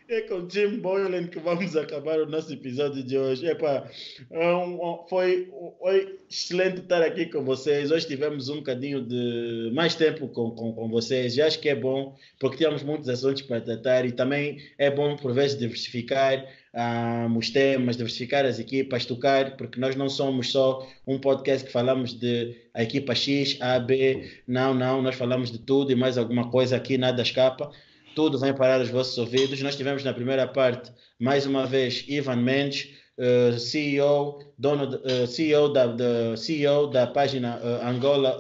é 0.09 0.21
com 0.23 0.49
Jim 0.49 0.79
Boylan 0.79 1.27
que 1.27 1.39
vamos 1.39 1.77
acabar 1.77 2.19
o 2.21 2.27
nosso 2.27 2.53
episódio 2.53 3.03
de 3.03 3.17
hoje. 3.17 3.47
Epa, 3.47 3.89
um, 4.31 5.07
foi, 5.09 5.49
foi 5.79 6.19
excelente 6.31 6.81
estar 6.81 7.03
aqui 7.03 7.27
com 7.27 7.45
vocês. 7.45 7.91
Hoje 7.91 8.07
tivemos 8.07 8.49
um 8.49 8.57
bocadinho 8.57 9.03
de 9.03 9.71
mais 9.75 9.95
tempo 9.95 10.29
com, 10.29 10.51
com, 10.51 10.73
com 10.73 10.89
vocês. 10.89 11.37
E 11.37 11.43
acho 11.43 11.61
que 11.61 11.69
é 11.69 11.75
bom, 11.75 12.17
porque 12.39 12.59
tínhamos 12.59 12.83
muitos 12.83 13.09
assuntos 13.09 13.43
para 13.43 13.61
tratar 13.61 14.05
e 14.05 14.13
também 14.13 14.59
é 14.77 14.91
bom, 14.91 15.17
por 15.17 15.33
vezes, 15.33 15.59
diversificar 15.59 16.45
um, 16.75 17.39
os 17.39 17.51
temas, 17.51 17.97
diversificar 17.97 18.45
as 18.45 18.59
equipas, 18.59 19.07
tocar, 19.07 19.57
porque 19.57 19.79
nós 19.79 19.95
não 19.95 20.09
somos 20.09 20.51
só 20.51 20.87
um 21.07 21.19
podcast 21.19 21.67
que 21.67 21.73
falamos 21.73 22.13
de 22.19 22.57
a 22.75 22.83
equipa 22.83 23.15
X, 23.15 23.57
A, 23.61 23.79
B. 23.79 24.31
Não, 24.47 24.75
não, 24.75 25.01
nós 25.01 25.15
falamos 25.15 25.51
de 25.51 25.59
tudo 25.59 25.93
e 25.93 25.95
mais 25.95 26.19
alguma 26.19 26.51
coisa 26.51 26.77
aqui, 26.77 26.99
nada 26.99 27.23
escapa. 27.23 27.71
Tudo 28.15 28.39
vem 28.39 28.55
parar 28.55 28.81
os 28.81 28.89
vossos 28.89 29.17
ouvidos. 29.19 29.61
Nós 29.63 29.77
tivemos 29.77 30.05
na 30.05 30.13
primeira 30.13 30.47
parte, 30.47 30.93
mais 31.19 31.47
uma 31.47 31.67
vez, 31.67 32.05
Ivan 32.09 32.37
Mendes, 32.37 32.91
uh, 33.19 33.59
CEO, 33.59 34.39
dono, 34.59 34.97
uh, 34.97 35.27
CEO, 35.27 35.73
da, 35.73 35.87
da, 35.87 36.37
CEO 36.37 36.89
da 36.89 37.07
página 37.07 37.59
uh, 37.59 37.87
Angola 37.87 38.39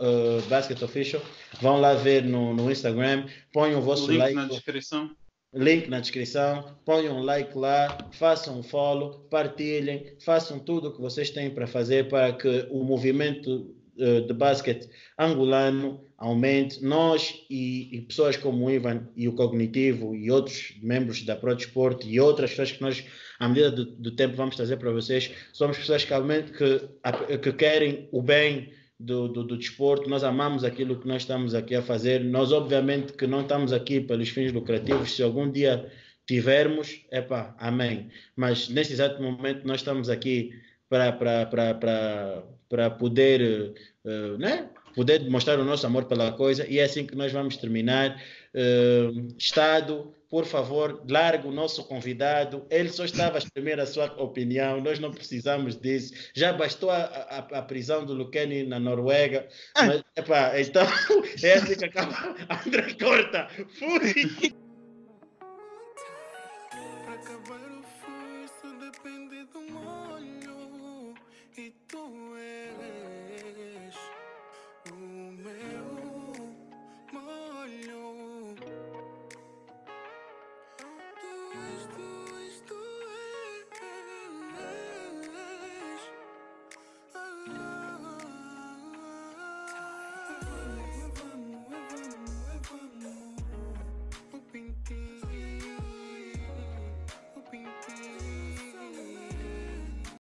Basket 0.49 0.81
Official. 0.83 1.23
Vão 1.61 1.81
lá 1.81 1.95
ver 1.95 2.25
no, 2.25 2.55
no 2.55 2.71
Instagram, 2.71 3.27
ponham 3.53 3.81
o 3.81 3.83
vosso 3.83 4.11
Link 4.11 4.19
like. 4.19 4.35
na 4.35 4.47
descrição. 4.47 5.11
Link 5.55 5.89
na 5.91 6.01
descrição, 6.01 6.77
ponham 6.83 7.19
um 7.19 7.23
like 7.23 7.57
lá, 7.57 7.99
façam 8.13 8.59
um 8.59 8.63
follow, 8.63 9.27
partilhem, 9.31 10.17
façam 10.25 10.59
tudo 10.59 10.89
o 10.89 10.93
que 10.95 11.01
vocês 11.01 11.29
têm 11.29 11.51
para 11.51 11.67
fazer 11.67 12.09
para 12.09 12.33
que 12.33 12.67
o 12.71 12.83
movimento 12.83 13.71
de 13.95 14.33
basquete 14.33 14.89
angolano 15.19 16.03
aumente. 16.23 16.83
Nós 16.83 17.45
e, 17.51 17.97
e, 17.97 18.01
pessoas 18.03 18.37
como 18.37 18.65
o 18.65 18.71
Ivan 18.71 19.09
e 19.17 19.27
o 19.27 19.33
Cognitivo 19.33 20.15
e 20.15 20.31
outros 20.31 20.75
membros 20.81 21.23
da 21.23 21.35
Pro 21.35 21.55
Desporto 21.55 22.07
e 22.07 22.21
outras 22.21 22.51
pessoas 22.51 22.73
que 22.73 22.81
nós, 22.81 23.05
à 23.41 23.49
medida 23.49 23.73
do, 23.73 23.85
do 23.85 24.11
tempo, 24.13 24.37
vamos 24.37 24.55
trazer 24.55 24.77
para 24.77 24.93
vocês, 24.93 25.33
somos 25.53 25.77
pessoas 25.77 26.05
que, 26.05 26.15
que, 26.53 27.39
que 27.39 27.53
querem 27.53 28.09
o 28.13 28.23
bem 28.23 28.73
do, 29.01 29.27
do, 29.27 29.43
do, 29.43 29.59
desporto, 29.59 30.09
nós 30.09 30.23
amamos 30.23 30.63
aquilo 30.63 31.01
que 31.01 31.09
nós 31.09 31.23
estamos 31.23 31.57
aqui 31.57 31.75
a 31.75 31.83
fazer. 31.83 32.23
Nós, 32.23 32.53
obviamente, 32.53 33.15
que 33.15 33.27
não 33.27 33.41
estamos 33.41 33.73
aqui 33.73 34.01
pelos 34.01 34.29
fins 34.29 34.53
lucrativos. 34.53 35.17
Se 35.17 35.25
algum 35.25 35.51
dia 35.51 35.91
tivermos, 36.25 37.05
é 37.11 37.21
pá, 37.21 37.53
amém. 37.59 38.11
Mas 38.37 38.69
neste 38.69 38.93
exato 38.93 39.21
momento, 39.21 39.67
nós 39.67 39.81
estamos 39.81 40.09
aqui 40.09 40.53
para 40.89 42.91
poder, 42.91 43.75
uh, 44.05 44.39
né? 44.39 44.71
Poder 44.95 45.19
demonstrar 45.21 45.59
o 45.59 45.65
nosso 45.65 45.87
amor 45.87 46.05
pela 46.05 46.33
coisa 46.33 46.67
e 46.69 46.79
é 46.79 46.85
assim 46.85 47.07
que 47.07 47.15
nós 47.15 47.33
vamos 47.33 47.57
terminar. 47.57 48.21
Uh, 48.55 49.35
Estado, 49.39 50.15
por 50.29 50.45
favor, 50.45 51.03
largue 51.09 51.47
o 51.47 51.53
nosso 51.53 51.85
convidado. 51.85 52.67
Ele 52.71 52.89
só 52.89 53.05
estava 53.05 53.37
a 53.37 53.39
exprimir 53.39 53.81
a 53.81 53.87
sua 53.87 54.07
opinião, 54.21 54.81
nós 54.81 54.99
não 54.99 55.11
precisamos 55.11 55.77
disso. 55.77 56.13
Já 56.35 56.53
bastou 56.53 56.91
a, 56.91 57.05
a, 57.05 57.39
a 57.59 57.63
prisão 57.63 58.05
do 58.05 58.15
Luqueni 58.15 58.65
na 58.65 58.79
Noruega. 58.79 59.47
Mas, 59.77 60.03
epa, 60.17 60.53
então, 60.61 60.87
é 61.43 61.53
assim 61.55 61.77
que 61.77 61.85
acaba. 61.85 62.37
André 62.67 62.95
Corta, 62.95 63.49
fui! 63.79 64.62